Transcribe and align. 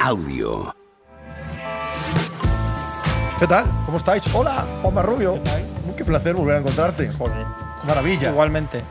Audio. 0.00 0.76
¿Qué 3.40 3.46
tal? 3.48 3.64
¿Cómo 3.84 3.98
estáis? 3.98 4.22
Hola, 4.32 4.64
Juanma 4.80 5.02
Rubio. 5.02 5.34
¿Qué 5.34 5.40
tal? 5.40 5.62
Qué 5.96 6.04
placer 6.04 6.34
volver 6.36 6.54
a 6.56 6.58
encontrarte. 6.60 7.10
Joder. 7.12 7.44
Maravilla. 7.84 8.30
Igualmente. 8.30 8.84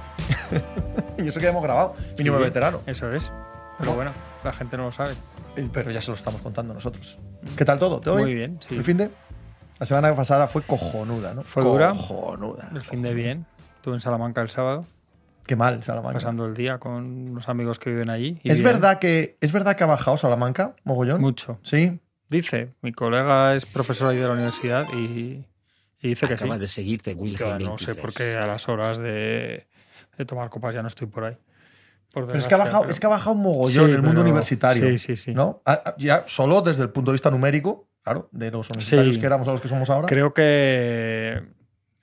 y 1.18 1.30
eso 1.30 1.39
que 1.39 1.48
hemos 1.48 1.64
grabado. 1.64 1.96
Mínimo 2.18 2.38
Sí, 2.39 2.43
veterano. 2.43 2.82
Eso 2.86 3.09
es. 3.09 3.32
Pero 3.77 3.91
¿No? 3.91 3.96
bueno, 3.96 4.11
la 4.43 4.52
gente 4.52 4.75
no 4.75 4.84
lo 4.84 4.91
sabe. 4.91 5.14
Eh, 5.55 5.70
Pero 5.71 5.91
ya 5.91 6.02
se 6.02 6.09
lo 6.11 6.16
estamos 6.16 6.41
contando 6.41 6.73
nosotros. 6.73 7.18
¿Qué 7.55 7.64
tal 7.64 7.80
todo? 7.80 8.02
Muy 8.18 8.34
bien, 8.34 8.60
sí. 8.68 8.76
¿El 8.76 8.84
fin 8.84 8.98
de? 8.98 9.10
La 9.80 9.86
semana 9.86 10.14
pasada 10.14 10.48
fue 10.48 10.62
cojonuda, 10.64 11.34
¿no? 11.34 11.44
Fue 11.44 11.64
dura. 11.64 11.92
Cojonuda. 11.92 12.70
El 12.73 12.82
fin 12.82 13.02
de 13.02 13.14
bien. 13.14 13.46
Estuve 13.78 13.94
en 13.96 14.02
Salamanca 14.02 14.42
el 14.42 14.50
sábado, 14.50 14.86
Qué 15.46 15.55
mal, 15.55 15.84
Salamanca. 15.84 16.16
pasando 16.20 16.46
el 16.46 16.54
día 16.55 16.80
con 16.80 17.30
unos 17.30 17.48
amigos 17.50 17.77
que 17.80 17.89
viven 17.91 18.09
allí. 18.09 18.39
y 18.44 18.49
¿Es 18.52 18.58
bien. 18.59 18.66
verdad, 18.73 18.99
que, 18.99 19.38
¿Es 19.41 19.52
verdad 19.52 19.76
que 19.76 19.84
ha 19.84 19.88
bajado 19.88 20.18
Salamanca, 20.18 20.76
mogollón? 20.84 21.21
Mucho. 21.21 21.59
Sí. 21.63 21.99
Dice, 22.30 22.73
mi 22.81 22.91
colega 22.91 23.55
es 23.55 23.66
profesor 23.68 24.09
ahí 24.09 24.18
de 24.18 24.27
la 24.27 24.34
universidad 24.34 24.88
y, 24.94 25.45
y 26.02 26.08
dice 26.08 26.27
que 26.27 26.34
Acaba 26.34 26.55
sí. 26.55 26.62
de 26.62 26.68
seguirte 26.68 27.13
Wilhelm 27.13 27.59
no 27.63 27.77
sé 27.77 27.94
23. 27.94 27.98
por 28.02 28.13
qué 28.13 28.35
a 28.35 28.48
las 28.48 28.68
horas 28.68 28.98
de, 28.98 29.68
de 30.18 30.26
tomar 30.26 30.49
copas 30.49 30.73
ya 30.73 30.81
no 30.81 30.88
estoy 30.88 31.05
por 31.08 31.26
ahí. 31.26 31.38
Por 32.12 32.26
Pero 32.26 32.40
es 32.40 32.48
que 32.48 32.54
ha 32.55 32.57
bajado, 32.57 32.82
pero- 32.82 32.91
es 32.91 32.99
que 32.99 33.05
ha 33.05 33.09
bajado 33.09 33.35
un 33.35 33.41
mogollón 33.43 33.68
Sí, 33.71 33.80
en 33.80 33.90
el 33.98 34.02
mundo 34.02 34.09
pero- 34.16 34.21
universitario. 34.23 34.88
Sí, 34.90 34.98
sí, 34.98 35.16
sí. 35.16 35.34
¿no? 35.35 35.62
Ya 35.99 36.23
solo 36.27 36.62
desde 36.62 36.82
el 36.82 36.90
punto 36.90 37.12
de 37.12 37.13
vista 37.16 37.30
numérico, 37.30 37.88
claro, 38.02 38.30
de 38.32 38.49
los 38.49 38.68
universitarios 38.71 39.13
Sí. 39.16 39.20
que 39.21 39.26
éramos 39.27 39.48
a 39.48 39.52
los 39.52 39.62
que 39.62 39.68
somos 39.68 39.88
ahora. 39.91 40.07
Creo 40.07 40.34
que 40.34 41.43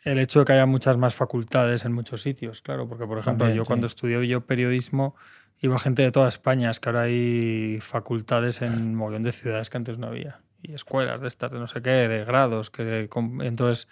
el 0.02 0.19
hecho 0.19 0.41
de 0.41 0.45
que 0.45 0.52
haya 0.52 0.66
muchas 0.66 0.97
más 0.97 1.15
facultades 1.15 1.84
en 1.84 1.92
muchos 1.92 2.23
sitios, 2.23 2.60
claro, 2.62 2.88
porque 2.88 3.06
por 3.06 3.19
ejemplo 3.19 3.47
También, 3.47 3.56
yo 3.59 3.65
sí. 3.65 3.66
cuando 3.69 3.87
estudié 3.87 4.27
yo 4.27 4.47
periodismo 4.47 5.15
iba 5.60 5.79
gente 5.79 6.02
de 6.02 6.10
toda 6.10 6.29
España, 6.29 6.70
es 6.70 6.80
que 6.80 6.88
ahora 6.88 7.02
hay 7.02 7.79
facultades 7.80 8.63
en 8.63 8.73
un 8.73 8.95
montón 8.96 9.23
de 9.23 9.32
ciudades 9.32 9.71
que 9.71 9.76
antes 9.76 9.99
no 9.99 10.09
había 10.09 10.41
y 10.60 10.74
escuelas 10.74 11.21
de 11.21 11.29
estas, 11.29 11.51
de 11.52 11.59
no 11.59 11.66
sé 11.68 11.82
qué, 11.82 11.91
de 12.09 12.24
grados, 12.24 12.71
que 12.71 13.09
entonces 13.41 13.87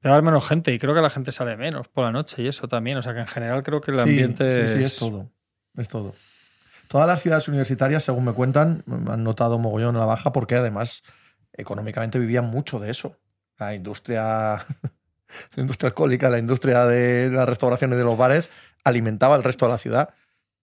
debe 0.00 0.12
haber 0.14 0.24
menos 0.24 0.46
gente 0.46 0.72
y 0.72 0.78
creo 0.78 0.94
que 0.94 1.00
la 1.00 1.10
gente 1.10 1.32
sale 1.32 1.56
menos 1.56 1.88
por 1.88 2.04
la 2.04 2.12
noche 2.12 2.42
y 2.42 2.46
eso 2.48 2.68
también, 2.68 2.98
o 2.98 3.02
sea 3.02 3.14
que 3.14 3.20
en 3.20 3.26
general 3.26 3.62
creo 3.62 3.80
que 3.80 3.90
el 3.92 3.96
Sí, 3.98 4.02
ambiente 4.02 4.68
Sí, 4.68 4.78
sí, 4.78 4.84
es 4.84 4.92
es- 4.94 4.98
todo. 4.98 5.30
Es 5.76 5.88
todo. 5.88 6.14
Todas 6.88 7.06
las 7.06 7.22
ciudades 7.22 7.48
universitarias, 7.48 8.02
según 8.04 8.24
me 8.26 8.32
cuentan, 8.32 8.84
han 9.08 9.24
notado 9.24 9.58
mogollón 9.58 9.96
a 9.96 10.00
la 10.00 10.04
baja 10.04 10.32
porque 10.32 10.56
además 10.56 11.02
económicamente 11.52 12.18
vivían 12.18 12.44
mucho 12.46 12.78
de 12.80 12.90
eso. 12.90 13.16
La 13.58 13.74
industria, 13.74 14.66
la 15.54 15.60
industria 15.62 15.88
alcohólica, 15.88 16.28
la 16.30 16.38
industria 16.38 16.86
de 16.86 17.30
las 17.30 17.48
restauraciones 17.48 17.96
y 17.96 17.98
de 17.98 18.04
los 18.04 18.16
bares 18.18 18.50
alimentaba 18.84 19.36
el 19.36 19.42
resto 19.42 19.66
de 19.66 19.72
la 19.72 19.78
ciudad 19.78 20.14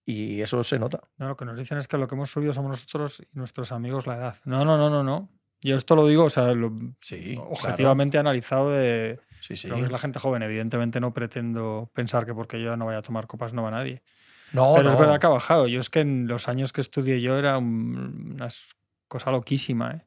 y 0.06 0.40
eso 0.40 0.62
se 0.64 0.78
nota. 0.78 1.00
No, 1.18 1.28
lo 1.28 1.36
que 1.36 1.44
nos 1.44 1.56
dicen 1.56 1.78
es 1.78 1.86
que 1.88 1.96
lo 1.98 2.08
que 2.08 2.14
hemos 2.14 2.30
subido 2.30 2.52
somos 2.52 2.70
nosotros 2.70 3.20
y 3.20 3.38
nuestros 3.38 3.72
amigos 3.72 4.06
la 4.06 4.16
edad. 4.16 4.36
No, 4.44 4.64
no, 4.64 4.76
no, 4.76 4.90
no, 4.90 5.02
no. 5.04 5.28
Yo 5.62 5.76
esto 5.76 5.94
lo 5.94 6.06
digo, 6.06 6.24
o 6.24 6.30
sea, 6.30 6.52
lo- 6.54 6.72
Sí, 7.00 7.38
objetivamente 7.38 8.16
analizado 8.18 8.70
de 8.70 9.20
Sí, 9.40 9.56
sí. 9.56 9.68
Creo 9.68 9.78
que 9.78 9.84
es 9.86 9.90
la 9.90 9.98
gente 9.98 10.18
joven. 10.18 10.42
Evidentemente 10.42 11.00
no 11.00 11.14
pretendo 11.14 11.90
pensar 11.94 12.26
que 12.26 12.34
porque 12.34 12.60
yo 12.60 12.70
ya 12.70 12.76
no 12.76 12.86
vaya 12.86 12.98
a 12.98 13.02
tomar 13.02 13.26
copas 13.26 13.54
no 13.54 13.62
va 13.62 13.70
nadie. 13.70 14.02
No, 14.52 14.72
Pero 14.74 14.84
no. 14.88 14.92
es 14.94 14.98
verdad 14.98 15.18
que 15.20 15.26
ha 15.26 15.30
bajado. 15.30 15.66
Yo 15.66 15.80
es 15.80 15.88
que 15.90 16.00
en 16.00 16.26
los 16.26 16.48
años 16.48 16.72
que 16.74 16.80
estudié 16.82 17.20
yo 17.22 17.38
era 17.38 17.56
un- 17.56 18.32
una 18.34 18.48
cosa 19.08 19.30
loquísima. 19.30 19.92
¿eh? 19.92 20.02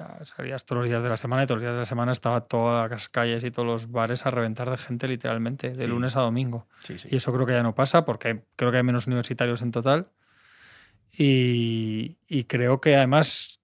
Era- 0.00 0.24
salías 0.24 0.64
todos 0.64 0.80
los 0.82 0.88
días 0.88 1.02
de 1.02 1.08
la 1.10 1.16
semana 1.16 1.42
y 1.42 1.46
todos 1.46 1.56
los 1.56 1.62
días 1.62 1.74
de 1.74 1.80
la 1.80 1.86
semana 1.86 2.12
estaba 2.12 2.40
todas 2.42 2.90
las 2.90 3.08
calles 3.08 3.44
y 3.44 3.50
todos 3.50 3.66
los 3.66 3.90
bares 3.90 4.24
a 4.24 4.30
reventar 4.30 4.70
de 4.70 4.78
gente 4.78 5.06
literalmente, 5.08 5.70
de 5.74 5.84
Sí. 5.84 5.90
lunes 5.90 6.16
a 6.16 6.20
domingo. 6.20 6.66
Sí, 6.84 6.98
sí. 6.98 7.08
Y 7.10 7.16
eso 7.16 7.32
creo 7.32 7.46
que 7.46 7.52
ya 7.52 7.62
no 7.62 7.74
pasa 7.74 8.04
porque 8.04 8.42
creo 8.56 8.70
que 8.70 8.78
hay 8.78 8.82
menos 8.82 9.06
universitarios 9.06 9.60
en 9.62 9.72
total. 9.72 10.08
Y, 11.16 12.16
y 12.28 12.44
creo 12.44 12.80
que 12.80 12.96
además, 12.96 13.60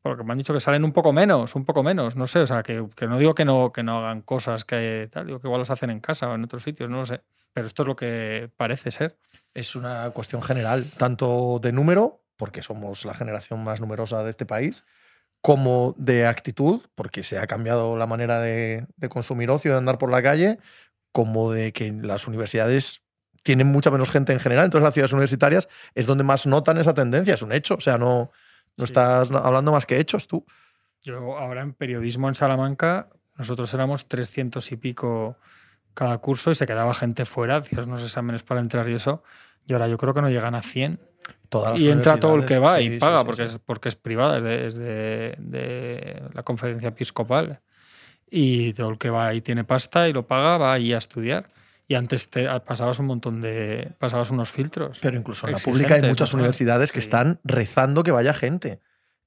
porque 0.00 0.24
me 0.24 0.32
han 0.32 0.38
dicho 0.38 0.54
que 0.54 0.60
salen 0.60 0.84
un 0.84 0.92
poco 0.92 1.12
menos, 1.12 1.54
un 1.54 1.64
poco 1.64 1.82
menos, 1.82 2.16
no 2.16 2.26
sé, 2.26 2.38
o 2.40 2.46
sea, 2.46 2.62
que, 2.62 2.86
que 2.96 3.06
no 3.06 3.18
digo 3.18 3.34
que 3.34 3.44
no, 3.44 3.72
que 3.72 3.82
no 3.82 3.98
hagan 3.98 4.22
cosas 4.22 4.64
que 4.64 5.08
tal, 5.12 5.26
digo 5.26 5.40
que 5.40 5.48
igual 5.48 5.60
las 5.60 5.70
hacen 5.70 5.90
en 5.90 6.00
casa 6.00 6.28
o 6.28 6.34
en 6.34 6.44
otros 6.44 6.62
sitios, 6.62 6.88
no 6.88 6.98
lo 6.98 7.06
sé. 7.06 7.20
Pero 7.52 7.66
esto 7.66 7.82
es 7.82 7.88
lo 7.88 7.96
que 7.96 8.50
parece 8.56 8.90
ser. 8.90 9.16
Es 9.54 9.76
una 9.76 10.10
cuestión 10.10 10.42
general, 10.42 10.84
tanto 10.96 11.58
de 11.60 11.72
número, 11.72 12.22
porque 12.36 12.62
somos 12.62 13.04
la 13.04 13.14
generación 13.14 13.62
más 13.62 13.80
numerosa 13.80 14.22
de 14.24 14.30
este 14.30 14.46
país, 14.46 14.84
como 15.44 15.94
de 15.98 16.26
actitud, 16.26 16.80
porque 16.94 17.22
se 17.22 17.36
ha 17.38 17.46
cambiado 17.46 17.98
la 17.98 18.06
manera 18.06 18.40
de, 18.40 18.86
de 18.96 19.08
consumir 19.10 19.50
ocio, 19.50 19.72
de 19.72 19.76
andar 19.76 19.98
por 19.98 20.10
la 20.10 20.22
calle, 20.22 20.58
como 21.12 21.52
de 21.52 21.74
que 21.74 21.92
las 21.92 22.26
universidades 22.26 23.02
tienen 23.42 23.66
mucha 23.66 23.90
menos 23.90 24.08
gente 24.08 24.32
en 24.32 24.40
general. 24.40 24.64
Entonces, 24.64 24.84
las 24.84 24.94
ciudades 24.94 25.12
universitarias 25.12 25.68
es 25.94 26.06
donde 26.06 26.24
más 26.24 26.46
notan 26.46 26.78
esa 26.78 26.94
tendencia, 26.94 27.34
es 27.34 27.42
un 27.42 27.52
hecho. 27.52 27.74
O 27.74 27.80
sea, 27.80 27.98
no, 27.98 28.30
no 28.78 28.86
Sí. 28.86 28.92
estás 28.92 29.30
hablando 29.32 29.70
más 29.70 29.84
que 29.84 29.98
hechos 30.00 30.26
tú. 30.26 30.46
Yo 31.02 31.36
ahora 31.36 31.60
en 31.60 31.74
periodismo 31.74 32.30
en 32.30 32.34
Salamanca, 32.34 33.10
nosotros 33.36 33.74
éramos 33.74 34.08
300 34.08 34.72
y 34.72 34.76
pico 34.78 35.36
cada 35.92 36.16
curso 36.18 36.52
y 36.52 36.54
se 36.54 36.66
quedaba 36.66 36.94
gente 36.94 37.26
fuera, 37.26 37.56
hacías 37.58 37.86
unos 37.86 38.02
exámenes 38.02 38.42
para 38.44 38.60
entrar 38.60 38.88
y 38.88 38.94
eso. 38.94 39.22
Y 39.66 39.74
ahora 39.74 39.88
yo 39.88 39.98
creo 39.98 40.14
que 40.14 40.22
no 40.22 40.30
llegan 40.30 40.54
a 40.54 40.62
100. 40.62 41.00
Y 41.76 41.88
entra 41.88 42.18
todo 42.18 42.34
el 42.34 42.44
que 42.44 42.58
va 42.58 42.72
universidades, 42.78 42.90
y 42.90 42.94
sí, 42.94 42.98
paga 43.00 43.18
sí, 43.18 43.20
sí, 43.22 43.26
porque, 43.26 43.48
sí. 43.48 43.54
Es, 43.54 43.60
porque 43.64 43.88
es 43.90 43.94
privada, 43.96 44.38
es, 44.38 44.42
de, 44.44 44.66
es 44.66 44.74
de- 44.76 45.34
de 45.38 46.22
la 46.32 46.42
conferencia 46.42 46.88
episcopal. 46.88 47.60
Y 48.30 48.72
todo 48.72 48.90
el 48.90 48.98
que 48.98 49.10
va 49.10 49.32
y 49.34 49.40
tiene 49.40 49.62
pasta 49.64 50.08
y 50.08 50.12
lo 50.12 50.26
paga 50.26 50.58
va 50.58 50.72
ahí 50.72 50.92
a 50.92 50.98
estudiar. 50.98 51.48
Y 51.86 51.94
antes 51.94 52.28
te 52.30 52.48
pasabas 52.60 52.98
un 52.98 53.06
montón 53.06 53.40
de. 53.40 53.92
pasabas 53.98 54.30
unos 54.30 54.50
filtros. 54.50 54.98
Pero 55.00 55.16
incluso 55.16 55.46
en 55.46 55.52
la 55.52 55.58
pública 55.58 55.94
hay 55.94 56.02
muchas 56.02 56.32
¿no? 56.32 56.38
universidades 56.38 56.90
que 56.90 57.00
Sí. 57.00 57.06
están 57.06 57.38
rezando 57.44 58.02
que 58.02 58.10
vaya 58.10 58.34
gente. 58.34 58.80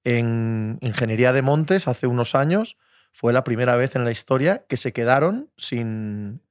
En 0.03 0.77
Ingeniería 0.81 1.31
de 1.33 1.41
Montes, 1.41 1.87
hace 1.87 2.07
unos 2.07 2.33
años, 2.35 2.77
fue 3.11 3.31
la 3.31 3.43
primera 3.43 3.75
vez 3.75 3.95
en 3.95 4.03
la 4.03 4.11
historia 4.11 4.65
que 4.67 4.75
se 4.77 4.91
quedaron 4.91 5.49
sin, 5.57 6.41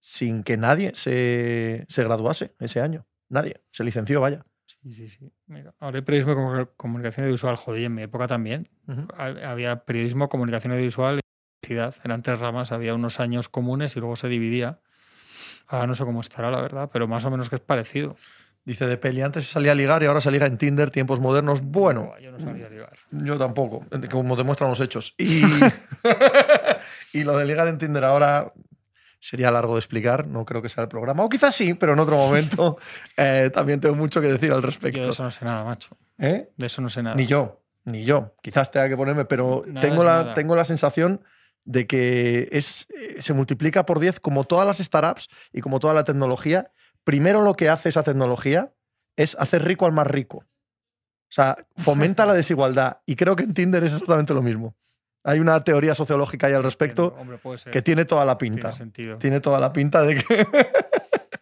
sin 0.00 0.42
que 0.44 0.56
nadie 0.56 0.92
se, 0.94 1.84
se 1.88 2.04
graduase 2.04 2.54
ese 2.60 2.80
año. 2.80 3.04
Nadie. 3.28 3.60
Se 3.72 3.84
licenció, 3.84 4.20
vaya. 4.20 4.44
Sí, 4.86 4.92
sí, 4.94 5.08
sí. 5.08 5.32
Mira, 5.48 5.74
ahora 5.80 5.96
hay 5.98 6.02
periodismo 6.02 6.34
comu- 6.36 6.70
comunicación 6.76 7.24
audiovisual, 7.24 7.56
joder, 7.56 7.82
y 7.82 7.84
en 7.86 7.94
mi 7.94 8.02
época 8.02 8.28
también. 8.28 8.68
Ujú. 8.86 9.08
Ha- 9.16 9.50
Había 9.50 9.84
periodismo, 9.84 10.28
comunicación 10.28 10.72
audiovisual 10.74 11.18
y 11.18 11.20
publicidad. 11.60 11.96
Eran 12.04 12.22
tres 12.22 12.38
ramas, 12.38 12.70
había 12.70 12.94
unos 12.94 13.18
años 13.18 13.48
comunes 13.48 13.96
y 13.96 13.98
luego 14.00 14.14
se 14.14 14.28
dividía. 14.28 14.78
Ahora 15.66 15.88
no 15.88 15.94
sé 15.94 16.04
cómo 16.04 16.20
estará, 16.20 16.52
la 16.52 16.60
verdad, 16.60 16.88
pero 16.92 17.08
más 17.08 17.24
o 17.24 17.30
menos 17.32 17.48
que 17.48 17.56
es 17.56 17.60
parecido. 17.60 18.14
Dice 18.64 18.86
de 18.86 18.96
peli, 18.96 19.22
antes 19.22 19.44
se 19.46 19.52
salía 19.54 19.72
a 19.72 19.74
ligar 19.74 20.02
y 20.04 20.06
ahora 20.06 20.20
se 20.20 20.30
liga 20.30 20.46
en 20.46 20.56
Tinder, 20.56 20.90
tiempos 20.92 21.18
modernos. 21.18 21.62
Bueno, 21.62 22.04
Buah, 22.04 22.20
yo 22.20 22.30
no 22.30 22.38
sabía 22.38 22.68
ligar. 22.68 22.96
yo 23.10 23.36
tampoco, 23.38 23.84
como 24.10 24.36
demuestran 24.36 24.70
los 24.70 24.78
hechos. 24.80 25.14
Y, 25.18 25.40
y 27.12 27.24
lo 27.24 27.36
de 27.36 27.44
ligar 27.44 27.66
en 27.68 27.78
Tinder 27.78 28.04
ahora 28.04 28.52
sería 29.28 29.50
largo 29.50 29.74
de 29.74 29.80
explicar, 29.80 30.26
no 30.26 30.44
creo 30.44 30.62
que 30.62 30.68
sea 30.68 30.84
el 30.84 30.88
programa. 30.88 31.24
O 31.24 31.28
quizás 31.28 31.54
sí, 31.54 31.74
pero 31.74 31.92
en 31.94 31.98
otro 31.98 32.16
momento 32.16 32.78
eh, 33.16 33.50
también 33.52 33.80
tengo 33.80 33.94
mucho 33.96 34.20
que 34.20 34.28
decir 34.28 34.50
al 34.52 34.58
Yo 34.58 34.60
de 34.62 34.66
respecto. 34.66 35.10
eso 35.10 35.22
no 35.24 35.30
sé 35.30 35.44
nada, 35.44 35.64
macho. 35.64 35.96
¿Eh? 36.18 36.50
De 36.56 36.66
eso 36.66 36.80
no 36.80 36.88
sé 36.88 37.02
nada. 37.02 37.16
Ni 37.16 37.26
yo, 37.26 37.62
ni 37.84 38.04
yo. 38.04 38.34
Quizás 38.42 38.70
tenga 38.70 38.88
que 38.88 38.96
ponerme, 38.96 39.24
pero 39.24 39.64
Nada 39.66 39.80
tengo 39.80 40.04
la, 40.04 40.12
nada. 40.22 40.34
tengo 40.34 40.54
la 40.54 40.64
sensación 40.64 41.22
de 41.64 41.86
que 41.88 42.48
es, 42.52 42.86
eh, 42.90 43.20
se 43.20 43.32
multiplica 43.32 43.84
por 43.84 43.98
10 43.98 44.20
como 44.20 44.44
todas 44.44 44.66
las 44.66 44.78
startups 44.78 45.28
y 45.52 45.60
como 45.60 45.80
toda 45.80 45.94
la 45.94 46.04
tecnología. 46.04 46.70
Primero 47.02 47.42
lo 47.42 47.54
que 47.54 47.68
hace 47.68 47.88
esa 47.88 48.04
tecnología 48.04 48.72
es 49.16 49.36
hacer 49.40 49.64
rico 49.64 49.86
al 49.86 49.92
más 49.92 50.06
rico. 50.06 50.38
O 50.38 51.32
sea, 51.32 51.56
fomenta 51.78 52.24
la 52.26 52.34
desigualdad. 52.34 52.98
Y 53.06 53.16
creo 53.16 53.34
que 53.34 53.42
en 53.42 53.54
Tinder 53.54 53.82
es 53.82 53.92
exactamente 53.94 54.32
lo 54.34 54.42
mismo. 54.42 54.76
Hay 55.26 55.40
una 55.40 55.62
teoría 55.64 55.94
sociológica 55.94 56.46
ahí 56.46 56.52
al 56.54 56.62
respecto 56.64 57.14
Hombre, 57.18 57.38
puede 57.38 57.58
ser. 57.58 57.72
que 57.72 57.82
tiene 57.82 58.04
toda 58.04 58.24
la 58.24 58.38
Tiene 58.38 58.54
pinta. 58.56 58.72
sentido. 58.72 59.18
Tiene 59.18 59.40
toda 59.40 59.58
la 59.60 59.72
pinta 59.72 60.02
de 60.02 60.14
que... 60.16 60.46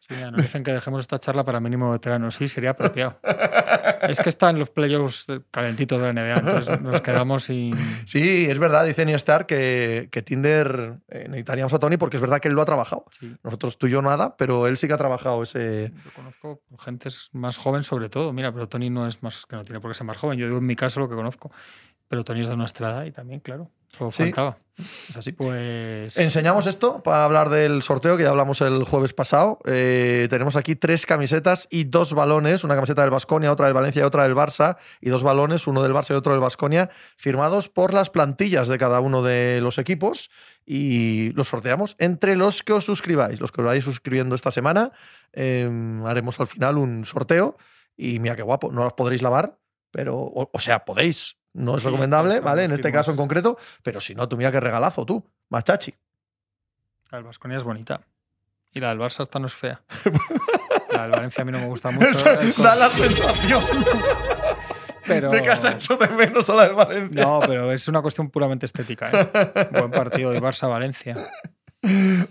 Sí, 0.06 0.12
mira, 0.16 0.30
nos 0.30 0.42
dicen 0.42 0.62
que 0.62 0.70
dejemos 0.70 1.00
esta 1.00 1.18
charla 1.18 1.44
para 1.44 1.60
mínimo 1.60 1.90
veterano. 1.90 2.30
Sí, 2.30 2.46
sería 2.46 2.70
apropiado. 2.70 3.19
es 4.02 4.20
que 4.20 4.28
están 4.28 4.58
los 4.58 4.69
playoffs 4.69 5.25
calentitos 5.50 5.98
de 5.98 6.12
la 6.12 6.20
NBA, 6.22 6.34
entonces 6.40 6.81
nos 6.82 7.00
quedamos 7.00 7.44
sin. 7.44 7.75
Sí, 8.06 8.44
es 8.50 8.58
verdad, 8.58 8.84
dice 8.84 9.06
Niestar 9.06 9.46
que, 9.46 10.10
que 10.12 10.20
Tinder 10.20 10.98
eh, 11.08 11.25
necesitaríamos 11.28 11.72
a 11.72 11.78
Tony 11.78 11.96
porque 11.96 12.19
es 12.19 12.20
verdad 12.20 12.38
que 12.40 12.48
él 12.48 12.54
lo 12.54 12.60
ha 12.60 12.66
trabajado. 12.66 13.06
Sí. 13.19 13.34
Nosotros 13.42 13.78
tú 13.78 13.87
y 13.87 13.92
yo 13.92 14.02
nada, 14.02 14.37
pero 14.37 14.66
él 14.66 14.76
sí 14.76 14.87
que 14.88 14.92
ha 14.92 14.98
trabajado 14.98 15.42
ese... 15.42 15.90
Yo 16.04 16.10
conozco 16.14 16.60
gente 16.80 17.08
más 17.32 17.56
joven, 17.56 17.82
sobre 17.82 18.10
todo. 18.10 18.34
Mira, 18.34 18.52
pero 18.52 18.69
Tony 18.69 18.90
no 18.90 19.08
es 19.08 19.22
más, 19.22 19.46
que 19.46 19.56
no 19.56 19.64
tiene 19.64 19.80
por 19.80 19.90
qué 19.90 19.94
ser 19.94 20.06
más 20.06 20.19
joven. 20.19 20.38
Yo 20.38 20.44
digo 20.44 20.58
en 20.58 20.66
mi 20.66 20.76
caso 20.76 21.00
lo 21.00 21.08
que 21.08 21.14
conozco. 21.14 21.50
Es 22.20 22.49
de 22.49 22.56
nuestra 22.56 22.90
edad 22.90 23.05
y 23.05 23.12
también, 23.12 23.40
claro. 23.40 23.70
Sí. 23.88 24.25
faltaba. 24.25 24.58
Es 24.76 25.16
así. 25.16 25.32
Pues. 25.32 26.16
Enseñamos 26.16 26.66
esto 26.66 27.02
para 27.02 27.25
hablar 27.25 27.49
del 27.49 27.82
sorteo 27.82 28.16
que 28.16 28.25
ya 28.25 28.31
hablamos 28.31 28.61
el 28.61 28.82
jueves 28.84 29.12
pasado. 29.12 29.61
Eh, 29.66 30.26
tenemos 30.31 30.56
aquí 30.56 30.75
tres 30.75 31.06
camisetas 31.06 31.69
y 31.70 31.84
dos 31.84 32.12
balones, 32.12 32.64
una 32.64 32.75
camiseta 32.75 33.02
del 33.02 33.11
Vasconia, 33.11 33.52
otra 33.52 33.66
del 33.66 33.75
Valencia 33.75 34.00
y 34.00 34.05
otra 34.05 34.25
del 34.25 34.34
Barça, 34.34 34.76
y 35.00 35.11
dos 35.11 35.22
balones, 35.22 35.66
uno 35.69 35.82
del 35.82 35.93
Barça 35.93 36.11
y 36.11 36.14
otro 36.14 36.32
del 36.32 36.40
Vasconia, 36.40 36.90
firmados 37.16 37.69
por 37.69 37.94
las 37.94 38.11
plantillas 38.11 38.66
de 38.66 38.78
cada 38.78 39.00
uno 39.00 39.22
de 39.22 39.61
los 39.61 39.78
equipos 39.78 40.31
y 40.66 41.31
los 41.32 41.49
sorteamos 41.49 41.94
entre 41.99 42.34
los 42.34 42.62
que 42.64 42.72
os 42.72 42.84
suscribáis. 42.84 43.40
Los 43.40 43.52
que 43.52 43.61
os 43.61 43.66
vais 43.66 43.84
suscribiendo 43.84 44.34
esta 44.34 44.50
semana, 44.50 44.90
eh, 45.32 45.70
haremos 46.05 46.40
al 46.40 46.49
final 46.49 46.78
un 46.78 47.05
sorteo 47.05 47.56
y 47.96 48.19
mira 48.19 48.34
qué 48.34 48.43
guapo, 48.43 48.72
no 48.72 48.82
las 48.82 48.94
podréis 48.94 49.22
lavar 49.22 49.56
pero, 49.94 50.16
o, 50.19 50.50
o 50.52 50.58
sea, 50.58 50.84
podéis. 50.84 51.37
No 51.54 51.76
es 51.76 51.82
Sí, 51.82 51.88
recomendable, 51.88 52.36
lo 52.36 52.42
¿vale? 52.42 52.64
En 52.64 52.72
este 52.72 52.92
caso 52.92 53.10
en 53.10 53.16
concreto, 53.16 53.56
pero 53.82 54.00
si 54.00 54.14
no, 54.14 54.28
tú 54.28 54.36
mira 54.36 54.50
qué 54.52 54.60
regalazo, 54.60 55.06
tú, 55.06 55.24
machachi. 55.50 55.94
La 57.10 57.18
del 57.18 57.24
Vasconia 57.24 57.56
es 57.56 57.64
bonita. 57.64 58.00
Y 58.72 58.80
la 58.80 58.88
del 58.88 58.98
Barça 58.98 59.22
esta 59.22 59.38
no 59.38 59.46
es 59.46 59.54
fea. 59.54 59.80
La 60.90 61.02
del 61.02 61.10
Valencia 61.12 61.42
a 61.42 61.44
mí 61.44 61.50
no 61.52 61.58
me 61.58 61.66
gusta 61.66 61.90
mucho. 61.92 62.30
El 62.30 62.52
da 62.54 62.76
la 62.76 62.88
sensación 62.88 63.62
pero... 65.06 65.30
de 65.30 65.42
que 65.42 65.50
has 65.50 65.64
hecho 65.64 65.96
de 65.96 66.08
menos 66.08 66.48
a 66.50 66.54
la 66.54 66.66
del 66.66 66.74
Valencia. 66.74 67.24
No, 67.24 67.40
pero 67.40 67.72
es 67.72 67.88
una 67.88 68.00
cuestión 68.00 68.30
puramente 68.30 68.66
estética. 68.66 69.10
¿eh? 69.12 69.68
Buen 69.72 69.90
partido 69.90 70.30
de 70.30 70.40
Barça-Valencia. 70.40 71.28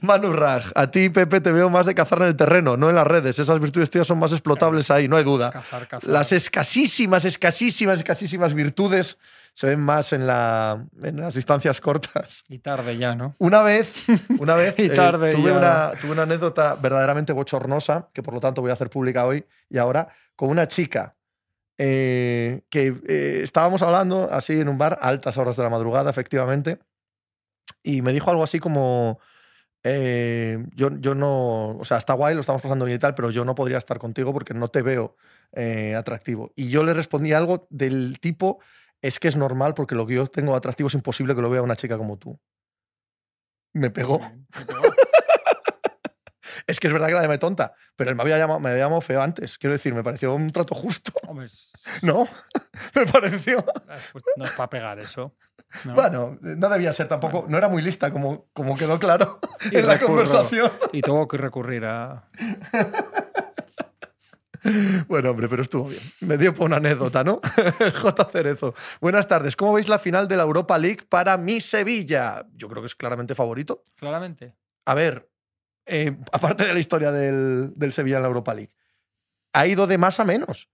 Manu 0.02 0.34
Raj, 0.34 0.72
a 0.76 0.90
ti, 0.90 1.10
Pepe, 1.10 1.42
te 1.42 1.52
veo 1.52 1.70
más 1.70 1.86
de 1.86 1.96
cazar 1.96 2.22
en 2.22 2.28
el 2.30 2.36
terreno, 2.36 2.78
no 2.78 2.90
en 2.90 2.96
las 2.96 3.08
redes. 3.08 3.40
Esas 3.40 3.60
virtudes 3.60 3.90
tuyas 3.90 4.08
son 4.08 4.20
más 4.20 4.32
explotables 4.32 4.90
ahí, 4.92 5.08
no 5.08 5.18
hay 5.18 5.24
duda. 5.24 5.52
Cazar, 5.52 5.88
cazar. 5.88 6.10
Las 6.10 6.32
escasísimas, 6.32 7.26
escasísimas, 7.26 8.00
escasísimas 8.00 8.54
virtudes 8.54 9.18
se 9.54 9.68
ven 9.68 9.80
más 9.80 10.14
en, 10.14 10.26
la, 10.26 10.84
en 11.02 11.18
las 11.18 11.36
distancias 11.36 11.80
cortas. 11.80 12.44
Y 12.50 12.60
tarde 12.60 12.98
ya, 12.98 13.16
¿no? 13.16 13.36
Una 13.38 13.62
vez, 13.62 14.06
una 14.40 14.56
vez 14.56 14.76
Y 14.80 14.86
eh, 14.86 14.90
tarde 14.90 15.34
tuve, 15.34 15.52
ya. 15.52 15.58
una, 15.58 15.92
tuve 16.02 16.12
una 16.12 16.24
anécdota 16.24 16.76
verdaderamente 16.76 17.34
bochornosa, 17.34 18.10
que 18.14 18.24
por 18.24 18.34
lo 18.34 18.40
tanto 18.40 18.62
voy 18.62 18.72
a 18.72 18.74
hacer 18.74 18.90
pública 18.90 19.26
hoy 19.26 19.46
y 19.70 19.78
ahora, 19.78 20.10
con 20.36 20.50
una 20.50 20.68
chica 20.68 21.16
eh, 21.78 22.62
que 22.70 22.96
eh, 23.08 23.42
estábamos 23.44 23.82
hablando 23.82 24.30
así 24.32 24.60
en 24.60 24.70
un 24.70 24.78
bar 24.78 24.98
a 25.02 25.08
altas 25.08 25.38
horas 25.38 25.56
de 25.56 25.64
la 25.64 25.70
madrugada, 25.70 26.10
efectivamente, 26.10 26.80
y 27.84 28.02
me 28.02 28.14
dijo 28.14 28.32
algo 28.32 28.44
así 28.44 28.60
como, 28.60 29.20
eh, 29.84 30.66
yo, 30.76 30.90
yo 31.00 31.14
no, 31.16 31.78
o 31.78 31.86
sea, 31.86 31.98
está 31.98 32.14
guay, 32.14 32.36
lo 32.36 32.42
estamos 32.42 32.62
pasando 32.62 32.86
bien 32.86 32.96
y 32.96 33.00
tal, 33.00 33.16
pero 33.16 33.32
yo 33.32 33.44
no 33.46 33.56
podría 33.56 33.78
estar 33.78 34.00
contigo 34.00 34.32
porque 34.34 34.54
no 34.54 34.68
te 34.70 34.82
veo 34.82 35.16
eh, 35.52 35.96
atractivo. 35.96 36.52
Y 36.56 36.70
yo 36.70 36.84
le 36.84 36.94
respondí 36.94 37.34
algo 37.34 37.68
del 37.70 38.20
tipo, 38.20 38.60
es 39.02 39.20
que 39.20 39.28
es 39.28 39.36
normal 39.36 39.74
porque 39.74 39.96
lo 39.96 40.06
que 40.08 40.16
yo 40.16 40.28
tengo 40.28 40.56
atractivo 40.56 40.88
es 40.88 40.94
imposible 40.94 41.36
que 41.36 41.42
lo 41.42 41.50
vea 41.50 41.62
una 41.62 41.76
chica 41.76 41.98
como 41.98 42.18
tú. 42.18 42.40
Me 43.74 43.90
pegó. 43.90 44.20
Me 44.20 44.66
pegó. 44.66 44.82
Es 46.68 46.80
que 46.80 46.88
es 46.88 46.94
verdad 46.94 47.08
que 47.08 47.14
la 47.16 47.24
llamé 47.24 47.38
tonta, 47.40 47.74
pero 47.96 48.10
él 48.10 48.16
me 48.16 48.22
había 48.22 48.38
llamado, 48.38 48.60
me 48.60 48.70
había 48.70 48.84
llamado 48.84 49.02
feo 49.02 49.22
antes. 49.22 49.58
Quiero 49.58 49.74
decir, 49.74 49.94
me 49.94 50.04
pareció 50.04 50.34
un 50.34 50.52
trato 50.52 50.76
justo. 50.76 51.12
Hombre, 51.28 51.48
es- 51.48 51.72
No, 52.04 52.28
me 52.96 53.06
pareció. 53.06 53.66
pues 54.14 54.24
no 54.38 54.46
es 54.46 54.52
para 54.52 54.70
pegar 54.70 55.00
eso. 55.00 55.36
¿No? 55.86 55.96
Bueno, 55.96 56.38
no 56.42 56.70
debía 56.70 56.94
ser 56.94 57.08
tampoco, 57.08 57.46
no 57.48 57.58
era 57.58 57.68
muy 57.68 57.82
lista, 57.82 58.12
como, 58.12 58.48
como 58.54 58.78
quedó 58.78 59.00
claro 59.00 59.40
Y 59.72 59.78
en 59.78 59.88
la 59.88 60.00
conversación. 60.00 60.72
Y 60.92 61.02
tengo 61.02 61.28
que 61.28 61.38
recurrir 61.38 61.86
a. 61.86 62.30
Bueno, 65.08 65.32
hombre, 65.32 65.50
pero 65.50 65.62
estuvo 65.62 65.90
bien. 65.90 66.02
Me 66.22 66.38
dio 66.38 66.54
por 66.54 66.68
una 66.68 66.78
anécdota, 66.78 67.22
¿no? 67.24 67.42
J. 68.02 68.30
Cerezo. 68.32 68.74
Buenas 69.02 69.28
tardes. 69.28 69.58
¿Cómo 69.58 69.74
veis 69.74 69.90
la 69.90 70.00
final 70.00 70.30
de 70.30 70.38
la 70.38 70.44
Europa 70.44 70.78
League 70.78 71.06
para 71.10 71.38
mi 71.38 71.60
Sevilla? 71.60 72.46
Yo 72.56 72.70
creo 72.70 72.82
que 72.82 72.88
es 72.88 72.96
claramente 72.96 73.36
favorito. 73.36 73.84
Claramente. 73.96 74.56
A 74.86 74.94
ver, 74.94 75.30
eh, 75.86 76.18
aparte 76.32 76.66
de 76.66 76.74
la 76.74 76.80
historia 76.80 77.12
del, 77.12 77.74
del 77.76 77.92
Sevilla 77.92 78.18
en 78.18 78.24
la 78.24 78.30
Europa 78.30 78.54
League, 78.54 78.74
ha 79.54 79.68
ido 79.68 79.86
de 79.86 79.98
más 79.98 80.20
a 80.20 80.26
menos. 80.26 80.70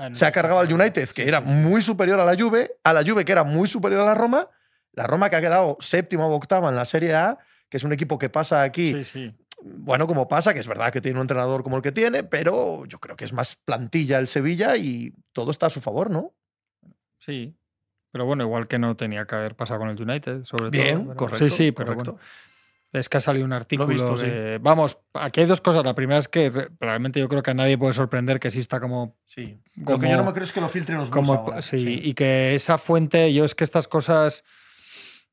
Ah, 0.00 0.08
no, 0.10 0.14
Se 0.14 0.24
ha 0.24 0.28
está 0.28 0.32
cargado 0.40 0.60
al. 0.60 0.72
United, 0.72 1.08
que 1.10 1.22
Sí, 1.24 1.28
era 1.28 1.40
sí, 1.40 1.46
muy 1.48 1.82
superior 1.82 2.20
a 2.20 2.24
la 2.24 2.36
Juve, 2.40 2.70
a 2.84 2.92
la 2.92 3.02
Juve, 3.04 3.24
que 3.24 3.32
era 3.32 3.42
muy 3.44 3.66
superior 3.68 4.02
a 4.02 4.04
la 4.04 4.14
Roma, 4.14 4.48
la 4.92 5.06
Roma 5.06 5.28
que 5.28 5.36
ha 5.36 5.40
quedado 5.40 5.76
séptima 5.80 6.26
o 6.26 6.34
octava 6.34 6.68
en 6.68 6.76
la 6.76 6.84
Serie 6.84 7.14
A, 7.14 7.38
que 7.68 7.76
es 7.78 7.82
un 7.84 7.92
equipo 7.92 8.18
que 8.18 8.28
pasa 8.30 8.62
aquí, 8.62 8.94
Sí, 8.94 9.04
sí. 9.04 9.34
bueno, 9.62 10.06
como 10.06 10.28
pasa, 10.28 10.54
que 10.54 10.60
es 10.60 10.68
verdad 10.68 10.92
que 10.92 11.00
tiene 11.00 11.18
un 11.18 11.22
entrenador 11.22 11.62
como 11.64 11.76
el 11.76 11.82
que 11.82 11.90
tiene, 11.92 12.22
pero 12.24 12.84
yo 12.86 12.98
creo 13.00 13.16
que 13.16 13.24
es 13.24 13.32
más 13.32 13.56
plantilla 13.56 14.18
el 14.18 14.28
Sevilla 14.28 14.76
y 14.76 15.12
todo 15.32 15.50
está 15.50 15.66
a 15.66 15.70
su 15.70 15.80
favor, 15.80 16.10
¿no? 16.10 16.32
Sí. 17.18 17.54
Pero 18.12 18.24
bueno, 18.24 18.44
igual 18.44 18.68
que 18.68 18.78
no 18.78 18.96
tenía 18.96 19.26
que 19.26 19.34
haber 19.34 19.54
pasado 19.56 19.80
con 19.80 19.88
el 19.90 20.00
United, 20.00 20.44
sobre 20.44 20.70
Bien, 20.70 20.94
todo. 20.98 21.04
pero- 21.08 21.16
correcto. 21.16 21.48
Sí, 21.48 21.50
sí, 21.50 21.72
pero 21.72 21.88
correcto. 21.88 22.12
bueno. 22.12 22.26
Es 22.92 23.08
que 23.10 23.18
ha 23.18 23.20
salido 23.20 23.44
un 23.44 23.52
artículo 23.52 23.86
visto, 23.88 24.16
sí. 24.16 24.26
Vamos, 24.62 24.98
aquí 25.12 25.40
hay 25.40 25.46
dos 25.46 25.60
cosas. 25.60 25.84
La 25.84 25.94
primera 25.94 26.20
es 26.20 26.28
que 26.28 26.48
re- 26.48 26.68
realmente 26.80 27.20
yo 27.20 27.28
creo 27.28 27.42
que 27.42 27.50
a 27.50 27.54
nadie 27.54 27.76
puede 27.76 27.92
sorprender 27.92 28.40
que 28.40 28.48
exista 28.48 28.80
como... 28.80 29.14
Sí. 29.26 29.58
Lo 29.76 29.84
Como- 29.84 29.98
que 30.00 30.08
yo 30.08 30.16
no 30.16 30.24
me 30.24 30.32
creo 30.32 30.44
es 30.44 30.52
que 30.52 30.60
lo 30.62 30.68
filtren 30.70 30.96
los 30.98 31.10
como 31.10 31.34
ahora. 31.34 31.60
sí, 31.60 32.00
y 32.02 32.14
que 32.14 32.54
esa 32.54 32.78
fuente... 32.78 33.32
Yo 33.34 33.44
es 33.44 33.54
que 33.54 33.64
estas 33.64 33.88
cosas... 33.88 34.42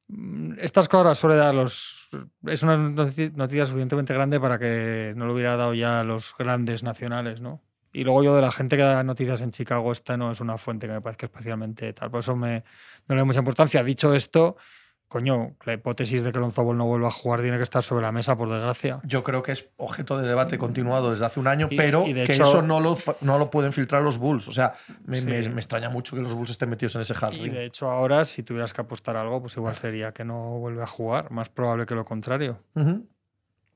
mm, 0.10 0.56
Estas 0.60 0.90
cosas 0.90 1.06
las 1.08 1.18
suele 1.18 1.36
dar 1.38 1.56
los... 1.56 2.10
Es 2.46 2.62
una 2.64 2.78
noticia, 2.78 3.66
suficientemente 3.66 4.14
grande 4.14 4.40
para 4.40 4.60
que 4.60 5.14
no 5.16 5.26
lo 5.26 5.34
hubiera 5.34 5.56
dado 5.56 5.74
ya 5.74 6.02
a 6.02 6.04
los 6.04 6.34
grandes 6.38 6.84
nacionales, 6.84 7.40
¿no? 7.42 7.62
Y 7.94 8.04
luego 8.04 8.22
yo 8.24 8.36
de 8.36 8.42
la 8.42 8.52
gente 8.52 8.76
que 8.76 8.84
da 8.84 9.02
noticias 9.04 9.40
en 9.42 9.52
Chicago, 9.52 9.94
esta 9.94 10.18
no 10.18 10.30
es 10.32 10.42
una 10.42 10.58
fuente 10.58 10.88
que 10.88 10.94
me 10.94 11.02
parezca 11.02 11.26
especialmente 11.28 11.94
tal. 11.94 12.12
Por 12.12 12.20
eso 12.20 12.36
me, 12.36 12.66
no 13.08 13.16
le 13.16 13.22
doy 13.22 13.26
mucha 13.26 13.40
importancia. 13.40 13.82
Dicho 13.84 14.14
esto, 14.14 14.58
coño, 15.08 15.56
la 15.66 15.74
hipótesis 15.74 16.24
de 16.24 16.32
que 16.32 16.40
Lonzo 16.40 16.64
Ball 16.64 16.78
no 16.78 16.86
vuelva 16.86 17.08
a 17.08 17.12
jugar 17.12 17.42
tiene 17.42 17.58
que 17.58 17.64
estar 17.64 17.82
sobre 17.84 18.02
la 18.02 18.12
mesa, 18.12 18.36
por 18.36 18.50
desgracia. 18.50 19.00
Yo 19.04 19.24
creo 19.24 19.44
que 19.44 19.52
es 19.54 19.68
objeto 19.78 20.18
de 20.18 20.28
debate 20.28 20.58
continuado 20.58 21.12
desde 21.12 21.26
hace 21.26 21.40
un 21.40 21.48
año, 21.48 21.68
Y- 21.70 21.78
pero 21.78 22.06
y 22.08 22.14
que 22.14 22.24
hecho- 22.24 22.44
eso 22.44 22.62
no 22.62 22.80
lo, 22.80 22.98
no 23.22 23.38
lo 23.38 23.50
pueden 23.50 23.72
filtrar 23.72 24.02
los 24.02 24.18
Bulls. 24.18 24.48
O 24.48 24.52
sea, 24.52 24.74
me, 25.06 25.20
Sí. 25.20 25.26
me- 25.26 25.50
me 25.50 25.62
extraña 25.62 25.90
mucho 25.90 26.16
que 26.16 26.22
los 26.22 26.34
Bulls 26.34 26.50
estén 26.50 26.70
metidos 26.70 26.96
en 26.96 27.02
ese 27.02 27.14
hard 27.14 27.34
Y 27.34 27.50
de 27.50 27.66
hecho 27.66 27.90
ahora, 27.90 28.26
si 28.26 28.44
tuvieras 28.44 28.74
que 28.74 28.82
apostar 28.82 29.16
algo, 29.16 29.40
pues 29.42 29.56
igual 29.58 29.76
sería 29.78 30.12
que 30.12 30.26
no 30.26 30.58
vuelve 30.60 30.84
a 30.84 30.88
jugar. 30.88 31.32
Más 31.32 31.50
probable 31.50 31.86
que 31.86 31.96
lo 31.96 32.04
contrario. 32.04 32.60
Ujú. 32.76 33.08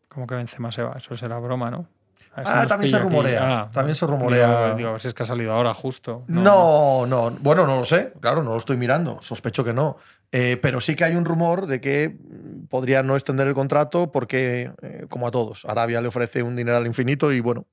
Como 0.10 0.26
que 0.28 0.36
Benzema 0.36 0.72
se 0.72 0.82
va. 0.82 0.94
Eso 0.98 1.16
será 1.16 1.38
broma, 1.40 1.70
¿no? 1.70 1.88
Ah, 2.36 2.60
nos 2.60 2.68
también 2.68 2.92
se 2.92 3.00
rumorea, 3.00 3.60
Ah, 3.62 3.70
también 3.72 3.96
se 3.96 4.06
rumorea. 4.06 4.74
Digo, 4.76 4.90
a 4.90 4.92
ver 4.94 5.02
si 5.02 5.08
es 5.10 5.14
que 5.14 5.24
ha 5.24 5.26
salido 5.26 5.52
ahora 5.52 5.74
justo. 5.74 6.24
No, 6.28 7.06
no, 7.06 7.32
Bueno, 7.32 7.66
no 7.68 7.78
lo 7.78 7.86
sé. 7.86 8.14
Claro, 8.22 8.44
no 8.44 8.52
lo 8.52 8.58
estoy 8.58 8.78
mirando. 8.78 9.20
Sospecho 9.22 9.64
que 9.64 9.74
no. 9.74 9.98
Eh, 10.32 10.58
pero 10.62 10.80
sí 10.80 10.96
que 10.96 11.04
hay 11.06 11.16
un 11.16 11.26
rumor 11.26 11.66
de 11.66 11.82
que 11.82 12.10
mm, 12.10 12.68
podría 12.68 13.02
no 13.02 13.16
extender 13.16 13.48
el 13.48 13.56
contrato 13.56 14.12
porque, 14.12 14.72
eh, 14.82 15.06
como 15.10 15.28
a 15.28 15.32
todos, 15.32 15.66
Arabia 15.66 16.02
le 16.02 16.08
ofrece 16.08 16.44
un 16.44 16.56
dinero 16.56 16.78
al 16.78 16.86
infinito 16.86 17.32
y 17.32 17.40
bueno, 17.40 17.68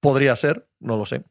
podría 0.00 0.36
ser, 0.36 0.68
no 0.78 0.96
lo 0.96 1.06
sé. 1.06 1.24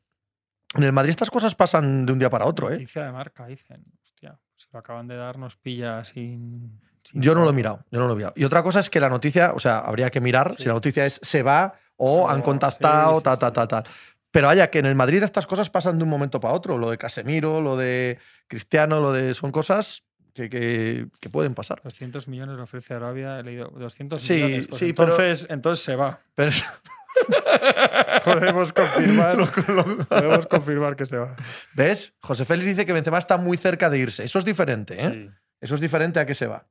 En 0.75 0.83
el 0.83 0.91
Madrid 0.91 1.11
estas 1.11 1.29
cosas 1.29 1.53
pasan 1.55 2.05
de 2.05 2.13
un 2.13 2.19
día 2.19 2.29
para 2.29 2.45
otro, 2.45 2.69
¿eh? 2.69 2.73
Noticia 2.73 3.05
de 3.05 3.11
marca, 3.11 3.45
dicen. 3.45 3.85
Hostia, 4.03 4.39
si 4.55 4.65
lo 4.73 4.79
acaban 4.79 5.07
de 5.07 5.15
dar, 5.15 5.37
nos 5.37 5.55
pilla 5.55 6.03
sin. 6.03 6.81
sin 7.03 7.21
Yo 7.21 7.35
no 7.35 7.43
lo 7.43 7.51
he 7.51 7.53
mirado, 7.53 7.85
yo 7.91 7.99
no 7.99 8.07
lo 8.07 8.13
he 8.13 8.17
mirado. 8.17 8.33
Y 8.35 8.43
otra 8.43 8.63
cosa 8.63 8.79
es 8.79 8.89
que 8.89 8.99
la 8.99 9.09
noticia, 9.09 9.53
o 9.53 9.59
sea, 9.59 9.79
habría 9.79 10.09
que 10.09 10.19
mirar 10.19 10.51
Sí. 10.53 10.63
si 10.63 10.67
la 10.67 10.73
noticia 10.73 11.05
es 11.05 11.19
se 11.21 11.43
va 11.43 11.75
o 11.95 12.27
han 12.27 12.41
contactado, 12.41 13.13
sí, 13.13 13.17
sí. 13.19 13.23
ta, 13.23 13.37
ta, 13.53 13.67
ta. 13.67 13.83
Pero 14.31 14.49
haya 14.49 14.69
que 14.69 14.79
en 14.79 14.85
el 14.87 14.95
Madrid 14.95 15.23
estas 15.23 15.47
cosas 15.47 15.69
pasan 15.69 15.97
de 15.97 16.03
un 16.03 16.09
momento 16.09 16.41
para 16.41 16.53
otro. 16.55 16.77
Lo 16.77 16.89
de 16.89 16.97
Casemiro, 16.97 17.61
lo 17.61 17.77
de 17.77 18.17
Cristiano, 18.47 18.99
lo 18.99 19.13
de. 19.13 19.33
Son 19.33 19.51
cosas 19.51 20.03
que, 20.35 20.49
que- 20.49 21.07
que 21.19 21.29
pueden 21.29 21.55
pasar. 21.55 21.81
200 21.83 22.27
millones 22.27 22.59
ofrece 22.59 22.93
Arabia, 22.93 23.39
he 23.39 23.43
leído 23.43 23.69
200 23.69 24.21
Sí, 24.21 24.33
millones. 24.33 24.67
pues 24.67 24.79
sí, 24.79 24.93
pero- 24.93 25.13
entonces, 25.13 25.47
entonces 25.49 25.83
se 25.83 25.95
va. 25.95 26.19
Pero 26.35 26.51
Podemos 28.25 28.73
confirmar, 28.73 29.37
Lo- 29.67 29.73
lo- 29.73 30.05
podemos 30.05 30.47
confirmar 30.47 30.95
que 30.95 31.05
se 31.05 31.17
va. 31.17 31.35
¿Ves? 31.73 32.13
José 32.21 32.45
Félix 32.45 32.65
dice 32.67 32.85
que 32.85 32.93
Benzema 32.93 33.17
está 33.17 33.37
muy 33.37 33.57
cerca 33.57 33.89
de 33.89 33.97
irse. 33.99 34.23
Eso 34.23 34.37
es 34.39 34.45
diferente, 34.45 34.95
¿eh? 34.95 35.09
Sí. 35.09 35.29
Eso 35.61 35.75
es 35.75 35.81
diferente 35.81 36.19
a 36.19 36.25
que 36.25 36.33
se 36.33 36.47
va. 36.47 36.67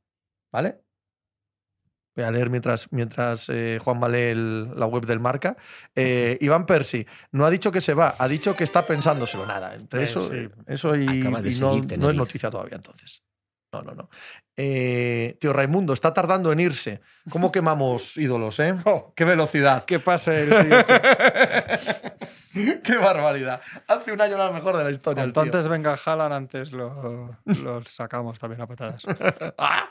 ¿Vale? 0.52 0.80
Voy 2.16 2.24
a 2.26 2.30
leer 2.30 2.48
mientras, 2.50 2.92
mientras 2.92 3.48
eh, 3.48 3.80
Juan 3.82 4.00
va 4.02 4.08
lee 4.08 4.18
el- 4.30 4.78
la 4.78 4.86
web 4.86 5.04
del 5.06 5.18
marca. 5.18 5.56
Eh, 5.96 6.38
Iván 6.40 6.66
Persi 6.66 7.04
no 7.32 7.44
ha 7.46 7.50
dicho 7.50 7.72
que 7.72 7.80
se 7.80 7.94
va, 7.94 8.14
ha 8.18 8.28
dicho 8.28 8.54
que 8.54 8.62
está 8.64 8.82
pensándoselo. 8.86 9.46
Nada, 9.46 9.74
entre 9.74 10.00
Eh, 10.00 10.04
eso, 10.04 10.30
sí. 10.30 10.48
eso 10.66 10.94
y, 10.94 11.06
no, 11.06 12.10
es 12.10 12.14
noticia 12.14 12.50
todavía 12.50 12.76
entonces. 12.76 13.22
No, 13.74 13.82
no, 13.82 13.94
no. 13.94 14.08
Eh, 14.56 15.36
tío 15.40 15.52
Raimundo, 15.52 15.94
está 15.94 16.14
tardando 16.14 16.52
en 16.52 16.60
irse. 16.60 17.00
¿Cómo 17.28 17.50
quemamos 17.50 18.16
ídolos, 18.16 18.60
eh? 18.60 18.76
Oh, 18.84 19.12
¡Qué 19.16 19.24
velocidad! 19.24 19.84
que 19.84 19.98
pase. 19.98 20.48
¡Qué 22.84 22.96
barbaridad! 22.96 23.60
Hace 23.88 24.12
un 24.12 24.20
año 24.20 24.36
lo 24.36 24.52
mejor 24.52 24.76
de 24.76 24.84
la 24.84 24.92
historia. 24.92 25.24
antes 25.24 25.66
venga 25.66 25.96
Haaland, 26.04 26.34
antes 26.34 26.70
lo, 26.70 27.36
lo 27.44 27.84
sacamos 27.84 28.38
también 28.38 28.60
a 28.60 28.68
patadas. 28.68 29.02
¡Ah! 29.58 29.90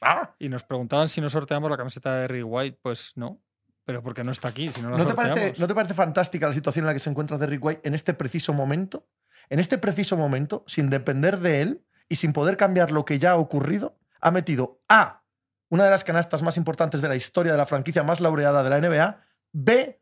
¡Ah! 0.00 0.34
Y 0.38 0.48
nos 0.48 0.62
preguntaban 0.62 1.08
si 1.08 1.20
no 1.20 1.28
sorteamos 1.28 1.68
la 1.68 1.76
camiseta 1.76 2.16
de 2.16 2.28
Rick 2.28 2.44
White. 2.46 2.78
Pues 2.80 3.12
no. 3.16 3.40
Pero 3.84 4.02
porque 4.02 4.22
no 4.22 4.30
está 4.30 4.48
aquí, 4.48 4.70
si 4.70 4.82
no 4.82 4.90
la 4.90 4.98
¿No 4.98 5.06
te, 5.06 5.14
parece, 5.14 5.34
sorteamos. 5.34 5.58
¿No 5.60 5.66
te 5.66 5.74
parece 5.74 5.94
fantástica 5.94 6.46
la 6.46 6.54
situación 6.54 6.84
en 6.84 6.88
la 6.88 6.92
que 6.92 7.00
se 7.00 7.10
encuentra 7.10 7.38
Derrick 7.38 7.64
White 7.64 7.80
en 7.84 7.94
este 7.94 8.14
preciso 8.14 8.52
momento? 8.52 9.08
En 9.48 9.58
este 9.60 9.78
preciso 9.78 10.16
momento, 10.16 10.64
sin 10.66 10.90
depender 10.90 11.38
de 11.38 11.62
él 11.62 11.86
y 12.08 12.16
sin 12.16 12.32
poder 12.32 12.56
cambiar 12.56 12.90
lo 12.92 13.04
que 13.04 13.18
ya 13.18 13.32
ha 13.32 13.36
ocurrido, 13.36 13.96
ha 14.20 14.30
metido 14.30 14.80
A, 14.88 15.22
una 15.68 15.84
de 15.84 15.90
las 15.90 16.04
canastas 16.04 16.42
más 16.42 16.56
importantes 16.56 17.00
de 17.00 17.08
la 17.08 17.16
historia 17.16 17.52
de 17.52 17.58
la 17.58 17.66
franquicia 17.66 18.02
más 18.02 18.20
laureada 18.20 18.62
de 18.62 18.70
la 18.70 18.80
NBA, 18.80 19.20
B, 19.52 20.00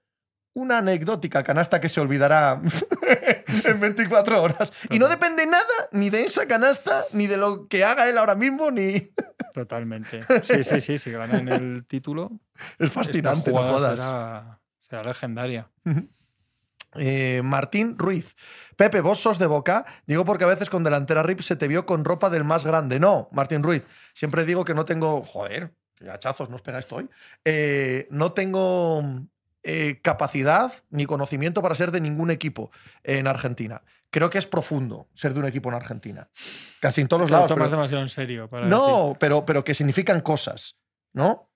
una 0.55 0.79
anecdótica 0.79 1.43
canasta 1.43 1.81
que 1.81 1.89
se 1.89 2.01
olvidará 2.01 2.61
en 3.65 3.81
24 3.81 4.43
horas. 4.43 4.73
Y 4.91 4.99
no 4.99 5.09
depende 5.09 5.47
nada 5.47 5.65
ni 5.91 6.11
de 6.11 6.25
esa 6.25 6.47
canasta, 6.47 7.05
ni 7.13 7.27
de 7.27 7.37
lo 7.37 7.67
que 7.67 7.85
haga 7.85 8.09
él 8.09 8.19
ahora 8.19 8.35
mismo, 8.35 8.71
ni... 8.71 9.11
Totalmente. 9.55 10.23
Sí, 10.43 10.65
sí, 10.65 10.81
sí. 10.81 10.99
Si 10.99 11.11
ganan 11.13 11.49
el 11.49 11.87
título, 11.87 12.33
Es 12.79 12.91
fascinante, 12.91 13.53
no 13.53 13.63
jodas. 13.63 13.99
será, 13.99 14.61
será 14.79 15.05
legendaria. 15.05 15.71
Eh, 16.97 17.41
Martín 17.45 17.99
Ruiz. 17.99 18.37
Pepe, 18.77 19.01
vos 19.01 19.19
sos 19.21 19.39
de 19.39 19.47
boca. 19.47 19.85
Digo 20.07 20.25
porque 20.25 20.45
a 20.45 20.49
veces 20.49 20.71
con 20.71 20.85
delantera 20.85 21.23
RIP 21.23 21.41
se 21.41 21.57
te 21.57 21.69
vio 21.69 21.87
con 21.87 22.05
ropa 22.05 22.31
del 22.31 22.45
más 22.45 22.65
grande. 22.65 22.99
No, 23.01 23.29
Martín 23.33 23.63
Ruiz. 23.63 23.85
Siempre 24.13 24.45
digo 24.45 24.65
que 24.65 24.75
no 24.75 24.85
tengo. 24.85 25.23
Joder, 25.23 25.73
que 25.95 26.11
hachazos 26.11 26.51
nos 26.51 26.63
pega 26.63 26.79
esto 26.79 26.97
hoy. 26.97 27.09
Eh, 27.45 28.07
no 28.11 28.33
tengo 28.33 29.03
eh, 29.63 30.01
capacidad 30.03 30.73
ni 30.91 31.07
conocimiento 31.07 31.63
para 31.63 31.75
ser 31.75 31.91
de 31.91 32.01
ningún 32.01 32.31
equipo 32.31 32.71
en 33.03 33.27
Argentina. 33.27 33.83
Creo 34.11 34.31
que 34.31 34.39
es 34.39 34.47
profundo 34.47 35.09
ser 35.15 35.35
de 35.35 35.41
un 35.41 35.47
equipo 35.47 35.69
en 35.71 35.75
Argentina. 35.77 36.29
Casi 36.81 37.01
en 37.01 37.09
todos 37.09 37.23
los 37.23 37.31
lados. 37.31 37.49
tomas 37.49 37.67
pero- 37.69 37.77
demasiado 37.79 38.03
en 38.03 38.09
serio. 38.09 38.49
para 38.49 38.67
decir. 38.67 38.79
no, 38.79 39.17
pero, 39.19 39.45
pero 39.45 39.65
que 39.65 39.75
significan 39.75 40.21
cosas, 40.21 40.77
¿no? 41.13 41.51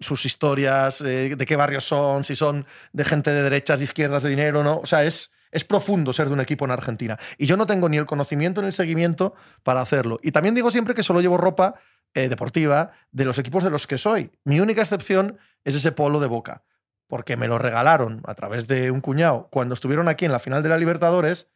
Sus 0.00 0.24
historias, 0.26 1.00
eh, 1.00 1.34
de 1.36 1.46
qué 1.46 1.56
barrios 1.56 1.84
son, 1.84 2.24
si 2.24 2.34
son 2.34 2.66
de 2.92 3.04
gente 3.04 3.30
de 3.30 3.42
derechas, 3.42 3.78
de 3.78 3.84
izquierdas, 3.84 4.22
de 4.22 4.30
dinero, 4.30 4.64
¿no? 4.64 4.78
O 4.78 4.86
sea, 4.86 5.04
es, 5.04 5.32
es 5.52 5.64
profundo 5.64 6.12
ser 6.12 6.28
de 6.28 6.34
un 6.34 6.40
equipo 6.40 6.64
en 6.64 6.72
Argentina. 6.72 7.18
Y 7.38 7.46
yo 7.46 7.56
no 7.56 7.66
tengo 7.66 7.88
ni 7.88 7.96
el 7.96 8.06
conocimiento 8.06 8.60
ni 8.60 8.68
el 8.68 8.72
seguimiento 8.72 9.34
para 9.62 9.80
hacerlo. 9.80 10.18
Y 10.22 10.32
también 10.32 10.54
digo 10.54 10.70
siempre 10.70 10.94
que 10.94 11.02
solo 11.02 11.20
llevo 11.20 11.36
ropa 11.36 11.74
eh, 12.14 12.28
deportiva 12.28 12.90
de 13.12 13.24
los 13.24 13.38
equipos 13.38 13.62
de 13.62 13.70
los 13.70 13.86
que 13.86 13.98
soy. 13.98 14.32
Mi 14.44 14.58
única 14.60 14.80
excepción 14.80 15.38
es 15.64 15.74
ese 15.76 15.92
polo 15.92 16.18
de 16.18 16.26
boca, 16.26 16.64
porque 17.06 17.36
me 17.36 17.46
lo 17.46 17.58
regalaron 17.58 18.22
a 18.26 18.34
través 18.34 18.66
de 18.66 18.90
un 18.90 19.00
cuñado 19.00 19.48
cuando 19.50 19.74
estuvieron 19.74 20.08
aquí 20.08 20.24
en 20.24 20.32
la 20.32 20.40
final 20.40 20.62
de 20.62 20.68
la 20.68 20.78
Libertadores 20.78 21.46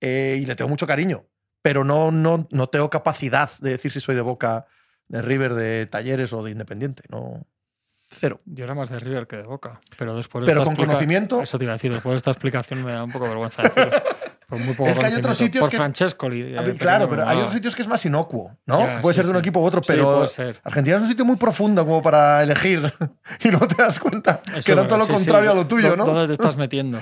eh, 0.00 0.38
y 0.40 0.46
le 0.46 0.54
tengo 0.54 0.68
mucho 0.68 0.86
cariño 0.86 1.26
pero 1.62 1.84
no, 1.84 2.10
no, 2.10 2.48
no 2.50 2.68
tengo 2.68 2.90
capacidad 2.90 3.50
de 3.58 3.70
decir 3.70 3.92
si 3.92 4.00
soy 4.00 4.14
de 4.14 4.20
Boca, 4.20 4.66
de 5.08 5.22
River, 5.22 5.54
de 5.54 5.86
Talleres 5.86 6.32
o 6.32 6.42
de 6.42 6.50
Independiente. 6.50 7.02
No. 7.10 7.46
Cero. 8.10 8.40
Yo 8.46 8.64
era 8.64 8.74
más 8.74 8.88
de 8.88 8.98
River 9.00 9.26
que 9.26 9.36
de 9.36 9.42
Boca. 9.42 9.80
Pero 9.98 10.16
después 10.16 10.42
de 10.42 10.46
Pero 10.50 10.64
con 10.64 10.72
explica- 10.72 10.92
conocimiento. 10.92 11.42
Eso 11.42 11.58
te 11.58 11.64
iba 11.64 11.72
a 11.74 11.76
decir. 11.76 11.92
Después 11.92 12.12
de 12.12 12.16
esta 12.16 12.30
explicación 12.30 12.82
me 12.84 12.92
da 12.92 13.04
un 13.04 13.12
poco 13.12 13.26
vergüenza 13.28 13.62
decirlo. 13.62 13.90
Por 14.48 14.58
muy 14.60 14.72
poco 14.74 14.88
Es 14.88 14.98
que 14.98 15.04
hay 15.04 15.12
otros 15.14 15.36
sitios 15.36 15.60
Por 15.60 15.70
que- 15.70 15.76
eh, 15.76 16.76
claro, 16.78 17.06
pero 17.10 17.28
hay 17.28 17.36
otros 17.36 17.52
sitios 17.52 17.76
que 17.76 17.82
es 17.82 17.88
más 17.88 18.02
inocuo, 18.06 18.56
¿no? 18.64 18.78
Ya, 18.78 19.02
puede 19.02 19.12
sí, 19.12 19.16
ser 19.18 19.26
de 19.26 19.32
un 19.32 19.36
sí. 19.36 19.40
equipo 19.40 19.60
u 19.60 19.64
otro, 19.66 19.82
Sí, 19.82 19.88
pero 19.92 20.14
puede 20.16 20.28
ser. 20.28 20.58
Argentina 20.64 20.96
es 20.96 21.02
un 21.02 21.08
sitio 21.08 21.26
muy 21.26 21.36
profundo 21.36 21.84
como 21.84 22.00
para 22.00 22.42
elegir 22.42 22.80
y 23.44 23.48
no 23.50 23.58
te 23.60 23.74
das 23.74 24.00
cuenta 24.00 24.40
Eso 24.54 24.62
que 24.64 24.72
era 24.72 24.86
todo 24.88 25.00
lo 25.00 25.04
sí, 25.04 25.10
sí. 25.10 25.16
contrario 25.18 25.50
a 25.50 25.54
lo 25.54 25.66
tuyo, 25.66 25.90
¿Dó- 25.90 25.96
¿no? 25.96 26.04
¿Dónde 26.06 26.28
te 26.28 26.32
estás 26.32 26.56
metiendo? 26.56 26.98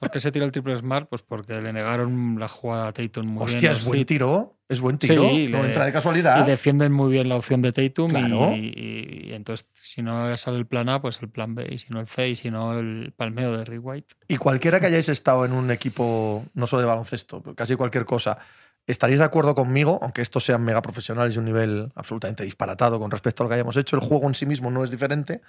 ¿Por 0.00 0.10
qué 0.10 0.20
se 0.20 0.30
tira 0.32 0.44
el 0.44 0.52
triple 0.52 0.76
smart? 0.76 1.08
Pues 1.08 1.22
porque 1.22 1.62
le 1.62 1.72
negaron 1.72 2.36
la 2.38 2.48
jugada 2.48 2.88
a 2.88 2.92
Tatum 2.92 3.24
muy 3.26 3.46
bien. 3.46 3.56
Hostia, 3.56 3.72
es 3.72 3.82
buen 3.86 4.04
tiro. 4.04 4.53
Es 4.68 4.80
buen 4.80 4.96
tiro. 4.98 5.28
Sí, 5.28 5.48
no 5.48 5.62
le- 5.62 5.68
entra 5.68 5.84
de 5.84 5.92
casualidad. 5.92 6.44
Y 6.46 6.50
defienden 6.50 6.90
muy 6.92 7.10
bien 7.12 7.28
la 7.28 7.36
opción 7.36 7.60
de 7.60 7.72
Tatum. 7.72 8.10
y- 8.10 8.14
Claro. 8.14 8.52
Y, 8.56 9.26
y 9.28 9.32
entonces, 9.34 9.66
si 9.74 10.02
no 10.02 10.34
sale 10.38 10.56
el 10.56 10.66
plan 10.66 10.88
A, 10.88 11.02
pues 11.02 11.20
el 11.20 11.28
plan 11.28 11.54
B. 11.54 11.66
Y 11.70 11.78
si 11.78 11.92
no 11.92 12.00
el 12.00 12.06
C, 12.08 12.30
y 12.30 12.36
si 12.36 12.50
no 12.50 12.78
el 12.78 13.12
palmeo 13.16 13.56
de 13.56 13.64
Rick 13.64 13.80
White. 13.84 14.14
Y 14.28 14.36
cualquiera 14.38 14.80
que 14.80 14.86
hayáis 14.86 15.08
estado 15.10 15.44
en 15.44 15.52
un 15.52 15.70
equipo, 15.70 16.44
no 16.54 16.66
solo 16.66 16.80
de 16.80 16.88
baloncesto, 16.88 17.42
pero 17.42 17.54
casi 17.54 17.76
cualquier 17.76 18.06
cosa, 18.06 18.38
estaréis 18.86 19.18
de 19.18 19.24
acuerdo 19.26 19.54
conmigo, 19.54 19.98
aunque 20.02 20.22
estos 20.22 20.44
sean 20.44 20.62
mega 20.64 20.80
profesionales 20.82 21.34
y 21.34 21.38
un 21.38 21.44
nivel 21.44 21.90
absolutamente 21.94 22.44
disparatado 22.44 22.98
con 22.98 23.10
respecto 23.10 23.42
a 23.42 23.44
lo 23.44 23.48
que 23.50 23.54
hayamos 23.56 23.76
hecho, 23.76 23.96
el 23.96 24.02
juego 24.02 24.26
en 24.28 24.34
sí 24.34 24.46
mismo 24.46 24.70
no 24.70 24.82
es 24.82 24.90
diferente, 24.90 25.42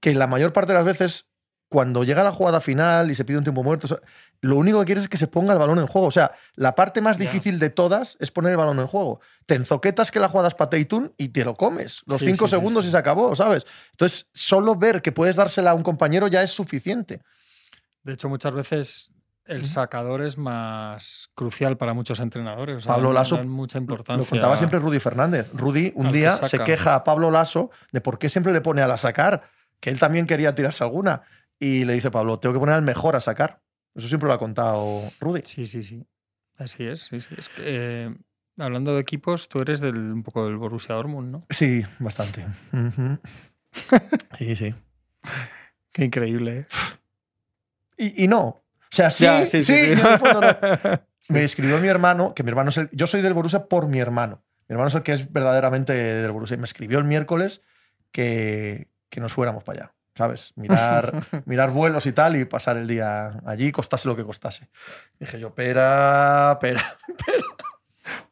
que 0.00 0.14
la 0.14 0.26
mayor 0.26 0.52
parte 0.52 0.72
de 0.72 0.78
las 0.78 0.84
veces, 0.86 1.26
cuando 1.68 2.02
llega 2.04 2.22
la 2.22 2.32
jugada 2.32 2.60
final 2.60 3.10
y 3.10 3.14
se 3.14 3.24
pide 3.24 3.38
un 3.38 3.44
tiempo 3.44 3.62
muerto, 3.62 3.86
o 3.86 3.88
sea, 3.88 3.98
lo 4.40 4.56
único 4.56 4.78
que 4.80 4.86
quieres 4.86 5.04
es 5.04 5.08
que 5.10 5.16
se 5.18 5.26
ponga 5.26 5.52
el 5.52 5.58
balón 5.58 5.78
en 5.78 5.86
juego. 5.86 6.06
O 6.06 6.10
sea, 6.10 6.32
la 6.54 6.74
parte 6.74 7.00
más 7.00 7.18
Ya. 7.18 7.24
difícil 7.24 7.58
de 7.58 7.70
todas 7.70 8.16
es 8.20 8.30
poner 8.30 8.52
el 8.52 8.56
balón 8.56 8.78
en 8.78 8.86
juego. 8.86 9.20
Te 9.46 9.54
enzoquetas 9.56 10.10
que 10.10 10.20
la 10.20 10.28
jugada 10.28 10.48
es 10.48 10.54
para 10.54 10.70
Tatum 10.70 11.10
y 11.18 11.28
te 11.28 11.44
lo 11.44 11.54
comes. 11.54 12.02
Los 12.06 12.20
Sí, 12.20 12.26
cinco 12.26 12.46
sí, 12.46 12.52
segundos 12.52 12.84
sí. 12.84 12.88
y 12.88 12.92
se 12.92 12.96
acabó, 12.98 13.34
¿sabes? 13.36 13.66
Entonces, 13.90 14.28
solo 14.32 14.76
ver 14.76 15.02
que 15.02 15.12
puedes 15.12 15.36
dársela 15.36 15.72
a 15.72 15.74
un 15.74 15.82
compañero 15.82 16.28
ya 16.28 16.42
es 16.42 16.50
suficiente. 16.52 17.20
De 18.04 18.14
hecho, 18.14 18.28
muchas 18.28 18.52
veces 18.52 19.10
el 19.44 19.64
sacador 19.64 20.22
es 20.22 20.38
más 20.38 21.30
crucial 21.34 21.76
para 21.76 21.92
muchos 21.94 22.20
entrenadores. 22.20 22.76
o 22.76 22.80
sea, 22.82 22.94
Pablo 22.94 23.12
Lasso 23.12 23.42
mucha 23.44 23.78
importancia. 23.78 24.22
Lo 24.22 24.28
contaba 24.28 24.56
siempre 24.56 24.78
Rudy 24.78 25.00
Fernández. 25.00 25.50
Rudy 25.52 25.92
un 25.96 26.12
que 26.12 26.18
día 26.18 26.36
se 26.36 26.58
queja 26.60 26.94
a 26.94 27.02
Pablo 27.04 27.30
Lasso 27.30 27.70
de 27.92 28.00
por 28.00 28.18
qué 28.18 28.28
siempre 28.28 28.52
le 28.52 28.60
pone 28.60 28.82
a 28.82 28.86
la 28.86 28.96
sacar, 28.98 29.50
que 29.80 29.90
él 29.90 29.98
también 29.98 30.26
quería 30.26 30.54
tirarse 30.54 30.84
alguna. 30.84 31.22
Y 31.58 31.84
le 31.84 31.94
dice 31.94 32.10
Pablo, 32.10 32.38
tengo 32.38 32.52
que 32.52 32.60
poner 32.60 32.74
al 32.74 32.82
mejor 32.82 33.16
a 33.16 33.20
sacar. 33.20 33.60
Eso 33.94 34.08
siempre 34.08 34.28
lo 34.28 34.34
ha 34.34 34.38
contado 34.38 35.02
Rudy. 35.20 35.42
Sí, 35.44 35.66
sí, 35.66 35.82
sí. 35.82 36.06
Así 36.56 36.84
es. 36.84 37.00
Sí, 37.00 37.20
sí. 37.20 37.34
Es 37.36 37.48
que, 37.48 37.62
eh, 37.64 38.14
hablando 38.58 38.94
de 38.94 39.00
equipos, 39.00 39.48
tú 39.48 39.60
eres 39.60 39.80
del, 39.80 39.96
un 39.96 40.22
poco 40.22 40.44
del 40.44 40.56
Borussia 40.56 40.94
Dortmund, 40.94 41.30
¿no? 41.30 41.46
Sí, 41.50 41.82
bastante. 41.98 42.46
Sí, 44.38 44.56
sí. 44.56 44.74
Qué 45.92 46.04
increíble. 46.04 46.60
¿eh? 46.60 46.66
Y, 47.98 48.24
y 48.24 48.28
no. 48.28 48.40
O 48.46 48.62
sea, 48.90 49.10
sí, 49.10 49.24
Ya, 49.24 49.46
sí, 49.46 49.58
en 49.68 49.98
el 49.98 50.18
fondo 50.18 50.40
no. 50.40 50.56
Me 51.28 51.44
escribió 51.44 51.78
mi 51.78 51.88
hermano, 51.88 52.32
que 52.34 52.42
mi 52.42 52.48
hermano 52.48 52.70
es 52.70 52.78
el, 52.78 52.88
Yo 52.92 53.06
soy 53.06 53.20
del 53.20 53.34
Borussia 53.34 53.66
por 53.66 53.86
mi 53.86 53.98
hermano. 53.98 54.42
Mi 54.68 54.72
hermano 54.72 54.88
es 54.88 54.94
el 54.94 55.02
que 55.02 55.12
es 55.12 55.30
verdaderamente 55.30 55.92
del 55.92 56.32
Borussia. 56.32 56.54
Y 56.54 56.58
me 56.58 56.64
escribió 56.64 56.98
el 56.98 57.04
miércoles 57.04 57.60
que, 58.10 58.88
que 59.10 59.20
nos 59.20 59.34
fuéramos 59.34 59.64
para 59.64 59.82
allá. 59.82 59.94
¿Sabes? 60.18 60.52
Mirar, 60.56 61.12
mirar 61.46 61.70
vuelos 61.70 62.04
y 62.06 62.12
tal 62.12 62.34
y 62.34 62.44
pasar 62.44 62.76
el 62.76 62.88
día 62.88 63.40
allí, 63.46 63.70
costase 63.70 64.08
lo 64.08 64.16
que 64.16 64.24
costase. 64.24 64.68
Dije 65.20 65.38
yo, 65.38 65.54
pera, 65.54 66.58
pera, 66.60 66.98
pera, 67.24 67.44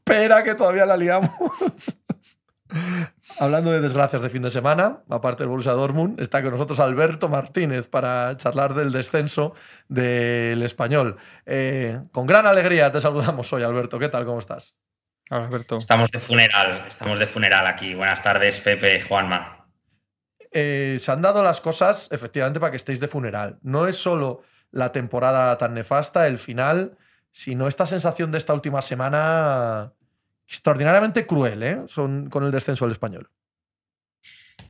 pera, 0.02 0.42
que 0.42 0.56
todavía 0.56 0.84
la 0.84 0.96
liamos. 0.96 1.30
Hablando 3.38 3.70
de 3.70 3.80
desgracias 3.80 4.20
de 4.20 4.30
fin 4.30 4.42
de 4.42 4.50
semana, 4.50 5.04
aparte 5.08 5.44
del 5.44 5.48
Borussia 5.48 5.74
Dortmund, 5.74 6.18
está 6.18 6.42
con 6.42 6.50
nosotros 6.50 6.80
Alberto 6.80 7.28
Martínez 7.28 7.86
para 7.86 8.36
charlar 8.36 8.74
del 8.74 8.90
descenso 8.90 9.54
del 9.86 10.64
español. 10.64 11.18
Eh, 11.44 12.00
con 12.10 12.26
gran 12.26 12.46
alegría 12.46 12.90
te 12.90 13.00
saludamos 13.00 13.52
hoy, 13.52 13.62
Alberto. 13.62 14.00
¿Qué 14.00 14.08
tal? 14.08 14.24
¿Cómo 14.24 14.40
estás? 14.40 14.76
Alberto. 15.30 15.76
Estamos 15.76 16.10
de 16.10 16.18
funeral, 16.18 16.84
estamos 16.88 17.20
de 17.20 17.28
funeral 17.28 17.68
aquí. 17.68 17.94
Buenas 17.94 18.24
tardes, 18.24 18.60
Pepe, 18.60 19.00
Juanma. 19.02 19.65
Eh, 20.58 20.96
se 20.98 21.12
han 21.12 21.20
dado 21.20 21.42
las 21.42 21.60
cosas 21.60 22.08
efectivamente 22.10 22.58
para 22.58 22.70
que 22.70 22.78
estéis 22.78 22.98
de 22.98 23.08
funeral. 23.08 23.58
No 23.60 23.86
es 23.86 23.96
solo 23.96 24.42
la 24.72 24.90
temporada 24.90 25.58
tan 25.58 25.74
nefasta, 25.74 26.26
el 26.26 26.38
final, 26.38 26.96
sino 27.30 27.68
esta 27.68 27.84
sensación 27.84 28.32
de 28.32 28.38
esta 28.38 28.54
última 28.54 28.80
semana 28.80 29.92
extraordinariamente 30.48 31.26
cruel, 31.26 31.62
¿eh? 31.62 31.78
Con 31.94 32.42
el 32.42 32.50
descenso 32.50 32.86
del 32.86 32.92
español. 32.92 33.28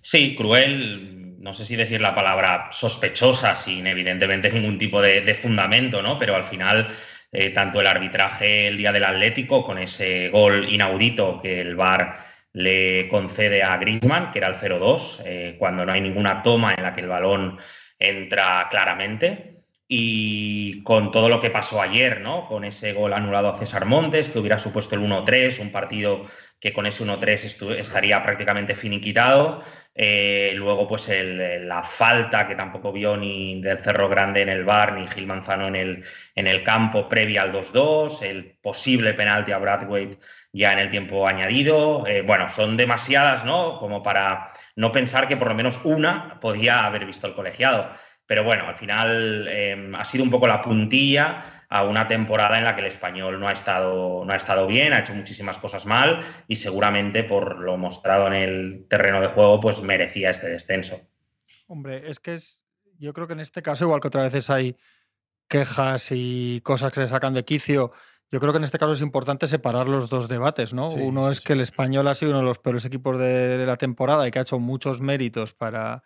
Sí, 0.00 0.34
cruel, 0.34 1.36
no 1.40 1.52
sé 1.52 1.64
si 1.64 1.76
decir 1.76 2.00
la 2.00 2.16
palabra 2.16 2.66
sospechosa, 2.72 3.54
sin 3.54 3.86
evidentemente 3.86 4.50
ningún 4.50 4.78
tipo 4.78 5.00
de, 5.00 5.20
de 5.20 5.34
fundamento, 5.34 6.02
¿no? 6.02 6.18
Pero 6.18 6.34
al 6.34 6.46
final, 6.46 6.88
eh, 7.30 7.50
tanto 7.50 7.80
el 7.80 7.86
arbitraje 7.86 8.66
el 8.66 8.76
día 8.76 8.90
del 8.90 9.04
Atlético, 9.04 9.64
con 9.64 9.78
ese 9.78 10.30
gol 10.30 10.68
inaudito 10.68 11.40
que 11.40 11.60
el 11.60 11.76
VAR 11.76 12.26
le 12.56 13.06
concede 13.08 13.62
a 13.62 13.76
Griezmann, 13.76 14.30
que 14.30 14.38
era 14.38 14.48
el 14.48 14.54
0-2, 14.54 15.20
eh, 15.26 15.56
cuando 15.58 15.84
no 15.84 15.92
hay 15.92 16.00
ninguna 16.00 16.42
toma 16.42 16.72
en 16.72 16.84
la 16.84 16.94
que 16.94 17.02
el 17.02 17.08
balón 17.08 17.58
entra 17.98 18.66
claramente. 18.70 19.56
Y 19.88 20.82
con 20.82 21.12
todo 21.12 21.28
lo 21.28 21.38
que 21.38 21.50
pasó 21.50 21.80
ayer, 21.80 22.20
¿no? 22.22 22.48
Con 22.48 22.64
ese 22.64 22.92
gol 22.94 23.12
anulado 23.12 23.50
a 23.50 23.58
César 23.58 23.84
Montes, 23.84 24.28
que 24.30 24.38
hubiera 24.38 24.58
supuesto 24.58 24.94
el 24.96 25.02
1-3, 25.02 25.60
un 25.60 25.70
partido 25.70 26.24
que 26.58 26.72
con 26.72 26.86
ese 26.86 27.04
1-3 27.04 27.76
estaría 27.76 28.22
prácticamente 28.22 28.74
finiquitado. 28.74 29.62
Eh, 29.94 30.52
luego, 30.56 30.88
pues 30.88 31.08
la 31.10 31.82
falta 31.82 32.48
que 32.48 32.54
tampoco 32.56 32.90
vio 32.90 33.16
ni 33.16 33.60
del 33.60 33.78
Cerro 33.78 34.08
Grande 34.08 34.40
en 34.42 34.48
el 34.48 34.64
bar, 34.64 34.94
ni 34.94 35.06
Gil 35.08 35.26
Manzano 35.26 35.68
en 35.68 35.76
el, 35.76 36.04
en 36.34 36.46
el 36.46 36.62
campo 36.62 37.08
previa 37.08 37.42
al 37.42 37.52
2-2, 37.52 38.22
el 38.22 38.56
posible 38.60 39.12
penalti 39.14 39.52
a 39.52 39.58
Bradwaite 39.58 40.18
ya 40.56 40.72
en 40.72 40.78
el 40.78 40.88
tiempo 40.88 41.26
añadido. 41.28 42.06
Eh, 42.06 42.22
bueno, 42.22 42.48
son 42.48 42.76
demasiadas, 42.76 43.44
¿no? 43.44 43.78
Como 43.78 44.02
para 44.02 44.52
no 44.74 44.90
pensar 44.92 45.28
que 45.28 45.36
por 45.36 45.48
lo 45.48 45.54
menos 45.54 45.80
una 45.84 46.40
podía 46.40 46.84
haber 46.86 47.04
visto 47.04 47.26
el 47.26 47.34
colegiado. 47.34 47.90
Pero 48.26 48.42
bueno, 48.42 48.66
al 48.66 48.74
final 48.74 49.46
eh, 49.48 49.92
ha 49.96 50.04
sido 50.04 50.24
un 50.24 50.30
poco 50.30 50.48
la 50.48 50.60
puntilla 50.60 51.66
a 51.68 51.84
una 51.84 52.08
temporada 52.08 52.58
en 52.58 52.64
la 52.64 52.74
que 52.74 52.80
el 52.80 52.88
español 52.88 53.38
no 53.38 53.48
ha, 53.48 53.52
estado, 53.52 54.24
no 54.24 54.32
ha 54.32 54.36
estado 54.36 54.66
bien, 54.66 54.92
ha 54.92 55.00
hecho 55.00 55.14
muchísimas 55.14 55.58
cosas 55.58 55.86
mal 55.86 56.20
y 56.48 56.56
seguramente 56.56 57.22
por 57.22 57.58
lo 57.58 57.76
mostrado 57.76 58.26
en 58.26 58.32
el 58.32 58.86
terreno 58.88 59.20
de 59.20 59.28
juego, 59.28 59.60
pues 59.60 59.80
merecía 59.82 60.30
este 60.30 60.48
descenso. 60.48 61.00
Hombre, 61.68 62.08
es 62.08 62.18
que 62.18 62.34
es. 62.34 62.62
Yo 62.98 63.12
creo 63.12 63.26
que 63.26 63.34
en 63.34 63.40
este 63.40 63.62
caso, 63.62 63.84
igual 63.84 64.00
que 64.00 64.08
otras 64.08 64.32
veces 64.32 64.48
hay 64.48 64.76
quejas 65.48 66.08
y 66.10 66.60
cosas 66.62 66.92
que 66.92 67.00
se 67.02 67.08
sacan 67.08 67.34
de 67.34 67.44
quicio, 67.44 67.92
yo 68.36 68.40
creo 68.40 68.52
que 68.52 68.58
en 68.58 68.64
este 68.64 68.78
caso 68.78 68.92
es 68.92 69.00
importante 69.00 69.46
separar 69.46 69.88
los 69.88 70.10
dos 70.10 70.28
debates, 70.28 70.74
¿no? 70.74 70.90
Sí, 70.90 71.00
uno 71.00 71.24
sí, 71.24 71.30
es 71.30 71.36
sí. 71.38 71.44
que 71.44 71.54
el 71.54 71.62
español 71.62 72.06
ha 72.06 72.14
sido 72.14 72.32
uno 72.32 72.40
de 72.40 72.44
los 72.44 72.58
peores 72.58 72.84
equipos 72.84 73.16
de, 73.16 73.56
de 73.56 73.64
la 73.64 73.78
temporada 73.78 74.28
y 74.28 74.30
que 74.30 74.38
ha 74.38 74.42
hecho 74.42 74.58
muchos 74.58 75.00
méritos 75.00 75.54
para, 75.54 76.02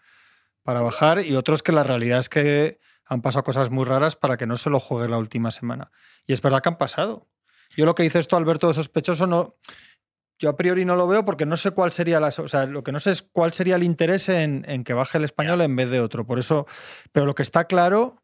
para 0.63 0.81
bajar, 0.81 1.27
y 1.27 1.35
otro 1.35 1.57
es 1.57 1.65
que 1.65 1.73
la 1.73 1.83
realidad 1.83 2.21
es 2.21 2.29
que 2.29 2.79
han 3.05 3.21
pasado 3.21 3.43
cosas 3.43 3.71
muy 3.71 3.85
raras 3.85 4.15
para 4.15 4.37
que 4.37 4.47
no 4.47 4.57
se 4.57 4.71
lo 4.71 4.79
juegue 4.79 5.09
la 5.09 5.19
última 5.19 5.51
semana. 5.51 5.91
Y 6.25 6.33
es 6.33 6.41
verdad 6.41 6.63
que 6.63 6.69
han 6.69 6.79
pasado. 6.79 7.27
Yo 7.77 7.85
lo 7.85 7.97
que 7.97 8.05
dice 8.05 8.21
esto, 8.21 8.37
Alberto, 8.37 8.69
de 8.69 8.75
sospechoso, 8.75 9.27
no. 9.27 9.57
Yo 10.39 10.51
a 10.51 10.57
priori 10.57 10.85
no 10.85 10.95
lo 10.95 11.09
veo 11.09 11.25
porque 11.25 11.47
no 11.47 11.57
sé 11.57 11.73
cuál 11.73 11.91
sería 11.91 12.21
la. 12.21 12.29
O 12.29 12.47
sea, 12.47 12.67
lo 12.67 12.85
que 12.85 12.93
no 12.93 13.01
sé 13.01 13.11
es 13.11 13.23
cuál 13.23 13.53
sería 13.53 13.75
el 13.75 13.83
interés 13.83 14.29
en, 14.29 14.65
en 14.69 14.85
que 14.85 14.95
baje 14.95 15.19
el 15.19 15.25
español 15.25 15.63
en 15.63 15.75
vez 15.75 15.91
de 15.91 16.01
otro. 16.01 16.25
Por 16.25 16.39
eso. 16.39 16.69
Pero 17.11 17.27
lo 17.27 17.35
que 17.35 17.43
está 17.43 17.65
claro 17.65 18.20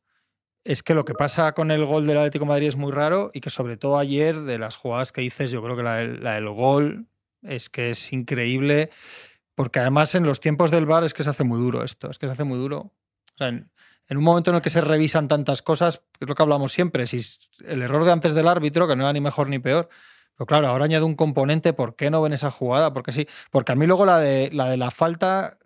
es 0.67 0.83
que 0.83 0.95
lo 0.95 1.05
que 1.05 1.15
pasa 1.15 1.53
con 1.53 1.71
el 1.71 1.85
gol 1.85 2.09
del 2.09 2.19
Atlético 2.19 2.45
de 2.45 2.49
Madrid 2.49 2.67
es 2.67 2.77
muy 2.77 2.91
raro 2.91 3.31
y 3.33 3.41
que 3.41 3.51
sobre 3.51 3.77
todo 3.77 3.99
ayer, 3.99 4.41
de 4.41 4.59
las 4.59 4.77
jugadas 4.77 5.13
que 5.13 5.21
dices, 5.21 5.53
yo 5.53 5.63
creo 5.63 5.77
que 5.77 5.85
la, 5.85 5.95
del, 5.95 6.49
gol 6.49 7.07
es 7.43 7.71
que 7.71 7.91
es 7.91 8.13
increíble, 8.13 8.91
porque 9.55 9.79
además 9.79 10.17
en 10.17 10.25
los 10.25 10.41
tiempos 10.41 10.73
del 10.73 10.85
bar 10.85 11.05
es 11.05 11.15
que 11.15 11.23
se 11.23 11.31
hace 11.31 11.45
muy 11.45 11.61
duro 11.61 11.85
esto, 11.85 12.11
es 12.11 12.19
que 12.19 12.27
se 12.27 12.33
hace 12.33 12.43
muy 12.43 12.59
duro. 12.59 12.93
en, 13.39 13.71
un 14.11 14.25
momento 14.25 14.51
en 14.51 14.57
el 14.57 14.63
que 14.63 14.71
se 14.71 14.81
revisan 14.81 15.29
tantas 15.29 15.63
cosas, 15.63 16.03
es 16.19 16.29
lo 16.29 16.35
que 16.35 16.43
hablamos 16.43 16.73
siempre, 16.73 17.07
si 17.07 17.19
el 17.65 17.83
error 17.83 18.05
de 18.05 18.11
antes 18.11 18.35
del 18.35 18.49
árbitro, 18.49 18.89
que 18.89 18.97
no 18.97 19.05
era 19.05 19.13
ni 19.13 19.21
mejor 19.21 19.49
ni 19.49 19.61
peor, 19.61 19.89
pero 20.37 20.47
claro, 20.47 20.67
ahora 20.67 20.87
añade 20.87 21.05
un 21.05 21.15
componente, 21.15 21.75
¿por 21.75 21.95
qué 21.95 22.11
no 22.11 22.21
ven 22.23 22.33
esa 22.33 22.51
jugada? 22.51 22.93
Porque 22.93 23.13
sí, 23.13 23.29
porque 23.53 23.71
a 23.71 23.77
mí 23.77 23.87
luego 23.87 24.05
la 24.05 24.19
de 24.19 24.51
la, 24.53 24.69
de 24.69 24.77
la 24.77 24.91
falta 24.91 25.59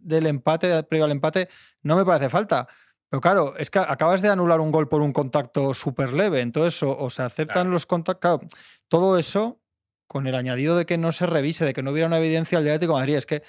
del 0.00 0.26
empate, 0.26 0.82
previo 0.84 1.04
al 1.04 1.10
empate, 1.10 1.50
no 1.82 1.94
me 1.94 2.06
parece 2.06 2.30
falta 2.30 2.68
pero 3.08 3.20
claro, 3.20 3.54
es 3.56 3.70
que 3.70 3.78
acabas 3.78 4.22
de 4.22 4.28
anular 4.28 4.60
un 4.60 4.72
gol 4.72 4.88
por 4.88 5.00
un 5.00 5.12
contacto 5.12 5.72
súper 5.74 6.12
leve, 6.12 6.40
entonces 6.40 6.82
o, 6.82 7.08
se 7.10 7.22
aceptan 7.22 7.70
los 7.70 7.86
contactos. 7.86 8.40
todo 8.88 9.18
eso 9.18 9.60
con 10.08 10.26
el 10.26 10.34
añadido 10.34 10.76
de 10.76 10.86
que 10.86 10.98
no 10.98 11.12
se 11.12 11.26
revise, 11.26 11.64
de 11.64 11.72
que 11.72 11.82
no 11.82 11.90
hubiera 11.90 12.06
una 12.06 12.18
evidencia 12.18 12.58
al 12.58 12.64
Atlético 12.64 12.94
de 12.94 13.00
Madrid, 13.00 13.16
es 13.16 13.26
que 13.26 13.42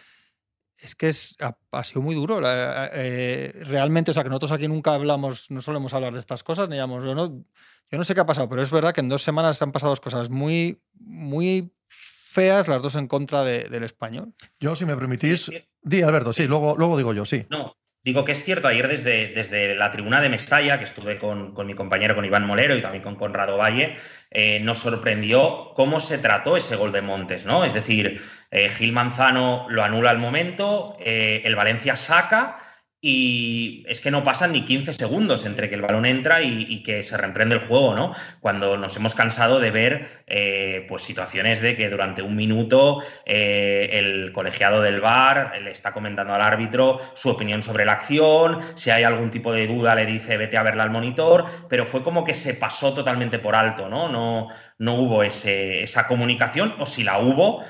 es 0.80 0.96
que 0.96 1.10
es, 1.10 1.36
ha, 1.40 1.84
sido 1.84 2.02
muy 2.02 2.14
duro. 2.14 2.40
Eh, 2.44 3.52
realmente, 3.66 4.12
o 4.12 4.14
sea, 4.14 4.22
que 4.22 4.30
nosotros 4.30 4.52
aquí 4.52 4.68
nunca 4.68 4.94
hablamos, 4.94 5.50
no 5.50 5.60
solemos 5.62 5.94
hablar 5.94 6.14
de 6.14 6.20
estas 6.20 6.44
cosas, 6.44 6.70
ni 6.70 6.76
digamos, 6.76 7.04
yo 7.04 7.16
no, 7.16 7.44
yo 7.90 7.98
no 7.98 8.04
sé 8.04 8.14
qué 8.14 8.22
ha 8.22 8.26
pasado, 8.26 8.48
pero 8.48 8.62
es 8.62 8.70
verdad 8.70 8.94
que 8.94 9.02
en 9.02 9.10
dos 9.10 9.24
semanas 9.24 9.60
han 9.62 9.72
pasado 9.72 9.92
dos 9.92 10.02
cosas 10.02 10.30
muy, 10.30 10.80
muy 11.00 11.74
feas, 11.88 12.68
las 12.68 12.82
dos 12.84 12.96
en 12.96 13.08
contra 13.08 13.44
del 13.44 13.84
español. 13.84 14.34
Yo, 14.60 14.76
si 14.76 14.86
me 14.86 14.96
permitís, 14.96 15.52
di 15.82 16.04
Alberto, 16.04 16.32
sí, 16.32 16.46
luego, 16.46 16.76
luego 16.78 16.98
digo 16.98 17.14
yo, 17.14 17.26
sí. 17.26 17.46
No, 17.50 17.76
Digo 18.08 18.24
que 18.24 18.32
es 18.32 18.42
cierto, 18.42 18.70
ayer 18.70 18.88
desde, 18.88 19.34
desde 19.36 19.76
la 19.76 19.92
tribuna 19.92 20.22
de 20.22 20.30
Mestalla, 20.30 20.78
que 20.78 20.86
estuve 20.86 21.18
con, 21.18 21.54
mi 21.66 21.74
compañero, 21.74 22.16
con 22.16 22.24
Iván 22.24 22.46
Molero 22.46 22.74
y 22.78 22.82
también 22.82 23.04
con 23.04 23.18
Conrado 23.18 23.58
Valle, 23.58 23.98
eh, 24.32 24.62
nos 24.62 24.80
sorprendió 24.80 25.74
cómo 25.76 26.00
se 26.00 26.18
trató 26.18 26.56
ese 26.56 26.78
gol 26.78 26.94
de 26.94 27.02
Montes, 27.02 27.46
¿no? 27.46 27.66
Es 27.66 27.74
decir, 27.74 28.22
eh, 28.50 28.70
Gil 28.70 28.94
Manzano 28.94 29.66
lo 29.68 29.84
anula 29.84 30.12
al 30.12 30.20
momento, 30.20 30.96
eh, 31.02 31.42
el 31.44 31.58
Valencia 31.58 31.98
saca 31.98 32.58
y 33.00 33.84
es 33.88 34.02
que 34.02 34.10
no 34.10 34.24
pasan 34.24 34.54
ni 34.54 34.66
15 34.66 34.94
segundos 34.94 35.46
entre 35.46 35.70
que 35.70 35.76
el 35.76 35.82
balón 35.82 36.06
entra 36.06 36.42
y, 36.42 36.82
que 36.82 37.04
se 37.04 37.16
reemprende 37.16 37.56
el 37.56 37.62
juego, 37.62 37.94
¿no? 37.94 38.14
Cuando 38.40 38.76
nos 38.78 38.96
hemos 38.96 39.14
cansado 39.14 39.60
de 39.60 39.72
ver 39.72 40.24
eh, 40.26 40.86
pues 40.90 41.04
situaciones 41.04 41.62
de 41.62 41.76
que 41.76 41.90
durante 41.90 42.24
un 42.24 42.36
minuto 42.36 43.04
eh, 43.26 43.90
el 43.94 44.32
colegiado 44.32 44.82
del 44.82 45.00
VAR 45.00 45.54
le 45.62 45.72
está 45.72 45.92
comentando 45.92 46.34
al 46.34 46.42
árbitro 46.42 47.00
su 47.14 47.30
opinión 47.30 47.62
sobre 47.62 47.86
la 47.86 47.94
acción, 47.94 48.60
si 48.76 48.90
hay 48.90 49.04
algún 49.04 49.30
tipo 49.30 49.54
de 49.54 49.68
duda 49.68 49.94
le 49.94 50.06
dice 50.06 50.38
vete 50.38 50.58
a 50.58 50.64
verla 50.64 50.84
al 50.84 50.92
monitor, 50.92 51.46
pero 51.70 51.86
fue 51.86 52.04
como 52.04 52.24
que 52.24 52.34
se 52.34 52.56
pasó 52.56 52.94
totalmente 52.94 53.38
por 53.38 53.56
alto, 53.56 53.90
¿no? 53.90 54.10
No, 54.10 54.50
no 54.80 54.96
hubo 54.96 55.24
esa 55.24 56.08
comunicación, 56.08 56.76
o 56.80 56.86
si 56.86 57.04
la 57.04 57.20
hubo, 57.20 57.64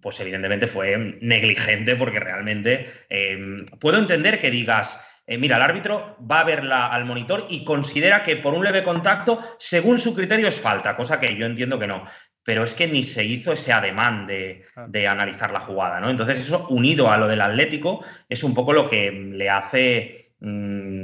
pues 0.00 0.18
evidentemente 0.20 0.66
fue 0.66 1.18
negligente 1.20 1.96
porque 1.96 2.20
realmente 2.20 2.86
em, 3.08 3.66
puedo 3.80 3.98
entender 3.98 4.38
que 4.38 4.50
digas, 4.50 4.98
eh, 5.26 5.38
mira, 5.38 5.56
el 5.56 5.62
árbitro 5.62 6.16
va 6.30 6.40
a 6.40 6.44
verla 6.44 6.88
al 6.88 7.04
monitor 7.04 7.46
y 7.48 7.64
considera 7.64 8.22
que 8.22 8.36
por 8.36 8.54
un 8.54 8.64
leve 8.64 8.82
contacto, 8.82 9.40
según 9.58 9.98
su 9.98 10.14
criterio, 10.14 10.48
es 10.48 10.60
falta, 10.60 10.96
cosa 10.96 11.18
que 11.18 11.34
yo 11.36 11.46
entiendo 11.46 11.78
que 11.78 11.86
no. 11.86 12.04
Pero 12.42 12.64
es 12.64 12.74
que 12.74 12.86
ni 12.86 13.04
se 13.04 13.24
hizo 13.24 13.52
ese 13.52 13.72
ademán 13.72 14.26
de, 14.26 14.64
analizar 15.08 15.50
la 15.50 15.60
jugada, 15.60 15.98
¿no? 16.00 16.10
Entonces, 16.10 16.40
eso 16.40 16.66
unido 16.68 17.10
a 17.10 17.16
lo 17.16 17.26
del 17.26 17.40
Atlético 17.40 18.04
es 18.28 18.44
un 18.44 18.54
poco 18.54 18.74
lo 18.74 18.88
que 18.88 19.10
le 19.10 19.48
hace. 19.48 20.32
Mm, 20.40 21.03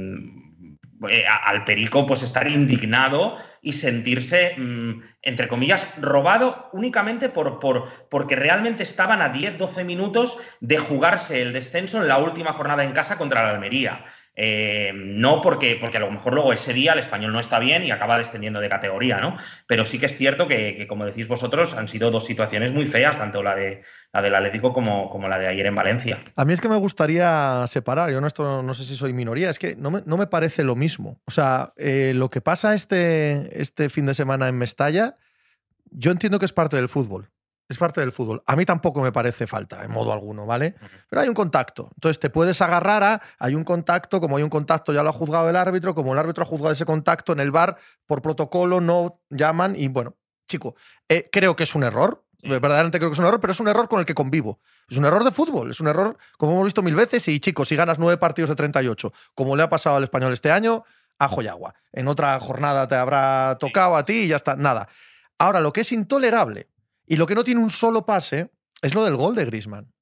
eh, 1.09 1.25
al 1.25 1.63
Perico 1.63 2.05
pues 2.05 2.23
estar 2.23 2.47
indignado 2.47 3.37
y 3.61 3.73
sentirse, 3.73 4.55
mm, 4.57 5.01
entre 5.21 5.47
comillas, 5.47 5.87
robado 5.99 6.69
únicamente 6.73 7.29
por, 7.29 7.59
por, 7.59 7.87
porque 8.09 8.35
realmente 8.35 8.83
estaban 8.83 9.21
a 9.21 9.33
10-12 9.33 9.83
minutos 9.83 10.37
de 10.59 10.77
jugarse 10.77 11.41
el 11.41 11.53
descenso 11.53 12.01
en 12.01 12.07
la 12.07 12.17
última 12.17 12.53
jornada 12.53 12.83
en 12.83 12.91
casa 12.91 13.17
contra 13.17 13.43
la 13.43 13.51
Almería. 13.51 14.05
Eh, 14.43 14.91
no 14.95 15.39
porque, 15.39 15.77
porque 15.79 15.97
a 15.97 15.99
lo 15.99 16.09
mejor 16.09 16.33
luego 16.33 16.51
ese 16.51 16.73
día 16.73 16.93
el 16.93 16.99
español 16.99 17.31
no 17.31 17.39
está 17.39 17.59
bien 17.59 17.83
y 17.83 17.91
acaba 17.91 18.17
descendiendo 18.17 18.59
de 18.59 18.69
categoría, 18.69 19.19
¿no? 19.19 19.37
Pero 19.67 19.85
sí 19.85 19.99
que 19.99 20.07
es 20.07 20.17
cierto 20.17 20.47
que, 20.47 20.87
como 20.87 21.05
decís 21.05 21.27
vosotros, 21.27 21.75
han 21.75 21.87
sido 21.87 22.09
dos 22.09 22.25
situaciones 22.25 22.73
muy 22.73 22.87
feas, 22.87 23.19
tanto 23.19 23.43
la, 23.43 23.53
de, 23.53 23.83
la 24.11 24.23
del 24.23 24.33
Atlético 24.33 24.73
como, 24.73 25.11
como 25.11 25.27
la 25.27 25.37
de 25.37 25.45
ayer 25.45 25.67
en 25.67 25.75
Valencia. 25.75 26.23
A 26.35 26.43
mí 26.43 26.53
es 26.53 26.59
que 26.59 26.69
me 26.69 26.75
gustaría 26.75 27.63
separar, 27.67 28.09
yo 28.09 28.19
no, 28.19 28.25
esto, 28.25 28.63
no 28.63 28.73
sé 28.73 28.85
si 28.85 28.95
soy 28.95 29.13
minoría, 29.13 29.51
es 29.51 29.59
que 29.59 29.75
no 29.75 29.91
me, 29.91 30.01
no 30.07 30.17
me 30.17 30.25
parece 30.25 30.63
lo 30.63 30.75
mismo. 30.75 31.21
O 31.25 31.31
sea, 31.31 31.73
eh, 31.77 32.13
lo 32.15 32.31
que 32.31 32.41
pasa 32.41 32.73
este, 32.73 33.61
este 33.61 33.91
fin 33.91 34.07
de 34.07 34.15
semana 34.15 34.47
en 34.47 34.57
Mestalla, 34.57 35.17
yo 35.91 36.09
entiendo 36.09 36.39
que 36.39 36.45
es 36.45 36.53
parte 36.53 36.77
del 36.77 36.89
fútbol 36.89 37.29
es 37.71 37.77
parte 37.77 38.01
del 38.01 38.11
fútbol. 38.11 38.43
A 38.45 38.55
mí 38.55 38.65
tampoco 38.65 39.01
me 39.01 39.11
parece 39.11 39.47
falta, 39.47 39.83
en 39.83 39.91
modo 39.91 40.11
alguno, 40.11 40.45
¿vale? 40.45 40.75
Pero 41.09 41.21
hay 41.21 41.27
un 41.27 41.33
contacto. 41.33 41.89
Entonces 41.95 42.19
te 42.19 42.29
puedes 42.29 42.61
agarrar 42.61 43.03
a, 43.03 43.21
hay 43.39 43.55
un 43.55 43.63
contacto, 43.63 44.19
como 44.19 44.37
hay 44.37 44.43
un 44.43 44.49
contacto 44.49 44.93
ya 44.93 45.03
lo 45.03 45.09
ha 45.09 45.13
juzgado 45.13 45.49
el 45.49 45.55
árbitro, 45.55 45.95
como 45.95 46.13
el 46.13 46.19
árbitro 46.19 46.43
ha 46.43 46.47
juzgado 46.47 46.73
ese 46.73 46.85
contacto 46.85 47.33
en 47.33 47.39
el 47.39 47.51
bar, 47.51 47.77
por 48.05 48.21
protocolo 48.21 48.81
no 48.81 49.21
llaman 49.29 49.75
y 49.75 49.87
bueno, 49.87 50.15
chico, 50.47 50.75
eh, 51.07 51.29
creo 51.31 51.55
que 51.55 51.63
es 51.63 51.73
un 51.75 51.83
error, 51.83 52.23
verdaderamente 52.43 52.97
creo 52.97 53.09
que 53.09 53.13
es 53.13 53.19
un 53.19 53.25
error, 53.25 53.39
pero 53.39 53.51
es 53.51 53.59
un 53.59 53.67
error 53.67 53.87
con 53.87 53.99
el 53.99 54.05
que 54.05 54.13
convivo. 54.13 54.59
Es 54.89 54.97
un 54.97 55.05
error 55.05 55.23
de 55.23 55.31
fútbol, 55.31 55.71
es 55.71 55.79
un 55.79 55.87
error, 55.87 56.17
como 56.37 56.53
hemos 56.53 56.65
visto 56.65 56.81
mil 56.81 56.95
veces, 56.95 57.27
y 57.27 57.39
chicos, 57.39 57.69
si 57.69 57.75
ganas 57.75 57.99
nueve 57.99 58.17
partidos 58.17 58.49
de 58.49 58.55
38, 58.55 59.13
como 59.33 59.55
le 59.55 59.63
ha 59.63 59.69
pasado 59.69 59.95
al 59.95 60.03
español 60.03 60.33
este 60.33 60.51
año, 60.51 60.83
ajo 61.17 61.41
y 61.41 61.47
agua. 61.47 61.75
En 61.93 62.07
otra 62.07 62.39
jornada 62.39 62.87
te 62.87 62.95
habrá 62.95 63.57
tocado 63.59 63.95
a 63.95 64.03
ti 64.03 64.23
y 64.23 64.27
ya 64.27 64.35
está, 64.35 64.55
nada. 64.55 64.89
Ahora, 65.37 65.59
lo 65.59 65.71
que 65.71 65.81
es 65.81 65.91
intolerable 65.91 66.67
y 67.11 67.17
lo 67.17 67.27
que 67.27 67.35
no 67.35 67.43
tiene 67.43 67.59
un 67.59 67.69
solo 67.69 68.05
pase 68.05 68.51
es 68.81 68.95
lo 68.95 69.03
del 69.03 69.17
gol 69.17 69.35
de 69.35 69.43
Grisman. 69.43 69.93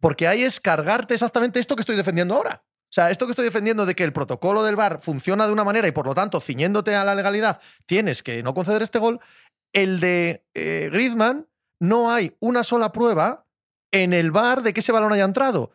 Porque 0.00 0.26
ahí 0.26 0.42
es 0.42 0.58
cargarte 0.58 1.14
exactamente 1.14 1.60
esto 1.60 1.76
que 1.76 1.82
estoy 1.82 1.94
defendiendo 1.94 2.34
ahora. 2.34 2.64
O 2.66 2.90
sea, 2.92 3.12
esto 3.12 3.26
que 3.26 3.30
estoy 3.30 3.44
defendiendo 3.44 3.86
de 3.86 3.94
que 3.94 4.02
el 4.02 4.12
protocolo 4.12 4.64
del 4.64 4.74
VAR 4.74 5.00
funciona 5.00 5.46
de 5.46 5.52
una 5.52 5.62
manera 5.62 5.86
y 5.86 5.92
por 5.92 6.04
lo 6.04 6.16
tanto, 6.16 6.40
ciñéndote 6.40 6.96
a 6.96 7.04
la 7.04 7.14
legalidad, 7.14 7.60
tienes 7.86 8.24
que 8.24 8.42
no 8.42 8.54
conceder 8.54 8.82
este 8.82 8.98
gol. 8.98 9.20
El 9.72 10.00
de 10.00 10.48
eh, 10.54 10.88
Griezmann, 10.90 11.46
no 11.78 12.10
hay 12.10 12.36
una 12.40 12.64
sola 12.64 12.90
prueba 12.90 13.46
en 13.92 14.12
el 14.12 14.32
VAR 14.32 14.64
de 14.64 14.74
que 14.74 14.80
ese 14.80 14.90
balón 14.90 15.12
haya 15.12 15.26
entrado. 15.26 15.70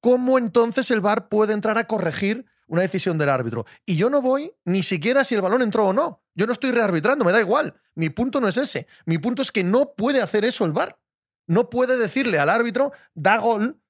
¿Cómo 0.00 0.38
entonces 0.38 0.88
el 0.92 1.00
VAR 1.00 1.28
puede 1.28 1.52
entrar 1.52 1.78
a 1.78 1.88
corregir 1.88 2.46
una 2.68 2.82
decisión 2.82 3.18
del 3.18 3.30
árbitro? 3.30 3.66
Y 3.84 3.96
yo 3.96 4.08
no 4.08 4.22
voy 4.22 4.52
ni 4.64 4.84
siquiera 4.84 5.24
si 5.24 5.34
el 5.34 5.42
balón 5.42 5.62
entró 5.62 5.88
o 5.88 5.92
no. 5.92 6.22
Yo 6.38 6.46
no 6.46 6.52
estoy 6.52 6.70
rearbitrando, 6.70 7.24
me 7.24 7.32
da 7.32 7.40
igual. 7.40 7.74
Mi 7.96 8.10
punto 8.10 8.40
no 8.40 8.46
es 8.46 8.56
ese. 8.56 8.86
Mi 9.06 9.18
punto 9.18 9.42
es 9.42 9.50
que 9.50 9.64
no 9.64 9.94
puede 9.96 10.22
hacer 10.22 10.44
eso 10.44 10.64
el 10.64 10.70
VAR. 10.70 10.96
No 11.48 11.68
puede 11.68 11.96
decirle 11.96 12.38
al 12.38 12.48
árbitro, 12.48 12.92
da 13.12 13.38
gol, 13.38 13.80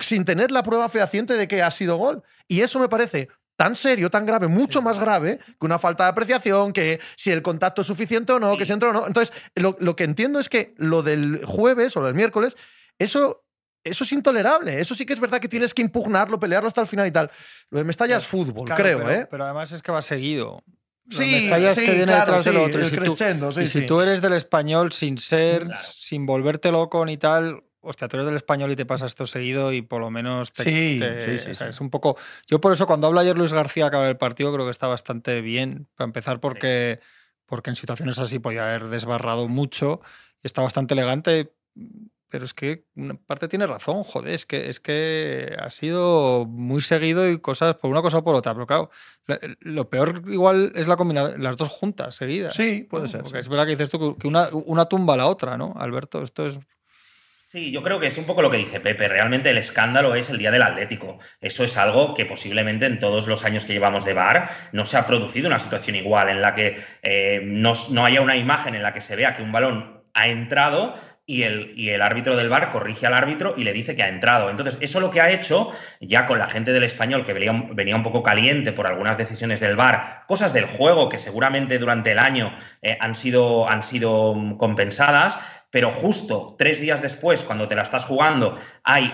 sin 0.00 0.24
tener 0.24 0.50
la 0.50 0.62
prueba 0.62 0.88
fehaciente 0.88 1.34
de 1.34 1.46
que 1.46 1.62
ha 1.62 1.70
sido 1.70 1.98
gol. 1.98 2.22
Y 2.48 2.62
eso 2.62 2.78
me 2.78 2.88
parece 2.88 3.28
tan 3.56 3.76
serio, 3.76 4.10
tan 4.10 4.24
grave, 4.24 4.48
mucho 4.48 4.80
más 4.80 4.98
grave 4.98 5.40
que 5.60 5.66
una 5.66 5.78
falta 5.78 6.04
de 6.04 6.10
apreciación, 6.10 6.72
que 6.72 7.00
si 7.16 7.30
el 7.32 7.42
contacto 7.42 7.82
es 7.82 7.86
suficiente 7.86 8.32
o 8.32 8.40
no, 8.40 8.56
que 8.56 8.64
si 8.64 8.72
entró 8.72 8.88
o 8.88 8.92
no. 8.94 9.06
Entonces, 9.06 9.36
lo, 9.54 9.94
que 9.94 10.04
entiendo 10.04 10.40
es 10.40 10.48
que 10.48 10.74
lo 10.78 11.02
del 11.02 11.44
jueves 11.44 11.94
o 11.98 12.00
lo 12.00 12.06
del 12.06 12.14
miércoles, 12.14 12.56
eso, 12.98 13.44
eso 13.84 14.04
es 14.04 14.12
intolerable. 14.12 14.80
Eso 14.80 14.94
sí 14.94 15.04
que 15.04 15.12
es 15.12 15.20
verdad 15.20 15.38
que 15.38 15.50
tienes 15.50 15.74
que 15.74 15.82
impugnarlo, 15.82 16.40
pelearlo 16.40 16.66
hasta 16.66 16.80
el 16.80 16.86
final 16.86 17.06
y 17.06 17.12
tal. 17.12 17.30
Lo 17.68 17.76
de 17.76 17.84
Mestalla 17.84 18.16
es 18.16 18.26
fútbol, 18.26 18.70
creo, 18.70 19.10
¿eh? 19.10 19.28
Pero 19.30 19.44
además 19.44 19.70
es 19.72 19.82
que 19.82 19.92
va 19.92 20.00
seguido. 20.00 20.64
Sí, 21.10 21.40
sí, 21.40 21.84
que 21.84 21.94
viene 21.94 22.14
detrás 22.14 22.44
del 22.44 22.56
otro. 22.56 22.80
Y 22.80 23.66
si, 23.66 23.86
tú, 23.86 24.00
eres 24.00 24.22
del 24.22 24.32
español 24.32 24.92
sin 24.92 25.18
ser, 25.18 25.68
sin 25.78 26.24
volverte 26.24 26.72
loco 26.72 27.04
ni 27.04 27.18
tal, 27.18 27.62
hostia, 27.80 28.08
tú 28.08 28.16
eres 28.16 28.26
del 28.26 28.36
español 28.36 28.72
y 28.72 28.76
te 28.76 28.86
pasa 28.86 29.06
esto 29.06 29.26
seguido 29.26 29.72
y 29.72 29.82
por 29.82 30.00
lo 30.00 30.10
menos 30.10 30.52
te, 30.52 30.64
sí, 30.64 31.38
sí, 31.38 31.64
es 31.64 31.80
un 31.80 31.90
poco. 31.90 32.16
Yo 32.46 32.60
por 32.60 32.72
eso 32.72 32.86
cuando 32.86 33.06
habla 33.06 33.20
ayer 33.20 33.36
Luis 33.36 33.52
García 33.52 33.86
acabar 33.86 34.08
el 34.08 34.16
partido 34.16 34.52
creo 34.52 34.64
que 34.64 34.70
está 34.70 34.86
bastante 34.86 35.40
bien 35.40 35.88
para 35.94 36.06
empezar 36.06 36.40
porque 36.40 37.00
porque 37.46 37.70
en 37.70 37.76
situaciones 37.76 38.18
así 38.18 38.38
podía 38.38 38.64
haber 38.64 38.88
desbarrado 38.88 39.48
mucho 39.48 40.00
y 40.42 40.46
está 40.46 40.62
bastante 40.62 40.94
elegante 40.94 41.52
pero 42.34 42.46
es 42.46 42.52
que 42.52 42.82
una 42.96 43.14
parte 43.14 43.46
tiene 43.46 43.64
razón, 43.64 44.02
joder, 44.02 44.34
es 44.34 44.44
que, 44.44 44.68
es 44.68 44.80
que 44.80 45.54
ha 45.56 45.70
sido 45.70 46.46
muy 46.46 46.80
seguido 46.80 47.30
y 47.30 47.38
cosas 47.38 47.76
por 47.76 47.92
una 47.92 48.02
cosa 48.02 48.18
o 48.18 48.24
por 48.24 48.34
otra. 48.34 48.54
Pero 48.54 48.66
claro, 48.66 48.90
lo 49.60 49.88
peor 49.88 50.20
igual 50.26 50.72
es 50.74 50.88
la 50.88 50.96
combinación, 50.96 51.40
las 51.40 51.56
dos 51.56 51.68
juntas 51.68 52.16
seguidas. 52.16 52.56
Sí, 52.56 52.88
puede 52.90 53.06
ser. 53.06 53.22
Es 53.36 53.48
verdad 53.48 53.66
que 53.66 53.76
dices 53.76 53.88
tú 53.88 54.18
que 54.18 54.26
una, 54.26 54.48
una 54.52 54.86
tumba 54.86 55.14
a 55.14 55.16
la 55.16 55.28
otra, 55.28 55.56
¿no? 55.56 55.74
Alberto, 55.76 56.24
esto 56.24 56.48
es 56.48 56.58
Sí, 57.46 57.70
yo 57.70 57.84
creo 57.84 58.00
que 58.00 58.08
es 58.08 58.18
un 58.18 58.24
poco 58.24 58.42
lo 58.42 58.50
que 58.50 58.56
dice 58.56 58.80
Pepe. 58.80 59.06
Realmente 59.06 59.50
el 59.50 59.58
escándalo 59.58 60.16
es 60.16 60.28
el 60.28 60.38
día 60.38 60.50
del 60.50 60.62
Atlético. 60.62 61.20
Eso 61.40 61.62
es 61.62 61.76
algo 61.76 62.14
que 62.14 62.26
posiblemente 62.26 62.86
en 62.86 62.98
todos 62.98 63.28
los 63.28 63.44
años 63.44 63.64
que 63.64 63.74
llevamos 63.74 64.04
de 64.04 64.12
bar 64.12 64.50
no 64.72 64.84
se 64.84 64.96
ha 64.96 65.06
producido 65.06 65.46
una 65.46 65.60
situación 65.60 65.94
igual 65.94 66.30
en 66.30 66.42
la 66.42 66.52
que 66.52 66.82
eh, 67.02 67.42
no, 67.44 67.74
no, 67.90 68.04
haya 68.04 68.22
una 68.22 68.34
imagen 68.34 68.74
en 68.74 68.82
la 68.82 68.92
que 68.92 69.00
se 69.00 69.14
vea 69.14 69.36
que 69.36 69.42
un 69.44 69.52
balón 69.52 70.02
ha 70.14 70.28
entrado 70.28 70.94
y 71.26 71.42
el, 71.42 71.72
y 71.76 71.90
el, 71.90 72.02
árbitro 72.02 72.36
del 72.36 72.50
bar 72.50 72.70
corrige 72.70 73.06
al 73.06 73.14
árbitro 73.14 73.54
y 73.56 73.64
le 73.64 73.72
dice 73.72 73.96
que 73.96 74.02
ha 74.02 74.08
entrado. 74.08 74.50
Entonces, 74.50 74.76
eso 74.80 75.00
lo 75.00 75.10
que 75.10 75.20
ha 75.20 75.30
hecho, 75.30 75.70
ya 76.00 76.26
con 76.26 76.38
la 76.38 76.46
gente 76.46 76.72
del 76.72 76.84
español 76.84 77.24
que 77.24 77.32
venía, 77.32 77.52
venía 77.72 77.96
un 77.96 78.02
poco 78.02 78.22
caliente 78.22 78.72
por 78.72 78.86
algunas 78.86 79.16
decisiones 79.16 79.60
del 79.60 79.76
bar, 79.76 80.24
cosas 80.26 80.52
del 80.52 80.66
juego 80.66 81.08
que 81.08 81.18
seguramente 81.18 81.78
durante 81.78 82.12
el 82.12 82.18
año 82.18 82.54
eh, 82.82 82.98
han, 83.00 83.14
sido, 83.14 83.68
han 83.68 83.82
sido 83.82 84.34
compensadas, 84.58 85.38
pero 85.70 85.90
justo 85.90 86.56
tres 86.58 86.80
días 86.80 87.00
después, 87.00 87.42
cuando 87.42 87.68
te 87.68 87.74
la 87.74 87.82
estás 87.82 88.04
jugando, 88.04 88.58
hay 88.82 89.12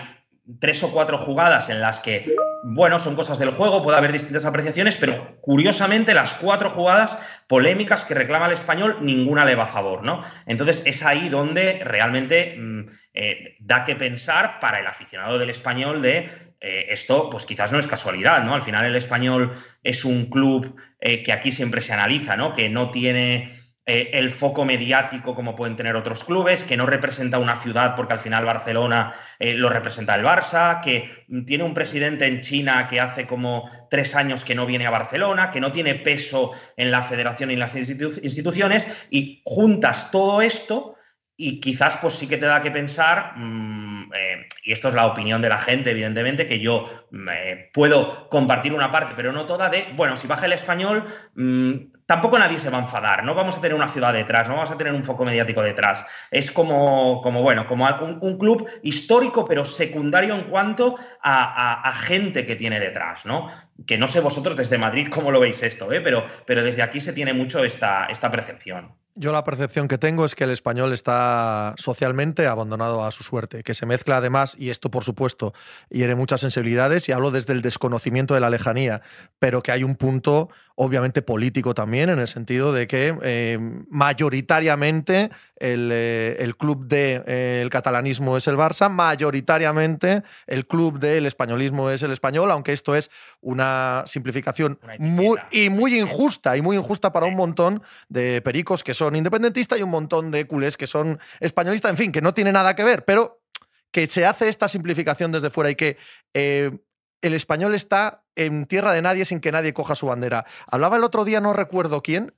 tres 0.59 0.83
o 0.83 0.91
cuatro 0.91 1.17
jugadas 1.17 1.69
en 1.69 1.79
las 1.79 1.99
que, 1.99 2.25
bueno, 2.63 2.99
son 2.99 3.15
cosas 3.15 3.39
del 3.39 3.51
juego, 3.51 3.81
puede 3.81 3.97
haber 3.97 4.11
distintas 4.11 4.45
apreciaciones, 4.45 4.95
pero 4.97 5.37
curiosamente 5.41 6.13
las 6.13 6.33
cuatro 6.35 6.69
jugadas 6.69 7.17
polémicas 7.47 8.05
que 8.05 8.13
reclama 8.13 8.45
el 8.45 8.53
español, 8.53 8.97
ninguna 9.01 9.45
le 9.45 9.55
va 9.55 9.63
a 9.63 9.67
favor, 9.67 10.03
¿no? 10.03 10.21
Entonces 10.45 10.83
es 10.85 11.03
ahí 11.03 11.29
donde 11.29 11.81
realmente 11.83 12.55
mm, 12.57 12.89
eh, 13.13 13.57
da 13.59 13.83
que 13.83 13.95
pensar 13.95 14.59
para 14.59 14.79
el 14.79 14.87
aficionado 14.87 15.39
del 15.39 15.49
español 15.49 16.01
de 16.01 16.29
eh, 16.59 16.87
esto, 16.89 17.29
pues 17.31 17.45
quizás 17.45 17.71
no 17.71 17.79
es 17.79 17.87
casualidad, 17.87 18.43
¿no? 18.43 18.53
Al 18.53 18.61
final 18.61 18.85
el 18.85 18.95
español 18.95 19.51
es 19.83 20.05
un 20.05 20.27
club 20.27 20.75
eh, 20.99 21.23
que 21.23 21.33
aquí 21.33 21.51
siempre 21.51 21.81
se 21.81 21.93
analiza, 21.93 22.37
¿no? 22.37 22.53
Que 22.53 22.69
no 22.69 22.91
tiene 22.91 23.51
eh, 23.93 24.09
el 24.13 24.31
foco 24.31 24.63
mediático 24.63 25.35
como 25.35 25.53
pueden 25.53 25.75
tener 25.75 25.97
otros 25.97 26.23
clubes, 26.23 26.63
que 26.63 26.77
no 26.77 26.85
representa 26.85 27.39
una 27.39 27.57
ciudad 27.57 27.93
porque 27.93 28.13
al 28.13 28.21
final 28.21 28.45
Barcelona 28.45 29.11
eh, 29.37 29.53
lo 29.53 29.67
representa 29.67 30.15
el 30.15 30.23
Barça, 30.23 30.79
que 30.79 31.25
tiene 31.45 31.65
un 31.65 31.73
presidente 31.73 32.25
en 32.25 32.39
China 32.39 32.87
que 32.87 33.01
hace 33.01 33.27
como 33.27 33.69
tres 33.89 34.15
años 34.15 34.45
que 34.45 34.55
no 34.55 34.65
viene 34.65 34.85
a 34.85 34.91
Barcelona, 34.91 35.51
que 35.51 35.59
no 35.59 35.73
tiene 35.73 35.95
peso 35.95 36.51
en 36.77 36.89
la 36.89 37.03
federación 37.03 37.51
y 37.51 37.55
en 37.55 37.59
las 37.59 37.75
instituciones, 37.75 38.87
y 39.09 39.41
juntas 39.43 40.09
todo 40.09 40.41
esto 40.41 40.95
y 41.41 41.59
quizás 41.59 41.97
pues 41.97 42.13
sí 42.13 42.27
que 42.27 42.37
te 42.37 42.45
da 42.45 42.61
que 42.61 42.69
pensar, 42.69 43.33
mm, 43.35 44.13
eh, 44.13 44.47
y 44.63 44.71
esto 44.73 44.89
es 44.89 44.93
la 44.93 45.07
opinión 45.07 45.41
de 45.41 45.49
la 45.49 45.57
gente, 45.57 45.89
evidentemente, 45.89 46.45
que 46.45 46.59
yo 46.59 46.87
mm, 47.09 47.29
puedo 47.73 48.29
compartir 48.29 48.73
una 48.73 48.91
parte, 48.91 49.13
pero 49.15 49.31
no 49.31 49.47
toda, 49.47 49.67
de, 49.69 49.87
bueno, 49.95 50.15
si 50.15 50.27
baja 50.27 50.45
el 50.45 50.53
español, 50.53 51.05
mm, 51.33 51.71
tampoco 52.05 52.37
nadie 52.37 52.59
se 52.59 52.69
va 52.69 52.77
a 52.77 52.81
enfadar, 52.81 53.23
no 53.23 53.33
vamos 53.33 53.57
a 53.57 53.61
tener 53.61 53.73
una 53.73 53.87
ciudad 53.87 54.13
detrás, 54.13 54.47
no 54.49 54.55
vamos 54.55 54.69
a 54.69 54.77
tener 54.77 54.93
un 54.93 55.03
foco 55.03 55.25
mediático 55.25 55.63
detrás. 55.63 56.05
Es 56.29 56.51
como, 56.51 57.21
como 57.23 57.41
bueno, 57.41 57.65
como 57.65 57.87
un, 58.21 58.37
club 58.37 58.69
histórico, 58.83 59.43
pero 59.45 59.65
secundario 59.65 60.35
en 60.35 60.43
cuanto 60.43 60.95
a, 61.23 61.91
gente 62.01 62.45
que 62.45 62.55
tiene 62.55 62.79
detrás, 62.79 63.25
¿no? 63.25 63.47
Que 63.87 63.97
no 63.97 64.07
sé 64.07 64.19
vosotros 64.19 64.55
desde 64.55 64.77
Madrid 64.77 65.07
cómo 65.09 65.31
lo 65.31 65.39
veis 65.39 65.63
esto, 65.63 65.91
¿eh? 65.91 66.01
pero, 66.01 66.25
pero 66.45 66.63
desde 66.63 66.83
aquí 66.83 67.01
se 67.01 67.13
tiene 67.13 67.33
mucho 67.33 67.63
esta, 67.63 68.05
esta 68.05 68.29
percepción. 68.29 69.00
Yo 69.15 69.33
la 69.33 69.43
percepción 69.43 69.89
que 69.89 69.97
tengo 69.97 70.23
es 70.23 70.35
que 70.35 70.45
el 70.45 70.51
español 70.51 70.93
está 70.93 71.73
socialmente 71.77 72.47
abandonado 72.47 73.03
a 73.03 73.11
su 73.11 73.23
suerte, 73.23 73.61
que 73.61 73.73
se 73.73 73.85
mezcla 73.85 74.17
además, 74.17 74.55
y 74.57 74.69
esto 74.69 74.89
por 74.89 75.03
supuesto 75.03 75.53
hiere 75.89 76.15
muchas 76.15 76.39
sensibilidades, 76.39 77.09
y 77.09 77.11
hablo 77.11 77.29
desde 77.29 77.51
el 77.51 77.61
desconocimiento 77.61 78.33
de 78.33 78.39
la 78.39 78.49
lejanía, 78.49 79.01
pero 79.37 79.61
que 79.61 79.73
hay 79.73 79.83
un 79.83 79.95
punto 79.95 80.49
obviamente 80.83 81.21
político 81.21 81.75
también, 81.75 82.09
en 82.09 82.17
el 82.17 82.27
sentido 82.27 82.73
de 82.73 82.87
que 82.87 83.15
eh, 83.21 83.59
mayoritariamente 83.91 85.29
el, 85.55 85.91
eh, 85.93 86.53
club 86.57 86.87
del 86.87 87.23
de, 87.23 87.23
eh, 87.27 87.67
catalanismo 87.69 88.35
es 88.35 88.47
el 88.47 88.55
Barça, 88.55 88.89
mayoritariamente 88.89 90.23
el 90.47 90.65
club 90.65 90.97
del 90.97 91.27
españolismo 91.27 91.91
es 91.91 92.01
el 92.01 92.09
español, 92.09 92.49
aunque 92.49 92.73
esto 92.73 92.95
es 92.95 93.11
una 93.41 94.03
simplificación 94.07 94.79
muy, 94.97 95.37
y 95.51 95.69
muy 95.69 95.99
injusta, 95.99 96.57
y 96.57 96.63
muy 96.63 96.77
injusta 96.77 97.13
para 97.13 97.27
un 97.27 97.35
montón 97.35 97.83
de 98.09 98.41
pericos 98.41 98.83
que 98.83 98.95
son 98.95 99.15
independentistas 99.15 99.77
y 99.77 99.83
un 99.83 99.91
montón 99.91 100.31
de 100.31 100.47
culés 100.47 100.77
que 100.77 100.87
son 100.87 101.19
españolistas, 101.39 101.91
en 101.91 101.97
fin, 101.97 102.11
que 102.11 102.23
no 102.23 102.33
tiene 102.33 102.51
nada 102.51 102.75
que 102.75 102.83
ver, 102.83 103.05
pero 103.05 103.43
que 103.91 104.07
se 104.07 104.25
hace 104.25 104.49
esta 104.49 104.67
simplificación 104.67 105.31
desde 105.31 105.51
fuera 105.51 105.69
y 105.69 105.75
que 105.75 105.97
el 106.33 107.33
español 107.35 107.75
está 107.75 108.20
en 108.35 108.65
tierra 108.65 108.91
de 108.91 109.01
nadie 109.01 109.25
sin 109.25 109.39
que 109.39 109.51
nadie 109.51 109.73
coja 109.73 109.95
su 109.95 110.07
bandera. 110.07 110.45
Hablaba 110.67 110.97
el 110.97 111.03
otro 111.03 111.25
día, 111.25 111.39
no 111.39 111.53
recuerdo 111.53 112.01
quién, 112.01 112.33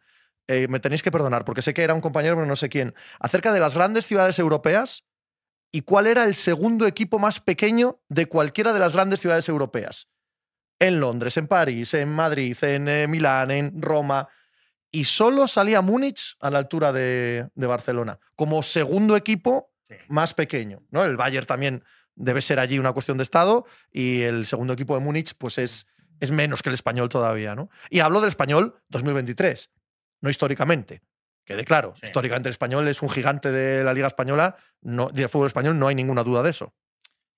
eh, 0.48 0.68
me 0.68 0.80
tenéis 0.80 1.04
que 1.04 1.12
perdonar, 1.12 1.46
porque 1.46 1.62
sé 1.62 1.74
que 1.74 1.84
era 1.84 1.94
un 1.94 2.02
compañero, 2.02 2.36
pero 2.36 2.48
no 2.48 2.56
sé 2.56 2.70
quién, 2.70 2.94
acerca 3.20 3.54
de 3.54 3.60
las 3.60 3.76
grandes 3.76 4.06
ciudades 4.06 4.40
europeas 4.40 5.06
y 5.72 5.82
cuál 5.82 6.08
era 6.08 6.26
el 6.26 6.36
segundo 6.36 6.86
equipo 6.86 7.18
más 7.18 7.40
pequeño 7.40 8.02
de 8.10 8.28
cualquiera 8.28 8.74
de 8.74 8.80
las 8.80 8.94
grandes 8.94 9.22
ciudades 9.22 9.48
europeas. 9.50 10.10
En 10.80 11.00
Londres, 11.00 11.38
en 11.38 11.48
París, 11.48 11.94
en 11.94 12.10
Madrid, 12.10 12.58
en 12.62 12.88
eh, 12.88 13.08
Milán, 13.08 13.52
en 13.52 13.82
Roma. 13.82 14.28
Y 14.92 15.06
solo 15.06 15.48
salía 15.48 15.82
Múnich 15.82 16.36
a 16.42 16.52
la 16.52 16.60
altura 16.60 16.92
de, 16.92 17.50
Barcelona, 17.56 18.20
como 18.36 18.62
segundo 18.62 19.16
equipo 19.16 19.72
más 20.10 20.34
pequeño. 20.34 20.84
¿no? 20.92 21.04
El 21.04 21.18
Bayern 21.18 21.48
también 21.48 21.84
debe 22.15 22.41
ser 22.41 22.60
allí 22.60 22.80
una 22.80 22.93
cuestión 22.93 23.17
de 23.17 23.23
Estado 23.23 23.65
y 23.91 24.21
el 24.21 24.45
segundo 24.45 24.73
equipo 24.73 24.95
de 24.95 25.02
Múnich 25.02 25.34
pues 25.38 25.58
es, 25.58 25.88
es 26.19 26.32
menos 26.32 26.62
que 26.62 26.69
el 26.69 26.76
español 26.76 27.10
todavía. 27.10 27.56
¿no? 27.56 27.69
Y 27.89 27.99
hablo 27.99 28.21
del 28.21 28.30
español 28.30 28.82
2023, 28.89 29.71
no 30.21 30.30
históricamente. 30.30 31.02
Quede 31.45 31.65
claro, 31.65 31.93
históricamente 32.02 32.47
el 32.47 32.54
español 32.54 32.88
es 32.88 33.02
un 33.02 33.10
gigante 33.10 33.52
de 33.52 33.84
la 33.84 33.93
Liga 33.93 34.08
Española, 34.08 34.56
no, 34.82 35.10
del 35.10 35.28
fútbol 35.28 35.47
español, 35.47 35.78
no 35.78 35.89
hay 35.89 35.95
ninguna 35.95 36.23
duda 36.23 36.41
de 36.41 36.52
eso. 36.52 36.73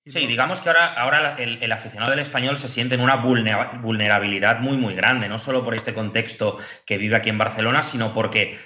Sí, 0.06 0.24
digamos 0.28 0.60
que 0.60 0.68
ahora, 0.68 0.94
ahora 0.94 1.36
el, 1.36 1.72
aficionado 1.72 2.12
del 2.12 2.20
español 2.20 2.56
se 2.58 2.68
siente 2.68 2.94
en 2.94 3.00
una 3.00 3.16
vulnerabilidad 3.16 4.60
muy, 4.60 4.76
muy 4.76 4.94
grande, 4.94 5.28
no 5.28 5.40
solo 5.40 5.64
por 5.64 5.74
este 5.74 5.94
contexto 5.94 6.58
que 6.86 6.96
vive 6.96 7.16
aquí 7.16 7.28
en 7.28 7.38
Barcelona, 7.38 7.82
sino 7.82 8.12
porque 8.12 8.56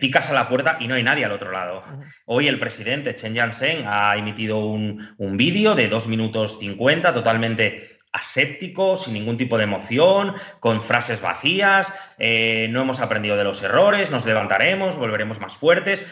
picas 0.00 0.30
a 0.30 0.34
la 0.34 0.48
puerta 0.48 0.76
y 0.80 0.88
no 0.88 0.94
hay 0.94 1.02
nadie 1.02 1.24
al 1.24 1.32
otro 1.32 1.50
lado. 1.50 1.82
Hoy 2.26 2.48
el 2.48 2.58
presidente 2.58 3.14
Chen 3.14 3.34
Yansen 3.34 3.84
ha 3.86 4.16
emitido 4.16 4.58
un, 4.66 5.14
vídeo 5.36 5.74
de 5.74 5.88
2 5.88 6.08
minutos 6.08 6.58
50, 6.58 7.12
totalmente 7.12 7.98
aséptico, 8.12 8.96
sin 8.96 9.14
ningún 9.14 9.36
tipo 9.36 9.58
de 9.58 9.64
emoción, 9.64 10.34
con 10.60 10.82
frases 10.82 11.20
vacías, 11.20 11.92
eh, 12.18 12.68
no 12.70 12.82
hemos 12.82 13.00
aprendido 13.00 13.36
de 13.36 13.42
los 13.44 13.60
errores, 13.62 14.10
nos 14.12 14.24
levantaremos, 14.24 14.96
volveremos 14.96 15.40
más 15.40 15.56
fuertes, 15.56 16.04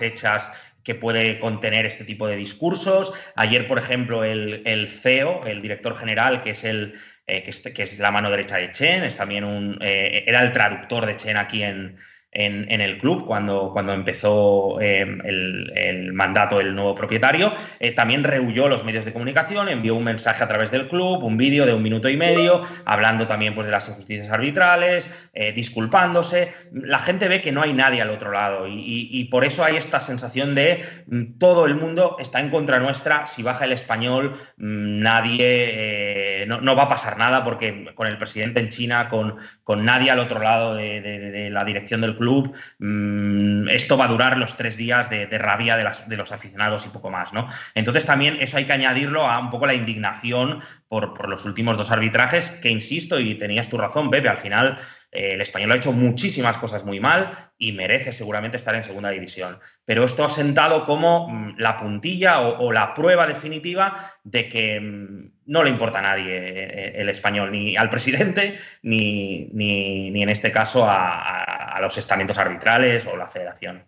hechas 0.00 0.52
que 0.84 0.94
puede 0.94 1.40
contener 1.40 1.86
este 1.86 2.04
tipo 2.04 2.26
de 2.26 2.36
discursos. 2.36 3.12
Ayer, 3.36 3.66
por 3.66 3.78
ejemplo, 3.78 4.24
el, 4.24 4.88
CEO, 4.88 5.44
el 5.46 5.60
director 5.60 5.96
general, 5.96 6.40
que 6.40 6.50
es 6.50 6.64
el 6.64 6.94
eh, 7.26 7.42
que, 7.42 7.82
es, 7.82 7.98
la 7.98 8.10
mano 8.10 8.30
derecha 8.30 8.56
de 8.56 8.70
Chen, 8.70 9.02
es 9.04 9.16
también 9.16 9.44
un 9.44 9.78
eh, 9.82 10.24
era 10.26 10.42
el 10.42 10.52
traductor 10.52 11.04
de 11.04 11.16
Chen 11.16 11.36
aquí 11.36 11.62
en, 11.62 11.96
en, 12.32 12.80
el 12.80 12.98
club 12.98 13.26
cuando, 13.26 13.70
cuando 13.72 13.92
empezó 13.92 14.80
eh, 14.80 15.00
el, 15.00 16.12
mandato 16.12 16.58
del 16.58 16.74
nuevo 16.74 16.94
propietario. 16.94 17.52
Eh, 17.80 17.92
también 17.92 18.24
rehuyó 18.24 18.68
los 18.68 18.84
medios 18.84 19.04
de 19.04 19.12
comunicación, 19.12 19.68
envió 19.68 19.94
un 19.94 20.04
mensaje 20.04 20.44
a 20.44 20.48
través 20.48 20.70
del 20.70 20.88
club, 20.88 21.24
un 21.24 21.36
vídeo 21.36 21.66
de 21.66 21.74
un 21.74 21.82
minuto 21.82 22.08
y 22.08 22.16
medio, 22.16 22.62
hablando 22.84 23.26
también 23.26 23.54
pues, 23.54 23.66
de 23.66 23.72
las 23.72 23.88
injusticias 23.88 24.30
arbitrales, 24.30 25.08
eh, 25.32 25.52
disculpándose. 25.52 26.52
La 26.72 26.98
gente 26.98 27.26
ve 27.28 27.40
que 27.40 27.52
no 27.52 27.62
hay 27.62 27.72
nadie 27.72 28.02
al 28.02 28.10
otro 28.10 28.30
lado 28.32 28.66
y, 28.68 29.28
por 29.30 29.44
eso 29.44 29.64
hay 29.64 29.76
esta 29.76 30.00
sensación 30.00 30.54
de 30.54 30.82
mm, 31.06 31.38
todo 31.38 31.66
el 31.66 31.74
mundo 31.74 32.16
está 32.18 32.40
en 32.40 32.50
contra 32.50 32.78
nuestra, 32.80 33.26
si 33.26 33.42
baja 33.42 33.64
el 33.64 33.72
español, 33.72 34.34
mm, 34.56 35.00
nadie, 35.00 36.44
no, 36.46 36.76
va 36.76 36.84
a 36.84 36.88
pasar 36.88 37.18
nada 37.18 37.42
porque 37.42 37.92
con 37.94 38.06
el 38.06 38.18
presidente 38.18 38.60
en 38.60 38.68
China, 38.68 39.08
con, 39.08 39.36
con 39.62 39.84
nadie 39.84 40.10
al 40.10 40.18
otro 40.18 40.40
lado 40.40 40.74
de 40.74 41.48
la 41.50 41.64
dirección 41.64 42.00
del 42.00 42.16
club, 42.20 42.54
mm, 42.78 43.68
esto 43.70 43.96
va 43.96 44.04
a 44.04 44.08
durar 44.08 44.36
los 44.36 44.56
tres 44.56 44.76
días 44.76 45.08
de, 45.08 45.26
rabia 45.38 45.76
de, 45.76 46.16
los 46.16 46.32
aficionados 46.32 46.84
y 46.84 46.90
poco 46.90 47.10
más, 47.10 47.32
¿no? 47.32 47.48
Entonces 47.74 48.04
también 48.04 48.36
eso 48.40 48.58
hay 48.58 48.66
que 48.66 48.74
añadirlo 48.74 49.26
a 49.26 49.38
un 49.38 49.48
poco 49.48 49.66
la 49.66 49.74
indignación 49.74 50.60
por, 50.86 51.28
los 51.28 51.46
últimos 51.46 51.78
dos 51.78 51.90
arbitrajes, 51.90 52.50
que 52.50 52.68
insisto, 52.68 53.18
y 53.18 53.34
tenías 53.36 53.68
tu 53.70 53.78
razón, 53.78 54.10
Bebe, 54.10 54.28
al 54.28 54.36
final 54.36 54.76
eh, 55.12 55.34
el 55.34 55.40
español 55.40 55.72
ha 55.72 55.76
hecho 55.76 55.92
muchísimas 55.92 56.58
cosas 56.58 56.84
muy 56.84 57.00
mal 57.00 57.50
y 57.56 57.72
merece 57.72 58.12
seguramente 58.12 58.56
estar 58.56 58.74
en 58.74 58.82
segunda 58.82 59.10
división. 59.10 59.58
Pero 59.84 60.04
esto 60.04 60.24
ha 60.24 60.30
sentado 60.30 60.84
como 60.84 61.28
mm, 61.28 61.54
la 61.58 61.76
puntilla 61.76 62.40
o, 62.40 62.72
la 62.72 62.92
prueba 62.92 63.26
definitiva 63.26 63.94
de 64.24 64.48
que 64.48 64.80
mm, 64.80 65.32
no 65.50 65.64
le 65.64 65.70
importa 65.70 65.98
a 65.98 66.02
nadie 66.02 66.36
eh, 66.36 66.92
el 67.00 67.08
español, 67.08 67.50
ni 67.50 67.76
al 67.76 67.90
presidente, 67.90 68.56
ni, 68.82 69.46
ni, 69.52 70.22
en 70.22 70.28
este 70.28 70.52
caso 70.52 70.86
a, 70.88 71.76
los 71.80 71.98
estamentos 71.98 72.38
arbitrales 72.38 73.04
o 73.06 73.16
la 73.16 73.26
federación. 73.26 73.84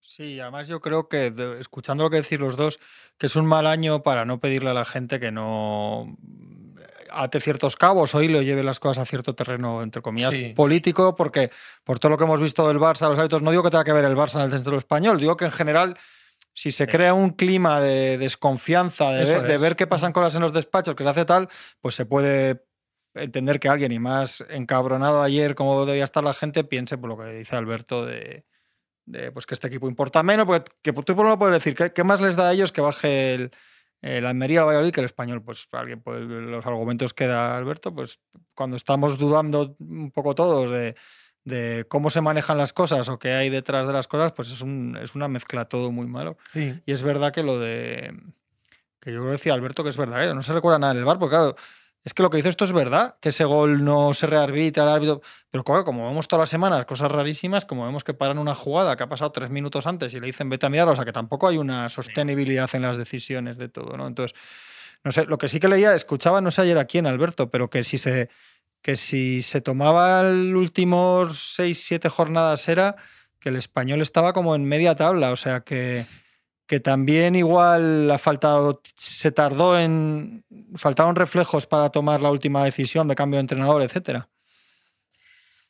Sí, 0.00 0.40
además 0.40 0.66
yo 0.66 0.80
creo 0.80 1.08
que, 1.08 1.34
escuchando 1.58 2.04
lo 2.04 2.10
que 2.10 2.22
decís 2.22 2.38
los 2.38 2.56
dos, 2.56 2.78
que 3.18 3.26
es 3.26 3.36
un 3.36 3.44
mal 3.44 3.66
año 3.66 4.02
para 4.02 4.24
no 4.24 4.40
pedirle 4.40 4.70
a 4.70 4.74
la 4.74 4.84
gente 4.84 5.20
que 5.20 5.30
no 5.30 6.16
ate 7.10 7.40
ciertos 7.40 7.76
cabos 7.76 8.14
hoy 8.14 8.28
lo 8.28 8.40
lleve 8.40 8.62
las 8.62 8.80
cosas 8.80 9.02
a 9.02 9.06
cierto 9.06 9.34
terreno, 9.34 9.82
entre 9.82 10.00
comillas, 10.00 10.32
político, 10.54 11.16
porque 11.16 11.50
por 11.84 11.98
todo 11.98 12.10
lo 12.10 12.18
que 12.18 12.24
hemos 12.24 12.40
visto 12.40 12.66
del 12.66 12.78
Barça, 12.78 13.08
los 13.08 13.18
hábitos, 13.18 13.42
no 13.42 13.50
digo 13.50 13.62
que 13.62 13.70
tenga 13.70 13.84
que 13.84 13.92
ver 13.92 14.04
el 14.04 14.16
Barça 14.16 14.36
en 14.36 14.42
el 14.42 14.52
centro 14.52 14.78
español, 14.78 15.18
digo 15.18 15.36
que 15.36 15.44
en 15.44 15.52
general, 15.52 15.98
si 16.58 16.72
se 16.72 16.88
crea 16.88 17.14
un 17.14 17.30
clima 17.30 17.80
de 17.80 18.18
desconfianza, 18.18 19.12
de, 19.12 19.58
ver, 19.58 19.76
qué 19.76 19.86
pasan 19.86 20.12
cosas 20.12 20.34
en 20.34 20.42
los 20.42 20.52
despachos, 20.52 20.96
que 20.96 21.04
se 21.04 21.10
hace 21.10 21.24
tal, 21.24 21.48
pues 21.80 21.94
se 21.94 22.04
puede 22.04 22.64
entender 23.14 23.60
que 23.60 23.68
alguien, 23.68 23.92
y 23.92 24.00
más 24.00 24.44
encabronado 24.50 25.22
ayer 25.22 25.54
como 25.54 25.86
debía 25.86 26.02
estar 26.02 26.24
la 26.24 26.34
gente, 26.34 26.64
piense 26.64 26.98
por 26.98 27.10
lo 27.10 27.16
que 27.16 27.26
dice 27.32 27.54
Alberto 27.54 28.04
de 28.04 28.44
pues 29.32 29.46
que 29.46 29.54
este 29.54 29.68
equipo 29.68 29.88
importa 29.88 30.24
menos, 30.24 30.46
porque 30.46 30.72
que 30.82 30.92
tú 30.92 31.14
por 31.14 31.28
lo 31.28 31.38
puedes 31.38 31.62
decir, 31.62 31.92
¿qué, 31.92 32.02
más 32.02 32.20
les 32.20 32.34
da 32.34 32.48
a 32.48 32.52
ellos 32.52 32.72
que 32.72 32.80
baje 32.80 33.34
el, 33.34 33.50
la 34.02 34.30
Almería, 34.30 34.58
el 34.58 34.66
Valladolid 34.66 34.90
que 34.90 35.00
el 35.00 35.06
español? 35.06 35.44
Pues 35.44 35.68
alguien, 35.70 36.02
pues 36.02 36.22
los 36.22 36.66
argumentos 36.66 37.14
que 37.14 37.28
da 37.28 37.56
Alberto, 37.56 37.94
pues 37.94 38.18
cuando 38.52 38.76
estamos 38.76 39.16
dudando 39.16 39.76
un 39.78 40.10
poco 40.10 40.34
todos 40.34 40.72
de, 40.72 40.96
de 41.48 41.86
cómo 41.88 42.10
se 42.10 42.20
manejan 42.20 42.58
las 42.58 42.72
cosas 42.72 43.08
o 43.08 43.18
qué 43.18 43.32
hay 43.32 43.50
detrás 43.50 43.86
de 43.86 43.92
las 43.92 44.06
cosas, 44.06 44.32
pues 44.32 44.50
es, 44.50 44.60
un, 44.60 44.98
es 45.00 45.14
una 45.14 45.28
mezcla 45.28 45.64
todo 45.66 45.90
muy 45.90 46.06
malo. 46.06 46.36
Y 46.54 46.92
es 46.92 47.02
verdad 47.02 47.32
que 47.32 47.42
lo 47.42 47.58
de 47.58 48.14
que 49.00 49.12
yo 49.12 49.20
creo 49.20 49.30
que 49.30 49.36
decía 49.38 49.54
Alberto 49.54 49.82
que 49.84 49.90
es 49.90 49.96
verdad, 49.96 50.28
¿eh? 50.28 50.34
no 50.34 50.42
se 50.42 50.52
recuerda 50.52 50.78
nada 50.78 50.92
en 50.92 50.98
el 50.98 51.04
bar, 51.04 51.18
porque 51.18 51.36
claro, 51.36 51.56
es 52.04 52.14
que 52.14 52.22
lo 52.22 52.30
que 52.30 52.38
dice 52.38 52.48
esto 52.48 52.64
es 52.64 52.72
verdad, 52.72 53.16
que 53.20 53.30
ese 53.30 53.44
gol 53.44 53.84
no 53.84 54.14
se 54.14 54.26
rearbitra 54.26 54.84
el 54.84 54.88
árbitro. 54.88 55.20
Pero 55.50 55.64
como 55.84 56.06
vemos 56.08 56.28
todas 56.28 56.42
las 56.42 56.48
semanas 56.48 56.86
cosas 56.86 57.10
rarísimas, 57.10 57.66
como 57.66 57.84
vemos 57.84 58.04
que 58.04 58.14
paran 58.14 58.38
una 58.38 58.54
jugada 58.54 58.96
que 58.96 59.02
ha 59.02 59.08
pasado 59.08 59.30
tres 59.32 59.50
minutos 59.50 59.86
antes 59.86 60.14
y 60.14 60.20
le 60.20 60.26
dicen 60.26 60.48
vete 60.48 60.66
a 60.66 60.70
mirar, 60.70 60.88
o 60.88 60.96
sea 60.96 61.04
que 61.04 61.12
tampoco 61.12 61.48
hay 61.48 61.58
una 61.58 61.88
sostenibilidad 61.88 62.70
en 62.74 62.82
las 62.82 62.96
decisiones 62.96 63.58
de 63.58 63.68
todo, 63.68 63.96
¿no? 63.96 64.06
Entonces, 64.06 64.38
no 65.04 65.12
sé, 65.12 65.26
lo 65.26 65.38
que 65.38 65.48
sí 65.48 65.60
que 65.60 65.68
leía, 65.68 65.94
escuchaba, 65.94 66.40
no 66.40 66.50
sé 66.50 66.62
ayer 66.62 66.78
aquí 66.78 66.98
en 66.98 67.06
Alberto, 67.06 67.50
pero 67.50 67.68
que 67.68 67.82
si 67.82 67.98
se, 67.98 68.30
que 68.82 68.96
si 68.96 69.42
se 69.42 69.60
tomaba 69.60 70.20
el 70.20 70.56
últimos 70.56 71.54
seis, 71.54 71.82
siete 71.84 72.08
jornadas 72.08 72.68
era 72.68 72.96
que 73.40 73.50
el 73.50 73.56
español 73.56 74.00
estaba 74.00 74.32
como 74.32 74.54
en 74.54 74.64
media 74.64 74.96
tabla, 74.96 75.30
o 75.32 75.36
sea 75.36 75.60
que 75.60 76.06
que 76.68 76.80
también 76.80 77.34
igual 77.34 78.10
ha 78.10 78.18
faltado, 78.18 78.82
se 78.94 79.32
tardó 79.32 79.80
en, 79.80 80.44
faltaron 80.76 81.16
reflejos 81.16 81.66
para 81.66 81.88
tomar 81.88 82.20
la 82.20 82.30
última 82.30 82.62
decisión 82.62 83.08
de 83.08 83.14
cambio 83.14 83.38
de 83.38 83.40
entrenador, 83.40 83.80
etcétera. 83.80 84.28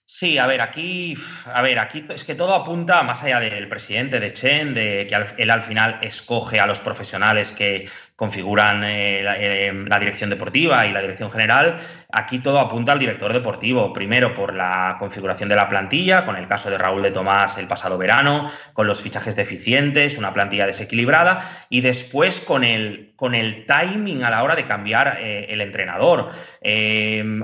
Sí, 0.05 0.39
a 0.39 0.47
ver, 0.49 0.61
aquí, 0.61 1.17
a 1.45 1.63
ver, 1.63 1.79
aquí 1.79 2.05
es 2.09 2.25
que 2.25 2.35
todo 2.35 2.53
apunta, 2.55 3.03
más 3.03 3.23
allá 3.23 3.39
del 3.39 3.69
presidente 3.69 4.19
de 4.19 4.33
Chen, 4.33 4.75
de 4.75 5.07
que 5.09 5.43
él 5.43 5.51
al 5.51 5.63
final 5.63 6.01
escoge 6.03 6.59
a 6.59 6.67
los 6.67 6.81
profesionales 6.81 7.53
que 7.53 7.89
configuran 8.19 8.83
eh, 8.83 9.21
eh, 9.21 9.85
la, 9.87 10.01
dirección 10.01 10.29
deportiva 10.29 10.85
y 10.89 10.93
la 10.93 11.01
dirección 11.01 11.31
general, 11.31 11.77
aquí 12.11 12.41
todo 12.41 12.59
apunta 12.59 12.91
al 12.91 12.99
director 12.99 13.33
deportivo. 13.33 13.93
Primero 13.93 14.35
por 14.35 14.55
la 14.55 14.97
configuración 14.99 15.49
de 15.49 15.55
la 15.55 15.69
plantilla, 15.69 16.27
con 16.27 16.35
el 16.35 16.49
caso 16.49 16.69
de 16.69 16.79
Raúl 16.79 17.01
de 17.01 17.13
Tomás 17.13 17.59
el 17.59 17.69
pasado 17.69 17.97
verano, 17.97 18.51
con 18.73 18.89
los 18.89 19.01
fichajes 19.01 19.37
deficientes, 19.37 20.19
una 20.19 20.33
plantilla 20.33 20.67
desequilibrada, 20.67 21.49
y 21.71 21.81
después 21.81 22.41
con 22.41 22.65
el, 22.65 23.13
con 23.15 23.37
el 23.37 23.67
timing 23.67 24.25
a 24.25 24.31
la 24.31 24.43
hora 24.43 24.57
de 24.57 24.67
cambiar 24.67 25.19
eh, 25.21 25.47
el 25.51 25.61
entrenador. 25.61 26.31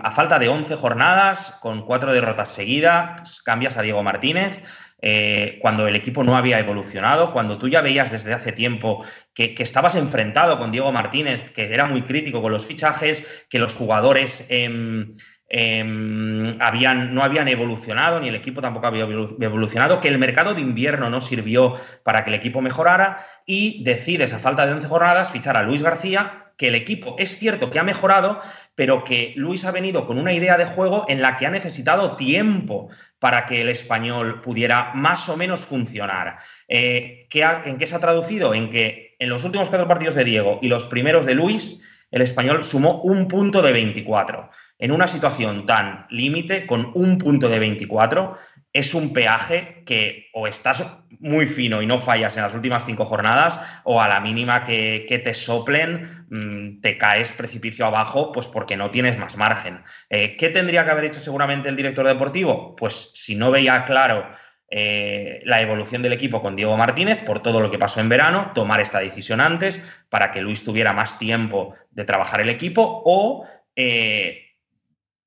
a 0.03 0.11
falta 0.11 0.41
de 0.41 0.49
11 0.49 0.75
jornadas, 0.75 1.53
con 1.61 1.87
cuatro 1.87 2.13
derrotas 2.13 2.49
seguidas, 2.49 3.41
cambias 3.43 3.77
a 3.77 3.83
Diego 3.83 4.03
Martínez. 4.03 4.61
Eh, 5.07 5.59
cuando 5.61 5.87
el 5.87 5.97
equipo 5.97 6.25
no 6.25 6.35
había 6.35 6.59
evolucionado, 6.59 7.31
cuando 7.31 7.59
tú 7.59 7.69
ya 7.69 7.83
veías 7.83 8.11
desde 8.11 8.33
hace 8.33 8.53
tiempo 8.53 9.05
que, 9.35 9.55
estabas 9.59 9.97
enfrentado 9.97 10.59
con 10.59 10.73
Diego 10.73 10.93
Martínez, 10.93 11.51
que 11.53 11.75
era 11.75 11.85
muy 11.85 12.01
crítico 12.01 12.41
con 12.41 12.51
los 12.51 12.65
fichajes, 12.65 13.45
que 13.51 13.59
los 13.59 13.77
jugadores 13.77 14.47
em, 14.49 15.15
em, 15.51 16.57
no 16.57 17.23
habían 17.23 17.49
evolucionado, 17.49 18.19
ni 18.19 18.29
el 18.29 18.35
equipo 18.35 18.63
tampoco 18.63 18.87
había 18.87 19.03
evolucionado, 19.03 20.01
que 20.01 20.09
el 20.09 20.17
mercado 20.17 20.55
de 20.55 20.63
invierno 20.63 21.11
no 21.11 21.21
sirvió 21.21 21.75
para 22.03 22.25
que 22.25 22.31
el 22.31 22.37
equipo 22.37 22.63
mejorara 22.63 23.19
y 23.45 23.85
decides 23.85 24.33
a 24.33 24.39
falta 24.39 24.65
de 24.65 24.73
11 24.73 24.89
jornadas 24.89 25.31
fichar 25.31 25.59
a 25.59 25.65
Luis 25.65 25.83
García 25.83 26.44
que 26.57 26.69
el 26.69 26.75
equipo 26.75 27.17
es 27.19 27.39
cierto 27.39 27.71
que 27.71 27.79
ha 27.79 27.85
mejorado, 27.85 28.41
pero 28.75 29.05
que 29.05 29.33
Luis 29.37 29.65
ha 29.65 29.71
venido 29.71 30.07
con 30.07 30.19
una 30.19 30.33
idea 30.33 30.57
de 30.57 30.67
juego 30.67 31.05
en 31.09 31.23
la 31.23 31.37
que 31.37 31.47
ha 31.47 31.51
necesitado 31.51 32.17
tiempo 32.17 32.89
para 33.19 33.47
que 33.47 33.63
el 33.63 33.69
español 33.69 34.41
pudiera 34.41 34.93
más 34.95 35.29
o 35.29 35.37
menos 35.37 35.65
funcionar. 35.65 36.39
Eh, 36.69 37.27
¿En 37.33 37.79
qué 37.79 37.87
se 37.87 37.97
ha 37.97 38.01
traducido? 38.01 38.55
En 38.55 38.71
que 38.71 39.17
en 39.19 39.29
los 39.29 39.45
últimos 39.45 39.69
cuatro 39.69 39.89
partidos 39.89 40.15
de 40.15 40.25
Diego 40.25 40.59
y 40.63 40.69
los 40.69 40.87
primeros 40.87 41.27
de 41.27 41.35
Luis, 41.35 41.79
el 42.15 42.23
español 42.23 42.63
sumó 42.63 43.03
un 43.03 43.27
punto 43.27 43.61
de 43.61 43.73
24. 43.73 44.49
En 44.79 44.93
una 44.93 45.09
situación 45.09 45.67
tan 45.67 46.07
límite, 46.11 46.65
con 46.65 46.93
un 46.95 47.19
punto 47.19 47.49
de 47.49 47.59
24, 47.59 48.37
es 48.73 48.95
un 48.95 49.13
peaje 49.13 49.83
que 49.85 50.29
o 50.33 50.47
estás 50.47 50.85
muy 51.19 51.47
fino 51.47 51.83
y 51.83 51.87
no 51.87 51.99
fallas 51.99 52.37
en 52.37 52.45
las 52.45 52.55
últimas 52.55 52.85
cinco 52.87 53.05
jornadas, 53.05 53.59
o 53.83 54.01
a 54.01 54.07
la 54.07 54.21
mínima 54.21 54.63
que, 54.63 55.21
te 55.25 55.35
soplen, 55.35 56.27
mm, 56.31 56.81
te 56.81 56.97
caes 56.99 57.33
precipicio 57.33 57.85
abajo, 57.85 58.31
pues 58.31 58.47
porque 58.47 58.77
no 58.77 58.93
tienes 58.93 59.19
más 59.19 59.37
margen. 59.37 59.83
Eh, 60.09 60.37
¿Qué 60.37 60.51
tendría 60.51 60.85
que 60.85 60.93
haber 60.93 61.07
hecho 61.07 61.19
seguramente 61.19 61.69
el 61.69 61.75
director 61.75 62.07
deportivo? 62.07 62.77
Pues 62.77 63.11
si 63.15 63.35
no 63.35 63.51
veía 63.51 63.85
claro 63.85 64.25
eh, 64.71 65.41
la 65.45 65.61
evolución 65.61 66.03
del 66.03 66.15
equipo 66.15 66.41
con 66.41 66.57
Diego 66.57 66.77
Martínez 66.77 67.21
por 67.25 67.41
todo 67.41 67.61
lo 67.61 67.71
que 67.71 67.79
pasó 67.79 68.01
en 68.01 68.09
verano, 68.09 68.53
tomar 68.55 68.81
esta 68.81 68.99
decisión 68.99 69.41
antes 69.41 69.81
para 70.09 70.31
que 70.31 70.41
Luis 70.41 70.65
tuviera 70.65 70.93
más 70.93 71.19
tiempo 71.19 71.75
de 71.91 72.05
trabajar 72.05 72.41
el 72.41 72.49
equipo 72.49 73.03
o 73.05 73.45
eh, 73.77 74.57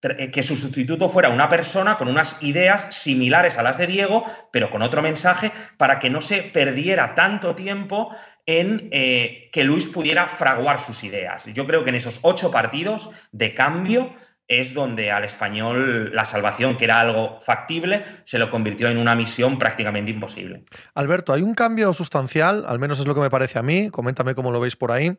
eh, 0.02 0.32
que 0.32 0.44
su 0.44 0.56
sustituto 0.56 1.10
fuera 1.10 1.30
una 1.30 1.50
persona 1.50 1.98
con 1.98 2.08
unas 2.08 2.42
ideas 2.42 2.88
similares 2.90 3.58
a 3.58 3.64
las 3.64 3.78
de 3.78 3.88
Diego, 3.88 4.26
pero 4.52 4.70
con 4.72 4.82
otro 4.82 5.02
mensaje, 5.02 5.52
para 5.78 6.00
que 6.00 6.10
no 6.10 6.22
se 6.22 6.42
perdiera 6.42 7.14
tanto 7.16 7.56
tiempo 7.56 8.16
en 8.46 8.90
que 8.90 9.64
Luis 9.66 9.88
pudiera 9.88 10.28
fraguar 10.30 10.80
sus 10.80 11.04
ideas. 11.04 11.46
Yo 11.48 11.68
creo 11.68 11.84
que 11.84 11.90
en 11.90 11.98
esos 11.98 12.20
ocho 12.22 12.50
partidos 12.50 13.10
de 13.34 13.54
cambio 13.54 14.14
es 14.48 14.74
donde 14.74 15.12
al 15.12 15.26
español 15.26 16.16
la 16.16 16.24
salvación, 16.24 16.78
que 16.78 16.86
era 16.86 17.00
algo 17.02 17.40
factible, 17.42 18.06
se 18.24 18.40
lo 18.40 18.50
convirtió 18.50 18.90
en 18.90 18.98
una 18.98 19.16
misión 19.16 19.60
prácticamente 19.60 20.12
imposible. 20.12 20.64
Alberto, 20.96 21.34
hay 21.34 21.42
un 21.42 21.54
cambio 21.54 21.94
sustancial, 21.94 22.64
al 22.68 22.80
menos 22.80 23.00
es 23.00 23.06
lo 23.06 23.14
que 23.14 23.22
me 23.22 23.30
parece 23.30 23.60
a 23.60 23.64
mí, 23.64 23.90
coméntame 23.90 24.36
cómo 24.36 24.52
lo 24.52 24.60
veis 24.60 24.76
por 24.76 24.92
ahí, 24.92 25.18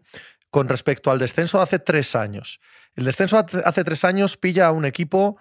con 0.50 0.68
respecto 0.68 1.10
al 1.10 1.18
descenso 1.18 1.58
de 1.58 1.64
hace 1.64 1.78
tres 1.78 2.16
años. 2.16 2.60
El 2.94 3.04
descenso 3.04 3.38
hace 3.64 3.84
tres 3.84 4.04
años 4.04 4.36
pilla 4.36 4.66
a 4.66 4.72
un 4.72 4.86
equipo 4.86 5.36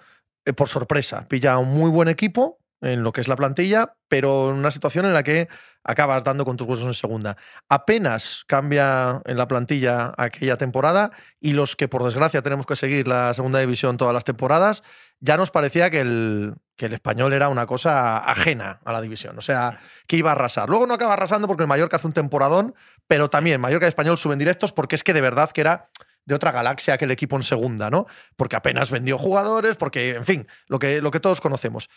eh, 0.45 0.53
por 0.53 0.67
sorpresa, 0.67 1.25
pilla 1.27 1.53
a 1.53 1.57
un 1.57 1.69
muy 1.69 1.89
buen 1.89 2.09
equipo 2.09 2.59
en 2.81 3.03
lo 3.03 3.11
que 3.11 3.21
es 3.21 3.27
la 3.27 3.35
plantilla, 3.35 3.95
pero 4.07 4.49
en 4.49 4.55
una 4.55 4.71
situación 4.71 5.05
en 5.05 5.13
la 5.13 5.23
que 5.23 5.47
acabas 5.83 6.23
dando 6.23 6.45
con 6.45 6.57
tus 6.57 6.67
huesos 6.67 6.85
en 6.85 6.93
segunda. 6.93 7.37
Apenas 7.69 8.43
cambia 8.45 9.21
en 9.25 9.37
la 9.37 9.47
plantilla 9.47 10.13
aquella 10.17 10.57
temporada 10.57 11.11
y 11.39 11.53
los 11.53 11.75
que 11.75 11.87
por 11.87 12.03
desgracia 12.03 12.41
tenemos 12.41 12.65
que 12.65 12.75
seguir 12.75 13.07
la 13.07 13.33
segunda 13.33 13.59
división 13.59 13.97
todas 13.97 14.13
las 14.13 14.25
temporadas, 14.25 14.83
ya 15.19 15.37
nos 15.37 15.49
parecía 15.49 15.89
que 15.89 16.01
el, 16.01 16.55
que 16.75 16.87
el 16.87 16.93
español 16.93 17.33
era 17.33 17.49
una 17.49 17.65
cosa 17.65 18.17
ajena 18.19 18.81
a 18.85 18.91
la 18.91 19.01
división, 19.01 19.37
o 19.37 19.41
sea, 19.41 19.79
que 20.07 20.17
iba 20.17 20.29
a 20.31 20.33
arrasar. 20.33 20.69
Luego 20.69 20.85
no 20.85 20.93
acaba 20.93 21.13
arrasando 21.13 21.47
porque 21.47 21.63
el 21.63 21.67
Mallorca 21.67 21.97
hace 21.97 22.07
un 22.07 22.13
temporadón, 22.13 22.75
pero 23.07 23.29
también 23.29 23.61
Mallorca 23.61 23.87
y 23.87 23.89
Español 23.89 24.17
suben 24.17 24.39
directos 24.39 24.73
porque 24.73 24.95
es 24.95 25.03
que 25.03 25.13
de 25.13 25.21
verdad 25.21 25.51
que 25.51 25.61
era 25.61 25.89
de 26.25 26.35
otra 26.35 26.51
galaxia 26.51 26.97
que 26.97 27.05
el 27.05 27.11
equipo 27.11 27.37
en 27.37 27.43
segunda, 27.43 27.89
¿no? 27.89 28.05
Porque 28.35 28.57
apenas 28.57 28.91
vendió 28.91 29.17
jugadores, 29.17 29.77
porque, 29.77 30.15
en 30.15 30.25
fin, 30.25 30.47
lo 30.67 30.77
que, 30.77 31.01
lo 31.01 31.09
que 31.09 31.21
todos 31.21 31.39
conocemos. 31.39 31.89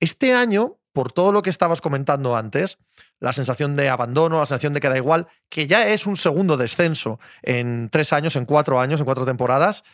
Este 0.00 0.34
año, 0.34 0.78
por 0.92 1.12
todo 1.12 1.32
lo 1.32 1.42
que 1.42 1.50
estabas 1.50 1.80
comentando 1.80 2.36
antes, 2.36 2.78
la 3.20 3.32
sensación 3.32 3.76
de 3.76 3.88
abandono, 3.88 4.38
la 4.38 4.46
sensación 4.46 4.72
de 4.72 4.80
que 4.80 4.88
da 4.88 4.96
igual, 4.96 5.28
que 5.48 5.66
ya 5.66 5.88
es 5.88 6.06
un 6.06 6.16
segundo 6.16 6.56
descenso 6.56 7.20
en 7.42 7.88
tres 7.90 8.12
años, 8.12 8.36
en 8.36 8.44
cuatro 8.44 8.80
años, 8.80 9.00
en 9.00 9.06
cuatro 9.06 9.24
temporadas, 9.24 9.84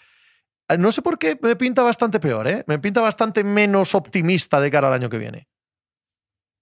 eh, 0.70 0.78
no 0.78 0.92
sé 0.92 1.02
por 1.02 1.18
qué 1.18 1.38
me 1.42 1.56
pinta 1.56 1.82
bastante 1.82 2.20
peor, 2.20 2.46
¿eh? 2.46 2.64
Me 2.66 2.78
pinta 2.78 3.00
bastante 3.00 3.44
menos 3.44 3.94
optimista 3.94 4.60
de 4.60 4.70
cara 4.70 4.88
al 4.88 4.94
año 4.94 5.10
que 5.10 5.18
viene. 5.18 5.48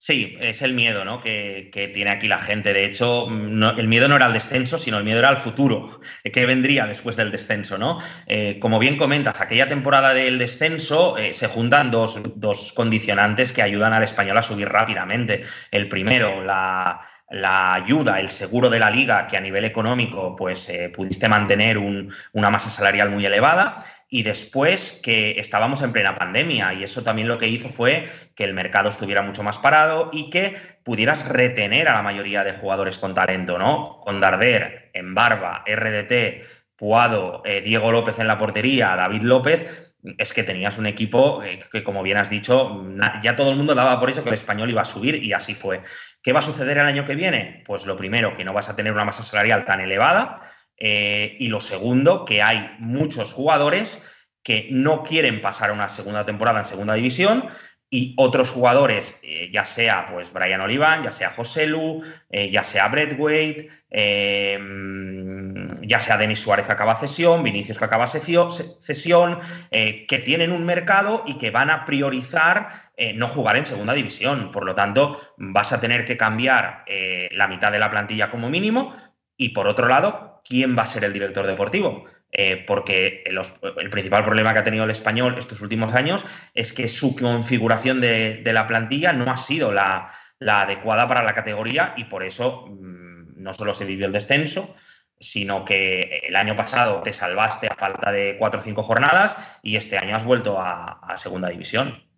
Sí, 0.01 0.37
es 0.39 0.61
el 0.61 0.73
miedo 0.73 1.03
¿no? 1.03 1.19
que, 1.19 1.91
tiene 1.93 2.09
aquí 2.09 2.29
la 2.29 2.37
gente. 2.37 2.71
De 2.71 2.85
hecho, 2.85 3.27
el 3.27 3.87
miedo 3.89 4.07
no 4.07 4.15
era 4.15 4.27
al 4.27 4.33
descenso, 4.33 4.77
sino 4.77 4.97
el 4.97 5.03
miedo 5.03 5.19
era 5.19 5.27
al 5.27 5.35
futuro, 5.35 5.99
que 6.23 6.45
vendría 6.45 6.85
después 6.85 7.17
del 7.17 7.31
descenso. 7.31 7.77
¿no? 7.77 7.99
Eh, 8.25 8.59
como 8.61 8.79
bien 8.79 8.95
comentas, 8.95 9.41
aquella 9.41 9.67
temporada 9.67 10.13
del 10.13 10.37
descenso 10.37 11.17
eh, 11.17 11.33
se 11.33 11.47
juntan 11.47 11.91
dos, 11.91 12.21
dos 12.39 12.71
condicionantes 12.71 13.51
que 13.51 13.61
ayudan 13.61 13.91
al 13.91 14.03
español 14.03 14.37
a 14.37 14.41
subir 14.41 14.69
rápidamente. 14.69 15.41
El 15.69 15.89
primero, 15.89 16.45
la, 16.45 17.01
la 17.29 17.73
ayuda, 17.73 18.19
el 18.19 18.29
seguro 18.29 18.69
de 18.69 18.79
la 18.79 18.89
liga, 18.89 19.27
que 19.27 19.37
a 19.37 19.41
nivel 19.41 19.65
económico 19.65 20.35
pues 20.35 20.67
eh, 20.69 20.89
pudiste 20.89 21.27
mantener 21.27 21.77
una 21.77 22.49
masa 22.49 22.69
salarial 22.69 23.09
muy 23.11 23.25
elevada 23.25 23.85
y 24.09 24.23
después 24.23 24.93
que 25.03 25.39
estábamos 25.39 25.81
en 25.81 25.91
plena 25.91 26.15
pandemia 26.15 26.73
y 26.73 26.83
eso 26.83 27.03
también 27.03 27.27
lo 27.27 27.37
que 27.37 27.47
hizo 27.47 27.69
fue 27.69 28.07
que 28.35 28.43
el 28.43 28.55
mercado 28.55 28.89
estuviera 28.89 29.21
mucho 29.21 29.43
más 29.43 29.59
parado 29.59 30.09
y 30.11 30.31
que 30.31 30.55
pudieras 30.83 31.27
retener 31.27 31.87
a 31.87 31.93
la 31.93 32.01
mayoría 32.01 32.43
de 32.43 32.53
jugadores 32.53 32.97
con 32.97 33.13
talento, 33.13 33.59
¿no? 33.59 33.99
Con 34.01 34.19
Darder, 34.19 34.89
en 34.93 35.13
Barba, 35.13 35.63
RDT, 35.67 36.43
Puado, 36.75 37.43
eh, 37.45 37.61
Diego 37.61 37.91
López 37.91 38.17
en 38.19 38.27
la 38.27 38.37
portería, 38.37 38.95
David 38.95 39.21
López, 39.23 39.88
es 40.17 40.33
que 40.33 40.43
tenías 40.43 40.77
un 40.77 40.85
equipo 40.85 41.41
que, 41.71 41.83
como 41.83 42.03
bien 42.03 42.17
has 42.17 42.29
dicho, 42.29 42.85
ya 43.21 43.35
todo 43.35 43.51
el 43.51 43.57
mundo 43.57 43.75
daba 43.75 43.99
por 43.99 44.09
eso 44.09 44.23
que 44.23 44.29
el 44.29 44.35
español 44.35 44.69
iba 44.69 44.81
a 44.81 44.85
subir 44.85 45.23
y 45.23 45.33
así 45.33 45.55
fue. 45.55 45.81
¿Qué 46.21 46.33
va 46.33 46.39
a 46.39 46.43
suceder 46.43 46.77
el 46.77 46.85
año 46.85 47.05
que 47.05 47.15
viene? 47.15 47.63
Pues 47.65 47.85
lo 47.85 47.97
primero, 47.97 48.35
que 48.35 48.45
no 48.45 48.53
vas 48.53 48.69
a 48.69 48.75
tener 48.75 48.93
una 48.93 49.05
masa 49.05 49.23
salarial 49.23 49.65
tan 49.65 49.81
elevada 49.81 50.41
eh, 50.77 51.35
y 51.39 51.49
lo 51.49 51.59
segundo, 51.59 52.25
que 52.25 52.41
hay 52.41 52.75
muchos 52.79 53.33
jugadores 53.33 54.01
que 54.41 54.69
no 54.71 55.03
quieren 55.03 55.41
pasar 55.41 55.71
una 55.71 55.89
segunda 55.89 56.25
temporada 56.25 56.59
en 56.59 56.65
segunda 56.65 56.93
división 56.93 57.49
y 57.91 58.13
otros 58.17 58.51
jugadores, 58.51 59.15
eh, 59.23 59.49
ya 59.51 59.65
sea 59.65 60.05
pues 60.05 60.31
Brian 60.31 60.61
Oliván, 60.61 61.01
ya 61.01 61.11
sea 61.11 61.31
José 61.31 61.65
Lu, 61.65 62.03
eh, 62.29 62.51
ya 62.51 62.61
sea 62.61 62.87
Brett 62.87 63.15
Wade, 63.17 63.67
em, 63.89 65.75
ya 65.81 65.99
sea 65.99 66.17
Denis 66.17 66.39
Suárez 66.39 66.67
que 66.67 66.71
acaba 66.71 66.97
cesión, 66.97 67.41
Vinicius 67.41 67.79
que 67.79 67.85
acaba 67.85 68.05
cesión, 68.05 69.39
eh, 69.71 70.05
que 70.07 70.19
tienen 70.19 70.51
un 70.51 70.65
mercado 70.65 71.23
y 71.25 71.39
que 71.39 71.49
van 71.49 71.71
a 71.71 71.85
priorizar 71.85 72.89
no 73.15 73.29
jugar 73.29 73.55
en 73.55 73.65
segunda 73.65 73.93
división. 73.93 74.51
Por 74.51 74.65
lo 74.65 74.75
tanto, 74.75 75.17
vas 75.37 75.71
a 75.71 75.79
tener 75.79 76.03
que 76.03 76.17
cambiar 76.17 76.83
la 77.31 77.47
mitad 77.47 77.71
de 77.71 77.79
la 77.79 77.89
plantilla 77.89 78.29
como 78.29 78.49
mínimo. 78.49 78.93
Y 79.37 79.49
por 79.49 79.67
otro 79.69 79.87
lado, 79.87 80.41
¿quién 80.43 80.77
va 80.77 80.83
a 80.83 80.85
ser 80.85 81.05
el 81.05 81.13
director 81.13 81.47
deportivo? 81.47 82.03
Eh, 82.31 82.63
porque 82.67 83.23
el 83.25 83.89
principal 83.89 84.23
problema 84.23 84.53
que 84.53 84.59
ha 84.59 84.63
tenido 84.63 84.83
el 84.83 84.91
español 84.91 85.37
estos 85.39 85.61
últimos 85.61 85.95
años 85.95 86.23
es 86.53 86.73
que 86.73 86.87
su 86.87 87.15
configuración 87.15 88.01
de, 88.01 88.41
la 88.45 88.67
plantilla 88.67 89.13
no 89.13 89.31
ha 89.31 89.37
sido 89.37 89.71
la, 89.71 90.11
adecuada 90.39 91.07
para 91.07 91.23
la 91.23 91.33
categoría 91.33 91.93
y 91.97 92.05
por 92.05 92.23
eso 92.23 92.67
mm, 92.67 93.41
no 93.41 93.53
solo 93.53 93.73
se 93.73 93.85
vivió 93.85 94.05
el 94.05 94.11
descenso, 94.11 94.75
sino 95.19 95.65
que 95.65 96.21
el 96.27 96.35
año 96.35 96.55
pasado 96.55 97.01
te 97.01 97.13
salvaste 97.13 97.67
a 97.67 97.75
falta 97.75 98.11
de 98.11 98.37
cuatro 98.37 98.59
o 98.59 98.63
cinco 98.63 98.83
jornadas 98.83 99.35
y 99.63 99.75
este 99.75 99.97
año 99.97 100.15
has 100.15 100.23
vuelto 100.23 100.59
a 100.59 101.15
segunda 101.17 101.49
división. 101.49 102.08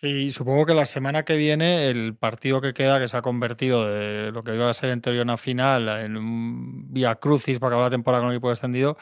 Sí, 0.00 0.30
supongo 0.30 0.64
que 0.64 0.74
la 0.74 0.86
semana 0.86 1.24
que 1.24 1.36
viene 1.36 1.88
el 1.88 2.16
partido 2.16 2.60
que 2.60 2.72
queda, 2.72 3.00
que 3.00 3.08
se 3.08 3.16
ha 3.16 3.22
convertido 3.22 3.84
de 3.84 4.30
lo 4.30 4.44
que 4.44 4.54
iba 4.54 4.70
a 4.70 4.74
ser 4.74 4.90
en 4.90 5.00
teoría 5.00 5.22
una 5.22 5.36
final 5.36 5.88
en 5.88 6.16
un 6.16 6.92
vía 6.92 7.16
crucis 7.16 7.58
para 7.58 7.70
acabar 7.70 7.86
la 7.86 7.90
temporada 7.96 8.22
con 8.22 8.30
el 8.30 8.36
equipo 8.36 8.48
descendido, 8.50 8.96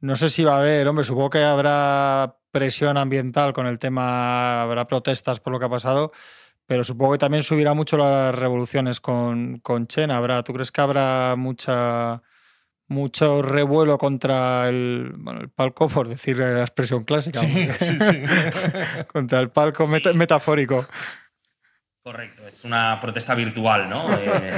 no 0.00 0.16
sé 0.16 0.30
si 0.30 0.44
va 0.44 0.56
a 0.56 0.60
haber, 0.60 0.88
hombre, 0.88 1.04
supongo 1.04 1.30
que 1.30 1.44
habrá 1.44 2.38
presión 2.52 2.96
ambiental 2.98 3.52
con 3.52 3.66
el 3.66 3.78
tema, 3.78 4.62
habrá 4.62 4.86
protestas 4.86 5.40
por 5.40 5.52
lo 5.52 5.58
que 5.58 5.66
ha 5.66 5.70
pasado, 5.70 6.12
pero 6.66 6.84
supongo 6.84 7.12
que 7.12 7.18
también 7.18 7.42
subirá 7.42 7.74
mucho 7.74 7.98
las 7.98 8.34
revoluciones 8.34 9.00
con, 9.00 9.60
con 9.60 9.86
Chen. 9.88 10.10
¿Habrá, 10.10 10.42
¿Tú 10.44 10.54
crees 10.54 10.72
que 10.72 10.80
habrá 10.80 11.36
mucha 11.36 12.22
mucho 12.94 13.42
revuelo 13.42 13.98
contra 13.98 14.68
el, 14.68 15.12
bueno, 15.16 15.40
el 15.40 15.50
palco, 15.50 15.88
por 15.88 16.08
decir 16.08 16.38
la 16.38 16.60
expresión 16.60 17.04
clásica. 17.04 17.40
Sí, 17.40 17.68
sí, 17.78 17.98
sí. 18.00 18.22
contra 19.12 19.40
el 19.40 19.50
palco 19.50 19.86
metafórico. 19.86 20.86
Correcto, 22.02 22.46
es 22.46 22.64
una 22.64 22.98
protesta 23.00 23.34
virtual, 23.34 23.88
¿no? 23.88 24.06
Eh, 24.18 24.52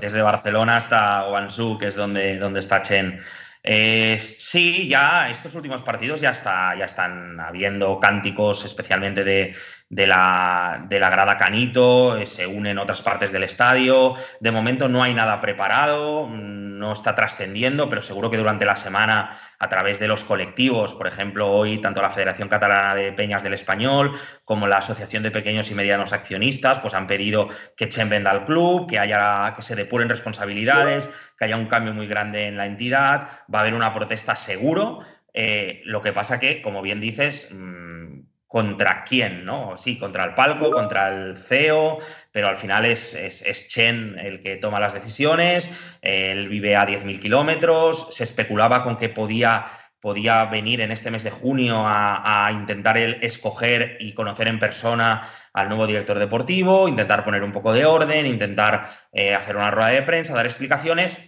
desde 0.00 0.22
Barcelona 0.22 0.76
hasta 0.76 1.24
Guangzhou, 1.24 1.76
que 1.76 1.88
es 1.88 1.96
donde, 1.96 2.38
donde 2.38 2.60
está 2.60 2.80
Chen. 2.80 3.18
Eh, 3.64 4.18
sí, 4.20 4.88
ya 4.88 5.30
estos 5.30 5.54
últimos 5.54 5.82
partidos 5.82 6.20
ya, 6.20 6.30
está, 6.30 6.76
ya 6.76 6.84
están 6.84 7.38
habiendo 7.38 8.00
cánticos, 8.00 8.64
especialmente 8.64 9.22
de, 9.22 9.54
de, 9.92 10.06
la, 10.06 10.86
de 10.88 10.98
la 10.98 11.10
grada 11.10 11.36
Canito, 11.36 12.16
eh, 12.16 12.24
se 12.24 12.46
unen 12.46 12.78
otras 12.78 13.02
partes 13.02 13.30
del 13.30 13.44
estadio. 13.44 14.14
De 14.40 14.50
momento 14.50 14.88
no 14.88 15.02
hay 15.02 15.12
nada 15.12 15.38
preparado, 15.38 16.26
mm, 16.26 16.78
no 16.78 16.92
está 16.92 17.14
trascendiendo, 17.14 17.90
pero 17.90 18.00
seguro 18.00 18.30
que 18.30 18.38
durante 18.38 18.64
la 18.64 18.74
semana, 18.74 19.36
a 19.58 19.68
través 19.68 20.00
de 20.00 20.08
los 20.08 20.24
colectivos, 20.24 20.94
por 20.94 21.06
ejemplo, 21.06 21.50
hoy 21.50 21.78
tanto 21.78 22.00
la 22.00 22.10
Federación 22.10 22.48
Catalana 22.48 22.94
de 22.94 23.12
Peñas 23.12 23.42
del 23.42 23.52
Español 23.52 24.12
como 24.46 24.66
la 24.66 24.78
Asociación 24.78 25.22
de 25.22 25.30
Pequeños 25.30 25.70
y 25.70 25.74
Medianos 25.74 26.14
Accionistas, 26.14 26.80
pues 26.80 26.94
han 26.94 27.06
pedido 27.06 27.50
que 27.76 27.90
Chen 27.90 28.08
venda 28.08 28.30
al 28.30 28.46
club, 28.46 28.88
que 28.88 28.98
haya 28.98 29.52
que 29.54 29.60
se 29.60 29.76
depuren 29.76 30.08
responsabilidades, 30.08 31.10
que 31.36 31.44
haya 31.44 31.58
un 31.58 31.66
cambio 31.66 31.92
muy 31.92 32.06
grande 32.06 32.46
en 32.46 32.56
la 32.56 32.64
entidad, 32.64 33.28
va 33.54 33.58
a 33.58 33.60
haber 33.60 33.74
una 33.74 33.92
protesta 33.92 34.36
seguro. 34.36 35.00
Eh, 35.34 35.82
lo 35.84 36.00
que 36.00 36.14
pasa 36.14 36.40
que, 36.40 36.62
como 36.62 36.80
bien 36.80 37.00
dices, 37.00 37.48
mm, 37.50 38.31
¿contra 38.52 39.02
quién? 39.04 39.46
¿no? 39.46 39.78
Sí, 39.78 39.98
contra 39.98 40.24
el 40.24 40.34
palco, 40.34 40.70
contra 40.70 41.08
el 41.08 41.38
CEO, 41.38 42.00
pero 42.30 42.48
al 42.48 42.58
final 42.58 42.84
es, 42.84 43.14
es, 43.14 43.66
Chen 43.68 44.18
el 44.18 44.42
que 44.42 44.56
toma 44.56 44.78
las 44.78 44.92
decisiones, 44.92 45.70
él 46.02 46.50
vive 46.50 46.76
a 46.76 46.86
10.000 46.86 47.18
kilómetros, 47.18 48.08
se 48.10 48.24
especulaba 48.24 48.84
con 48.84 48.98
que 48.98 49.08
podía 49.08 49.68
podía 50.02 50.44
venir 50.46 50.80
en 50.80 50.90
este 50.90 51.12
mes 51.12 51.22
de 51.22 51.30
junio 51.30 51.84
a, 51.86 52.50
intentar 52.52 52.98
escoger 52.98 53.96
y 54.00 54.12
conocer 54.14 54.48
en 54.48 54.58
persona 54.58 55.22
al 55.52 55.68
nuevo 55.68 55.86
director 55.86 56.18
deportivo, 56.18 56.88
intentar 56.88 57.24
poner 57.24 57.44
un 57.44 57.52
poco 57.52 57.72
de 57.72 57.86
orden, 57.86 58.26
intentar 58.26 58.90
eh, 59.12 59.32
hacer 59.34 59.56
una 59.56 59.70
rueda 59.70 59.90
de 59.90 60.02
prensa, 60.02 60.34
dar 60.34 60.44
explicaciones, 60.44 61.22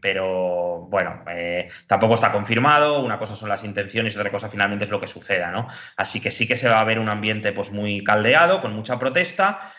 pero 0.00 0.86
bueno, 0.88 1.24
eh, 1.30 1.68
tampoco 1.86 2.14
está 2.14 2.32
confirmado, 2.32 3.02
una 3.02 3.18
cosa 3.18 3.34
son 3.34 3.48
las 3.48 3.64
intenciones 3.64 4.14
y 4.14 4.18
otra 4.18 4.30
cosa 4.30 4.48
finalmente 4.48 4.84
es 4.84 4.90
lo 4.90 5.00
que 5.00 5.06
suceda, 5.06 5.50
¿no? 5.50 5.68
Así 5.96 6.20
que 6.20 6.30
sí 6.30 6.46
que 6.46 6.56
se 6.56 6.68
va 6.68 6.80
a 6.80 6.84
ver 6.84 6.98
un 6.98 7.08
ambiente 7.08 7.52
pues 7.52 7.70
muy 7.70 8.02
caldeado, 8.04 8.60
con 8.60 8.74
mucha 8.74 8.98
protesta, 8.98 9.72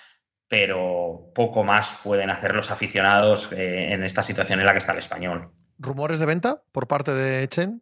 pero 0.47 1.31
poco 1.33 1.63
más 1.63 1.93
pueden 2.03 2.29
hacer 2.29 2.55
los 2.55 2.71
aficionados 2.71 3.51
eh, 3.51 3.93
en 3.93 4.03
esta 4.03 4.23
situación 4.23 4.59
en 4.59 4.65
la 4.65 4.73
que 4.73 4.79
está 4.79 4.91
el 4.91 4.99
español. 4.99 5.51
¿Rumores 5.79 6.19
de 6.19 6.25
venta 6.25 6.63
por 6.71 6.87
parte 6.87 7.13
de 7.13 7.47
Chen? 7.49 7.81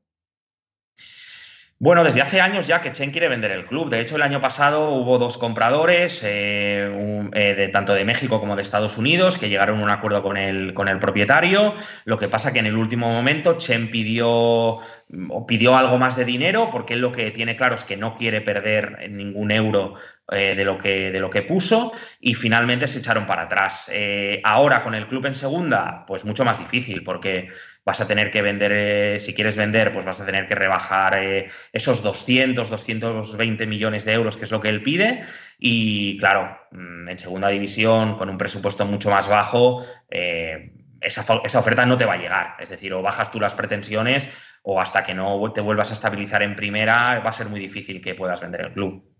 Bueno, 1.83 2.03
desde 2.03 2.21
hace 2.21 2.39
años 2.39 2.67
ya 2.67 2.79
que 2.79 2.91
Chen 2.91 3.09
quiere 3.09 3.27
vender 3.27 3.49
el 3.49 3.65
club. 3.65 3.89
De 3.89 3.99
hecho, 3.99 4.15
el 4.15 4.21
año 4.21 4.39
pasado 4.39 4.91
hubo 4.91 5.17
dos 5.17 5.39
compradores, 5.39 6.21
eh, 6.23 7.27
eh, 7.33 7.55
de, 7.55 7.67
tanto 7.69 7.95
de 7.95 8.05
México 8.05 8.39
como 8.39 8.55
de 8.55 8.61
Estados 8.61 8.99
Unidos, 8.99 9.35
que 9.35 9.49
llegaron 9.49 9.79
a 9.79 9.83
un 9.85 9.89
acuerdo 9.89 10.21
con 10.21 10.37
el, 10.37 10.75
con 10.75 10.87
el 10.89 10.99
propietario. 10.99 11.73
Lo 12.05 12.19
que 12.19 12.29
pasa 12.29 12.53
que 12.53 12.59
en 12.59 12.67
el 12.67 12.77
último 12.77 13.11
momento 13.11 13.57
Chen 13.57 13.89
pidió, 13.89 14.77
pidió 15.47 15.75
algo 15.75 15.97
más 15.97 16.15
de 16.15 16.23
dinero, 16.23 16.69
porque 16.71 16.93
él 16.93 17.01
lo 17.01 17.11
que 17.11 17.31
tiene 17.31 17.57
claro 17.57 17.73
es 17.73 17.83
que 17.83 17.97
no 17.97 18.15
quiere 18.15 18.41
perder 18.41 19.09
ningún 19.09 19.49
euro 19.49 19.95
eh, 20.31 20.53
de, 20.55 20.63
lo 20.63 20.77
que, 20.77 21.09
de 21.09 21.19
lo 21.19 21.31
que 21.31 21.41
puso 21.41 21.93
y 22.19 22.35
finalmente 22.35 22.87
se 22.87 22.99
echaron 22.99 23.25
para 23.25 23.45
atrás. 23.45 23.89
ahora 24.43 24.83
con 24.83 24.93
el 24.93 25.07
club 25.07 25.25
en 25.25 25.33
segunda, 25.33 26.05
pues 26.05 26.25
mucho 26.25 26.45
más 26.45 26.59
difícil, 26.59 27.03
porque 27.03 27.49
vas 27.85 27.99
a 28.01 28.07
tener 28.07 28.31
que 28.31 28.41
vender, 28.41 28.71
eh, 28.71 29.19
si 29.19 29.33
quieres 29.33 29.57
vender, 29.57 29.91
pues 29.91 30.05
vas 30.05 30.21
a 30.21 30.25
tener 30.25 30.47
que 30.47 30.55
rebajar 30.55 31.17
eh, 31.23 31.47
esos 31.73 32.03
200, 32.03 32.69
220 32.69 33.65
millones 33.65 34.05
de 34.05 34.13
euros, 34.13 34.37
que 34.37 34.45
es 34.45 34.51
lo 34.51 34.59
que 34.59 34.69
él 34.69 34.83
pide. 34.83 35.23
Y 35.57 36.17
claro, 36.19 36.57
mm, 36.71 37.09
en 37.09 37.19
segunda 37.19 37.49
división, 37.49 38.17
con 38.17 38.29
un 38.29 38.37
presupuesto 38.37 38.85
mucho 38.85 39.09
más 39.09 39.27
bajo, 39.27 39.85
eh, 40.09 40.73
esa, 41.01 41.25
esa, 41.43 41.59
oferta 41.59 41.85
no 41.85 41.97
te 41.97 42.05
va 42.05 42.13
a 42.13 42.17
llegar. 42.17 42.55
Es 42.59 42.69
decir, 42.69 42.93
o 42.93 43.01
bajas 43.01 43.31
tú 43.31 43.39
las 43.39 43.55
pretensiones 43.55 44.29
o 44.63 44.79
hasta 44.79 45.03
que 45.03 45.15
no 45.15 45.51
te 45.51 45.61
vuelvas 45.61 45.89
a 45.89 45.93
estabilizar 45.93 46.43
en 46.43 46.55
primera, 46.55 47.19
va 47.19 47.29
a 47.29 47.33
ser 47.33 47.47
muy 47.47 47.59
difícil 47.59 48.01
que 48.01 48.13
puedas 48.13 48.41
vender 48.41 48.61
el 48.61 48.73
club. 48.73 49.10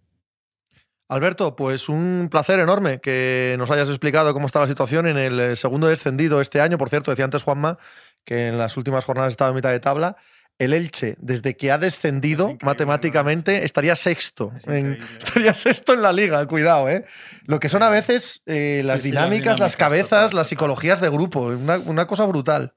Alberto, 1.12 1.58
pues 1.58 1.90
un 1.90 2.30
placer 2.32 2.62
enorme 2.62 3.02
que 3.02 3.56
nos 3.58 3.70
hayas 3.70 3.90
explicado 3.90 4.34
cómo 4.34 4.46
está 4.46 4.62
la 4.62 4.68
situación 4.68 5.08
en 5.08 5.18
el 5.18 5.58
segundo 5.58 5.88
descendido 5.88 6.40
este 6.40 6.62
año. 6.62 6.78
Por 6.78 6.90
cierto, 6.90 7.12
decía 7.12 7.26
antes 7.26 7.44
Juanma 7.44 7.78
que 8.24 8.48
en 8.48 8.58
las 8.58 8.78
últimas 8.78 9.04
jornadas 9.04 9.34
estaba 9.34 9.50
en 9.50 9.58
mitad 9.58 9.72
de 9.72 9.82
tabla. 9.82 10.16
El 10.58 10.72
Elche, 10.72 11.18
desde 11.20 11.58
que 11.58 11.70
ha 11.70 11.78
descendido 11.78 12.56
matemáticamente, 12.62 13.66
estaría 13.66 13.98
sexto. 13.98 14.54
En, 14.68 15.00
estaría 15.18 15.54
sexto 15.54 15.92
en 15.92 16.02
la 16.02 16.14
liga, 16.14 16.46
cuidado, 16.48 16.88
¿eh? 16.88 17.04
Lo 17.46 17.60
que 17.60 17.68
son 17.68 17.84
a 17.84 17.90
veces 17.90 18.42
eh, 18.46 18.82
las, 18.86 19.04
dinámicas, 19.04 19.60
las, 19.60 19.76
cabezas, 19.76 20.34
las 20.34 20.48
psicologías 20.48 21.02
de 21.02 21.10
grupo. 21.10 21.48
Una, 21.88 22.08
cosa 22.08 22.24
brutal. 22.26 22.74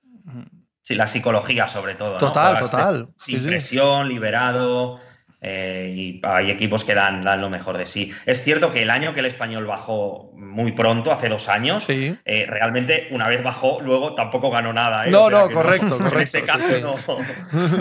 Sí, 0.82 0.96
la 0.96 1.06
psicología 1.06 1.68
sobre 1.68 1.94
todo. 1.94 2.16
Total, 2.18 2.58
total. 2.58 3.08
Sin 3.16 3.46
presión, 3.46 4.08
liberado. 4.08 4.98
Eh, 5.46 5.92
y 5.94 6.20
hay 6.22 6.50
equipos 6.50 6.84
que 6.84 6.94
dan, 6.94 7.20
dan, 7.20 7.42
lo 7.42 7.50
mejor 7.50 7.76
de 7.76 7.84
sí. 7.84 8.10
Es 8.24 8.42
cierto 8.42 8.70
que 8.70 8.80
el 8.80 8.88
año 8.88 9.12
que 9.12 9.20
el 9.20 9.26
español 9.26 9.66
bajó 9.66 10.32
muy 10.32 10.72
pronto, 10.72 11.12
hace 11.12 11.28
dos 11.28 11.50
años, 11.50 11.84
eh, 11.86 12.46
realmente 12.48 13.08
una 13.10 13.28
vez 13.28 13.42
bajó, 13.42 13.78
luego 13.82 14.14
tampoco 14.14 14.50
ganó 14.50 14.72
nada. 14.72 15.06
¿eh? 15.06 15.10
No, 15.10 15.28
no, 15.28 15.50
correcto, 15.50 15.98
correcto. 15.98 16.16
En 16.16 16.22
ese 16.22 16.44
caso 16.44 16.96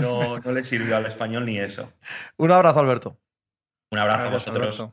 no, 0.02 0.40
no, 0.40 0.52
le 0.52 0.64
sirvió 0.66 0.98
al 0.98 1.06
español 1.06 1.46
ni 1.46 1.58
eso. 1.58 1.94
Un 2.36 2.52
abrazo, 2.52 2.82
Alberto. 2.82 3.18
Un 3.92 4.00
abrazo 4.00 4.26
a 4.26 4.30
vosotros. 4.30 4.90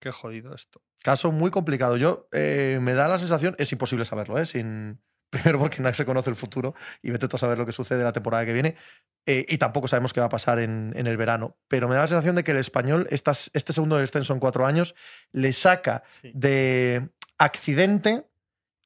Qué 0.00 0.10
jodido 0.10 0.52
esto. 0.52 0.82
Caso 1.00 1.30
muy 1.30 1.52
complicado. 1.52 1.96
Yo 1.96 2.26
me 2.32 2.94
da 2.94 3.06
la 3.06 3.20
sensación, 3.20 3.54
es 3.60 3.70
imposible 3.70 4.04
saberlo, 4.04 4.36
¿eh? 4.36 4.46
Sin, 4.46 5.00
Primero 5.32 5.58
porque 5.58 5.80
nadie 5.80 5.94
se 5.94 6.04
conoce 6.04 6.28
el 6.28 6.36
futuro 6.36 6.74
y 7.00 7.10
vete 7.10 7.26
tú 7.26 7.36
a 7.36 7.38
saber 7.38 7.56
lo 7.56 7.64
que 7.64 7.72
sucede 7.72 8.04
la 8.04 8.12
temporada 8.12 8.44
que 8.44 8.52
viene. 8.52 8.76
Eh, 9.24 9.46
y 9.48 9.56
tampoco 9.56 9.88
sabemos 9.88 10.12
qué 10.12 10.20
va 10.20 10.26
a 10.26 10.28
pasar 10.28 10.58
en, 10.58 10.92
el 10.94 11.16
verano. 11.16 11.56
Pero 11.68 11.88
me 11.88 11.94
da 11.94 12.02
la 12.02 12.06
sensación 12.06 12.36
de 12.36 12.44
que 12.44 12.50
el 12.50 12.58
español, 12.58 13.08
este 13.10 13.72
segundo 13.72 13.96
descenso 13.96 14.34
en 14.34 14.40
cuatro 14.40 14.66
años, 14.66 14.94
le 15.32 15.54
saca 15.54 16.02
de 16.22 17.08
accidente 17.38 18.26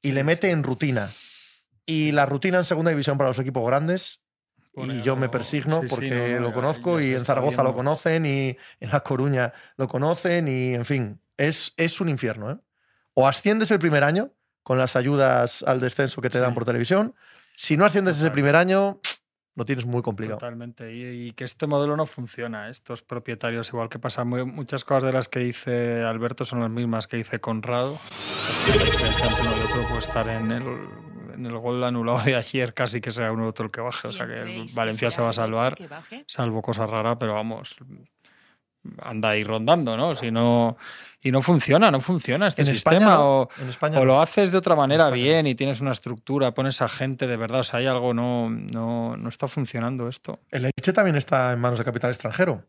y 0.01 0.13
le 0.13 0.23
mete 0.23 0.51
en 0.51 0.63
rutina. 0.63 1.09
Y 1.85 2.13
la 2.13 2.25
rutina 2.25 2.59
en 2.59 2.63
segunda 2.63 2.91
división 2.91 3.17
para 3.17 3.29
los 3.29 3.39
equipos 3.39 3.67
grandes 3.67 4.21
y 4.73 5.01
yo 5.01 5.17
me 5.17 5.27
persigno 5.27 5.81
porque 5.89 6.39
lo 6.39 6.53
conozco 6.53 7.01
y 7.01 7.13
en 7.13 7.25
Zaragoza 7.25 7.61
lo 7.61 7.73
conocen 7.73 8.25
y 8.25 8.57
en 8.79 8.89
La 8.91 9.01
Coruña 9.01 9.51
lo 9.75 9.89
conocen 9.89 10.47
y, 10.47 10.75
en 10.75 10.85
fin, 10.85 11.19
es, 11.35 11.73
es 11.75 11.99
un 11.99 12.07
infierno. 12.07 12.51
¿eh? 12.51 12.57
O 13.15 13.27
asciendes 13.27 13.69
el 13.71 13.79
primer 13.79 14.05
año 14.05 14.31
con 14.67 14.77
las 14.77 14.97
ayudas 14.97 15.63
al 15.63 15.79
descenso 15.79 16.19
que 16.21 16.29
te 16.29 16.41
dan 16.41 16.53
por 16.53 16.65
televisión. 16.65 17.15
Si 17.55 17.77
no 17.77 17.85
asciendes 17.85 18.17
ese 18.17 18.31
primer 18.31 18.57
año, 18.57 18.99
Lo 19.55 19.63
tienes 19.63 19.85
muy 19.85 20.01
complicado. 20.01 20.37
Totalmente. 20.39 20.93
Y, 20.93 21.29
y 21.29 21.31
que 21.31 21.45
este 21.45 21.67
modelo 21.67 21.95
no 21.95 22.05
funciona. 22.05 22.69
Estos 22.69 23.01
propietarios, 23.01 23.69
igual 23.69 23.87
que 23.87 23.97
pasa 23.97 24.25
muy- 24.25 24.43
muchas 24.45 24.83
cosas 24.83 25.05
de 25.05 25.13
las 25.13 25.29
que 25.29 25.39
dice 25.39 26.03
Alberto, 26.03 26.43
son 26.43 26.59
las 26.59 26.69
mismas 26.69 27.07
que 27.07 27.15
dice 27.15 27.39
Conrado. 27.39 27.97
La 28.67 28.73
diferencia 28.83 29.25
entre 29.25 29.41
uno 29.47 29.57
y 29.57 29.61
otro 29.61 29.87
puede 29.87 29.99
estar 29.99 30.27
en 30.27 30.51
el, 30.51 30.63
en 31.33 31.45
el 31.45 31.57
gol 31.57 31.81
anulado 31.85 32.19
de 32.25 32.35
ayer, 32.35 32.73
casi 32.73 32.99
que 32.99 33.11
sea 33.11 33.31
uno 33.31 33.45
u 33.45 33.47
otro 33.47 33.65
el 33.67 33.71
que 33.71 33.79
baje. 33.81 34.09
O 34.09 34.11
sea 34.11 34.27
que 34.27 34.41
el 34.41 34.67
Valencia 34.75 35.09
se 35.11 35.21
va 35.21 35.29
a 35.29 35.33
salvar, 35.33 35.75
salvo 36.27 36.61
cosas 36.61 36.89
raras, 36.89 37.15
pero 37.19 37.33
vamos, 37.33 37.77
anda 39.01 39.29
ahí 39.29 39.43
rondando, 39.43 39.97
¿no? 39.97 40.13
Si 40.13 40.29
no 40.29 40.77
y 41.21 41.31
no 41.31 41.41
funciona, 41.41 41.89
no 41.91 41.99
funciona 41.99 42.47
este 42.47 42.61
En 42.61 42.67
sistema. 42.67 42.97
España, 42.97 43.21
o, 43.21 43.49
en 43.59 43.69
España 43.69 43.97
o 43.97 44.01
no. 44.01 44.05
lo 44.05 44.21
haces 44.21 44.51
de 44.51 44.57
otra 44.57 44.75
manera 44.75 45.09
bien 45.09 45.47
y 45.47 45.55
tienes 45.55 45.81
una 45.81 45.91
estructura, 45.91 46.53
pones 46.53 46.81
a 46.81 46.87
gente 46.89 47.25
de 47.27 47.37
verdad. 47.37 47.61
O 47.61 47.63
sea, 47.63 47.79
hay 47.79 47.87
algo, 47.87 48.13
no, 48.13 48.49
no, 48.49 49.17
no 49.17 49.29
está 49.29 49.47
funcionando 49.47 50.07
esto. 50.07 50.39
El 50.51 50.65
Elche 50.65 50.93
también 50.93 51.15
está 51.15 51.51
en 51.53 51.59
manos 51.59 51.79
de 51.79 51.85
capital 51.85 52.11
extranjero. 52.11 52.63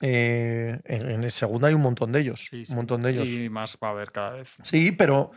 Eh, 0.00 0.80
en, 0.84 1.10
en 1.10 1.24
el 1.24 1.30
segundo 1.32 1.66
hay 1.66 1.74
un 1.74 1.82
montón 1.82 2.12
de 2.12 2.20
ellos. 2.20 2.46
Sí, 2.50 2.64
sí. 2.64 2.72
Un 2.72 2.78
montón 2.78 3.02
de 3.02 3.10
ellos. 3.10 3.28
Y 3.28 3.48
más 3.48 3.78
va 3.82 3.88
a 3.88 3.90
haber 3.92 4.10
cada 4.12 4.30
vez. 4.30 4.50
Sí, 4.62 4.92
pero, 4.92 5.30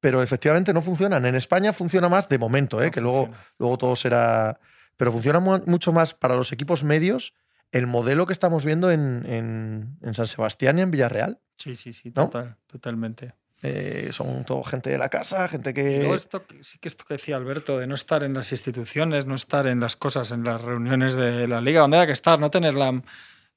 pero 0.00 0.22
efectivamente 0.22 0.72
no 0.72 0.82
funcionan. 0.82 1.26
En 1.26 1.34
España 1.34 1.72
funciona 1.72 2.08
más 2.08 2.28
de 2.28 2.38
momento, 2.38 2.80
¿eh? 2.80 2.86
No 2.86 2.90
que 2.92 3.00
luego, 3.00 3.26
funciona. 3.26 3.46
luego 3.58 3.78
todo 3.78 3.96
será. 3.96 4.60
Pero 4.96 5.12
funciona 5.12 5.40
mu- 5.40 5.62
mucho 5.66 5.92
más 5.92 6.14
para 6.14 6.36
los 6.36 6.52
equipos 6.52 6.84
medios 6.84 7.34
el 7.72 7.86
modelo 7.86 8.26
que 8.26 8.32
estamos 8.32 8.64
viendo 8.64 8.90
en, 8.90 9.24
en- 9.26 9.98
en 10.02 10.14
San 10.14 10.26
Sebastián 10.26 10.78
y 10.78 10.82
en 10.82 10.90
Villarreal. 10.90 11.38
Sí, 11.56 11.76
sí, 11.76 11.92
sí, 11.92 12.08
¿No? 12.14 12.26
total, 12.26 12.56
totalmente. 12.66 13.34
Eh, 13.62 14.10
son 14.12 14.44
todo 14.44 14.62
gente 14.62 14.88
de 14.90 14.98
la 14.98 15.08
casa, 15.08 15.48
gente 15.48 15.74
que. 15.74 15.98
luego 15.98 16.14
esto, 16.14 16.44
sí 16.60 16.78
que 16.78 16.86
esto 16.86 17.04
que 17.04 17.14
decía 17.14 17.34
Alberto, 17.36 17.76
de 17.78 17.88
no 17.88 17.96
estar 17.96 18.22
en 18.22 18.32
las 18.32 18.52
instituciones, 18.52 19.26
no 19.26 19.34
estar 19.34 19.66
en 19.66 19.80
las 19.80 19.96
cosas, 19.96 20.30
en 20.30 20.44
las 20.44 20.62
reuniones 20.62 21.14
de 21.14 21.48
la 21.48 21.60
liga, 21.60 21.80
donde 21.80 21.96
haya 21.96 22.06
que 22.06 22.12
estar, 22.12 22.38
no 22.38 22.50
tener 22.52 22.74
la, 22.74 23.02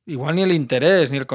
igual 0.06 0.36
ni 0.36 0.42
el 0.42 0.52
interés, 0.52 1.12
ni 1.12 1.18
el 1.18 1.28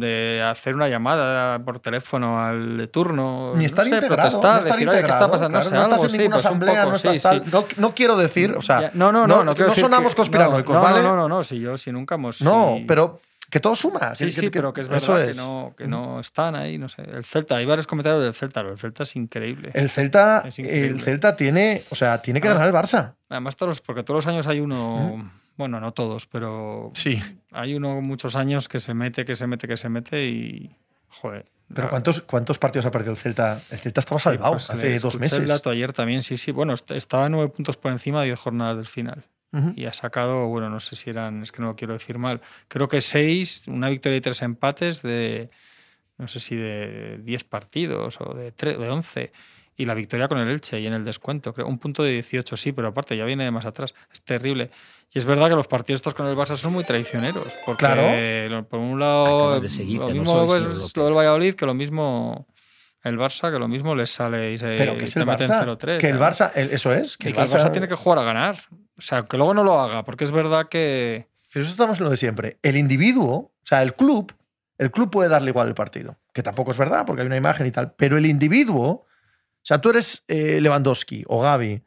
de 0.00 0.42
hacer 0.42 0.74
una 0.74 0.88
llamada 0.88 1.58
por 1.64 1.80
teléfono 1.80 2.40
al 2.40 2.76
de 2.78 2.86
turno, 2.86 3.52
Ni 3.54 3.60
no 3.64 3.66
estar 3.66 3.84
sé, 3.86 3.94
integrado. 3.94 4.16
protestar, 4.30 4.52
no 4.54 4.58
estar 4.60 4.72
decir, 4.72 4.88
oye, 4.88 4.98
¿qué 4.98 5.04
está 5.06 5.24
integrado, 5.24 5.30
pasando? 5.32 5.58
claro, 5.60 5.64
no 5.64 5.68
sé, 5.70 5.74
no 5.76 5.82
estás 5.82 5.92
algo, 5.94 6.04
en 6.04 6.10
sí, 6.10 6.18
ninguna 6.18 6.36
pues 6.36 6.46
asamblea, 6.46 6.80
poco, 6.84 6.92
no, 6.92 6.98
sí, 6.98 7.18
sí. 7.18 7.42
no, 7.52 7.64
no 7.76 7.94
quiero 7.94 8.16
decir, 8.16 8.54
o 8.56 8.62
sea, 8.62 8.90
no, 8.94 9.12
no, 9.12 9.26
no- 9.26 9.44
no, 9.44 9.54
no, 9.54 9.66
no 9.66 9.74
sonamos 9.74 10.12
que- 10.12 10.16
conspiranoicos, 10.16 10.74
no, 10.74 10.80
no, 10.80 10.84
¿vale? 10.84 11.02
No, 11.02 11.16
no, 11.16 11.28
no, 11.28 11.42
si 11.42 11.60
yo, 11.60 11.76
si 11.76 11.92
nunca 11.92 12.14
hemos. 12.14 12.40
no, 12.40 12.76
si- 12.78 12.84
pero 12.84 13.20
que 13.50 13.60
todo 13.60 13.76
suma. 13.76 14.14
Sí, 14.16 14.24
que- 14.26 14.30
sí, 14.32 14.40
que- 14.42 14.50
pero 14.50 14.72
que 14.72 14.80
es 14.80 14.88
eso 14.90 15.12
verdad 15.12 15.24
que 15.26 15.30
es. 15.32 15.36
no, 15.36 15.74
que 15.76 15.86
no 15.86 16.18
están 16.18 16.56
ahí, 16.56 16.76
no 16.78 16.88
sé. 16.88 17.02
El 17.02 17.24
Celta, 17.24 17.56
hay 17.56 17.66
varios 17.66 17.86
comentarios 17.86 18.22
del 18.24 18.34
Celta, 18.34 18.62
pero 18.62 18.72
el 18.72 18.78
Celta 18.80 19.02
es 19.04 19.14
increíble. 19.16 19.70
El 19.74 19.90
Celta, 19.90 20.42
el. 20.56 21.00
Celta 21.00 21.36
tiene, 21.36 21.82
o 21.90 21.94
sea, 21.94 22.20
tiene 22.22 22.40
que 22.40 22.48
Además- 22.48 22.68
ganar 22.72 22.82
el 22.82 22.88
Barça. 22.88 23.12
Además, 23.28 23.54
todos, 23.56 23.80
porque 23.80 24.02
todos 24.02 24.24
los 24.24 24.32
años 24.32 24.46
hay 24.48 24.60
uno, 24.60 25.30
bueno, 25.56 25.80
no 25.80 25.92
todos, 25.92 26.26
pero 26.26 26.90
Sí. 26.94 27.20
hay 27.52 27.74
uno 27.74 28.00
muchos 28.00 28.36
años 28.36 28.68
que 28.68 28.80
se 28.80 28.94
mete, 28.94 29.24
que 29.24 29.34
se 29.36 29.46
mete, 29.46 29.68
que 29.68 29.76
se 29.76 29.88
mete 29.88 30.26
y. 30.26 30.70
Joder. 31.08 31.44
Pero 31.68 31.84
la- 31.84 31.90
¿cuántos, 31.90 32.20
¿cuántos 32.22 32.58
partidos 32.58 32.86
ha 32.86 32.90
perdido 32.90 33.12
el 33.12 33.18
Celta? 33.18 33.60
El 33.70 33.78
Celta 33.78 34.00
estaba 34.00 34.18
sí, 34.18 34.24
salvado 34.24 34.52
pues, 34.52 34.68
hace 34.70 34.98
dos 34.98 35.18
meses. 35.18 35.38
El 35.38 35.46
dato 35.46 35.70
ayer 35.70 35.92
también, 35.92 36.22
sí, 36.22 36.36
sí. 36.36 36.50
Bueno, 36.52 36.74
est- 36.74 36.90
estaba 36.90 37.28
nueve 37.28 37.48
puntos 37.50 37.76
por 37.76 37.92
encima 37.92 38.20
de 38.20 38.26
10 38.26 38.38
jornadas 38.38 38.76
del 38.76 38.86
final. 38.86 39.24
Ujú. 39.52 39.72
Y 39.76 39.84
ha 39.86 39.92
sacado, 39.92 40.48
bueno, 40.48 40.68
no 40.68 40.80
sé 40.80 40.96
si 40.96 41.10
eran, 41.10 41.42
es 41.44 41.52
que 41.52 41.62
no 41.62 41.68
lo 41.68 41.76
quiero 41.76 41.94
decir 41.94 42.18
mal, 42.18 42.40
creo 42.66 42.88
que 42.88 43.00
seis, 43.00 43.62
una 43.68 43.88
victoria 43.88 44.18
y 44.18 44.20
tres 44.20 44.42
empates 44.42 45.00
de, 45.02 45.48
no 46.18 46.26
sé 46.26 46.40
si 46.40 46.56
de 46.56 47.18
10 47.22 47.44
partidos 47.44 48.20
o 48.20 48.34
de, 48.34 48.52
tre- 48.54 48.76
de 48.76 48.90
11. 48.90 49.32
Y 49.76 49.86
la 49.86 49.94
victoria 49.94 50.28
con 50.28 50.38
el 50.38 50.48
Elche 50.48 50.78
y 50.80 50.86
en 50.86 50.92
el 50.92 51.04
descuento, 51.04 51.52
creo, 51.52 51.66
un 51.66 51.78
punto 51.78 52.02
de 52.04 52.12
18, 52.12 52.56
sí, 52.56 52.72
pero 52.72 52.88
aparte 52.88 53.16
ya 53.16 53.24
viene 53.24 53.44
de 53.44 53.50
más 53.50 53.64
atrás. 53.66 53.92
Es 54.12 54.20
terrible. 54.22 54.70
Y 55.12 55.18
es 55.18 55.24
verdad 55.24 55.48
que 55.48 55.56
los 55.56 55.66
partidos 55.66 55.98
estos 55.98 56.14
con 56.14 56.26
el 56.26 56.36
Barça 56.36 56.56
son 56.56 56.72
muy 56.72 56.84
traicioneros. 56.84 57.52
Porque, 57.66 57.78
Claro. 57.80 58.64
por 58.68 58.78
un 58.80 58.98
lado, 59.00 59.24
Acabo 59.50 59.60
de 59.60 59.68
seguirte, 59.68 60.08
lo 60.08 60.14
no 60.14 60.20
mismo 60.22 60.48
soy 60.48 60.58
es 60.60 60.64
señor 60.78 60.90
lo 60.96 61.04
del 61.06 61.14
Valladolid 61.14 61.54
que 61.54 61.66
lo 61.66 61.74
mismo 61.74 62.46
el 63.02 63.18
Barça, 63.18 63.52
que 63.52 63.58
lo 63.58 63.68
mismo 63.68 63.94
les 63.94 64.10
sale 64.10 64.52
y 64.52 64.58
se 64.58 64.76
Pero 64.78 64.96
que 64.96 65.04
es 65.04 65.16
el 65.16 65.26
meten 65.26 65.50
Barça. 65.50 65.60
0-3. 65.64 65.98
que 65.98 66.08
el 66.08 66.18
¿no? 66.18 66.24
Barça, 66.24 66.52
el- 66.54 66.70
eso 66.70 66.92
es. 66.94 67.16
Que 67.16 67.30
y 67.30 67.32
que 67.32 67.40
el 67.42 67.48
Barça 67.48 67.70
tiene 67.72 67.86
que 67.88 67.94
jugar 67.96 68.18
a 68.20 68.22
ganar. 68.22 68.60
O 68.96 69.00
sea, 69.02 69.24
que 69.24 69.36
luego 69.36 69.54
no 69.54 69.64
lo 69.64 69.78
haga, 69.80 70.04
porque 70.04 70.24
es 70.24 70.30
verdad 70.30 70.68
que. 70.68 71.26
Pero 71.52 71.64
eso 71.64 71.72
estamos 71.72 71.98
en 71.98 72.04
lo 72.04 72.10
de 72.10 72.16
siempre. 72.16 72.58
El 72.62 72.76
individuo, 72.76 73.34
o 73.34 73.52
sea, 73.66 73.82
el 73.82 73.94
club, 73.94 74.32
el 74.78 74.90
club 74.90 75.10
puede 75.10 75.28
darle 75.28 75.50
igual 75.50 75.68
el 75.68 75.74
partido. 75.74 76.16
Que 76.32 76.42
tampoco 76.42 76.70
es 76.70 76.78
verdad, 76.78 77.04
porque 77.06 77.22
hay 77.22 77.26
una 77.26 77.36
imagen 77.36 77.66
y 77.66 77.70
tal. 77.70 77.92
Pero 77.96 78.16
el 78.16 78.26
individuo, 78.26 79.06
o 79.64 79.66
sea, 79.66 79.80
tú 79.80 79.90
eres 79.90 80.22
eh, 80.28 80.60
Lewandowski 80.60 81.24
o 81.26 81.40
Gaby 81.40 81.82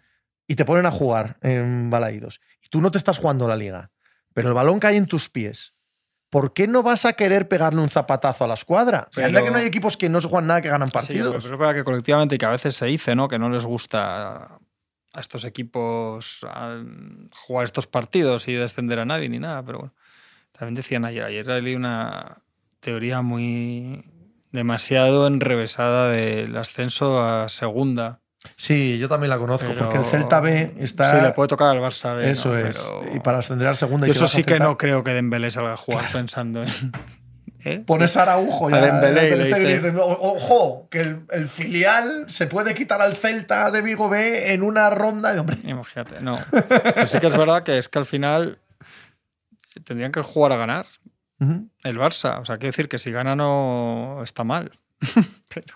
y 0.48 0.56
te 0.56 0.66
ponen 0.66 0.86
a 0.88 0.92
jugar 0.92 1.38
en 1.42 1.90
Balaídos 1.90 2.42
y 2.62 2.70
tú 2.70 2.82
no 2.82 2.90
te 2.92 2.98
estás 2.98 3.20
jugando 3.20 3.48
la 3.48 3.56
liga, 3.56 3.92
pero 4.34 4.48
el 4.50 4.54
balón 4.56 4.80
cae 4.80 4.96
en 4.98 5.06
tus 5.06 5.30
pies. 5.30 5.74
¿Por 6.30 6.52
qué 6.54 6.68
no 6.68 6.84
vas 6.84 7.06
a 7.06 7.14
querer 7.14 7.48
pegarle 7.48 7.80
un 7.80 7.88
zapatazo 7.90 8.44
a 8.44 8.48
la 8.48 8.56
escuadra? 8.56 9.08
Anda 9.16 9.30
Pero- 9.40 9.46
que 9.46 9.52
no 9.52 9.58
hay 9.60 9.66
equipos 9.66 9.96
que 9.96 10.10
no 10.10 10.20
se 10.20 10.28
juegan 10.28 10.48
nada 10.48 10.62
que 10.62 10.68
ganan 10.70 10.90
Sí, 10.90 10.94
partidos. 10.94 11.36
pero 11.44 11.54
es 11.54 11.60
verdad 11.60 11.74
que 11.76 11.84
colectivamente 11.86 12.36
y 12.36 12.38
que 12.38 12.46
a 12.46 12.50
veces 12.50 12.76
se 12.76 12.86
dice, 12.88 13.16
¿no? 13.16 13.30
Que 13.30 13.40
no 13.40 13.50
les 13.50 13.66
gusta 13.66 14.60
a 15.14 15.20
estos 15.22 15.46
equipos 15.46 16.42
a- 16.50 16.84
jugar 17.46 17.64
estos 17.64 17.88
partidos 17.88 18.48
y 18.50 18.54
descender 18.54 19.00
a 19.00 19.06
nadie 19.06 19.30
ni 19.30 19.40
nada, 19.40 19.64
pero 19.64 19.78
bueno. 19.80 19.94
También 20.52 20.76
decían 20.76 21.06
ayer, 21.06 21.24
ayer 21.24 21.48
leí 21.48 21.76
una 21.76 22.42
teoría 22.82 23.22
muy 23.22 24.04
demasiado 24.52 25.28
enrevesada 25.28 26.10
del 26.12 26.56
ascenso 26.58 27.22
a 27.22 27.50
segunda. 27.50 28.20
Sí, 28.56 28.98
yo 28.98 29.10
también 29.10 29.30
la 29.30 29.38
conozco, 29.40 29.68
pero- 29.68 29.86
porque 29.86 29.98
el 29.98 30.06
Celta 30.06 30.40
B 30.40 30.74
está. 30.80 31.12
Sí, 31.20 31.26
le 31.26 31.32
puede 31.34 31.50
tocar 31.50 31.70
al 31.70 31.80
Barça 31.82 32.16
B. 32.16 32.30
Eso 32.32 32.50
¿no? 32.54 32.58
es. 32.60 32.78
Pero- 32.78 33.16
Y 33.16 33.20
para 33.20 33.40
ascender 33.40 33.68
al 33.68 33.76
segunda 33.76 34.08
y 34.08 34.12
eso 34.12 34.26
a 34.26 34.28
sí 34.30 34.44
que 34.44 34.60
no 34.60 34.78
creo 34.78 35.04
que 35.04 35.14
Dembélé 35.14 35.52
salga 35.52 35.74
a 35.74 35.78
jugar 35.78 36.06
pensando 36.14 36.64
en... 36.64 36.70
¿Eh? 37.66 37.84
Pones 37.86 38.16
a 38.16 38.22
Araujo 38.22 38.70
y 38.70 38.74
A 38.74 38.78
a 38.78 38.82
Dembélé 38.82 39.44
dice- 39.46 39.60
dices, 39.60 39.94
"O- 39.98 40.36
ojo, 40.36 40.88
que 40.90 41.02
el, 41.02 41.26
el 41.32 41.48
filial 41.50 42.26
se 42.30 42.48
puede 42.48 42.74
quitar 42.74 43.02
al 43.02 43.14
Celta 43.16 43.70
de 43.72 43.82
Vigo 43.82 44.08
B 44.08 44.54
en 44.54 44.64
una 44.64 44.90
ronda 44.90 45.34
de 45.34 45.40
hombre. 45.40 45.58
Imagínate, 45.66 46.22
no. 46.22 46.40
Pero 46.52 47.08
sí 47.08 47.20
que 47.20 47.28
es 47.28 47.36
verdad 47.36 47.64
que 47.64 47.78
es 47.80 47.90
que 47.90 48.00
al 48.00 48.06
final 48.06 48.60
tendrían 49.84 50.14
que 50.14 50.22
jugar 50.22 50.54
a 50.54 50.58
ganar 50.58 50.86
El 51.40 51.98
Barça. 52.00 52.40
O 52.42 52.46
sea, 52.46 52.58
quiero 52.58 52.72
decir 52.72 52.88
que 52.90 52.98
si 52.98 53.12
gana 53.12 53.36
no 53.36 54.22
está 54.24 54.44
mal. 54.44 54.72
Pero- 55.54 55.76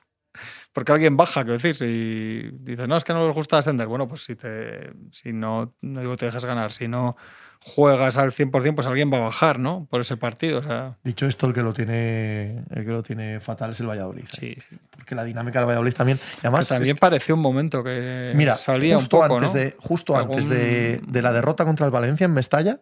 porque 0.74 0.93
alguien 0.93 1.18
baja, 1.18 1.41
quiero 1.43 1.57
decir, 1.59 1.76
si 1.76 2.49
dices, 2.53 2.88
no, 2.88 2.95
es 2.95 3.03
que 3.03 3.12
no 3.12 3.26
les 3.28 3.36
gusta 3.36 3.57
ascender, 3.57 3.88
bueno, 3.88 4.07
pues 4.07 4.24
si, 4.24 4.38
te, 4.38 4.93
si 5.12 5.34
no, 5.34 5.76
no 5.82 5.99
digo 5.99 6.16
te 6.16 6.28
dejas 6.28 6.45
ganar, 6.45 6.72
si 6.72 6.88
no 6.88 7.18
juegas 7.59 8.16
al 8.16 8.32
100%, 8.32 8.74
pues 8.74 8.88
alguien 8.88 9.12
va 9.12 9.18
a 9.18 9.22
bajar, 9.24 9.59
¿no? 9.59 9.86
Por 9.91 9.99
ese 9.99 10.16
partido. 10.16 10.59
O 10.59 10.64
sea, 10.64 10.97
Dicho 11.03 11.26
esto, 11.28 11.45
el 11.47 11.53
que 11.53 11.62
lo 11.62 11.74
tiene, 11.74 12.64
el 12.70 12.86
que 12.86 12.91
lo 12.91 13.03
tiene 13.03 13.41
fatal 13.41 13.72
es 13.72 13.82
el 13.82 13.88
Valladolid. 13.89 14.24
¿eh? 14.24 14.28
sí. 14.32 14.57
sí. 14.70 14.78
Porque 14.91 15.14
la 15.14 15.26
dinámica 15.26 15.59
del 15.59 15.68
Valladolid 15.68 15.93
también. 15.93 16.18
Que 16.39 16.47
además, 16.47 16.70
también 16.70 16.95
es- 16.95 16.99
pareció 17.01 17.36
un 17.36 17.41
momento 17.41 17.84
que 17.84 18.32
mira, 18.34 18.55
salía 18.55 18.95
justo, 18.95 19.18
un 19.18 19.24
poco, 19.24 19.36
antes, 19.39 19.53
¿no? 19.53 19.59
de, 19.59 19.76
justo 19.78 20.16
antes 20.18 20.47
de, 20.47 21.01
de 21.05 21.22
la 21.22 21.34
derrota 21.34 21.66
contra 21.66 21.86
el 21.86 21.91
Valencia 21.91 22.24
en 22.24 22.34
Mestalla, 22.34 22.80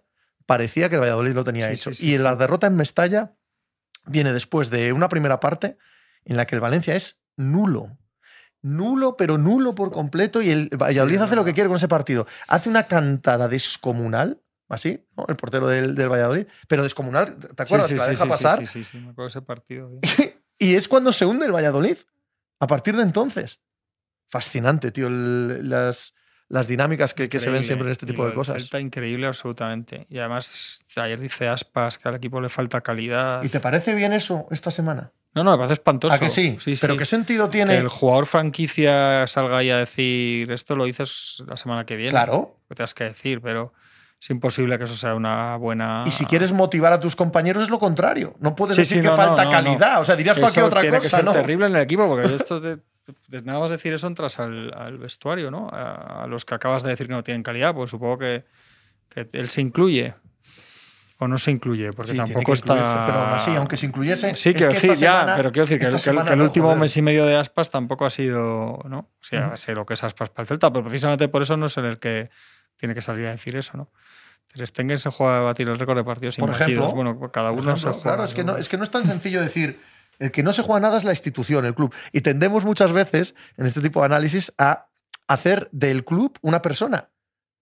parecía 0.50 0.90
que 0.90 0.96
el 0.96 1.02
Valladolid 1.02 1.34
lo 1.34 1.44
tenía 1.44 1.68
Sí, 1.68 1.74
hecho. 1.74 1.90
sí, 1.94 1.96
sí, 2.02 2.12
y 2.14 2.18
la 2.18 2.36
derrota 2.36 2.66
en 2.68 2.76
Mestalla 2.76 3.36
viene 4.08 4.34
después 4.34 4.70
de 4.72 4.92
una 4.92 5.08
primera 5.08 5.40
parte 5.40 5.78
en 6.26 6.36
la 6.38 6.46
que 6.48 6.56
el 6.56 6.62
Valencia 6.62 6.96
es 6.96 7.22
nulo. 7.38 7.96
Nulo, 8.62 9.16
pero 9.16 9.38
nulo 9.38 9.76
por 9.76 9.92
completo. 9.92 10.42
Y 10.42 10.50
el 10.50 10.70
Valladolid 10.76 11.18
hace 11.22 11.36
lo 11.36 11.46
que 11.46 11.54
quiere 11.54 11.68
con 11.70 11.78
ese 11.78 11.88
partido. 11.88 12.26
Hace 12.48 12.68
una 12.68 12.88
cantada 12.88 13.48
descomunal, 13.48 14.42
así, 14.68 15.06
¿no? 15.16 15.26
el 15.30 15.36
portero 15.36 15.68
del, 15.68 15.94
del 15.96 16.10
Valladolid, 16.10 16.48
pero 16.68 16.84
descomunal, 16.84 17.38
¿te 17.38 17.64
acuerdas? 17.64 17.88
Sí, 17.88 17.94
sí, 17.94 18.00
que 18.00 18.06
la 18.06 18.08
deja 18.08 18.24
sí, 18.26 18.30
pasar. 18.30 18.60
Sí, 18.60 18.66
sí, 18.66 18.84
sí, 18.84 18.98
me 18.98 19.12
acuerdo 19.12 19.28
ese 19.30 19.42
partido. 19.42 19.92
Y 20.62 20.76
es 20.76 20.90
cuando 20.90 21.14
se 21.14 21.26
hunde 21.26 21.46
el 21.46 21.54
Valladolid. 21.54 21.96
A 22.60 22.68
partir 22.68 22.94
de 22.98 23.04
entonces. 23.04 23.62
Fascinante, 24.28 24.92
tío, 24.92 25.08
el- 25.08 25.70
las, 25.70 26.14
las 26.50 26.68
dinámicas 26.68 27.14
que, 27.14 27.30
que 27.30 27.40
se 27.40 27.50
ven 27.50 27.64
siempre 27.64 27.88
en 27.88 27.92
este 27.92 28.06
tipo 28.08 28.28
de 28.28 28.34
cosas. 28.34 28.58
Celta 28.58 28.80
increíble 28.80 29.28
absolutamente. 29.28 30.08
Y 30.10 30.18
además, 30.18 30.84
ayer 30.96 31.20
dice 31.20 31.48
Aspas 31.48 31.98
que 31.98 32.10
al 32.10 32.16
equipo 32.16 32.42
le 32.42 32.50
falta 32.50 32.82
calidad. 32.82 33.44
¿Y 33.44 33.50
te 33.50 33.60
parece 33.60 33.94
bien 33.94 34.14
eso 34.14 34.48
esta 34.52 34.72
semana? 34.72 35.12
No, 35.36 35.44
no, 35.44 35.52
me 35.52 35.58
parece 35.58 35.74
espantoso. 35.76 36.16
¿A 36.16 36.20
que 36.20 36.32
sí? 36.32 36.58
¿Pero 36.82 36.98
qué 36.98 37.06
sentido 37.06 37.46
Que 37.46 37.52
tiene? 37.52 37.78
el 37.78 37.88
jugador 37.88 38.26
franquicia 38.26 39.28
salga 39.28 39.60
ahí 39.60 39.70
a 39.70 39.78
decir 39.78 40.52
esto 40.52 40.76
lo 40.76 40.86
dices 40.86 41.44
la 41.48 41.56
semana 41.56 41.86
que 41.86 41.96
viene. 41.96 42.10
Claro. 42.12 42.58
Que 42.68 42.74
tengas 42.76 42.96
que 42.96 43.04
decir, 43.04 43.40
pero 43.42 43.72
es 44.20 44.28
imposible 44.32 44.78
que 44.80 44.86
eso 44.86 44.98
sea 44.98 45.14
una 45.14 45.56
buena. 45.58 46.04
Y 46.08 46.12
si 46.12 46.26
quieres 46.26 46.52
motivar 46.52 46.94
a 46.94 47.00
tus 47.00 47.16
compañeros 47.16 47.62
es 47.62 47.70
lo 47.70 47.78
contrario. 47.78 48.36
No 48.40 48.56
puedes 48.56 48.76
Sí, 48.76 48.82
decir 48.82 48.98
sí, 48.98 49.02
que 49.04 49.08
no, 49.10 49.16
falta 49.16 49.44
no, 49.46 49.52
no. 49.52 49.56
calidad. 49.56 50.02
O 50.02 50.06
sea, 50.06 50.16
dirías 50.16 50.36
Que 50.36 50.42
cualquier 50.42 50.66
otra 50.66 50.82
tiene 50.82 50.98
que 50.98 51.04
cosa, 51.04 51.18
ser 51.18 51.26
¿no? 51.26 51.32
terrible 51.34 51.68
en 51.68 51.76
el 51.76 51.82
equipo, 51.84 52.08
porque 52.08 52.36
esto 52.36 52.60
de 52.60 52.80
nada 53.44 53.60
más 53.60 53.70
decir 53.72 53.94
eso 53.94 54.08
entras 54.08 54.40
al, 54.40 54.74
al 54.76 54.98
vestuario, 54.98 55.52
¿no? 55.52 55.68
A, 55.72 56.24
a 56.24 56.28
los 56.28 56.46
que 56.46 56.56
acabas 56.56 56.84
de 56.84 56.90
decir 56.90 57.08
que 57.08 57.14
no 57.14 57.24
tienen 57.24 57.44
calidad, 57.44 57.74
pues 57.74 57.90
supongo 57.90 58.18
que, 58.18 58.46
que 59.10 59.30
él 59.34 59.50
se 59.50 59.62
incluye. 59.62 60.16
O 61.22 61.28
no 61.28 61.38
se 61.38 61.52
incluye, 61.52 61.92
porque 61.92 62.12
Sí, 62.14 62.18
tampoco 62.18 62.54
está. 62.54 63.04
Pero 63.06 63.20
aún 63.20 63.34
así, 63.34 63.54
aunque 63.56 63.76
se 63.76 63.86
incluyese. 63.88 64.36
Sí, 64.38 64.54
quiero 64.54 64.72
decir, 64.72 64.94
ya, 64.96 65.20
semana- 65.20 65.36
pero 65.36 65.52
quiero 65.52 65.66
decir 65.66 65.78
que, 65.80 65.86
el- 65.88 65.92
que 66.02 66.34
último 66.42 66.68
joder. 66.68 66.80
mes 66.80 66.96
y 66.96 67.02
medio 67.02 67.26
de 67.26 67.36
Aspas 67.36 67.70
tampoco 67.70 68.06
ha 68.06 68.10
sido, 68.10 68.80
¿no? 68.88 69.00
O 69.00 69.10
sea, 69.20 69.48
Ujú. 69.48 69.58
sé 69.58 69.76
lo 69.76 69.86
que 69.86 69.96
es 69.96 70.04
Aspas 70.06 70.30
para 70.30 70.44
el 70.44 70.48
Celta, 70.48 70.72
pero 70.72 70.86
precisamente 70.86 71.28
por 71.28 71.42
eso 71.42 71.58
no 71.58 71.66
es 71.66 71.78
en 71.78 71.84
el 71.86 72.00
que 72.00 72.30
tiene 72.78 72.96
que 72.96 73.02
salir 73.02 73.26
a 73.26 73.32
decir 73.32 73.58
eso, 73.58 73.76
¿no? 73.76 73.92
Ter 74.54 74.98
se 74.98 75.10
juega 75.12 75.40
a 75.40 75.42
batir 75.42 75.68
el 75.68 75.78
récord 75.78 75.98
de 75.98 76.04
partidos 76.06 76.38
Por 76.38 76.48
imbatidos. 76.50 76.72
ejemplo, 76.88 76.96
bueno, 76.96 77.32
cada 77.32 77.50
Por 77.50 77.60
uno 77.60 77.72
ejemplo, 77.74 77.92
se 77.94 78.00
juega. 78.00 78.16
Claro, 78.16 78.24
es 78.24 78.34
que, 78.34 78.44
no, 78.46 78.56
es 78.56 78.70
que 78.70 78.78
no 78.78 78.84
es 78.84 78.90
tan 78.92 79.06
sencillo 79.06 79.42
decir. 79.42 79.80
El 80.20 80.32
que 80.32 80.44
no 80.44 80.54
se 80.54 80.62
juega 80.62 80.82
nada 80.82 80.98
es 80.98 81.04
la 81.04 81.12
institución, 81.12 81.66
el 81.66 81.74
club. 81.74 81.94
Y 82.12 82.22
tendemos 82.22 82.66
muchas 82.66 82.92
veces, 82.92 83.36
en 83.58 83.66
este 83.66 83.82
tipo 83.82 84.02
de 84.02 84.08
análisis, 84.08 84.54
a 84.58 84.88
hacer 85.28 85.70
del 85.72 86.06
club 86.06 86.38
una 86.42 86.62
persona. 86.62 87.10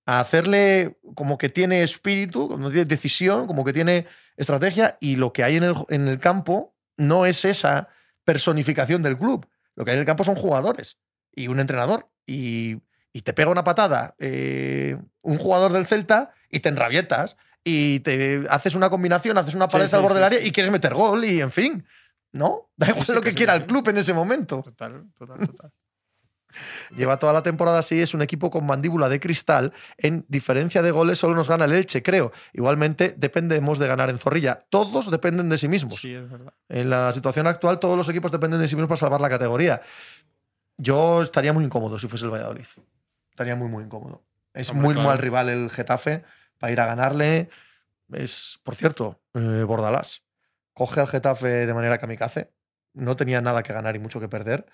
A 0.06 0.20
hacerle 0.20 0.98
como 1.16 1.38
que 1.38 1.50
tiene 1.50 1.84
espíritu, 1.84 2.50
como 2.50 2.70
tiene 2.70 2.86
decisión, 2.86 3.48
como 3.48 3.64
que 3.64 3.74
tiene 3.74 4.08
estrategia. 4.36 4.98
Y 5.00 5.16
lo 5.16 5.34
que 5.34 5.44
hay 5.44 5.58
en 5.58 5.64
el, 5.64 5.76
en 5.90 6.08
el 6.08 6.20
campo 6.20 6.76
no 6.98 7.26
es 7.26 7.46
esa 7.46 7.90
personificación 8.24 9.04
del 9.04 9.18
club. 9.18 9.48
Lo 9.76 9.86
que 9.86 9.92
hay 9.92 9.96
en 9.96 10.02
el 10.02 10.08
campo 10.08 10.24
son 10.24 10.36
jugadores 10.36 10.98
y 11.36 11.48
un 11.48 11.60
entrenador. 11.60 12.10
Y, 12.26 12.82
y 13.14 13.22
te 13.22 13.34
pega 13.34 13.50
una 13.50 13.64
patada 13.64 14.16
eh, 14.20 14.98
un 15.22 15.38
jugador 15.38 15.74
del 15.74 15.88
Celta 15.88 16.32
y 16.50 16.60
te 16.60 16.70
enrabietas 16.70 17.36
y 17.64 18.00
te 18.02 18.44
haces 18.50 18.76
una 18.76 18.90
combinación, 18.90 19.38
haces 19.38 19.56
una 19.56 19.68
pared 19.68 19.90
sí, 19.90 19.96
al 19.96 20.02
borde 20.02 20.14
sí, 20.14 20.18
del 20.20 20.24
área 20.24 20.42
y 20.42 20.52
quieres 20.52 20.72
meter 20.72 20.94
gol 20.94 21.26
y 21.26 21.42
en 21.42 21.52
fin, 21.52 21.86
¿no? 22.32 22.70
Da 22.76 22.90
igual 22.90 23.06
sí, 23.06 23.14
lo 23.14 23.22
que 23.22 23.34
quiera 23.34 23.56
el 23.56 23.66
club 23.66 23.88
en 23.90 23.98
ese 23.98 24.14
momento. 24.14 24.62
Total, 24.64 25.06
total, 25.18 25.48
total. 25.48 25.72
Lleva 26.96 27.20
toda 27.20 27.34
la 27.34 27.44
temporada 27.44 27.80
así, 27.80 28.02
es 28.02 28.14
un 28.14 28.22
equipo 28.22 28.50
con 28.50 28.66
mandíbula 28.66 29.10
de 29.10 29.20
cristal. 29.20 29.74
En 29.98 30.26
diferencia 30.28 30.82
de 30.82 30.92
goles 30.92 31.20
solo 31.20 31.36
nos 31.36 31.50
gana 31.50 31.66
el 31.66 31.74
Elche, 31.74 32.02
creo. 32.02 32.32
Igualmente 32.54 33.14
dependemos 33.18 33.80
de 33.80 33.88
ganar 33.88 34.10
en 34.10 34.18
Zorrilla. 34.18 34.66
Todos 34.70 35.12
dependen 35.12 35.50
de 35.50 35.58
sí 35.58 35.68
mismos. 35.68 35.96
Sí, 35.96 36.14
es 36.14 36.30
verdad. 36.30 36.54
En 36.70 36.90
la 36.90 37.12
situación 37.12 37.48
actual 37.48 37.80
todos 37.80 37.98
los 37.98 38.08
equipos 38.10 38.32
dependen 38.32 38.60
de 38.60 38.68
sí 38.68 38.76
mismos 38.76 38.90
para 38.90 38.98
salvar 38.98 39.22
la 39.22 39.30
categoría. 39.30 39.82
Yo 40.78 41.22
estaría 41.22 41.54
muy 41.54 41.66
incómodo 41.66 42.00
si 42.00 42.08
fuese 42.08 42.26
el 42.26 42.32
Valladolid. 42.32 42.66
Estaría 43.30 43.56
muy, 43.56 43.68
muy 43.68 43.84
incómodo. 43.84 44.24
Es 44.54 44.70
Hombre, 44.70 44.86
muy 44.86 44.94
claro. 44.96 45.10
mal 45.10 45.18
rival 45.20 45.50
el 45.50 45.70
Getafe 45.70 46.24
para 46.58 46.72
ir 46.72 46.80
a 46.80 46.86
ganarle. 46.86 47.50
Es, 48.12 48.60
por 48.64 48.76
cierto, 48.76 49.20
eh, 49.34 49.64
Bordalás. 49.68 50.24
Coge 50.78 51.00
al 51.00 51.08
Getafe 51.08 51.66
de 51.66 51.74
manera 51.74 51.98
kamikaze. 51.98 52.52
No 52.94 53.16
tenía 53.16 53.42
nada 53.42 53.64
que 53.64 53.74
ganar 53.74 53.96
y 53.96 54.00
mucho 54.00 54.20
que 54.20 54.30
perder. 54.30 54.68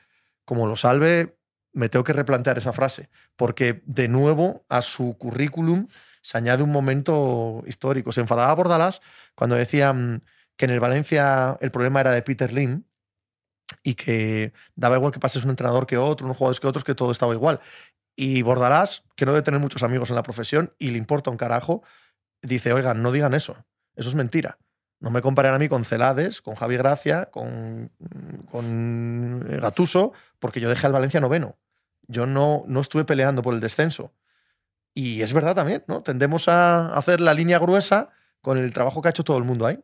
Como 0.43 0.67
lo 0.67 0.75
salve, 0.75 1.37
me 1.71 1.87
tengo 1.87 2.03
que 2.03 2.11
replantear 2.11 2.57
esa 2.57 2.73
frase. 2.73 3.09
Porque 3.37 3.81
de 3.85 4.09
nuevo 4.09 4.65
a 4.67 4.81
su 4.81 5.17
currículum 5.17 5.87
se 6.21 6.37
añade 6.37 6.61
un 6.61 6.73
momento 6.73 7.63
histórico. 7.67 8.11
Se 8.11 8.19
enfadaba 8.19 8.53
Bordalás 8.53 9.01
cuando 9.33 9.55
decían 9.55 10.25
que 10.57 10.65
en 10.65 10.71
el 10.71 10.81
Valencia 10.81 11.57
el 11.61 11.71
problema 11.71 12.01
era 12.01 12.11
de 12.11 12.21
Peter 12.21 12.51
Lim 12.51 12.83
y 13.81 13.95
que 13.95 14.51
daba 14.75 14.97
igual 14.97 15.13
que 15.13 15.21
pases 15.21 15.45
un 15.45 15.51
entrenador 15.51 15.87
que 15.87 15.97
otro, 15.97 16.25
unos 16.25 16.35
jugadores 16.35 16.59
que 16.59 16.67
otros, 16.67 16.83
que 16.83 16.95
todo 16.95 17.13
estaba 17.13 17.33
igual. 17.33 17.61
Y 18.13 18.41
Bordalás, 18.41 19.05
que 19.15 19.25
no 19.25 19.31
debe 19.31 19.43
tener 19.43 19.61
muchos 19.61 19.83
amigos 19.83 20.09
en 20.09 20.17
la 20.17 20.23
profesión 20.23 20.73
y 20.79 20.91
le 20.91 20.97
importa 20.97 21.31
un 21.31 21.37
carajo, 21.37 21.81
dice, 22.41 22.73
oigan, 22.73 23.01
no 23.01 23.13
digan 23.13 23.33
eso, 23.33 23.55
eso 23.95 24.09
es 24.09 24.15
mentira. 24.15 24.59
No 25.03 25.09
me 25.11 25.21
comparen 25.21 25.53
a 25.53 25.59
mí 25.59 25.67
con 25.67 25.83
Celades, 25.83 26.41
con 26.41 26.55
Javi 26.55 26.77
Gracia, 26.77 27.25
con, 27.29 27.91
con 28.49 29.45
eh, 29.49 29.59
Gatuso, 29.59 30.13
porque 30.39 30.61
yo 30.61 30.69
dejé 30.69 30.87
al 30.87 30.93
Valencia 30.93 31.19
noveno. 31.19 31.57
Yo 32.07 32.25
no, 32.25 32.63
no 32.67 32.79
estuve 32.79 33.03
peleando 33.03 33.41
por 33.41 33.53
el 33.53 33.59
descenso. 33.59 34.13
Y 34.93 35.21
es 35.21 35.33
verdad 35.33 35.55
también, 35.55 35.83
¿no? 35.87 36.03
Tendemos 36.03 36.47
a 36.47 36.95
hacer 36.95 37.19
la 37.19 37.33
línea 37.33 37.59
gruesa 37.59 38.11
con 38.41 38.57
el 38.57 38.71
trabajo 38.71 39.01
que 39.01 39.09
ha 39.09 39.11
hecho 39.11 39.25
todo 39.25 39.37
el 39.37 39.43
mundo 39.43 39.65
ahí. 39.65 39.77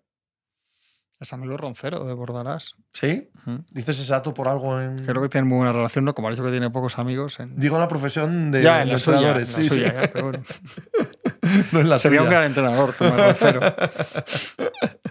Es 1.19 1.33
amigo 1.33 1.57
Roncero 1.57 2.05
de 2.05 2.13
Bordalás. 2.13 2.77
¿Sí? 2.93 3.29
Dices 3.71 3.99
exacto 3.99 4.33
por 4.33 4.47
algo 4.47 4.79
en. 4.79 5.05
Creo 5.05 5.21
que 5.21 5.27
tiene 5.27 5.45
muy 5.45 5.57
buena 5.57 5.73
relación, 5.73 6.05
¿no? 6.05 6.15
Como 6.15 6.29
ha 6.29 6.31
dicho 6.31 6.45
que 6.45 6.51
tiene 6.51 6.69
pocos 6.69 6.97
amigos. 6.97 7.41
En... 7.41 7.59
Digo 7.59 7.75
en 7.75 7.81
la 7.81 7.89
profesión 7.89 8.51
de, 8.51 8.63
ya, 8.63 8.83
en 8.83 8.87
de 8.87 8.93
la 8.93 8.99
suya, 8.99 9.17
en 9.17 9.37
entrenadores. 9.37 9.49
sí, 9.49 9.67
suya, 9.67 9.89
sí. 9.89 9.95
ya, 9.97 10.13
pero 10.13 10.29
bueno. 10.29 10.43
no 11.73 11.79
en 11.81 11.89
la 11.89 11.99
Sería 11.99 12.21
un 12.21 12.29
gran 12.29 12.45
entrenador, 12.45 12.93
Tomás 12.93 13.19
Roncero. 13.19 13.59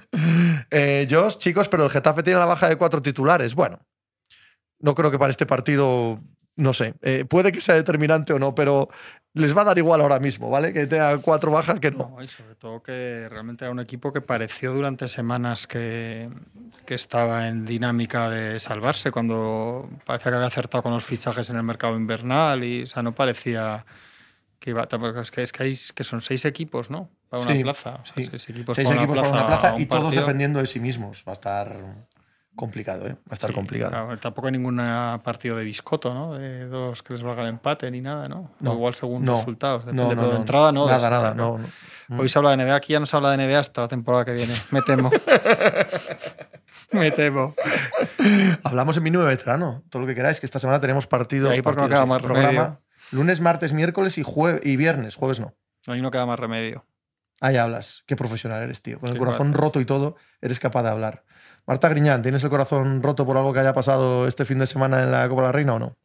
Eh, 0.70 1.06
Josh, 1.10 1.38
chicos, 1.38 1.68
pero 1.68 1.84
el 1.84 1.90
Getafe 1.90 2.22
tiene 2.22 2.38
la 2.38 2.46
baja 2.46 2.68
de 2.68 2.76
cuatro 2.76 3.00
titulares. 3.02 3.54
Bueno, 3.54 3.80
no 4.80 4.94
creo 4.94 5.10
que 5.10 5.18
para 5.18 5.30
este 5.30 5.46
partido, 5.46 6.20
no 6.56 6.72
sé, 6.72 6.94
eh, 7.02 7.24
puede 7.28 7.52
que 7.52 7.60
sea 7.60 7.74
determinante 7.74 8.32
o 8.32 8.38
no, 8.38 8.54
pero 8.54 8.88
les 9.34 9.56
va 9.56 9.62
a 9.62 9.66
dar 9.66 9.78
igual 9.78 10.00
ahora 10.00 10.18
mismo, 10.18 10.50
¿vale? 10.50 10.72
Que 10.72 10.86
tenga 10.86 11.16
cuatro 11.18 11.50
bajas 11.50 11.80
que 11.80 11.90
no. 11.90 12.10
No, 12.16 12.22
y 12.22 12.28
sobre 12.28 12.54
todo 12.54 12.82
que 12.82 13.28
realmente 13.28 13.64
era 13.64 13.72
un 13.72 13.80
equipo 13.80 14.12
que 14.12 14.20
pareció 14.20 14.72
durante 14.72 15.08
semanas 15.08 15.66
que, 15.66 16.28
estaba 16.86 17.48
en 17.48 17.66
dinámica 17.66 18.30
de 18.30 18.58
salvarse, 18.58 19.10
cuando 19.10 19.90
parecía 20.06 20.32
que 20.32 20.36
había 20.36 20.48
acertado 20.48 20.82
con 20.82 20.92
los 20.92 21.04
fichajes 21.04 21.50
en 21.50 21.56
el 21.56 21.62
mercado 21.62 21.96
invernal 21.96 22.64
y, 22.64 22.84
o 22.84 22.86
sea, 22.86 23.02
no 23.02 23.14
parecía 23.14 23.84
que 24.58 24.70
iba. 24.70 24.88
Es 25.20 25.30
que, 25.30 25.42
es 25.42 25.92
que 25.92 26.04
son 26.04 26.20
seis 26.22 26.46
equipos, 26.46 26.90
¿no? 26.90 27.10
Para 27.28 27.42
una 27.42 27.52
Sí, 27.52 27.62
plaza. 27.62 27.98
O 28.02 28.06
sea, 28.06 28.14
sí. 28.16 28.24
Seis 28.30 28.48
equipos, 28.50 28.74
Seis 28.76 28.88
para, 28.88 29.00
equipos 29.02 29.18
una 29.18 29.28
para 29.28 29.32
plaza, 29.32 29.46
una 29.46 29.60
plaza 29.60 29.74
un 29.76 29.82
y 29.82 29.86
todos 29.86 30.14
dependiendo 30.14 30.58
de 30.60 30.66
sí 30.66 30.80
mismos. 30.80 31.24
Va 31.26 31.32
a 31.32 31.34
estar 31.34 31.76
complicado, 32.56 33.06
¿eh? 33.06 33.12
Va 33.12 33.30
a 33.30 33.34
estar 33.34 33.50
Sí, 33.50 33.54
complicado. 33.54 33.90
claro, 33.90 34.18
tampoco 34.18 34.46
hay 34.48 34.52
ningún 34.52 34.76
partido 35.22 35.56
de 35.56 35.64
biscoto, 35.64 36.12
¿no? 36.12 36.34
De 36.34 36.66
dos 36.66 37.02
que 37.02 37.12
les 37.12 37.22
valga 37.22 37.42
el 37.42 37.48
empate 37.50 37.90
ni 37.90 38.00
nada, 38.00 38.24
¿no? 38.26 38.50
Igual 38.60 38.94
según 38.94 39.24
no, 39.24 39.36
resultados. 39.38 39.84
Depende, 39.84 40.02
No, 40.02 40.08
no, 40.14 40.16
pero 40.20 40.30
de 40.32 40.36
entrada 40.38 40.72
no. 40.72 40.86
Nada, 40.88 41.10
nada. 41.10 41.34
No. 41.34 41.58
Hoy 42.18 42.28
se 42.28 42.38
habla 42.38 42.50
de 42.56 42.56
NBA, 42.64 42.74
aquí 42.74 42.94
ya 42.94 43.00
no 43.00 43.06
se 43.06 43.14
habla 43.16 43.30
de 43.36 43.46
NBA 43.46 43.58
hasta 43.60 43.82
la 43.82 43.88
temporada 43.88 44.24
que 44.24 44.32
viene, 44.32 44.54
me 44.70 44.80
temo. 44.82 45.10
me 46.92 47.10
temo. 47.10 47.54
Hablamos 48.64 48.96
en 48.96 49.04
de 49.04 49.18
veterano. 49.18 49.82
Todo 49.90 50.02
lo 50.02 50.08
que 50.08 50.14
queráis, 50.14 50.40
que 50.40 50.46
esta 50.46 50.58
semana 50.58 50.80
tenemos 50.80 51.06
partido. 51.06 51.50
Y 51.50 51.54
ahí 51.56 51.62
porque 51.62 51.82
no 51.82 51.88
queda 51.88 52.06
más 52.06 52.22
programa. 52.22 52.48
remedio. 52.48 52.80
Lunes, 53.10 53.40
martes, 53.40 53.72
miércoles 53.72 54.18
y, 54.18 54.22
jue- 54.22 54.60
y 54.62 54.76
viernes. 54.76 55.14
Jueves 55.16 55.40
no. 55.40 55.54
Ahí 55.86 56.00
no 56.02 56.10
queda 56.10 56.26
más 56.26 56.38
remedio. 56.38 56.84
Ahí 57.40 57.56
hablas. 57.56 58.02
Qué 58.06 58.16
profesional 58.16 58.62
eres, 58.62 58.82
tío. 58.82 58.98
Con 58.98 59.08
el 59.10 59.14
Sí, 59.14 59.18
corazón 59.18 59.52
roto 59.54 59.80
y 59.80 59.84
todo, 59.84 60.16
eres 60.40 60.58
capaz 60.58 60.82
de 60.82 60.88
hablar. 60.90 61.24
Marta 61.66 61.88
Griñán, 61.88 62.22
¿tienes 62.22 62.42
el 62.44 62.50
corazón 62.50 63.02
roto 63.02 63.26
por 63.26 63.36
algo 63.36 63.52
que 63.52 63.60
haya 63.60 63.72
pasado 63.74 64.26
este 64.26 64.44
fin 64.44 64.58
de 64.58 64.66
semana 64.66 65.02
en 65.02 65.12
la 65.12 65.28
Copa 65.28 65.42
de 65.42 65.48
la 65.48 65.52
Reina 65.52 65.74
o 65.74 65.78
no? 65.78 65.96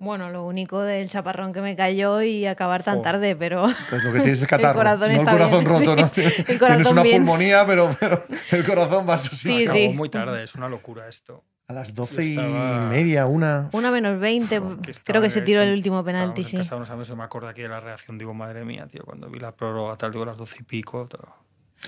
Bueno, 0.00 0.30
lo 0.30 0.44
único 0.46 0.80
del 0.82 1.10
chaparrón 1.10 1.52
que 1.52 1.60
me 1.60 1.74
cayó 1.74 2.22
y 2.22 2.46
acabar 2.46 2.84
tan 2.84 3.02
tarde, 3.02 3.34
pero 3.34 3.66
Pues 3.90 4.04
lo 4.04 4.12
que 4.12 4.20
tienes 4.20 4.40
es 4.42 4.46
catarro. 4.48 4.78
corazón 4.78 5.00
no 5.08 5.14
el 5.14 5.16
está 5.16 5.32
corazón 5.32 5.64
bien, 5.64 5.70
roto, 5.72 5.96
sí. 6.14 6.22
¿no? 6.22 6.22
El 6.52 6.58
Tienes 6.58 6.86
una 6.86 7.02
bien. 7.02 7.16
pulmonía, 7.24 7.66
pero, 7.66 7.96
pero 7.98 8.24
el 8.52 8.64
corazón 8.64 9.08
va 9.08 9.14
a 9.14 9.18
su 9.18 9.34
sí. 9.34 9.88
muy 9.96 10.08
tarde, 10.08 10.44
es 10.44 10.54
una 10.54 10.68
locura 10.68 11.08
esto. 11.08 11.42
A 11.68 11.74
las 11.74 11.94
doce 11.94 12.24
y 12.24 12.30
Estaba- 12.30 12.88
media, 12.88 13.26
una. 13.26 13.68
una 13.72 13.90
menos 13.90 14.18
20, 14.18 14.58
Jo, 14.58 14.78
que 14.80 14.92
creo 15.04 15.20
que 15.20 15.28
se 15.28 15.40
en 15.40 15.44
tiró 15.44 15.60
el 15.60 15.74
último 15.74 16.02
penalti, 16.02 16.42
sí. 16.42 16.56
casa 16.56 16.76
unos 16.76 16.88
amigos 16.88 17.10
y 17.10 17.14
me 17.14 17.24
acuerdo 17.24 17.46
aquí 17.48 17.60
de 17.60 17.68
la 17.68 17.78
reacción. 17.78 18.16
Digo, 18.16 18.32
madre 18.32 18.64
mía, 18.64 18.86
tío, 18.90 19.02
cuando 19.04 19.28
vi 19.28 19.38
la 19.38 19.54
prórroga, 19.54 19.94
tal, 19.98 20.10
digo, 20.12 20.24
las 20.24 20.38
doce 20.38 20.56
y 20.60 20.62
pico. 20.62 21.06
todo. 21.06 21.28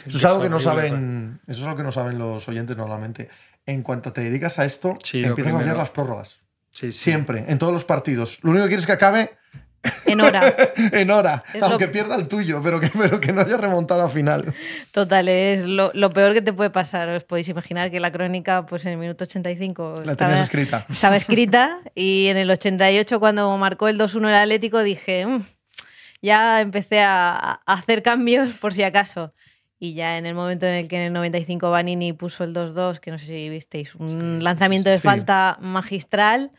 Eso 0.06 0.18
es 0.18 0.24
algo 0.26 0.42
que 0.42 0.50
no 0.50 0.60
saben. 0.60 1.40
Eso 1.46 1.60
es 1.62 1.64
algo 1.66 1.78
que 1.78 1.82
no 1.82 1.92
saben 1.92 2.18
los 2.18 2.46
oyentes 2.46 2.76
normalmente. 2.76 3.30
En 3.64 3.82
cuanto 3.82 4.12
te 4.12 4.20
dedicas 4.20 4.58
a 4.58 4.66
esto, 4.66 4.98
Sí, 5.02 5.24
empiezas 5.24 5.54
a 5.54 5.58
hacer 5.60 5.76
las 5.78 5.90
prórrogas. 5.90 6.40
Sí, 6.72 6.92
sí. 6.92 6.98
Siempre, 7.04 7.46
en 7.48 7.58
todos 7.58 7.72
los 7.72 7.86
partidos. 7.86 8.38
Lo 8.42 8.50
único 8.50 8.64
que 8.64 8.68
quieres 8.68 8.82
es 8.82 8.86
que 8.86 8.92
acabe 8.92 9.30
En 10.06 10.20
hora. 10.20 10.54
en 10.92 11.10
hora, 11.10 11.42
Es 11.54 11.60
lo- 11.60 11.66
aunque 11.68 11.88
pierda 11.88 12.14
el 12.16 12.28
tuyo, 12.28 12.60
pero 12.62 12.80
que, 12.80 12.88
pero 12.98 13.20
que 13.20 13.32
no 13.32 13.40
haya 13.40 13.56
remontada 13.56 14.08
final. 14.08 14.52
Total, 14.92 15.28
es 15.28 15.64
lo, 15.64 15.90
lo 15.94 16.10
peor 16.10 16.34
que 16.34 16.42
te 16.42 16.52
puede 16.52 16.70
pasar. 16.70 17.08
Os 17.08 17.24
podéis 17.24 17.48
imaginar 17.48 17.90
que 17.90 18.00
la 18.00 18.10
crónica, 18.12 18.66
pues 18.66 18.84
en 18.84 18.92
el 18.92 18.98
minuto 18.98 19.24
85, 19.24 20.02
La 20.04 20.12
estaba, 20.12 20.30
tenías 20.32 20.48
escrita. 20.48 20.86
estaba 20.90 21.16
escrita 21.22 21.78
y 21.94 22.26
en 22.26 22.36
el 22.36 22.50
88, 22.50 23.18
cuando 23.20 23.56
marcó 23.56 23.88
el 23.88 23.98
2-1 23.98 24.28
el 24.28 24.34
Atlético, 24.34 24.82
dije, 24.82 25.24
"Mm", 25.26 25.42
ya 26.22 26.60
empecé 26.60 27.00
a, 27.00 27.60
a 27.64 27.72
hacer 27.72 28.02
cambios 28.02 28.58
por 28.58 28.74
si 28.74 28.82
acaso. 28.82 29.32
Y 29.82 29.94
ya 29.94 30.18
en 30.18 30.26
el 30.26 30.34
momento 30.34 30.66
en 30.66 30.74
el 30.74 30.88
que 30.88 30.96
en 30.96 31.02
el 31.04 31.12
95 31.14 31.70
Vanini 31.70 32.12
puso 32.12 32.44
el 32.44 32.52
2-2, 32.52 32.98
que 33.00 33.10
no 33.10 33.18
sé 33.18 33.24
si 33.24 33.48
visteis, 33.48 33.94
un 33.94 34.44
lanzamiento 34.44 34.90
de 34.90 34.98
sí. 34.98 35.02
falta 35.02 35.56
magistral, 35.62 36.50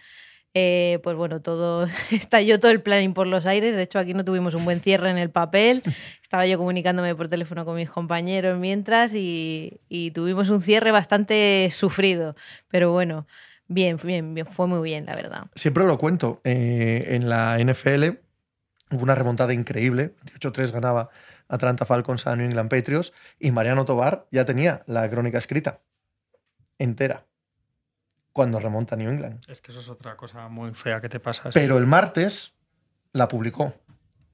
eh, 0.53 0.99
pues 1.03 1.15
bueno, 1.15 1.41
todo 1.41 1.87
estalló 2.11 2.59
todo 2.59 2.71
el 2.71 2.81
planning 2.81 3.13
por 3.13 3.27
los 3.27 3.45
aires. 3.45 3.75
De 3.75 3.83
hecho, 3.83 3.99
aquí 3.99 4.13
no 4.13 4.25
tuvimos 4.25 4.53
un 4.53 4.65
buen 4.65 4.81
cierre 4.81 5.09
en 5.09 5.17
el 5.17 5.29
papel. 5.29 5.83
Estaba 6.21 6.45
yo 6.45 6.57
comunicándome 6.57 7.15
por 7.15 7.29
teléfono 7.29 7.65
con 7.65 7.75
mis 7.75 7.89
compañeros 7.89 8.57
mientras 8.59 9.13
y, 9.13 9.79
y 9.89 10.11
tuvimos 10.11 10.49
un 10.49 10.61
cierre 10.61 10.91
bastante 10.91 11.69
sufrido. 11.71 12.35
Pero 12.69 12.91
bueno, 12.91 13.27
bien, 13.67 13.97
bien, 14.03 14.33
bien, 14.33 14.45
fue 14.45 14.67
muy 14.67 14.81
bien, 14.81 15.05
la 15.05 15.15
verdad. 15.15 15.45
Siempre 15.55 15.85
lo 15.85 15.97
cuento. 15.97 16.41
eh, 16.43 17.05
en 17.09 17.29
la 17.29 17.57
NFL 17.59 18.19
hubo 18.91 19.03
una 19.03 19.15
remontada 19.15 19.53
increíble. 19.53 20.13
28-3 20.39 20.71
ganaba 20.71 21.09
Atlanta 21.47 21.85
Falcons 21.85 22.27
a 22.27 22.35
New 22.35 22.45
England 22.45 22.69
Patriots 22.69 23.13
y 23.39 23.51
Mariano 23.51 23.85
Tobar 23.85 24.27
ya 24.31 24.45
tenía 24.45 24.83
la 24.87 25.09
crónica 25.09 25.37
escrita 25.37 25.81
entera 26.77 27.25
cuando 28.33 28.59
remonta 28.59 28.95
New 28.95 29.09
England. 29.09 29.41
Es 29.47 29.61
que 29.61 29.71
eso 29.71 29.81
es 29.81 29.89
otra 29.89 30.15
cosa 30.15 30.47
muy 30.47 30.73
fea 30.73 31.01
que 31.01 31.09
te 31.09 31.19
pasa. 31.19 31.43
sí. 31.51 31.51
Pero 31.53 31.77
el 31.77 31.85
martes 31.85 32.53
la 33.13 33.27
publicó. 33.27 33.73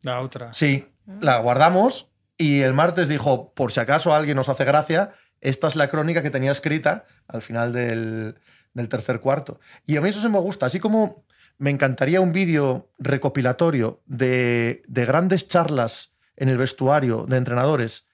La 0.03 0.21
otra. 0.21 0.53
Sí, 0.53 0.87
la 1.21 1.39
guardamos 1.39 2.09
y 2.37 2.61
el 2.61 2.73
martes 2.73 3.07
dijo, 3.07 3.53
por 3.53 3.71
si 3.71 3.79
acaso 3.79 4.13
a 4.13 4.17
alguien 4.17 4.37
nos 4.37 4.49
hace 4.49 4.63
gracia, 4.65 5.13
esta 5.41 5.67
es 5.67 5.75
la 5.75 5.89
crónica 5.89 6.21
que 6.21 6.29
tenía 6.29 6.51
escrita 6.51 7.05
al 7.27 7.41
final 7.41 7.73
del, 7.73 8.35
del 8.73 8.89
tercer 8.89 9.19
cuarto. 9.19 9.59
Y 9.85 9.97
a 9.97 10.01
mí 10.01 10.09
eso 10.09 10.21
se 10.21 10.29
me 10.29 10.39
gusta, 10.39 10.67
así 10.67 10.79
como 10.79 11.25
me 11.57 11.71
encantaría 11.71 12.21
un 12.21 12.31
vídeo 12.31 12.91
recopilatorio 12.99 14.01
de, 14.05 14.83
de 14.87 15.05
grandes 15.05 15.47
charlas 15.47 16.13
en 16.35 16.49
el 16.49 16.57
vestuario 16.57 17.25
de 17.27 17.37
entrenadores 17.37 18.05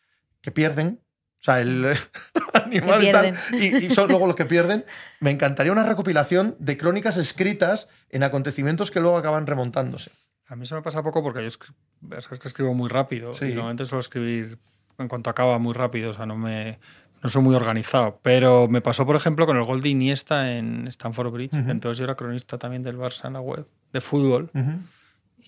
que 0.42 0.52
pierden. 0.52 1.02
O 1.44 1.46
sea, 1.46 1.60
el 1.60 1.98
animal 2.54 3.12
tal, 3.12 3.38
y, 3.52 3.86
y 3.86 3.90
son 3.90 4.08
luego 4.08 4.28
los 4.28 4.36
que 4.38 4.46
pierden. 4.46 4.86
Me 5.20 5.30
encantaría 5.30 5.74
una 5.74 5.84
recopilación 5.84 6.56
de 6.58 6.78
crónicas 6.78 7.18
escritas 7.18 7.90
en 8.10 8.24
acontecimientos 8.24 8.92
que 8.92 9.02
luego 9.02 9.18
acaban 9.18 9.46
remontándose. 9.46 10.12
A 10.48 10.56
mí 10.56 10.64
eso 10.64 10.76
me 10.76 10.82
pasa 10.82 11.04
poco 11.04 11.22
porque 11.22 11.42
yo 11.42 11.48
es 11.48 11.58
que 11.58 12.48
escribo 12.48 12.74
muy 12.74 12.88
rápido. 12.88 13.34
Sí. 13.34 13.48
Y 13.48 13.56
normalmente 13.56 13.86
suelo 13.86 14.00
escribir 14.00 14.58
en 14.98 15.10
cuanto 15.10 15.30
acaba 15.30 15.60
muy 15.60 15.74
rápido. 15.74 16.12
O 16.12 16.14
sea, 16.14 16.26
no 16.26 16.38
me. 16.38 16.80
No 17.22 17.30
soy 17.30 17.42
muy 17.42 17.56
organizado. 17.56 18.20
Pero 18.22 18.70
me 18.70 18.80
pasó, 18.80 19.06
por 19.06 19.18
ejemplo, 19.18 19.46
con 19.46 19.58
el 19.58 19.64
gol 19.64 19.82
de 19.82 19.90
Iniesta 19.90 20.58
en 20.58 20.88
Stamford 20.88 21.32
Bridge. 21.32 21.56
Entonces 21.56 21.98
yo 21.98 22.06
era 22.06 22.16
cronista 22.16 22.58
también 22.58 22.84
del 22.84 22.98
Barça 22.98 23.28
en 23.28 23.34
la 23.34 23.42
web 23.42 23.66
de 23.92 24.00
fútbol. 24.02 24.50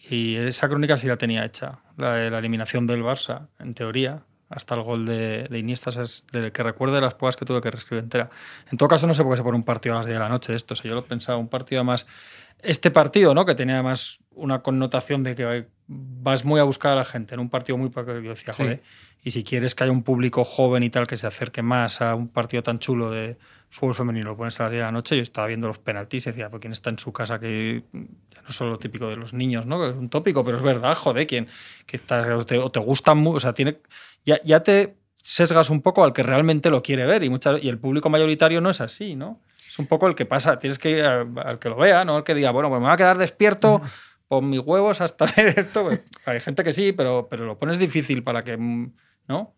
Y 0.10 0.36
esa 0.36 0.68
crónica 0.68 0.98
sí 0.98 1.08
la 1.08 1.18
tenía 1.18 1.46
hecha. 1.46 1.80
La 1.98 2.16
de 2.16 2.32
la 2.32 2.40
eliminación 2.40 2.86
del 2.86 3.04
Barça, 3.04 3.48
en 3.60 3.74
teoría. 3.74 4.24
Hasta 4.50 4.76
el 4.76 4.82
gol 4.84 5.06
de, 5.06 5.48
de 5.50 5.60
Iniesta, 5.60 5.90
es 6.04 6.26
del 6.32 6.52
que 6.52 6.62
recuerdo 6.64 6.96
de 6.96 7.02
las 7.02 7.16
pocas 7.16 7.36
que 7.36 7.46
tuve 7.46 7.62
que 7.62 7.72
reescribir 7.72 8.04
entera. 8.04 8.30
En 8.72 8.78
todo 8.78 8.88
caso, 8.90 9.08
no 9.08 9.14
sé 9.14 9.24
por 9.24 9.34
qué 9.34 9.38
se 9.38 9.44
pone 9.44 9.58
un 9.58 9.64
partido 9.64 9.96
a 9.96 9.98
las 10.00 10.06
10 10.06 10.16
de 10.18 10.24
la 10.24 10.30
noche 10.30 10.52
de 10.52 10.58
esto. 10.58 10.74
O 10.74 10.78
sea, 10.78 10.88
yo 10.90 10.96
lo 10.96 11.04
pensaba, 11.06 11.38
un 11.38 11.48
partido 11.50 11.80
además. 11.82 12.06
Este 12.62 12.92
partido, 12.92 13.34
¿no? 13.34 13.46
Que 13.46 13.56
tenía 13.56 13.76
además 13.76 14.20
una 14.32 14.62
connotación 14.62 15.24
de 15.24 15.36
que 15.36 15.68
vas 15.88 16.46
muy 16.46 16.60
a 16.60 16.64
buscar 16.64 16.94
a 16.94 16.96
la 16.96 17.06
gente 17.06 17.34
en 17.34 17.40
un 17.40 17.50
partido 17.50 17.78
muy. 17.78 17.90
Yo 17.90 18.04
decía, 18.22 18.54
Sí. 18.54 18.62
joder. 18.64 18.84
Y 19.24 19.32
si 19.32 19.44
quieres 19.44 19.74
que 19.74 19.84
haya 19.84 19.92
un 19.92 20.04
público 20.04 20.44
joven 20.44 20.84
y 20.84 20.92
tal 20.92 21.08
que 21.08 21.18
se 21.18 21.26
acerque 21.26 21.64
más 21.64 22.02
a 22.02 22.14
un 22.14 22.28
partido 22.28 22.62
tan 22.62 22.78
chulo 22.78 23.10
de 23.10 23.38
fútbol 23.70 23.96
femenino, 23.96 24.30
lo 24.30 24.38
pones 24.38 24.60
a 24.60 24.64
las 24.64 24.72
10 24.72 24.80
de 24.80 24.86
la 24.86 24.92
noche. 24.92 25.16
Yo 25.16 25.24
estaba 25.24 25.48
viendo 25.48 25.68
los 25.68 25.80
penaltis 25.80 26.28
y 26.28 26.30
decía, 26.30 26.50
pues 26.50 26.62
quién 26.62 26.74
está 26.74 26.90
en 26.90 27.00
su 27.00 27.12
casa 27.12 27.40
que 27.40 27.84
ya 27.94 28.42
no 28.42 28.50
solo 28.50 28.72
lo 28.72 28.80
típico 28.80 29.10
de 29.10 29.18
los 29.18 29.34
niños, 29.34 29.66
¿no? 29.66 29.80
Que 29.80 29.90
es 29.90 29.96
un 29.96 30.10
tópico, 30.10 30.44
pero 30.44 30.58
es 30.58 30.64
verdad, 30.64 30.96
joder, 30.96 31.28
quién 31.28 31.48
que 31.86 31.98
está, 31.98 32.38
o, 32.38 32.46
te, 32.46 32.58
o 32.58 32.72
te 32.72 32.80
gustan 32.80 33.18
mucho, 33.18 33.38
o 33.38 33.40
sea, 33.40 33.54
tiene, 33.54 33.80
ya, 34.26 34.42
ya 34.44 34.62
te 34.62 34.96
sesgas 35.22 35.70
un 35.70 35.82
poco 35.82 36.04
al 36.04 36.14
que 36.14 36.22
realmente 36.22 36.70
lo 36.70 36.84
quiere 36.84 37.06
ver 37.06 37.24
y, 37.24 37.30
muchas, 37.30 37.64
y 37.64 37.68
el 37.68 37.80
público 37.80 38.10
mayoritario 38.10 38.62
no 38.62 38.70
es 38.70 38.80
así, 38.80 39.16
¿no? 39.16 39.42
Es 39.68 39.80
un 39.80 39.88
poco 39.88 40.08
el 40.08 40.16
que 40.16 40.26
pasa, 40.26 40.60
tienes 40.60 40.80
que 40.80 40.92
ir 40.92 41.04
al, 41.04 41.60
que 41.60 41.68
lo 41.68 41.76
vea, 41.76 42.06
¿no? 42.06 42.16
Al 42.16 42.24
que 42.24 42.36
diga, 42.36 42.52
bueno, 42.52 42.70
pues 42.70 42.80
me 42.80 42.86
voy 42.86 42.94
a 42.94 42.98
quedar 42.98 43.18
despierto 43.18 43.82
con 44.28 44.50
mis 44.50 44.60
huevos 44.60 45.02
hasta 45.02 45.26
ver 45.36 45.60
esto. 45.60 45.84
Pues, 45.84 46.02
hay 46.26 46.40
gente 46.40 46.64
que 46.64 46.74
sí, 46.74 46.92
pero, 46.92 47.28
pero 47.30 47.46
lo 47.46 47.58
pones 47.58 47.80
difícil 47.80 48.24
para 48.24 48.44
que, 48.44 48.56
¿no? 49.28 49.54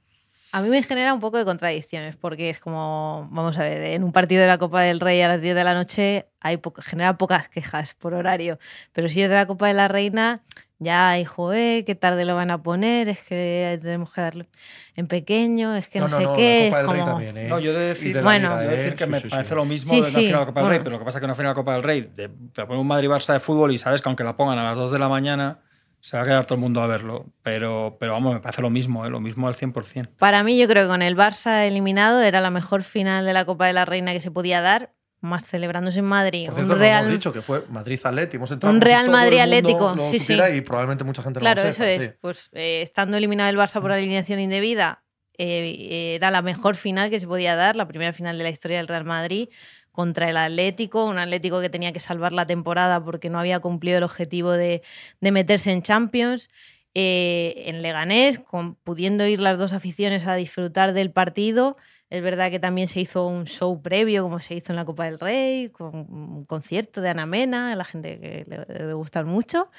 A 0.54 0.62
mí 0.62 0.70
me 0.70 0.82
genera 0.82 1.14
un 1.14 1.20
poco 1.20 1.38
de 1.38 1.46
contradicciones, 1.46 2.16
porque 2.16 2.50
es 2.50 2.60
como, 2.60 3.28
vamos 3.32 3.58
a 3.58 3.64
ver, 3.64 3.82
en 3.94 4.04
un 4.04 4.12
partido 4.12 4.42
de 4.42 4.48
la 4.48 4.58
Copa 4.58 4.82
del 4.82 5.00
Rey 5.00 5.22
a 5.22 5.28
las 5.28 5.42
10 5.42 5.56
de 5.56 5.64
la 5.64 5.74
noche 5.74 6.26
hay 6.40 6.58
po- 6.58 6.74
genera 6.82 7.18
pocas 7.18 7.50
quejas 7.50 7.94
por 7.96 8.14
horario, 8.14 8.58
pero 8.94 9.10
si 9.10 9.22
es 9.22 9.30
de 9.30 9.36
la 9.36 9.46
Copa 9.46 9.68
de 9.68 9.74
la 9.74 9.88
Reina, 9.90 10.42
ya 10.80 11.10
hay, 11.10 11.26
joder, 11.26 11.84
qué 11.86 11.96
tarde 11.96 12.24
lo 12.24 12.36
van 12.36 12.52
a 12.52 12.62
poner, 12.64 13.10
es 13.10 13.22
que 13.24 13.78
tenemos 13.82 14.14
que 14.14 14.22
darle 14.22 14.48
en 14.96 15.08
pequeño, 15.08 15.76
es 15.76 15.90
que 15.90 16.00
no, 16.00 16.08
sé 16.08 16.24
la 16.24 16.36
qué, 16.36 16.70
Copa 16.70 16.82
es 16.82 16.88
del 16.88 16.92
Rey 16.94 17.00
como... 17.02 17.06
también, 17.12 17.38
¿eh? 17.38 17.48
No, 17.50 17.60
yo 17.60 17.72
he 17.72 17.74
de 17.74 17.86
decir, 17.88 18.14
de 18.16 18.22
la 18.22 18.24
Bueno. 18.24 18.50
Liga, 18.50 18.64
yo 18.64 18.70
he 18.70 18.72
de 18.72 18.74
¿eh? 18.74 18.78
decir 18.84 18.96
que 18.96 19.04
Sí, 19.06 19.10
me 19.10 19.18
sí, 19.20 19.24
sí. 19.24 19.30
parece 19.36 19.56
lo 19.56 19.66
mismo 19.66 19.90
Sí, 19.90 19.96
de 19.96 20.02
una 20.02 20.08
sí, 20.10 20.16
final 20.16 20.32
de 20.34 20.40
la 20.40 20.46
Copa 20.46 20.60
del 20.62 20.70
Rey, 20.70 20.78
bueno. 20.78 20.84
pero 20.86 20.94
lo 20.96 21.00
que 21.00 21.06
pasa 21.06 21.18
es 21.18 21.20
que 21.20 21.26
una 21.26 21.36
final 21.36 21.46
de 21.48 21.52
la 21.52 21.56
Copa 21.56 21.74
del 21.74 21.84
Rey, 21.84 22.02
de, 22.16 22.30
te 22.54 22.66
pone 22.66 22.80
un 22.80 22.88
Madrid-Barça 22.88 23.34
de 23.34 23.40
fútbol 23.42 23.74
y 23.74 23.78
sabes 23.78 24.02
que 24.02 24.08
aunque 24.08 24.24
la 24.24 24.38
pongan 24.38 24.58
a 24.60 24.64
las 24.64 24.78
2 24.78 24.92
de 24.94 25.00
la 25.00 25.10
mañana, 25.10 25.60
se 26.00 26.18
va 26.18 26.24
a 26.24 26.26
quedar 26.26 26.46
todo 26.46 26.56
el 26.56 26.62
mundo 26.62 26.82
a 26.82 26.88
verlo. 26.88 27.26
Pero, 27.44 27.98
pero 28.00 28.14
vamos, 28.14 28.34
me 28.34 28.40
parece 28.40 28.62
lo 28.62 28.70
mismo, 28.70 29.06
¿eh? 29.06 29.10
lo 29.10 29.20
mismo 29.20 29.48
al 29.48 29.56
100%. 29.56 30.10
Para 30.18 30.44
mí, 30.44 30.58
yo 30.58 30.68
creo 30.68 30.84
que 30.84 30.90
con 30.90 31.02
el 31.02 31.16
Barça 31.16 31.66
eliminado 31.66 32.22
era 32.22 32.42
la 32.42 32.50
mejor 32.52 32.84
final 32.84 33.26
de 33.26 33.34
la 33.34 33.46
Copa 33.46 33.68
de 33.68 33.74
la 33.74 33.86
Reina 33.86 34.14
que 34.14 34.22
se 34.22 34.32
podía 34.32 34.62
dar, 34.62 34.94
más 35.20 35.46
celebrándose 35.46 36.00
en 36.00 36.06
Madrid. 36.06 36.46
Por 36.46 36.54
un 36.54 36.56
cierto, 36.56 36.74
no 36.76 36.80
Real... 36.80 37.02
hemos 37.02 37.14
dicho 37.14 37.34
que 37.34 37.42
fue 37.42 37.64
Madrid-Atleti. 37.70 38.38
Hemos 38.38 38.52
entrado 38.52 38.74
Un 38.74 38.82
Real 38.82 39.10
Madrid 39.10 39.40
Atlético, 39.40 39.96
sí, 40.12 40.20
sí. 40.20 40.38
Y 40.56 40.62
probablemente 40.62 41.04
mucha 41.04 41.24
gente 41.24 41.40
Claro, 41.40 41.64
lo 41.64 41.70
eso 41.70 41.84
sepa, 41.84 42.04
es. 42.04 42.12
sí. 42.12 42.18
Pues 42.22 42.50
eh, 42.54 42.82
estando 42.84 43.18
eliminado 43.18 43.50
el 43.50 43.58
Barça 43.58 43.82
por 43.82 43.92
alineación 43.92 44.40
indebida, 44.40 45.04
eh, 45.40 46.16
era 46.16 46.32
la 46.32 46.42
mejor 46.42 46.76
final 46.76 47.10
que 47.10 47.20
se 47.20 47.28
podía 47.28 47.56
dar, 47.56 47.76
la 47.76 47.88
primera 47.88 48.14
final 48.14 48.38
de 48.38 48.44
la 48.44 48.50
historia 48.50 48.78
del 48.78 48.88
Real 48.88 49.06
Madrid 49.06 49.50
contra 49.98 50.30
el 50.30 50.38
Atlético, 50.38 51.06
un 51.06 51.18
Atlético 51.18 51.60
que 51.60 51.72
tenía 51.72 51.92
que 51.92 52.00
salvar 52.00 52.32
la 52.32 52.46
temporada 52.46 53.04
porque 53.04 53.32
no 53.32 53.40
había 53.40 53.60
cumplido 53.62 53.98
el 53.98 54.04
objetivo 54.04 54.52
de, 54.52 54.84
meterse 55.22 55.72
en 55.72 55.82
Champions. 55.82 56.52
Eh, 56.94 57.64
en 57.66 57.82
Leganés, 57.82 58.40
pudiendo 58.84 59.26
ir 59.26 59.40
las 59.40 59.58
dos 59.58 59.74
aficiones 59.74 60.28
a 60.28 60.36
disfrutar 60.36 60.94
del 60.94 61.10
partido. 61.10 61.78
Es 62.12 62.22
verdad 62.22 62.52
que 62.52 62.60
también 62.60 62.88
se 62.88 63.02
hizo 63.02 63.26
un 63.26 63.46
show 63.46 63.82
previo, 63.82 64.22
como 64.22 64.40
se 64.40 64.54
hizo 64.54 64.72
en 64.72 64.76
la 64.76 64.86
Copa 64.86 65.06
del 65.06 65.20
Rey, 65.20 65.70
con 65.70 65.96
un 65.96 66.46
concierto 66.46 67.02
de 67.02 67.10
Ana 67.10 67.26
Mena, 67.26 67.72
a 67.72 67.76
la 67.76 67.84
gente 67.84 68.20
que 68.20 68.46
le, 68.48 68.86
le 68.86 68.94
gustan 68.94 69.26
mucho. 69.26 69.72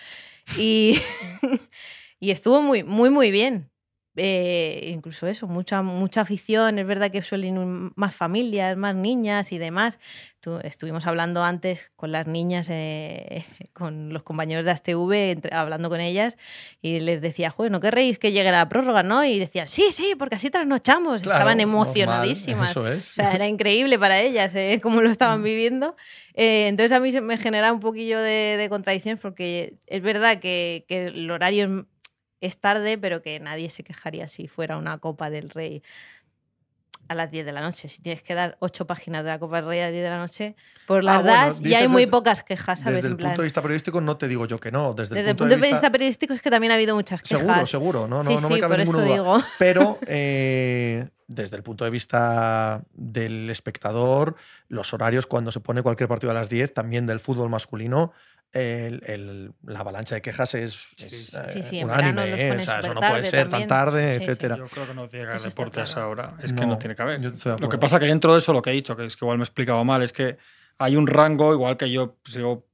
Y, 0.59 0.99
y 2.19 2.33
estuvo 2.33 2.61
muy, 2.61 2.83
muy, 2.83 3.11
muy 3.11 3.31
bien. 3.31 3.71
Eh, 4.19 4.91
incluso 4.93 5.27
eso, 5.27 5.47
mucha, 5.47 5.83
mucha 5.83 6.21
afición. 6.23 6.79
Es 6.79 6.87
verdad 6.87 7.11
que 7.11 7.23
suelen 7.23 7.93
más 7.95 8.15
familias, 8.15 8.77
más 8.77 8.95
niñas 8.95 9.53
y 9.53 9.59
demás. 9.59 9.99
Tu- 10.41 10.59
estuvimos 10.63 11.07
hablando 11.07 11.43
antes 11.43 11.91
con 11.97 12.13
las 12.13 12.27
niñas, 12.27 12.69
eh, 12.71 13.45
con 13.73 14.13
los 14.13 14.23
compañeros 14.23 14.65
de 14.65 14.71
ASTV, 14.73 15.31
entre- 15.31 15.55
hablando 15.55 15.89
con 15.89 16.01
ellas, 16.01 16.37
y 16.83 17.01
les 17.01 17.21
decía, 17.21 17.51
joder, 17.51 17.73
¿no 17.73 17.81
querréis 17.81 18.19
que 18.19 18.33
llegue 18.33 18.51
la 18.53 18.69
prórroga? 18.69 19.03
¿no? 19.03 19.25
Y 19.25 19.39
decían, 19.39 19.69
sí, 19.69 19.87
sí, 19.93 20.15
porque 20.19 20.37
así 20.37 20.51
trasnochamos. 20.51 21.23
Claro, 21.23 21.39
Estaban 21.39 21.59
normal, 21.59 21.75
emocionadísimas. 21.85 22.71
Eso 22.71 22.83
O 22.83 23.01
sea, 23.01 23.35
era 23.35 23.47
increíble 23.47 23.99
para 23.99 24.21
ellas 24.21 24.55
eh, 24.55 24.79
cómo 24.83 25.01
lo 25.01 25.11
estaban 25.11 25.43
viviendo. 25.43 25.97
Eh, 26.35 26.69
entonces 26.69 26.93
a 26.93 27.01
mí 27.01 27.11
me 27.21 27.37
genera 27.37 27.73
un 27.73 27.81
poquillo 27.81 28.21
de, 28.21 28.57
de 28.59 28.69
contradicciones 28.69 29.21
porque 29.21 29.75
es 29.87 30.03
verdad 30.03 30.39
que, 30.39 30.85
que 30.89 31.07
el 31.07 31.31
horario 31.31 31.87
es, 32.41 32.59
tarde, 32.61 32.99
pero 32.99 33.23
que 33.23 33.41
nadie 33.41 33.71
se 33.71 33.83
quejaría 33.85 34.29
si 34.29 34.49
fuera 34.49 34.77
una 34.77 34.99
Copa 34.99 35.31
del 35.31 35.51
Rey 35.51 35.83
a 37.09 37.15
las 37.15 37.31
10 37.31 37.47
de 37.47 37.53
la 37.53 37.63
noche. 37.63 37.89
Si 37.89 38.03
tienes 38.03 38.23
que 38.23 38.35
dar 38.35 38.59
ocho 38.61 38.87
páginas 38.87 39.25
de 39.25 39.31
la 39.31 39.39
Copa 39.39 39.57
del 39.57 39.67
Rey 39.67 39.81
a 39.81 39.85
las 39.85 39.93
10 39.93 40.05
de 40.05 40.11
la 40.11 40.19
noche, 40.19 40.57
por 40.87 41.03
las 41.03 41.17
Ah, 41.17 41.21
bueno, 41.23 41.37
das 41.39 41.61
y 41.63 41.75
hay 41.75 41.89
muy 41.89 42.03
desde- 42.03 42.11
pocas 42.11 42.43
quejas, 42.43 42.81
¿sabes? 42.81 42.97
Desde 42.99 43.09
el 43.09 43.13
En 43.13 43.17
plan, 43.17 43.31
punto 43.31 43.43
de 43.43 43.47
vista 43.47 43.63
periodístico 43.63 44.01
no 44.03 44.17
te 44.19 44.29
digo 44.29 44.45
yo 44.47 44.59
que 44.59 44.71
no. 44.71 44.93
Desde, 44.93 45.15
desde 45.15 45.31
el 45.31 45.37
punto 45.37 45.57
de 45.57 45.69
vista 45.71 45.91
periodístico 45.91 46.35
es 46.35 46.43
que 46.43 46.51
también 46.51 46.71
ha 46.71 46.75
habido 46.75 46.95
muchas 46.95 47.23
quejas. 47.23 47.41
Seguro, 47.41 47.67
seguro. 47.67 48.09
No, 48.09 48.23
no, 48.23 48.31
sí, 48.31 48.35
no 48.43 48.49
sí, 48.49 48.55
me 48.55 48.61
cabe 48.61 48.75
por 48.75 48.81
eso 48.83 48.93
ninguna 48.93 49.07
duda. 49.07 49.15
digo. 49.39 49.45
Pero 49.59 49.99
eh, 50.07 51.09
desde 51.27 51.57
el 51.57 51.63
punto 51.63 51.85
de 51.85 51.91
vista 51.91 52.83
del 52.93 53.49
espectador, 53.49 54.37
los 54.69 54.93
horarios 54.93 55.25
cuando 55.27 55.51
se 55.51 55.61
pone 55.61 55.81
cualquier 55.83 56.09
partido 56.11 56.31
a 56.31 56.35
las 56.35 56.51
10, 56.51 56.75
también 56.75 57.07
del 57.07 57.21
fútbol 57.21 57.49
masculino, 57.49 58.13
el- 58.53 59.03
el- 59.07 59.53
la 59.65 59.81
avalancha 59.81 60.15
de 60.15 60.23
quejas 60.23 60.55
es, 60.55 60.75
es, 60.99 61.27
sí. 61.27 61.37
eh, 61.37 61.51
Sí, 61.51 61.63
sí, 61.63 61.85
verano 61.85 62.25
los 62.25 62.39
¿eh? 62.41 62.57
O 62.59 62.61
sea, 62.63 62.81
eso 62.81 62.95
no 62.95 63.01
puede 63.01 63.25
ser 63.25 63.49
también. 63.49 63.69
tan 63.69 63.85
tarde, 63.85 64.13
Sí, 64.15 64.19
sí. 64.19 64.25
etcétera. 64.25 64.57
Yo 64.57 64.67
creo 64.67 64.87
que 64.87 64.95
no 64.95 65.09
tiene 65.09 65.27
que 65.27 65.31
haber 65.33 65.47
esa 65.47 65.95
claro. 65.95 66.11
hora. 66.11 66.35
Es 66.43 66.53
que 66.53 66.67
No, 66.67 66.79
tiene 66.79 66.97
que 66.97 67.03
haber. 67.03 67.21
Lo 67.61 67.69
que 67.69 67.79
pasa 67.79 68.01
que 68.01 68.07
dentro 68.07 68.33
de 68.33 68.39
eso 68.39 68.53
lo 68.53 68.63
que 68.63 68.71
he 68.71 68.73
dicho, 68.73 68.97
que 68.97 69.05
es 69.05 69.17
que 69.17 69.25
igual 69.25 69.39
me 69.39 69.43
he 69.43 69.47
explicado 69.47 69.85
mal, 69.85 70.03
es 70.03 70.13
que 70.13 70.39
hay 70.79 70.97
un 70.97 71.07
rango, 71.07 71.53
igual 71.53 71.77
que 71.77 71.91
yo 71.91 72.17
sigo 72.25 72.67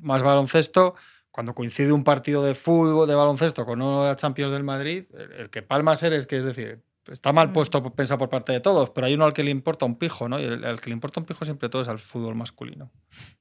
más 0.00 0.22
baloncesto, 0.22 0.94
cuando 1.30 1.54
coincide 1.54 1.92
un 1.92 2.04
partido 2.04 2.42
de 2.44 2.54
fútbol, 2.54 3.06
de 3.06 3.14
baloncesto 3.14 3.64
con 3.66 3.82
uno 3.82 4.02
de 4.02 4.08
la 4.08 4.16
Champions 4.16 4.52
del 4.52 4.64
Madrid, 4.64 5.04
el, 5.16 5.32
el 5.32 5.50
que 5.50 5.62
palma 5.62 5.94
ser 5.96 6.12
es 6.12 6.26
que 6.26 6.38
es 6.38 6.44
decir, 6.44 6.80
está 7.10 7.32
mal 7.32 7.48
Mm. 7.48 7.52
puesto 7.52 7.82
pensar 7.94 8.18
por 8.18 8.28
parte 8.28 8.52
de 8.52 8.60
todos, 8.60 8.90
pero 8.90 9.06
hay 9.06 9.14
uno 9.14 9.24
al 9.24 9.32
que 9.32 9.42
le 9.42 9.50
importa 9.50 9.84
un 9.86 9.96
pijo, 9.98 10.28
¿no? 10.28 10.38
Y 10.40 10.44
el, 10.44 10.64
al 10.64 10.80
que 10.80 10.90
le 10.90 10.94
importa 10.94 11.20
un 11.20 11.26
pijo 11.26 11.44
siempre 11.44 11.68
todo 11.68 11.82
es 11.82 11.88
al 11.88 11.98
fútbol 11.98 12.34
masculino. 12.34 12.90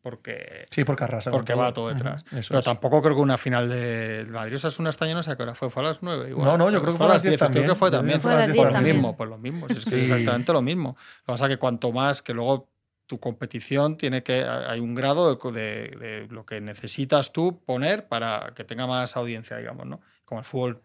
Porque 0.01 0.65
Sí, 0.71 0.83
porque 0.83 1.03
arrasa. 1.03 1.31
porque 1.31 1.53
va 1.53 1.73
todo 1.73 1.89
detrás. 1.89 2.23
Pero 2.29 2.59
es. 2.59 2.65
tampoco 2.65 3.01
creo 3.01 3.15
que 3.15 3.21
una 3.21 3.37
final 3.37 3.69
del 3.69 4.27
Madrid 4.29 4.55
Osasuna 4.55 4.89
este 4.89 5.05
año 5.05 5.15
no 5.15 5.23
sé 5.23 5.31
a 5.31 5.35
qué 5.37 5.43
hora 5.43 5.55
fue, 5.55 5.69
fue 5.69 5.83
a 5.83 5.87
las 5.87 6.01
9 6.03 6.29
igual. 6.29 6.45
No, 6.45 6.57
no, 6.57 6.69
yo 6.71 6.81
creo 6.81 6.93
que 6.93 6.97
fue 6.97 7.07
a 7.07 7.13
las 7.13 7.23
10 7.23 7.37
creo 7.37 7.49
que 7.49 7.53
también. 7.55 7.75
fue 7.75 7.91
también. 7.91 8.21
Fue 8.21 8.33
a 8.33 8.37
las 8.39 8.47
10 8.47 8.57
Pues 8.57 8.67
lo 8.67 8.73
también. 8.73 8.95
mismo, 8.97 9.17
pues 9.17 9.29
lo 9.29 9.37
mismo, 9.37 9.67
es 9.67 9.85
que 9.85 9.95
es 9.95 10.03
exactamente 10.11 10.53
lo 10.53 10.61
mismo. 10.61 10.95
Lo 11.19 11.25
que 11.25 11.33
pasa 11.33 11.45
es 11.45 11.49
que 11.51 11.57
cuanto 11.57 11.91
más 11.91 12.21
que 12.21 12.33
luego 12.33 12.69
tu 13.05 13.19
competición 13.19 13.95
tiene 13.95 14.21
que 14.21 14.43
hay 14.43 14.81
un 14.81 14.93
grado 14.93 15.33
de, 15.35 15.51
de- 15.51 15.95
de 15.97 16.27
lo 16.29 16.45
que 16.45 16.59
necesitas 16.59 17.31
tú 17.31 17.61
poner 17.65 18.07
para 18.09 18.51
que 18.53 18.65
tenga 18.65 18.85
más 18.85 19.15
audiencia, 19.15 19.55
digamos, 19.57 19.85
¿no? 19.85 20.01
Como 20.25 20.39
el 20.39 20.45
fútbol 20.45 20.81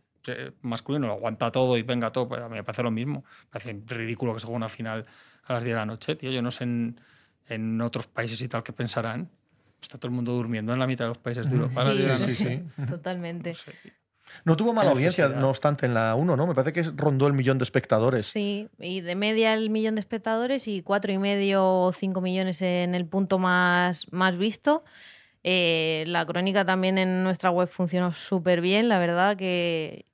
masculino 0.63 1.07
lo 1.07 1.15
aguanta 1.15 1.51
todo 1.51 1.77
y 1.77 1.83
venga 1.83 2.11
todo, 2.11 2.29
pues 2.29 2.41
a 2.41 2.49
mí 2.49 2.57
me 2.57 2.65
parece 2.65 2.83
lo 2.83 2.91
mismo. 2.91 3.25
Me 3.45 3.51
parece 3.51 3.81
ridículo 3.87 4.35
que 4.35 4.41
se 4.41 4.47
juegue 4.47 4.57
una 4.57 4.69
final 4.69 5.07
a 5.45 5.53
las 5.55 5.65
10 5.65 5.75
de 5.75 5.79
la 5.79 5.87
noche, 5.87 6.17
tío. 6.17 6.31
Yo 6.31 6.43
no 6.43 6.51
sé 6.51 6.65
en, 6.65 7.01
en 7.49 7.81
otros 7.81 8.07
países 8.07 8.41
y 8.43 8.49
tal 8.49 8.63
qué 8.63 8.73
pensarán. 8.73 9.29
Está 9.81 9.99
todo 9.99 10.09
el 10.09 10.15
mundo 10.15 10.33
durmiendo 10.33 10.73
en 10.73 10.79
la 10.79 10.87
mitad 10.87 11.07
de 11.07 11.09
los 11.09 11.19
países 11.19 11.49
de 11.49 11.57
Europa. 11.57 11.83
Sí, 11.83 11.91
10 11.91 12.03
de 12.03 12.09
la 12.09 12.19
sí, 12.19 12.35
sí, 12.35 12.45
sí. 12.45 12.85
Totalmente. 12.87 13.51
No 13.51 13.55
sé. 13.55 13.73
No 14.45 14.57
tuvo 14.57 14.73
mala 14.73 14.91
audiencia, 14.91 15.29
no 15.29 15.51
obstante, 15.51 15.87
en 15.87 15.95
la 15.95 16.15
1, 16.15 16.37
¿no? 16.37 16.47
Me 16.47 16.55
parece 16.55 16.73
que 16.73 16.83
rondó 16.97 17.27
el 17.27 17.33
millón 17.33 17.59
de 17.59 17.65
espectadores. 17.65 18.27
Sí, 18.27 18.69
y 18.79 19.01
de 19.01 19.15
media 19.15 19.55
el 19.55 19.71
millón 19.71 19.95
de 19.95 20.01
espectadores 20.01 20.69
y 20.69 20.83
cuatro 20.83 21.13
y 21.13 21.19
medio 21.19 21.65
o 21.65 21.93
cinco 21.93 22.21
millones 22.21 22.63
en 22.63 22.95
el 22.95 23.07
punto 23.07 23.39
más, 23.39 24.11
más 24.13 24.37
visto. 24.37 24.85
Eh, 25.45 26.05
la 26.07 26.25
crónica 26.25 26.65
también 26.65 26.99
en 26.99 27.25
nuestra 27.25 27.51
web 27.51 27.69
funcionó 27.69 28.13
súper 28.13 28.61
bien, 28.61 28.89
la 28.89 28.99
verdad 28.99 29.37
que 29.37 30.07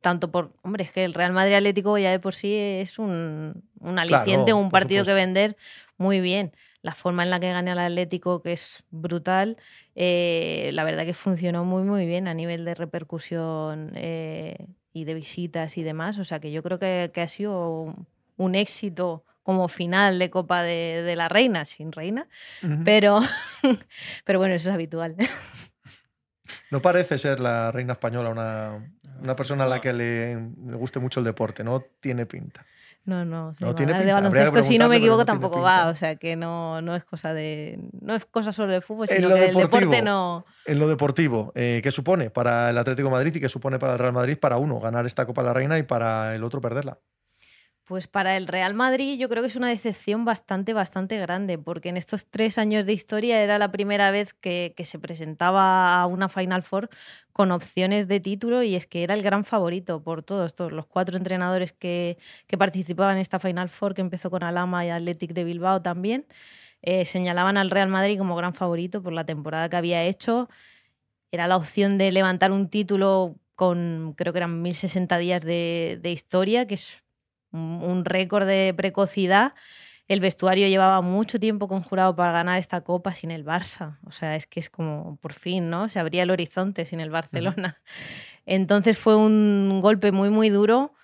tanto 0.00 0.30
por, 0.30 0.52
hombre, 0.62 0.84
es 0.84 0.92
que 0.92 1.04
el 1.04 1.14
Real 1.14 1.32
Madrid 1.32 1.54
Atlético 1.54 1.98
ya 1.98 2.10
de 2.10 2.20
por 2.20 2.34
sí 2.34 2.54
es 2.54 2.98
un, 2.98 3.64
un 3.80 3.98
aliciente, 3.98 4.44
Claro, 4.46 4.58
un 4.58 4.70
partido 4.70 5.04
que 5.04 5.14
vender 5.14 5.56
muy 5.96 6.20
bien. 6.20 6.52
La 6.80 6.94
forma 6.94 7.24
en 7.24 7.30
la 7.30 7.40
que 7.40 7.50
gana 7.50 7.72
el 7.72 7.78
Atlético, 7.78 8.40
que 8.40 8.52
es 8.52 8.84
brutal, 8.90 9.56
eh, 9.96 10.70
la 10.72 10.84
verdad 10.84 11.04
que 11.04 11.14
funcionó 11.14 11.64
muy, 11.64 11.82
muy 11.82 12.06
bien 12.06 12.28
a 12.28 12.34
nivel 12.34 12.64
de 12.64 12.74
repercusión 12.74 13.90
eh, 13.94 14.66
y 14.92 15.04
de 15.04 15.14
visitas 15.14 15.76
y 15.76 15.82
demás. 15.82 16.18
O 16.18 16.24
sea 16.24 16.38
que 16.38 16.52
yo 16.52 16.62
creo 16.62 16.78
que, 16.78 17.10
que 17.12 17.20
ha 17.20 17.28
sido 17.28 17.94
un 18.36 18.54
éxito 18.54 19.24
como 19.42 19.68
final 19.68 20.18
de 20.18 20.30
Copa 20.30 20.62
de, 20.62 21.02
de 21.02 21.16
la 21.16 21.28
Reina, 21.28 21.64
sin 21.64 21.90
reina, 21.90 22.28
pero, 22.84 23.20
pero 24.24 24.38
bueno, 24.38 24.54
eso 24.54 24.68
es 24.68 24.74
habitual. 24.74 25.16
No 26.70 26.82
parece 26.82 27.18
ser 27.18 27.40
la 27.40 27.70
reina 27.70 27.94
española 27.94 28.28
una, 28.30 28.90
una 29.22 29.36
persona 29.36 29.64
a 29.64 29.66
la 29.66 29.80
que 29.80 29.92
le, 29.92 30.34
le 30.34 30.76
guste 30.76 30.98
mucho 30.98 31.20
el 31.20 31.24
deporte, 31.24 31.64
no 31.64 31.82
tiene 32.00 32.26
pinta. 32.26 32.64
No, 33.04 33.24
no, 33.24 33.52
No 33.58 33.68
de, 33.68 33.74
tiene 33.74 33.92
de 33.94 34.00
pinta, 34.00 34.04
que 34.04 34.12
baloncesto, 34.12 34.62
si 34.62 34.76
no 34.76 34.88
me 34.88 34.96
equivoco, 34.96 35.20
no 35.20 35.24
tampoco 35.24 35.62
va. 35.62 35.88
O 35.88 35.94
sea 35.94 36.16
que 36.16 36.36
no, 36.36 36.82
no 36.82 36.94
es 36.94 37.04
cosa 37.04 37.32
de. 37.32 37.78
No 38.02 38.14
es 38.14 38.26
cosa 38.26 38.52
solo 38.52 38.72
del 38.72 38.82
fútbol, 38.82 39.06
En 39.08 39.16
sino 39.16 39.28
lo 39.30 39.34
que 39.34 39.40
el 39.46 39.46
deporte 39.48 39.78
deportivo. 39.80 40.04
no. 40.04 40.44
En 40.66 40.78
lo 40.78 40.88
deportivo, 40.88 41.52
eh, 41.54 41.80
¿qué 41.82 41.90
supone 41.90 42.28
para 42.28 42.68
el 42.68 42.76
Atlético 42.76 43.08
de 43.08 43.12
Madrid 43.12 43.34
y 43.36 43.40
qué 43.40 43.48
supone 43.48 43.78
para 43.78 43.94
el 43.94 43.98
Real 43.98 44.12
Madrid 44.12 44.36
para 44.38 44.58
uno 44.58 44.78
ganar 44.78 45.06
esta 45.06 45.24
Copa 45.24 45.40
de 45.40 45.46
la 45.48 45.54
Reina 45.54 45.78
y 45.78 45.84
para 45.84 46.34
el 46.34 46.44
otro 46.44 46.60
perderla? 46.60 46.98
Pues 47.88 48.06
para 48.06 48.36
el 48.36 48.46
Real 48.46 48.74
Madrid 48.74 49.18
yo 49.18 49.30
creo 49.30 49.42
que 49.42 49.46
es 49.46 49.56
una 49.56 49.70
decepción 49.70 50.26
bastante, 50.26 50.74
bastante 50.74 51.16
grande, 51.18 51.56
porque 51.56 51.88
en 51.88 51.96
estos 51.96 52.26
tres 52.26 52.58
años 52.58 52.84
de 52.84 52.92
historia 52.92 53.42
era 53.42 53.58
la 53.58 53.70
primera 53.72 54.10
vez 54.10 54.34
que, 54.34 54.74
se 54.84 54.98
presentaba 54.98 55.98
a 55.98 56.06
una 56.06 56.28
Final 56.28 56.62
Four 56.62 56.90
con 57.32 57.50
opciones 57.50 58.06
de 58.06 58.20
título 58.20 58.62
y 58.62 58.74
es 58.74 58.86
que 58.86 59.04
era 59.04 59.14
el 59.14 59.22
gran 59.22 59.42
favorito 59.46 60.02
por 60.02 60.22
todos, 60.22 60.54
los 60.70 60.84
cuatro 60.86 61.16
entrenadores 61.16 61.72
que, 61.72 62.18
que 62.46 62.58
participaban 62.58 63.16
en 63.16 63.22
esta 63.22 63.38
Final 63.38 63.70
Four, 63.70 63.94
que 63.94 64.02
empezó 64.02 64.30
con 64.30 64.42
Alama 64.42 64.84
y 64.84 64.90
Athletic 64.90 65.32
de 65.32 65.44
Bilbao 65.44 65.80
también, 65.80 66.26
eh, 66.82 67.06
señalaban 67.06 67.56
al 67.56 67.70
Real 67.70 67.88
Madrid 67.88 68.18
como 68.18 68.36
gran 68.36 68.52
favorito 68.54 69.02
por 69.02 69.14
la 69.14 69.24
temporada 69.24 69.70
que 69.70 69.76
había 69.76 70.04
hecho. 70.04 70.50
Era 71.32 71.46
la 71.48 71.56
opción 71.56 71.98
de 71.98 72.12
levantar 72.12 72.52
un 72.52 72.68
título 72.70 73.36
con, 73.54 74.14
creo 74.16 74.32
que 74.34 74.40
eran 74.40 74.62
1060 74.62 75.18
días 75.18 75.44
de, 75.44 75.98
de 76.02 76.12
historia, 76.12 76.66
que 76.66 76.74
es 76.74 77.02
un, 77.52 78.04
récord 78.04 78.46
de 78.46 78.74
precocidad. 78.76 79.54
El 80.06 80.20
vestuario 80.20 80.68
llevaba 80.68 81.00
mucho 81.02 81.38
tiempo 81.38 81.68
conjurado 81.68 82.16
para 82.16 82.32
ganar 82.32 82.58
esta 82.58 82.80
copa 82.82 83.12
sin 83.12 83.30
el 83.30 83.44
Barça. 83.44 83.98
O 84.06 84.12
sea, 84.12 84.36
es 84.36 84.46
que 84.46 84.60
es 84.60 84.70
como 84.70 85.16
por 85.20 85.34
fin, 85.34 85.68
¿no? 85.68 85.88
Se 85.88 85.98
abría 85.98 86.22
el 86.22 86.30
horizonte 86.30 86.84
sin 86.84 87.00
el 87.00 87.10
Barcelona. 87.10 87.80
Entonces 88.46 88.96
fue 88.96 89.16
un 89.16 89.80
golpe 89.82 90.12
muy, 90.12 90.30
muy 90.30 90.48
duro. 90.48 90.94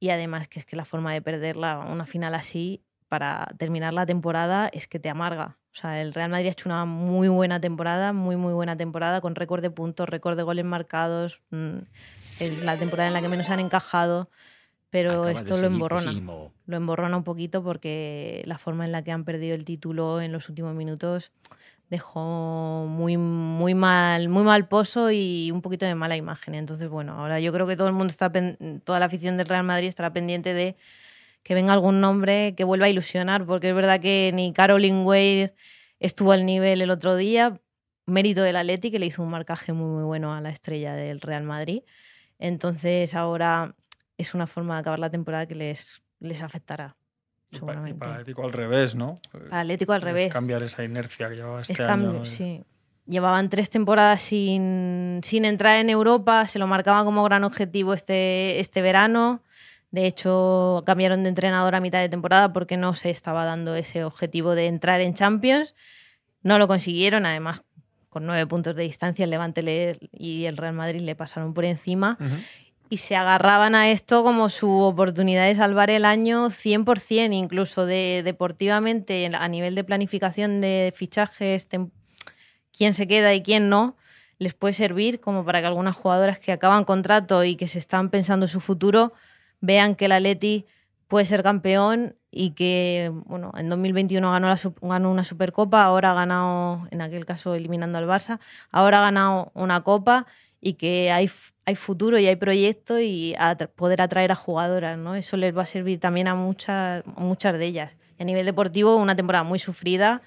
Y 0.00 0.10
además 0.10 0.48
que 0.48 0.58
es 0.58 0.66
que 0.66 0.76
la 0.76 0.84
forma 0.84 1.12
de 1.12 1.22
perderla, 1.22 1.78
una 1.78 2.06
final 2.06 2.34
así, 2.34 2.82
para 3.08 3.46
terminar 3.58 3.94
la 3.94 4.06
temporada, 4.06 4.68
es 4.72 4.88
que 4.88 4.98
te 4.98 5.08
amarga. 5.08 5.56
O 5.72 5.76
sea, 5.76 6.00
el 6.02 6.14
Real 6.14 6.30
Madrid 6.30 6.48
ha 6.48 6.50
hecho 6.50 6.68
una 6.68 6.84
muy 6.84 7.28
buena 7.28 7.60
temporada, 7.60 8.12
muy, 8.12 8.36
muy 8.36 8.52
buena 8.52 8.76
temporada, 8.76 9.20
con 9.20 9.34
récord 9.34 9.62
de 9.62 9.70
puntos, 9.70 10.08
récord 10.08 10.36
de 10.36 10.42
goles 10.42 10.64
marcados, 10.64 11.40
mm, 11.50 11.78
la 12.64 12.76
temporada 12.76 13.08
en 13.08 13.14
la 13.14 13.20
que 13.20 13.28
menos 13.28 13.50
han 13.50 13.60
encajado, 13.60 14.30
pero 14.94 15.24
Acaba 15.24 15.32
esto 15.32 15.56
lo 15.56 15.66
emborrona 15.66 16.12
lo 16.66 16.76
emborrona 16.76 17.16
un 17.16 17.24
poquito 17.24 17.64
porque 17.64 18.44
la 18.46 18.58
forma 18.58 18.84
en 18.84 18.92
la 18.92 19.02
que 19.02 19.10
han 19.10 19.24
perdido 19.24 19.56
el 19.56 19.64
título 19.64 20.20
en 20.20 20.30
los 20.30 20.48
últimos 20.48 20.72
minutos 20.76 21.32
dejó 21.90 22.86
muy, 22.88 23.16
muy, 23.16 23.74
mal, 23.74 24.28
muy 24.28 24.44
mal 24.44 24.68
pozo 24.68 25.10
y 25.10 25.50
un 25.50 25.62
poquito 25.62 25.84
de 25.84 25.96
mala 25.96 26.14
imagen. 26.16 26.54
Entonces, 26.54 26.88
bueno, 26.88 27.14
ahora 27.18 27.40
yo 27.40 27.52
creo 27.52 27.66
que 27.66 27.74
todo 27.74 27.88
el 27.88 27.92
mundo 27.92 28.12
está, 28.12 28.30
toda 28.84 29.00
la 29.00 29.06
afición 29.06 29.36
del 29.36 29.48
Real 29.48 29.64
Madrid 29.64 29.88
estará 29.88 30.12
pendiente 30.12 30.54
de 30.54 30.76
que 31.42 31.54
venga 31.54 31.72
algún 31.72 32.00
nombre 32.00 32.54
que 32.56 32.62
vuelva 32.62 32.86
a 32.86 32.88
ilusionar, 32.88 33.46
porque 33.46 33.70
es 33.70 33.74
verdad 33.74 33.98
que 34.00 34.30
ni 34.32 34.52
Caroline 34.52 35.02
Wade 35.02 35.54
estuvo 35.98 36.30
al 36.30 36.46
nivel 36.46 36.82
el 36.82 36.90
otro 36.90 37.16
día, 37.16 37.60
mérito 38.06 38.42
del 38.42 38.54
Atleti, 38.54 38.92
que 38.92 39.00
le 39.00 39.06
hizo 39.06 39.24
un 39.24 39.30
marcaje 39.30 39.72
muy, 39.72 39.88
muy 39.88 40.04
bueno 40.04 40.32
a 40.32 40.40
la 40.40 40.50
estrella 40.50 40.94
del 40.94 41.20
Real 41.20 41.42
Madrid. 41.42 41.82
Entonces, 42.38 43.14
ahora 43.14 43.74
es 44.18 44.34
una 44.34 44.46
forma 44.46 44.74
de 44.74 44.80
acabar 44.80 44.98
la 44.98 45.10
temporada 45.10 45.46
que 45.46 45.54
les, 45.54 46.02
les 46.20 46.42
afectará. 46.42 46.88
Pa- 46.88 46.96
y 47.50 47.56
seguramente. 47.56 47.98
para 47.98 48.12
Atlético 48.14 48.44
al 48.44 48.52
revés, 48.52 48.94
¿no? 48.94 49.18
Para 49.32 49.60
Atlético 49.60 49.92
al 49.92 50.00
Es 50.00 50.04
revés. 50.04 50.32
cambiar 50.32 50.62
esa 50.62 50.82
inercia 50.84 51.28
que 51.28 51.36
llevaba 51.36 51.60
este 51.62 51.72
Es 51.72 51.80
año. 51.80 52.24
sí. 52.24 52.62
Llevaban 53.06 53.50
tres 53.50 53.68
temporadas 53.68 54.22
sin, 54.22 55.20
sin 55.22 55.44
entrar 55.44 55.78
en 55.78 55.90
Europa, 55.90 56.46
se 56.46 56.58
lo 56.58 56.66
marcaban 56.66 57.04
como 57.04 57.22
gran 57.22 57.44
objetivo 57.44 57.92
este, 57.92 58.60
este 58.60 58.80
verano. 58.80 59.42
De 59.90 60.06
hecho, 60.06 60.82
cambiaron 60.86 61.22
de 61.22 61.28
entrenador 61.28 61.74
a 61.74 61.80
mitad 61.80 62.00
de 62.00 62.08
temporada 62.08 62.52
porque 62.52 62.76
no 62.78 62.94
se 62.94 63.10
estaba 63.10 63.44
dando 63.44 63.74
ese 63.76 64.04
objetivo 64.04 64.54
de 64.54 64.66
entrar 64.68 65.00
en 65.02 65.12
Champions. 65.14 65.74
No 66.42 66.58
lo 66.58 66.66
consiguieron, 66.66 67.26
además, 67.26 67.62
con 68.08 68.24
nueve 68.26 68.46
puntos 68.46 68.74
de 68.74 68.82
distancia, 68.84 69.24
el 69.24 69.30
Levante 69.30 69.62
le- 69.62 69.98
y 70.10 70.46
el 70.46 70.56
Real 70.56 70.74
Madrid 70.74 71.00
le 71.02 71.14
pasaron 71.14 71.52
por 71.52 71.64
encima. 71.66 72.16
Y 72.94 72.96
se 72.96 73.16
agarraban 73.16 73.74
a 73.74 73.90
esto 73.90 74.22
como 74.22 74.48
su 74.48 74.70
oportunidad 74.70 75.46
de 75.46 75.56
salvar 75.56 75.90
el 75.90 76.04
año 76.04 76.48
100%, 76.48 77.32
incluso 77.32 77.86
de, 77.86 78.22
deportivamente, 78.24 79.26
a 79.34 79.48
nivel 79.48 79.74
de 79.74 79.82
planificación 79.82 80.60
de 80.60 80.92
fichajes, 80.94 81.66
quién 82.70 82.94
se 82.94 83.08
queda 83.08 83.34
y 83.34 83.42
quién 83.42 83.68
no, 83.68 83.96
les 84.38 84.54
puede 84.54 84.74
servir 84.74 85.18
como 85.18 85.44
para 85.44 85.60
que 85.60 85.66
algunas 85.66 85.96
jugadoras 85.96 86.38
que 86.38 86.52
acaban 86.52 86.84
contrato 86.84 87.42
y 87.42 87.56
que 87.56 87.66
se 87.66 87.80
están 87.80 88.10
pensando 88.10 88.46
en 88.46 88.50
su 88.50 88.60
futuro 88.60 89.12
vean 89.60 89.96
que 89.96 90.04
el 90.04 90.12
Atleti 90.12 90.64
puede 91.08 91.24
ser 91.24 91.42
campeón 91.42 92.14
y 92.30 92.50
que, 92.50 93.10
bueno, 93.26 93.50
en 93.56 93.68
2021 93.70 94.30
ganó, 94.30 94.46
la, 94.46 94.60
ganó 94.82 95.10
una 95.10 95.24
Supercopa, 95.24 95.82
ahora 95.82 96.12
ha 96.12 96.14
ganado, 96.14 96.86
en 96.92 97.00
aquel 97.00 97.26
caso 97.26 97.56
eliminando 97.56 97.98
al 97.98 98.06
Barça, 98.06 98.38
ahora 98.70 98.98
ha 98.98 99.02
ganado 99.02 99.50
una 99.54 99.82
Copa 99.82 100.26
y 100.64 100.74
que 100.74 101.10
hay, 101.12 101.30
hay 101.66 101.76
futuro 101.76 102.18
y 102.18 102.26
hay 102.26 102.36
proyecto 102.36 102.98
y 102.98 103.34
a 103.38 103.54
poder 103.56 104.00
atraer 104.00 104.32
a 104.32 104.34
jugadoras, 104.34 104.96
¿no? 104.98 105.14
Eso 105.14 105.36
les 105.36 105.54
va 105.56 105.62
a 105.62 105.66
servir 105.66 106.00
también 106.00 106.26
a 106.26 106.34
muchas, 106.34 107.04
a 107.06 107.20
muchas 107.20 107.52
de 107.58 107.66
ellas. 107.66 107.94
Y 108.18 108.22
a 108.22 108.24
nivel 108.24 108.46
deportivo, 108.46 108.96
una 108.96 109.14
temporada 109.14 109.44
muy 109.44 109.58
sufrida, 109.58 110.22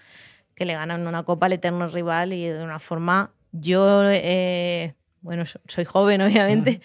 que 0.53 0.65
le 0.65 0.73
ganan 0.73 1.07
una 1.07 1.23
copa 1.23 1.47
al 1.47 1.53
eterno 1.53 1.87
rival 1.89 2.33
y 2.33 2.45
de 2.45 2.63
una 2.63 2.79
forma... 2.79 3.31
Yo, 3.51 4.03
eh, 4.11 4.93
bueno, 5.21 5.45
so- 5.45 5.59
soy 5.67 5.85
joven 5.85 6.21
obviamente, 6.27 6.81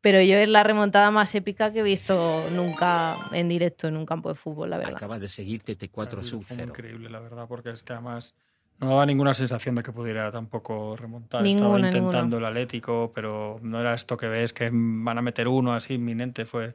pero 0.00 0.20
yo 0.22 0.36
es 0.38 0.48
la 0.48 0.62
remontada 0.64 1.10
más 1.12 1.34
épica 1.34 1.72
que 1.72 1.80
he 1.80 1.82
visto 1.82 2.42
nunca 2.56 3.14
en 3.32 3.48
directo 3.48 3.86
en 3.88 3.96
un 3.96 4.06
campo 4.06 4.28
de 4.30 4.34
fútbol, 4.34 4.70
la 4.70 4.78
verdad. 4.78 4.94
Acaba 4.96 5.18
de 5.18 5.28
seguirte 5.28 5.76
T4 5.78 6.10
Fue 6.16 6.24
sub 6.24 6.38
muy 6.38 6.46
0. 6.48 6.68
increíble, 6.70 7.10
la 7.10 7.20
verdad, 7.20 7.46
porque 7.46 7.70
es 7.70 7.82
que 7.82 7.92
además 7.92 8.34
no 8.80 8.88
daba 8.88 9.06
ninguna 9.06 9.34
sensación 9.34 9.74
de 9.74 9.82
que 9.82 9.92
pudiera 9.92 10.30
tampoco 10.30 10.96
remontar. 10.96 11.42
Ninguna, 11.42 11.66
Estaba 11.66 11.86
intentando 11.88 12.36
ninguna. 12.36 12.38
el 12.38 12.56
Atlético, 12.56 13.12
pero 13.14 13.58
no 13.62 13.80
era 13.80 13.94
esto 13.94 14.16
que 14.16 14.28
ves 14.28 14.52
que 14.52 14.70
van 14.72 15.18
a 15.18 15.22
meter 15.22 15.48
uno 15.48 15.74
así 15.74 15.94
inminente. 15.94 16.44
Fue, 16.44 16.74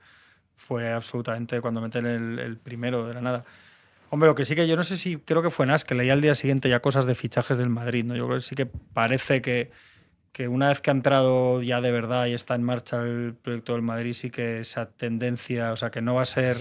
fue 0.56 0.92
absolutamente 0.92 1.62
cuando 1.62 1.80
meten 1.82 2.06
el, 2.06 2.40
el 2.40 2.58
primero 2.58 3.08
de 3.08 3.14
la 3.14 3.22
nada. 3.22 3.46
Hombre, 4.10 4.28
lo 4.28 4.36
que 4.36 4.46
sí 4.46 4.54
que 4.54 4.68
yo 4.68 4.76
no 4.76 4.84
sé 4.84 4.98
si 4.98 5.18
creo 5.18 5.42
que 5.42 5.50
fue 5.50 5.66
Nas 5.66 5.86
que 5.86 5.96
leía 5.96 6.14
al 6.14 6.22
día 6.22 6.36
siguiente 6.36 6.70
ya 6.70 6.82
cosas 6.82 7.06
de 7.06 7.16
fichajes 7.16 7.58
del 7.58 7.70
Madrid, 7.70 8.04
¿no? 8.06 8.16
Yo 8.16 8.26
creo 8.26 8.38
que 8.38 8.44
sí 8.44 8.54
que 8.54 8.66
parece 8.68 9.42
que, 9.42 9.72
que 10.32 10.48
una 10.48 10.68
vez 10.68 10.82
que 10.82 10.92
ha 10.92 10.94
entrado 10.94 11.64
ya 11.64 11.82
de 11.82 11.92
verdad 11.92 12.28
y 12.28 12.34
está 12.34 12.54
en 12.54 12.64
marcha 12.64 13.02
el 13.02 13.34
proyecto 13.42 13.74
del 13.74 13.82
Madrid, 13.82 14.14
sí 14.14 14.30
que 14.30 14.60
esa 14.60 14.90
tendencia, 14.92 15.72
o 15.72 15.78
sea, 15.78 15.90
que 15.90 16.02
no 16.02 16.14
va 16.14 16.24
a 16.24 16.26
ser 16.26 16.58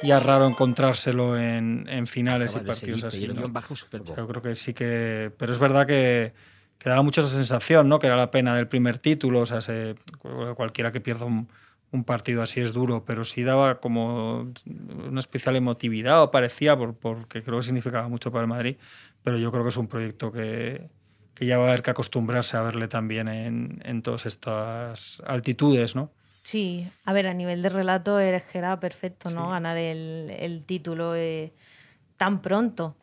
ya 0.00 0.20
raro 0.20 0.46
encontrárselo 0.46 1.38
en, 1.38 1.86
en 1.88 2.06
finales 2.06 2.50
Acaba 2.54 2.64
y 2.64 2.66
partidos 2.66 3.04
así. 3.04 3.24
y 3.24 3.28
¿no? 3.28 3.48
bajo. 3.48 3.74
Yo 4.16 4.28
creo 4.28 4.42
que 4.42 4.54
sí 4.54 4.74
que. 4.74 5.32
Pero 5.36 5.52
es 5.52 5.58
verdad 5.58 5.86
que, 5.86 6.32
que 6.78 6.88
daba 6.88 7.02
mucho 7.02 7.20
esa 7.20 7.30
sensación, 7.30 7.88
¿no? 7.88 7.98
Que 7.98 8.06
era 8.06 8.16
la 8.16 8.30
pena 8.30 8.54
del 8.54 8.68
primer 8.68 8.98
título. 8.98 9.40
O 9.40 9.46
sea, 9.46 9.60
se- 9.60 9.94
cualquiera 10.56 10.92
que 10.92 11.00
pierda 11.00 11.24
un, 11.24 11.48
un 11.90 12.04
partido 12.04 12.42
así 12.42 12.60
es 12.60 12.72
duro, 12.72 13.04
pero 13.04 13.24
sí 13.24 13.42
daba 13.42 13.80
como 13.80 14.52
una 15.08 15.20
especial 15.20 15.56
emotividad, 15.56 16.22
o 16.22 16.30
parecía, 16.30 16.76
por, 16.76 16.94
porque 16.94 17.42
creo 17.42 17.58
que 17.58 17.64
significaba 17.64 18.08
mucho 18.08 18.30
para 18.30 18.42
el 18.42 18.48
Madrid. 18.48 18.76
Pero 19.22 19.36
yo 19.38 19.50
creo 19.50 19.62
que 19.64 19.70
es 19.70 19.76
un 19.76 19.88
proyecto 19.88 20.30
que, 20.30 20.88
que 21.34 21.46
ya 21.46 21.58
va 21.58 21.66
a 21.66 21.68
haber 21.70 21.82
que 21.82 21.90
acostumbrarse 21.90 22.56
a 22.56 22.62
verle 22.62 22.88
también 22.88 23.26
en, 23.28 23.82
en 23.84 24.02
todas 24.02 24.26
estas 24.26 25.20
altitudes, 25.26 25.94
¿no? 25.96 26.12
Sí, 26.42 26.88
a 27.04 27.12
ver, 27.12 27.26
a 27.26 27.34
nivel 27.34 27.62
de 27.62 27.68
relato 27.68 28.18
era 28.18 28.40
que 28.40 28.58
era 28.58 28.78
perfecto, 28.80 29.30
¿no? 29.30 29.46
Sí. 29.46 29.50
Ganar 29.50 29.76
el, 29.76 30.34
el 30.38 30.64
título 30.64 31.14
eh, 31.14 31.52
tan 32.16 32.40
pronto. 32.40 32.96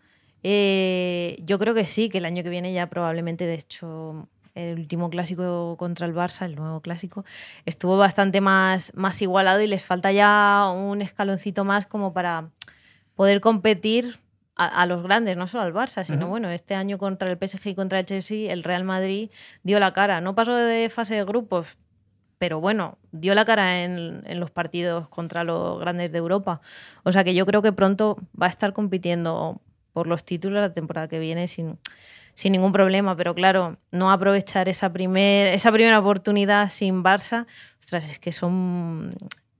Eh, 0.43 1.37
yo 1.43 1.57
creo 1.59 1.73
que 1.73 1.85
sí, 1.85 2.09
que 2.09 2.19
el 2.19 2.25
año 2.25 2.43
que 2.43 2.49
viene 2.49 2.73
ya 2.73 2.87
probablemente, 2.87 3.45
de 3.45 3.55
hecho, 3.55 4.27
el 4.53 4.79
último 4.79 5.09
clásico 5.09 5.75
contra 5.77 6.07
el 6.07 6.13
Barça, 6.13 6.45
el 6.45 6.55
nuevo 6.55 6.81
clásico, 6.81 7.25
estuvo 7.65 7.97
bastante 7.97 8.41
más, 8.41 8.93
más 8.95 9.21
igualado 9.21 9.61
y 9.61 9.67
les 9.67 9.83
falta 9.83 10.11
ya 10.11 10.71
un 10.75 11.01
escaloncito 11.01 11.65
más 11.65 11.85
como 11.85 12.13
para 12.13 12.49
poder 13.15 13.41
competir 13.41 14.19
a, 14.55 14.65
a 14.81 14.85
los 14.85 15.03
grandes, 15.03 15.35
no 15.35 15.47
solo 15.47 15.63
al 15.63 15.73
Barça, 15.73 16.03
sino 16.05 16.27
bueno, 16.27 16.49
este 16.49 16.75
año 16.75 16.97
contra 16.97 17.29
el 17.29 17.37
PSG 17.37 17.67
y 17.67 17.75
contra 17.75 17.99
el 17.99 18.05
Chelsea, 18.05 18.51
el 18.51 18.63
Real 18.63 18.83
Madrid 18.83 19.29
dio 19.63 19.79
la 19.79 19.93
cara. 19.93 20.21
No 20.21 20.35
pasó 20.35 20.55
de 20.55 20.89
fase 20.89 21.15
de 21.15 21.25
grupos, 21.25 21.67
pero 22.37 22.59
bueno, 22.59 22.97
dio 23.11 23.33
la 23.35 23.45
cara 23.45 23.83
en, 23.83 24.21
en 24.25 24.39
los 24.39 24.51
partidos 24.51 25.07
contra 25.09 25.43
los 25.43 25.79
grandes 25.79 26.11
de 26.11 26.17
Europa. 26.17 26.61
O 27.03 27.11
sea 27.11 27.23
que 27.23 27.33
yo 27.33 27.45
creo 27.45 27.61
que 27.61 27.71
pronto 27.71 28.17
va 28.39 28.47
a 28.47 28.49
estar 28.49 28.73
compitiendo 28.73 29.61
por 29.93 30.07
los 30.07 30.25
títulos 30.25 30.61
la 30.61 30.73
temporada 30.73 31.07
que 31.07 31.19
viene 31.19 31.47
sin, 31.47 31.77
sin 32.33 32.51
ningún 32.51 32.73
problema, 32.73 33.15
pero 33.15 33.33
claro, 33.33 33.77
no 33.91 34.11
aprovechar 34.11 34.67
esa, 34.67 34.91
primer, 34.91 35.53
esa 35.53 35.71
primera 35.71 35.99
oportunidad 35.99 36.69
sin 36.69 37.03
Barça, 37.03 37.45
ostras, 37.79 38.09
es 38.09 38.19
que 38.19 38.31
son 38.31 39.11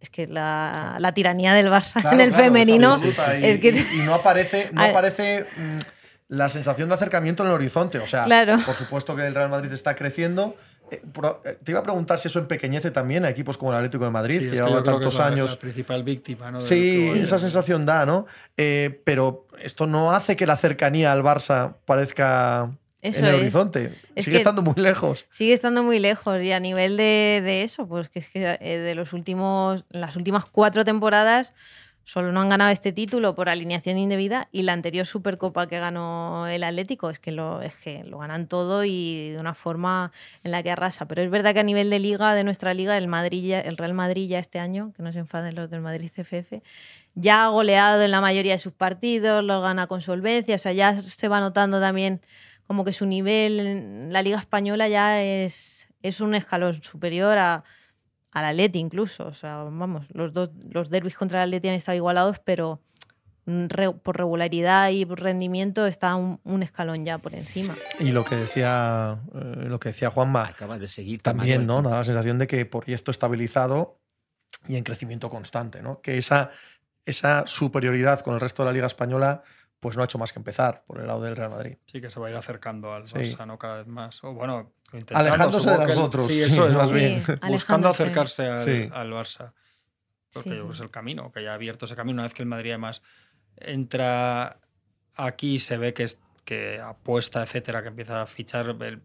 es 0.02 0.10
que 0.10 0.28
la, 0.28 0.98
la 1.00 1.14
tiranía 1.14 1.54
del 1.54 1.68
Barça 1.68 2.02
Claro, 2.02 2.18
en 2.18 2.22
el 2.22 2.30
claro, 2.30 2.44
femenino 2.44 2.96
es 2.96 3.04
y, 3.42 3.46
es 3.46 3.58
que 3.60 3.70
y- 3.70 4.02
y 4.02 4.06
no 4.06 4.14
aparece, 4.14 4.70
no 4.74 4.84
aparece 4.84 5.46
mm, 5.58 5.80
la 6.28 6.50
sensación 6.50 6.90
de 6.90 6.96
acercamiento 6.96 7.42
en 7.44 7.50
el 7.50 7.56
horizonte. 7.56 7.98
O 8.00 8.06
sea, 8.08 8.24
Claro. 8.26 8.58
por 8.66 8.76
supuesto 8.76 9.16
que 9.16 9.26
el 9.26 9.34
Real 9.34 9.50
Madrid 9.50 9.72
está 9.74 9.96
creciendo. 9.96 10.56
Eh, 10.92 11.02
eh, 11.46 11.58
te 11.64 11.72
iba 11.72 11.80
a 11.80 11.84
preguntar 11.84 12.20
si 12.20 12.28
eso 12.28 12.40
empequeñece 12.40 12.92
también 12.92 13.26
a 13.26 13.30
equipos 13.30 13.58
como 13.58 13.72
el 13.72 13.78
Atlético 13.78 14.06
de 14.06 14.12
Madrid, 14.12 14.36
Sí, 14.36 14.40
que 14.42 14.46
es 14.46 14.52
que 14.52 14.58
llevaba 14.58 14.84
que 14.84 14.90
es 14.90 14.96
tantos 14.96 15.16
la, 15.16 15.26
años. 15.28 15.52
la 15.52 15.60
principal 15.60 16.04
víctima. 16.04 16.52
¿no? 16.52 16.62
Sí, 16.62 17.06
esa 17.16 17.38
sensación 17.40 17.86
da, 17.86 18.06
¿no? 18.06 18.26
Eh, 18.58 19.02
pero 19.04 19.48
esto 19.62 19.88
no 19.88 20.12
hace 20.12 20.36
que 20.36 20.46
la 20.46 20.58
cercanía 20.58 21.12
al 21.12 21.24
Barça 21.24 21.74
parezca 21.86 22.70
Eso 23.02 23.20
en 23.20 23.26
el 23.26 23.36
es. 23.36 23.42
horizonte. 23.42 23.94
Es 24.16 24.26
Sigue 24.26 24.36
que- 24.38 24.42
estando 24.42 24.62
muy 24.62 24.76
lejos. 24.76 25.26
sigue 25.30 25.54
estando 25.54 25.82
muy 25.84 26.00
lejos 26.00 26.42
y 26.44 26.52
a 26.52 26.60
nivel 26.60 26.98
de, 26.98 27.42
de 27.44 27.64
eso, 27.64 27.88
pues 27.88 28.10
que 28.10 28.20
es 28.20 28.30
que 28.30 28.40
de 28.40 28.96
los 28.96 29.14
últimos, 29.14 29.86
las 29.90 30.16
últimas 30.16 30.46
cuatro 30.46 30.86
temporadas 30.86 31.54
solo 32.06 32.32
no 32.32 32.40
han 32.40 32.50
ganado 32.50 32.72
este 32.72 32.94
título 32.94 33.36
por 33.36 33.50
alineación 33.50 33.98
indebida 33.98 34.48
y 34.52 34.62
la 34.62 34.74
anterior 34.74 35.06
Supercopa 35.06 35.68
que 35.68 35.80
ganó 35.80 36.48
el 36.48 36.64
Atlético 36.64 37.10
es 37.10 37.20
que 37.20 37.32
lo, 37.32 37.62
es 37.62 37.76
que 37.76 38.04
lo 38.06 38.20
ganan 38.20 38.48
todo 38.48 38.86
y 38.86 39.32
de 39.32 39.38
una 39.40 39.54
forma 39.56 40.12
en 40.44 40.52
la 40.52 40.64
que 40.64 40.72
arrasa. 40.72 41.08
Pero 41.08 41.22
es 41.24 41.30
verdad 41.32 41.54
que 41.54 41.60
a 41.62 41.64
nivel 41.64 41.90
de 41.90 42.00
liga, 42.00 42.34
de 42.36 42.44
nuestra 42.44 42.74
liga, 42.74 42.98
el 42.98 43.08
Madrid, 43.08 43.44
ya- 43.48 43.60
el 43.62 43.76
Real 43.76 43.94
Madrid 43.94 44.30
ya 44.30 44.40
este 44.40 44.60
año, 44.60 44.94
que 44.96 45.04
no 45.04 45.12
se 45.12 45.20
enfaden 45.20 45.56
los 45.56 45.70
del 45.70 45.82
Madrid 45.82 46.10
CFF, 46.16 46.62
ya 47.16 47.46
ha 47.46 47.48
goleado 47.50 48.02
en 48.04 48.12
la 48.12 48.22
mayoría 48.22 48.54
de 48.54 48.60
sus 48.60 48.74
partidos, 48.74 49.44
los 49.44 49.62
gana 49.64 49.88
con 49.88 50.02
solvencia, 50.02 50.56
o 50.56 50.60
sea, 50.60 50.74
ya 50.74 51.02
se 51.02 51.28
va 51.28 51.40
notando 51.40 51.80
también 51.80 52.22
como 52.68 52.84
que 52.86 52.94
su 52.94 53.06
nivel 53.06 53.60
en 53.60 54.14
la 54.14 54.22
Liga 54.22 54.40
Española 54.40 54.88
ya 54.88 55.22
es, 55.24 55.88
es 56.04 56.22
un 56.22 56.36
escalón 56.36 56.84
superior 56.84 57.38
a, 57.38 57.64
al 58.36 58.46
Atleti 58.46 58.78
incluso. 58.80 59.26
O 59.28 59.34
sea, 59.34 59.64
vamos, 59.64 60.06
los 60.14 60.32
dos 60.34 60.52
los 60.70 60.90
derbis 60.90 61.16
contra 61.18 61.42
el 61.44 61.50
Atleti 61.50 61.70
han 61.70 61.74
estado 61.76 61.96
igualados, 61.96 62.38
pero 62.40 62.80
re- 63.48 63.92
por 63.94 64.18
regularidad 64.18 64.90
y 64.90 65.06
por 65.06 65.22
rendimiento 65.22 65.86
está 65.86 66.16
un, 66.16 66.40
un 66.44 66.64
escalón 66.64 67.06
ya 67.06 67.18
por 67.18 67.34
encima. 67.36 67.76
Y 68.00 68.12
lo 68.12 68.26
que 68.26 68.36
decía, 68.36 69.20
eh, 69.34 69.66
lo 69.68 69.80
que 69.80 69.90
decía 69.90 70.10
Juanma, 70.10 70.46
Acaba 70.48 70.78
de 70.78 70.88
seguir 70.88 71.22
también, 71.22 71.66
¿no? 71.66 71.82
Da 71.82 71.92
la 71.98 72.04
sensación 72.04 72.38
de 72.40 72.48
que 72.48 72.66
proyecto 72.66 73.12
estabilizado 73.12 74.00
y 74.68 74.76
en 74.78 74.84
crecimiento 74.84 75.30
constante, 75.30 75.82
¿no? 75.82 76.02
Que 76.02 76.18
esa, 76.18 76.50
esa 77.06 77.46
superioridad 77.46 78.22
con 78.22 78.34
el 78.34 78.42
resto 78.42 78.64
de 78.64 78.70
la 78.70 78.74
Liga 78.74 78.88
Española 78.88 79.44
pues 79.80 79.96
no 79.98 80.02
ha 80.02 80.06
hecho 80.06 80.18
más 80.18 80.34
que 80.34 80.40
empezar 80.40 80.84
por 80.88 81.00
el 81.00 81.06
lado 81.06 81.22
del 81.22 81.36
Real 81.36 81.52
Madrid. 81.52 81.78
Sí, 81.86 82.02
que 82.02 82.10
se 82.10 82.20
va 82.20 82.26
a 82.28 82.30
ir 82.32 82.36
acercando 82.36 82.92
al 82.94 83.08
Sí. 83.08 83.16
Barça, 83.18 83.46
¿no? 83.46 83.60
Cada 83.60 83.78
vez 83.78 83.88
más. 83.88 84.24
O 84.24 84.34
bueno, 84.34 84.72
Alejándose 85.14 85.70
de 85.70 85.76
que 85.78 85.82
el- 85.84 85.88
nosotros, 85.90 86.28
Sí, 86.28 86.42
eso 86.42 86.54
sí, 86.56 86.70
es, 86.70 86.76
más 86.76 86.92
bien. 86.92 87.24
Buscando 87.48 87.90
acercarse 87.90 88.48
al, 88.50 88.64
Sí. 88.66 88.90
al 88.94 89.12
Barça. 89.12 89.52
Porque 90.34 90.50
Sí, 90.50 90.56
yo 90.56 90.56
creo 90.56 90.68
que 90.68 90.74
sí. 90.74 90.78
es 90.78 90.82
el 90.82 90.92
camino, 90.92 91.32
que 91.32 91.44
ya 91.44 91.52
ha 91.52 91.54
abierto 91.56 91.86
ese 91.86 91.96
camino. 91.96 92.16
Una 92.16 92.24
vez 92.24 92.34
que 92.34 92.42
el 92.44 92.48
Madrid 92.50 92.72
además 92.72 93.02
entra 93.58 94.58
aquí, 95.16 95.60
se 95.60 95.78
ve 95.78 95.94
que, 95.94 96.04
es, 96.04 96.18
que 96.44 96.80
apuesta, 96.82 97.44
etcétera, 97.44 97.82
que 97.82 97.90
empieza 97.90 98.22
a 98.22 98.26
fichar, 98.28 98.76
el- 98.82 99.02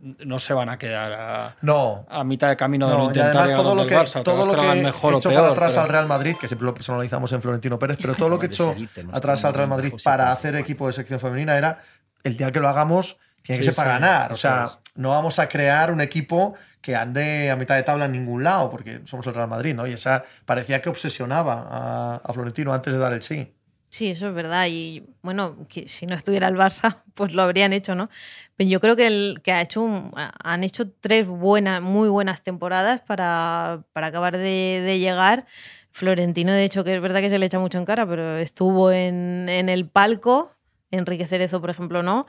no 0.00 0.38
se 0.38 0.54
van 0.54 0.70
a 0.70 0.78
quedar 0.78 1.12
a, 1.12 1.56
No, 1.60 2.06
a 2.08 2.24
mitad 2.24 2.48
de 2.48 2.56
camino 2.56 2.86
de 2.88 2.92
no, 2.94 2.98
no 3.00 3.04
y 3.04 3.08
intentar 3.08 3.30
además 3.42 3.48
llegar 3.50 3.62
todo 3.62 3.74
lo 3.74 3.86
que, 3.86 3.94
el 3.94 4.00
Barça. 4.00 4.22
todo 4.22 4.46
lo 4.46 4.54
que 4.54 4.60
que 4.60 4.82
mejor 4.82 5.14
o 5.14 5.18
echó 5.18 5.28
peor. 5.28 5.40
para 5.42 5.52
atrás 5.52 5.72
pero- 5.74 5.82
al 5.82 5.88
Real 5.90 6.06
Madrid, 6.06 6.36
que 6.40 6.48
siempre 6.48 6.64
lo 6.64 6.72
personalizamos 6.74 7.30
en 7.32 7.42
Florentino 7.42 7.78
Pérez, 7.78 7.98
pero 8.00 8.14
todo 8.14 8.30
lo 8.30 8.38
que 8.38 8.48
de 8.48 8.54
seguirte 8.54 9.02
nuestro 9.04 9.18
atrás 9.18 9.44
al 9.44 9.52
Real 9.54 9.68
Madrid 9.68 9.92
para 10.02 10.32
hacer 10.32 10.54
equipo 10.56 10.86
de 10.86 10.94
sección 10.94 11.20
femenina 11.20 11.58
era 11.58 11.82
el 12.24 12.36
día 12.36 12.50
que 12.50 12.60
lo 12.60 12.68
hagamos 12.68 13.18
tiene 13.42 13.58
que 13.58 13.64
Sí, 13.64 13.72
ser 13.72 13.74
para 13.76 13.96
sí, 13.96 14.00
ganar. 14.02 14.32
O 14.32 14.36
sea, 14.36 14.64
es. 14.66 14.78
No 15.00 15.10
vamos 15.10 15.38
a 15.38 15.48
crear 15.48 15.92
un 15.92 16.00
equipo 16.00 16.54
que 16.80 16.96
ande 16.96 17.50
a 17.50 17.56
mitad 17.56 17.76
de 17.76 17.82
tabla 17.82 18.06
en 18.06 18.12
ningún 18.12 18.42
lado, 18.44 18.70
porque 18.70 19.00
somos 19.04 19.26
el 19.26 19.34
Real 19.34 19.48
Madrid, 19.48 19.74
¿no? 19.74 19.86
Y 19.86 19.92
esa 19.92 20.24
parecía 20.46 20.80
que 20.80 20.88
obsesionaba 20.88 21.66
a, 21.70 22.16
a 22.24 22.32
Florentino 22.32 22.72
antes 22.72 22.92
de 22.94 22.98
dar 22.98 23.12
el 23.12 23.22
sí. 23.22 23.52
Sí, 23.88 24.08
eso 24.10 24.28
es 24.28 24.34
verdad. 24.34 24.66
Y 24.70 25.02
bueno, 25.22 25.66
que 25.68 25.88
si 25.88 26.06
no 26.06 26.14
estuviera 26.14 26.46
el 26.48 26.54
Barça, 26.56 27.02
pues 27.14 27.32
lo 27.32 27.42
habrían 27.42 27.72
hecho, 27.72 27.94
¿no? 27.94 28.08
Pero 28.56 28.70
yo 28.70 28.80
creo 28.80 28.94
que, 28.96 29.06
el, 29.08 29.40
que 29.42 29.52
ha 29.52 29.60
hecho 29.62 29.82
un- 29.82 30.12
han 30.14 30.64
hecho 30.64 30.90
tres 31.00 31.26
buenas, 31.26 31.82
muy 31.82 32.08
buenas 32.08 32.42
temporadas 32.42 33.00
para, 33.00 33.82
para 33.92 34.06
acabar 34.08 34.36
de, 34.36 34.82
de 34.84 34.98
llegar. 35.00 35.46
Florentino, 35.90 36.52
de 36.52 36.64
hecho, 36.64 36.84
que 36.84 36.94
es 36.94 37.02
verdad 37.02 37.20
que 37.20 37.30
se 37.30 37.38
le 37.38 37.46
echa 37.46 37.58
mucho 37.58 37.78
en 37.78 37.84
cara, 37.84 38.06
pero 38.06 38.38
estuvo 38.38 38.92
en, 38.92 39.48
en 39.48 39.68
el 39.68 39.88
palco. 39.88 40.52
Enrique 40.92 41.26
Cerezo, 41.26 41.60
por 41.60 41.70
ejemplo, 41.70 42.02
no. 42.02 42.26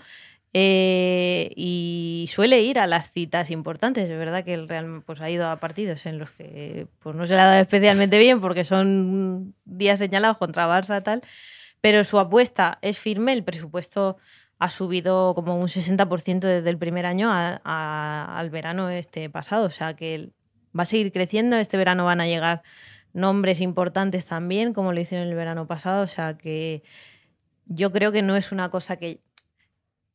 Eh, 0.53 1.53
y 1.55 2.27
suele 2.29 2.61
ir 2.61 2.77
a 2.79 2.87
las 2.87 3.11
citas 3.11 3.51
importantes. 3.51 4.09
Es 4.09 4.17
verdad 4.17 4.43
que 4.43 4.53
el 4.53 4.67
Real 4.67 5.01
pues, 5.05 5.21
ha 5.21 5.29
ido 5.29 5.49
a 5.49 5.57
partidos 5.57 6.05
en 6.05 6.19
los 6.19 6.29
que 6.31 6.87
pues, 6.99 7.15
no 7.15 7.25
se 7.25 7.35
le 7.35 7.41
ha 7.41 7.45
dado 7.45 7.61
especialmente 7.61 8.19
bien 8.19 8.41
porque 8.41 8.65
son 8.65 9.55
días 9.63 9.99
señalados 9.99 10.37
contra 10.37 10.67
Barça 10.67 11.01
tal. 11.03 11.21
Pero 11.79 12.03
su 12.03 12.19
apuesta 12.19 12.79
es 12.81 12.99
firme. 12.99 13.33
El 13.33 13.43
presupuesto 13.43 14.17
ha 14.59 14.69
subido 14.69 15.33
como 15.35 15.57
un 15.57 15.67
60% 15.67 16.39
desde 16.41 16.69
el 16.69 16.77
primer 16.77 17.05
año 17.05 17.31
al 17.31 18.49
verano 18.49 18.89
este 18.89 19.29
pasado. 19.29 19.65
O 19.65 19.69
sea 19.71 19.95
que 19.95 20.31
va 20.77 20.83
a 20.83 20.85
seguir 20.85 21.11
creciendo. 21.13 21.57
Este 21.57 21.77
verano 21.77 22.05
van 22.05 22.21
a 22.21 22.27
llegar 22.27 22.61
nombres 23.13 23.61
importantes 23.61 24.25
también, 24.25 24.73
como 24.73 24.93
lo 24.93 24.99
hicieron 24.99 25.27
el 25.27 25.35
verano 25.35 25.65
pasado. 25.65 26.03
O 26.03 26.07
sea 26.07 26.37
que 26.37 26.83
yo 27.65 27.91
creo 27.91 28.11
que 28.11 28.21
no 28.21 28.35
es 28.35 28.51
una 28.51 28.69
cosa 28.69 28.97
que 28.97 29.21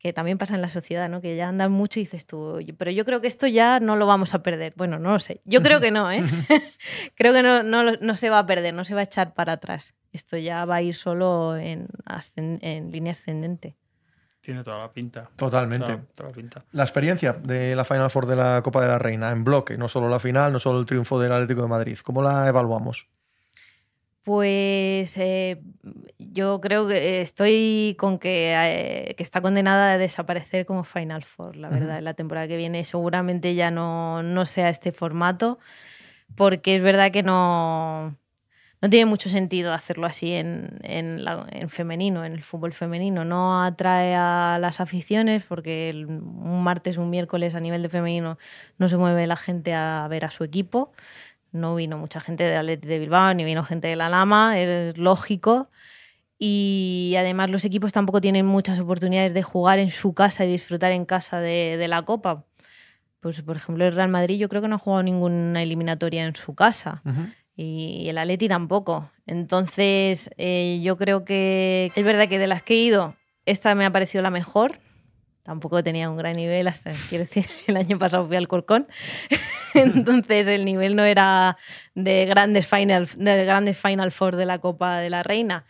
que 0.07 0.13
también 0.13 0.39
pasa 0.39 0.55
en 0.55 0.63
la 0.63 0.69
sociedad, 0.69 1.09
¿no? 1.09 1.21
Que 1.21 1.35
ya 1.35 1.49
andan 1.49 1.73
mucho 1.73 1.99
y 1.99 2.05
dices 2.05 2.27
tú, 2.27 2.39
"Oye, 2.39 2.73
pero 2.73 2.93
yo 2.93 3.05
creo 3.05 3.21
que 3.21 3.27
esto 3.27 3.49
ya 3.49 3.81
no 3.81 3.97
lo 3.97 4.07
vamos 4.07 4.35
a 4.35 4.43
perder. 4.43 4.73
Bueno, 4.77 5.01
no 5.01 5.11
lo 5.11 5.19
sé. 5.19 5.41
Yo 5.45 5.63
creo 5.63 5.81
que 5.81 5.91
no, 5.91 6.13
¿eh? 6.13 6.21
creo 7.17 7.33
que 7.33 7.43
no, 7.43 7.63
no, 7.63 7.83
no 7.83 8.17
se 8.17 8.31
va 8.31 8.39
a 8.39 8.47
perder, 8.47 8.73
no 8.73 8.85
se 8.85 8.95
va 8.95 9.01
a 9.01 9.05
echar 9.05 9.35
para 9.35 9.55
atrás. 9.55 9.95
Esto 10.13 10.37
ya 10.37 10.65
va 10.65 10.77
a 10.77 10.83
ir 10.83 10.95
solo 10.95 11.57
en, 11.57 11.89
línea 12.93 13.13
ascendente. 13.13 13.77
Tiene 14.41 14.63
toda 14.63 14.79
la 14.79 14.93
pinta. 14.93 15.29
Totalmente. 15.35 15.87
Toda, 15.87 16.05
toda 16.15 16.29
la 16.31 16.35
pinta. 16.37 16.65
La 16.71 16.85
experiencia 16.85 17.33
de 17.33 17.75
la 17.75 17.85
Final 17.85 18.09
Four 18.11 18.27
de 18.27 18.37
la 18.37 18.63
Copa 18.63 18.81
de 18.81 18.87
la 18.87 18.99
Reina 18.99 19.31
en 19.33 19.43
bloque, 19.43 19.77
no 19.77 19.89
solo 19.89 20.09
la 20.09 20.21
final, 20.21 20.53
no 20.53 20.61
solo 20.61 20.79
el 20.79 20.87
triunfo 20.87 21.19
del 21.19 21.33
Atlético 21.33 21.63
de 21.63 21.69
Madrid. 21.69 21.99
¿Cómo 22.05 22.23
la 22.23 22.47
evaluamos? 22.47 23.09
Pues 24.27 25.17
eh, 25.19 25.63
yo 26.19 26.61
creo 26.61 26.89
que 26.89 27.21
estoy 27.21 27.95
con 27.97 28.19
que, 28.19 28.55
eh, 28.57 29.15
que 29.17 29.23
está 29.23 29.41
condenada 29.41 29.93
a 29.93 29.99
desaparecer 29.99 30.67
como 30.67 30.83
Final 30.83 31.23
Four, 31.23 31.55
la 31.55 31.69
verdad. 31.69 32.01
La 32.03 32.15
temporada 32.15 32.49
que 32.49 32.57
viene 32.57 32.83
seguramente 32.83 33.55
ya 33.55 33.71
no, 33.71 34.25
no 34.25 34.45
sea 34.45 34.69
este 34.69 34.91
formato, 34.91 35.61
porque 36.35 36.75
es 36.75 36.83
verdad 36.83 37.13
que 37.13 37.23
no, 37.23 38.17
no 38.83 38.91
tiene 38.91 39.07
mucho 39.07 39.29
sentido 39.29 39.73
hacerlo 39.73 40.07
así 40.09 40.33
en, 40.33 40.81
en, 40.83 41.25
la- 41.25 41.47
en 41.53 41.69
femenino, 41.69 42.25
en 42.25 42.33
el 42.33 42.43
fútbol 42.43 42.73
femenino. 42.73 43.25
No 43.25 43.63
atrae 43.63 44.17
a 44.17 44.59
las 44.61 44.81
aficiones 44.81 45.45
porque 45.49 45.89
el- 45.91 46.07
un 46.07 46.65
martes, 46.65 46.97
un 46.97 47.11
miércoles 47.11 47.55
a 47.55 47.61
nivel 47.61 47.83
de 47.83 47.89
femenino 47.91 48.39
no 48.79 48.89
se 48.89 48.97
mueve 48.97 49.29
la 49.29 49.37
gente 49.37 49.73
a 49.73 50.05
ver 50.11 50.25
a 50.25 50.31
su 50.31 50.43
equipo. 50.43 50.93
No 51.53 51.75
vino 51.75 51.99
mucha 51.99 52.21
gente 52.21 52.45
de 52.45 52.57
Athletic 52.57 52.89
de 52.89 52.99
Bilbao, 52.99 53.35
ni 53.35 53.45
vino 53.45 53.65
gente 53.65 53.89
de 53.89 53.97
la 53.97 54.09
Lama, 54.09 54.59
es 54.59 54.97
lógico. 54.99 55.69
Y 56.39 57.15
además 57.19 57.49
los 57.51 57.65
equipos 57.65 57.93
tampoco 57.93 58.21
tienen 58.21 58.45
muchas 58.45 58.79
oportunidades 58.79 59.33
de 59.33 59.43
jugar 59.43 59.79
en 59.79 59.91
su 59.91 60.13
casa 60.13 60.45
y 60.45 60.53
disfrutar 60.53 60.93
en 60.93 61.07
casa 61.07 61.41
de, 61.41 61.77
de 61.79 61.89
la 61.89 62.03
Copa. 62.03 62.45
Pues, 63.21 63.43
por 63.43 63.57
ejemplo, 63.57 63.85
el 63.85 63.93
Real 63.93 64.09
Madrid 64.09 64.39
yo 64.39 64.49
creo 64.49 64.63
que 64.63 64.69
no 64.69 64.77
ha 64.77 64.79
jugado 64.79 65.03
ninguna 65.03 65.63
eliminatoria 65.63 66.25
en 66.25 66.37
su 66.37 66.55
casa 66.55 67.03
y 67.57 68.07
el 68.09 68.19
Atleti 68.19 68.49
tampoco. 68.49 69.11
Entonces, 69.27 70.31
eh, 70.37 70.81
yo 70.83 70.97
creo 70.97 71.25
que 71.25 71.91
es 71.95 72.05
verdad 72.05 72.29
que 72.29 72.39
de 72.39 72.47
las 72.47 72.63
que 72.63 72.75
he 72.75 72.79
ido, 72.79 73.17
esta 73.47 73.75
me 73.75 73.85
ha 73.85 73.91
parecido 73.91 74.23
la 74.23 74.31
mejor. 74.31 74.79
Tampoco 75.47 75.81
tenía 75.85 76.11
un 76.11 76.17
gran 76.17 76.33
nivel, 76.33 76.67
hasta 76.67 76.91
quiero 77.09 77.23
decir, 77.23 77.47
el 77.69 77.77
año 77.77 78.01
pasado 78.01 78.27
fui 78.27 78.35
al 78.35 78.49
Corcón. 78.49 78.89
Entonces, 79.75 80.49
el 80.49 80.65
nivel 80.65 80.97
no 80.97 81.05
era 81.05 81.57
de 81.95 82.27
grandes 82.27 82.67
Final, 82.67 83.09
de 83.17 83.45
grandes 83.45 83.79
final 83.79 84.11
Four 84.11 84.35
de 84.35 84.45
la 84.45 84.59
Copa 84.59 84.99
de 84.99 85.09
la 85.09 85.23
Reina. 85.23 85.65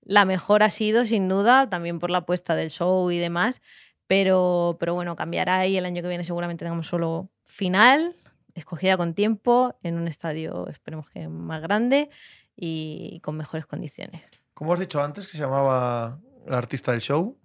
La 0.00 0.24
mejor 0.24 0.62
ha 0.62 0.70
sido, 0.70 1.04
sin 1.04 1.28
duda, 1.28 1.68
también 1.68 1.98
por 1.98 2.08
la 2.08 2.18
apuesta 2.18 2.56
del 2.56 2.70
show 2.70 3.10
y 3.10 3.18
demás. 3.18 3.60
Pero, 4.06 4.78
pero 4.80 4.94
bueno, 4.94 5.16
cambiará 5.16 5.66
y 5.66 5.76
el 5.76 5.84
año 5.84 6.00
que 6.00 6.08
viene 6.08 6.24
seguramente 6.24 6.64
tengamos 6.64 6.86
solo 6.86 7.28
final, 7.44 8.16
escogida 8.54 8.96
con 8.96 9.12
tiempo, 9.12 9.76
en 9.82 9.98
un 9.98 10.08
estadio, 10.08 10.66
esperemos 10.68 11.10
que 11.10 11.28
más 11.28 11.60
grande 11.60 12.08
y 12.56 13.20
con 13.20 13.36
mejores 13.36 13.66
condiciones. 13.66 14.22
¿Cómo 14.54 14.72
has 14.72 14.80
dicho 14.80 15.02
antes 15.02 15.26
que 15.26 15.32
se 15.32 15.42
llamaba 15.42 16.18
la 16.46 16.56
artista 16.56 16.92
del 16.92 17.02
show? 17.02 17.36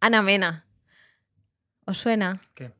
Ana 0.00 0.20
Mena. 0.20 0.63
¿Os 1.86 1.98
suena? 1.98 2.40
¿Qué? 2.54 2.72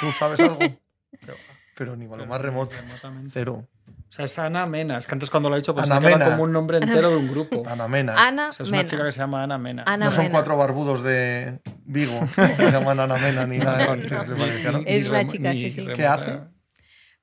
¿Tú 0.00 0.10
sabes 0.18 0.40
algo? 0.40 0.58
Pero- 1.20 1.36
Pero 1.76 1.96
ni 1.96 2.06
lo 2.06 2.26
más 2.26 2.40
remoto. 2.40 2.76
remotamente. 2.76 3.30
Cero. 3.32 3.66
O 3.86 4.12
sea, 4.16 4.24
es 4.26 4.38
Ana 4.38 4.64
Mena. 4.66 4.98
Es 4.98 5.06
que 5.08 5.14
antes 5.14 5.28
cuando 5.28 5.48
lo 5.50 5.56
he 5.56 5.58
dicho 5.58 5.74
Ana 5.76 5.98
que 6.00 6.06
era 6.06 6.18
Mena. 6.18 6.30
como 6.30 6.44
un 6.44 6.52
nombre 6.52 6.78
entero 6.78 7.10
de 7.10 7.16
un 7.16 7.28
grupo. 7.28 7.64
Ana 7.68 7.88
Mena. 7.88 8.14
Ana 8.16 8.50
O 8.50 8.52
sea, 8.52 8.64
es 8.64 8.70
una 8.70 8.84
chica 8.84 9.04
que 9.04 9.10
se 9.12 9.18
llama 9.18 9.42
Ana 9.42 9.58
Mena. 9.58 9.82
Ana 9.86 10.06
no 10.06 10.10
son 10.12 10.24
Mena. 10.24 10.32
cuatro 10.32 10.56
barbudos 10.56 11.02
de, 11.02 11.58
Vigo. 11.84 12.18
No 12.20 12.26
se 12.28 12.56
llaman 12.72 13.00
Ana 13.00 13.16
Mena 13.16 13.46
ni 13.46 13.58
nada. 13.58 13.96
No. 13.96 14.02
que 14.02 14.08
parezca, 14.08 14.70
¿no? 14.72 14.78
Es 14.86 15.04
Ni 15.04 15.10
una 15.10 15.26
chica, 15.26 15.52
sí, 15.52 15.70
sí. 15.70 15.86
¿Qué 15.94 16.06
hace? 16.06 16.40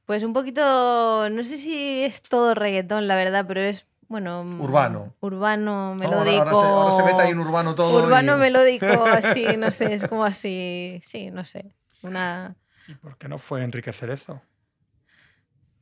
Pues 0.06 0.24
un 0.24 0.34
poquito, 0.34 1.30
no 1.30 1.44
sé 1.46 1.58
si 1.58 2.04
es 2.04 2.22
todo 2.22 2.54
reggaetón, 2.54 3.08
la 3.08 3.16
verdad, 3.16 3.46
pero 3.48 3.62
es, 3.62 3.86
bueno... 4.12 4.44
mm, 4.44 4.62
Urbano. 4.62 5.16
Urbano, 5.22 5.96
ahora- 5.96 5.96
melódico. 5.96 6.42
ahora, 6.42 6.52
se, 6.52 6.58
ahora 6.68 6.96
se 6.98 7.04
mete 7.04 7.22
ahí 7.24 7.32
en 7.32 7.40
urbano 7.40 7.74
todo. 7.76 8.04
Urbano 8.04 8.36
y- 8.36 8.40
melódico, 8.40 8.86
así, 9.06 9.46
no 9.58 9.72
sé, 9.72 9.94
es 9.96 10.08
como 10.08 10.24
así, 10.26 11.00
sí, 11.04 11.32
no 11.32 11.46
sé. 11.46 11.74
Una... 12.04 12.56
¿Y 12.88 12.94
por 12.96 13.18
qué 13.18 13.28
no 13.28 13.38
fue 13.38 13.64
Enrique 13.64 13.92
Cerezo? 13.94 14.42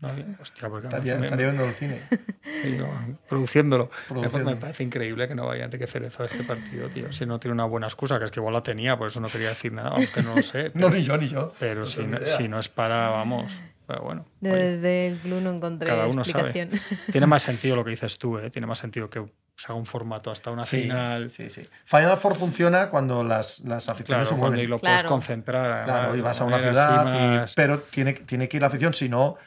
No 0.02 0.08
había- 0.08 0.26
hostia, 0.42 0.70
porque 0.70 0.88
Estaría, 0.88 1.18
me- 1.18 1.26
estaría 1.26 1.48
viendo 1.48 1.66
el 1.66 1.74
cine. 1.74 2.02
digo, 2.64 2.88
produciéndolo. 3.28 3.90
Me- 4.46 4.56
parece 4.56 4.84
increíble 4.84 5.28
que 5.28 5.36
no 5.36 5.46
vaya 5.46 5.66
Enrique 5.66 5.88
Cerezo 5.88 6.24
a 6.24 6.28
este 6.28 6.44
partido, 6.44 6.88
tío. 6.90 7.12
Si 7.12 7.26
no 7.26 7.38
tiene 7.40 7.54
una 7.54 7.66
buena 7.66 7.88
excusa, 7.88 8.18
que 8.18 8.24
es 8.26 8.32
que 8.32 8.40
igual 8.40 8.54
la 8.54 8.64
tenía, 8.64 8.98
por 8.98 9.08
eso 9.10 9.20
no 9.20 9.28
quería 9.28 9.50
decir 9.50 9.74
nada, 9.74 9.90
aunque 9.90 10.22
no 10.24 10.36
lo 10.36 10.42
sé. 10.42 10.72
No, 10.76 10.90
ni 10.90 11.04
yo, 11.04 11.18
ni 11.18 11.28
yo. 11.28 11.54
pero 11.60 11.82
No 11.82 11.86
si, 11.86 12.04
no, 12.06 12.18
si 12.26 12.48
no 12.48 12.60
es 12.60 12.70
para, 12.70 13.10
vamos. 13.10 13.52
Pero 13.90 14.04
bueno. 14.04 14.26
oye, 14.44 14.52
Desde 14.54 15.08
el 15.08 15.18
club 15.18 15.42
no 15.42 15.50
encontré 15.52 15.88
Cada 15.88 16.06
uno 16.06 16.24
sabe. 16.24 16.50
explicación. 16.52 16.80
tiene 17.12 17.26
más 17.26 17.42
sentido 17.42 17.76
lo 17.76 17.84
que 17.84 17.90
dices 17.90 18.20
tú, 18.20 18.38
¿eh? 18.38 18.52
Tiene 18.52 18.68
más 18.68 18.78
sentido 18.78 19.10
que 19.10 19.26
se 19.58 19.66
haga 19.66 19.74
un 19.74 19.88
formato 19.88 20.30
hasta 20.30 20.52
una 20.52 20.64
Sí, 20.64 20.84
final. 20.84 21.30
sí, 21.30 21.50
sí. 21.50 21.68
Final 21.86 22.18
Four 22.18 22.36
funciona 22.36 22.90
cuando 22.90 23.24
las, 23.24 23.62
las 23.62 23.90
aficiones 23.90 24.28
Claro, 24.28 24.36
se 24.36 24.36
mueven. 24.36 24.60
y 24.60 24.68
lo 24.68 24.78
puedes 24.78 24.98
Claro. 24.98 25.10
concentrar. 25.10 25.72
además, 25.72 25.86
Claro, 26.02 26.16
y 26.16 26.22
vas 26.22 26.40
a 26.40 26.46
una 26.46 26.60
ciudad, 26.60 27.08
así 27.08 27.18
y- 27.18 27.28
más- 27.38 27.54
pero 27.56 27.80
tiene, 27.80 28.14
tiene 28.14 28.48
que 28.48 28.58
ir 28.58 28.62
la 28.62 28.68
afición, 28.68 28.94
si 28.94 29.10
no, 29.10 29.38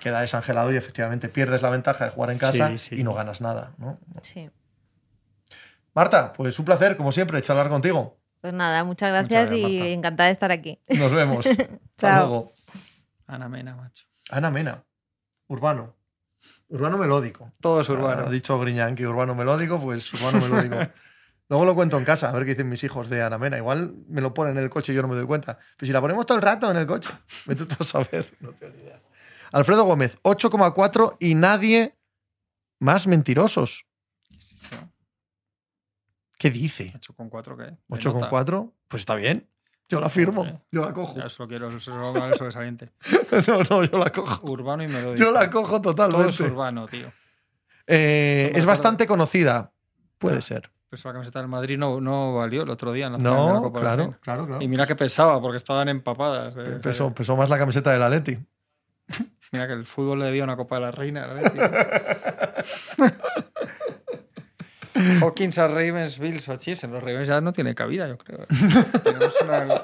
queda 0.00 0.22
desangelado 0.22 0.72
y 0.72 0.76
efectivamente 0.76 1.28
pierdes 1.28 1.60
la 1.60 1.68
ventaja 1.68 2.06
de 2.06 2.10
jugar 2.10 2.30
en 2.30 2.38
casa 2.38 2.68
Sí, 2.70 2.78
sí. 2.78 2.96
y 3.00 3.04
no 3.04 3.12
ganas 3.12 3.42
nada. 3.42 3.72
¿no? 3.76 3.98
Sí. 4.22 4.48
Marta, 5.94 6.32
pues 6.32 6.58
un 6.58 6.64
placer, 6.64 6.96
como 6.96 7.12
siempre, 7.12 7.40
charlar 7.42 7.68
contigo. 7.68 8.16
Pues 8.40 8.54
nada, 8.54 8.84
muchas 8.84 9.10
gracias, 9.10 9.50
gracias, 9.50 9.70
y 9.70 9.74
Marta. 9.78 9.88
encantada 9.90 10.26
de 10.28 10.32
estar 10.32 10.50
aquí. 10.50 10.78
Nos 10.88 11.12
vemos. 11.12 11.44
Hasta 11.96 12.16
luego. 12.16 12.52
Ana 13.30 13.48
Mena, 13.48 13.76
macho. 13.76 14.06
Ana 14.28 14.50
Mena, 14.50 14.84
urbano. 15.46 15.96
Urbano 16.68 16.98
melódico. 16.98 17.52
Todo 17.60 17.80
es 17.80 17.88
urbano. 17.88 18.26
Ha 18.26 18.30
dicho 18.30 18.58
Griñán 18.58 18.94
que 18.94 19.06
urbano 19.06 19.34
melódico, 19.34 19.80
pues 19.80 20.12
urbano 20.14 20.40
melódico. 20.40 20.76
Luego 21.48 21.64
lo 21.64 21.74
cuento 21.74 21.98
en 21.98 22.04
casa, 22.04 22.28
a 22.28 22.32
ver 22.32 22.44
qué 22.44 22.52
dicen 22.52 22.68
mis 22.68 22.82
hijos 22.84 23.08
de 23.08 23.22
Ana 23.22 23.38
Mena. 23.38 23.56
Igual 23.56 23.94
me 24.08 24.20
lo 24.20 24.34
ponen 24.34 24.56
en 24.56 24.64
el 24.64 24.70
coche 24.70 24.92
y 24.92 24.96
yo 24.96 25.02
no 25.02 25.08
me 25.08 25.16
doy 25.16 25.26
cuenta. 25.26 25.58
Pero 25.76 25.86
si 25.86 25.92
la 25.92 26.00
ponemos 26.00 26.26
todo 26.26 26.38
el 26.38 26.42
rato 26.42 26.70
en 26.70 26.76
el 26.76 26.86
coche, 26.86 27.10
vete 27.46 27.66
tú 27.66 27.76
a 27.78 27.84
saber. 27.84 28.36
No 28.40 28.50
tengo 28.52 28.74
ni 28.76 28.82
idea. 28.82 29.00
Alfredo 29.52 29.84
Gómez, 29.84 30.18
8,4 30.22 31.16
y 31.18 31.34
nadie 31.34 31.96
más 32.78 33.06
mentirosos. 33.06 33.86
¿Qué 36.38 36.50
dice? 36.50 36.92
8 36.96 37.14
con 37.14 37.28
4, 37.28 37.56
¿qué? 37.56 37.64
De 37.64 37.78
8,4? 37.88 38.72
Pues 38.88 39.02
está 39.02 39.14
bien. 39.14 39.48
Yo 39.90 40.00
la 40.00 40.08
firmo. 40.08 40.62
Yo 40.70 40.82
la 40.86 40.92
cojo. 40.94 41.16
Ya 41.18 41.28
solo 41.28 41.48
quiero 41.48 41.68
eso 41.68 42.12
vale 42.12 42.36
sobresaliente. 42.36 42.90
No, 43.46 43.62
no, 43.68 43.84
yo 43.84 43.98
la 43.98 44.10
cojo. 44.10 44.50
Urbano 44.50 44.82
y 44.84 44.88
melódico. 44.88 45.16
Yo 45.22 45.30
la 45.32 45.50
cojo 45.50 45.80
Todo 45.80 45.90
es 45.90 45.96
totalmente. 45.96 46.42
urbano, 46.44 46.86
tío. 46.88 47.12
Eh, 47.86 48.50
No 48.52 48.58
es 48.58 48.66
bastante 48.66 49.06
conocida. 49.06 49.72
Puede 50.18 50.38
Ah. 50.38 50.42
ser. 50.42 50.70
Pues 50.88 51.04
la 51.04 51.12
camiseta 51.12 51.38
del 51.38 51.46
Madrid 51.48 51.78
no, 51.78 52.00
no 52.00 52.34
valió 52.34 52.62
el 52.62 52.70
otro 52.70 52.92
día 52.92 53.06
en 53.06 53.12
la 53.12 53.18
final 53.18 53.32
de 53.32 53.38
la 53.46 53.52
No, 53.52 53.62
Copa 53.62 53.78
del 53.78 53.86
claro, 53.86 54.04
Rey. 54.06 54.14
claro, 54.20 54.46
claro. 54.46 54.62
Y 54.62 54.66
mira 54.68 54.86
que 54.88 54.96
pesaba, 54.96 55.40
porque 55.40 55.56
estaban 55.58 55.88
empapadas. 55.88 56.56
eh, 56.56 56.80
pesó 56.82 57.36
más 57.36 57.48
la 57.48 57.58
camiseta 57.58 57.92
del 57.92 58.02
Atleti. 58.02 58.38
Mira 59.52 59.66
que 59.68 59.72
el 59.74 59.86
fútbol 59.86 60.18
le 60.20 60.24
debía 60.26 60.42
una 60.44 60.56
Copa 60.56 60.76
de 60.76 60.80
la 60.82 60.90
Reina. 60.90 61.28
Hawkins 65.20 65.58
a 65.58 65.68
Ravens, 65.68 66.18
Bills 66.18 66.48
o 66.48 66.56
Chiefs. 66.56 66.84
En 66.84 66.92
los 66.92 67.02
Ravens 67.02 67.28
ya 67.28 67.40
no 67.40 67.52
tiene 67.52 67.74
cabida, 67.74 68.08
yo 68.08 68.18
creo. 68.18 68.46
tenemos 69.04 69.34
una, 69.42 69.82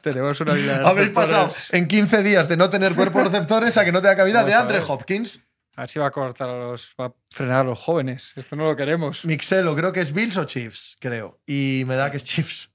tenemos 0.00 0.40
una 0.40 0.54
vida 0.54 0.78
de 0.78 0.86
Habéis 0.86 1.10
pasado 1.10 1.48
en 1.70 1.88
15 1.88 2.22
días 2.22 2.48
de 2.48 2.56
no 2.56 2.70
tener 2.70 2.94
cuerpo 2.94 3.22
receptores 3.22 3.76
a 3.76 3.84
que 3.84 3.92
no 3.92 4.00
tenga 4.00 4.16
cabida 4.16 4.38
Vamos 4.38 4.50
de 4.50 4.54
Andre. 4.56 4.80
Hopkins. 4.86 5.40
A 5.76 5.82
ver 5.82 5.90
si 5.90 5.98
va 5.98 6.06
a 6.06 6.10
cortar 6.10 6.48
a 6.48 6.58
los. 6.58 6.94
va 7.00 7.06
a 7.06 7.12
frenar 7.30 7.60
a 7.60 7.64
los 7.64 7.78
jóvenes. 7.78 8.32
Esto 8.34 8.56
no 8.56 8.64
lo 8.64 8.74
queremos. 8.74 9.24
Mixelo, 9.24 9.76
creo 9.76 9.92
que 9.92 10.00
es 10.00 10.12
Bills 10.12 10.36
o 10.36 10.44
Chiefs, 10.44 10.96
creo. 11.00 11.40
Y 11.46 11.84
me 11.86 11.94
da 11.94 12.10
que 12.10 12.16
es 12.16 12.24
Chiefs. 12.24 12.72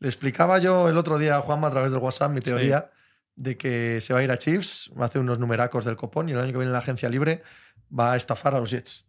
Le 0.00 0.08
explicaba 0.08 0.58
yo 0.58 0.88
el 0.88 0.98
otro 0.98 1.18
día 1.18 1.36
a 1.36 1.40
Juanma 1.40 1.68
a 1.68 1.70
través 1.70 1.92
del 1.92 2.00
WhatsApp 2.00 2.32
mi 2.32 2.40
teoría 2.40 2.90
de 3.36 3.56
que 3.56 4.00
se 4.00 4.12
va 4.12 4.20
a 4.20 4.22
ir 4.22 4.30
a 4.30 4.38
Chiefs, 4.38 4.90
va 4.98 5.04
a 5.04 5.06
hacer 5.06 5.20
unos 5.20 5.38
numeracos 5.38 5.84
del 5.84 5.96
copón 5.96 6.28
y 6.28 6.32
el 6.32 6.38
año 6.38 6.52
que 6.52 6.58
viene 6.58 6.66
en 6.66 6.72
la 6.72 6.80
agencia 6.80 7.08
libre 7.08 7.42
va 7.96 8.12
a 8.12 8.16
estafar 8.16 8.54
a 8.54 8.60
los 8.60 8.70
Jets. 8.70 9.06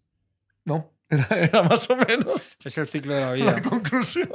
No, 0.65 0.93
era, 1.13 1.27
era 1.39 1.63
más 1.63 1.89
o 1.89 1.95
menos 1.95 2.57
Es 2.63 2.77
el 2.77 2.87
ciclo 2.87 3.15
de 3.15 3.21
la 3.21 3.31
vida. 3.33 3.51
la 3.53 3.61
conclusión 3.61 4.29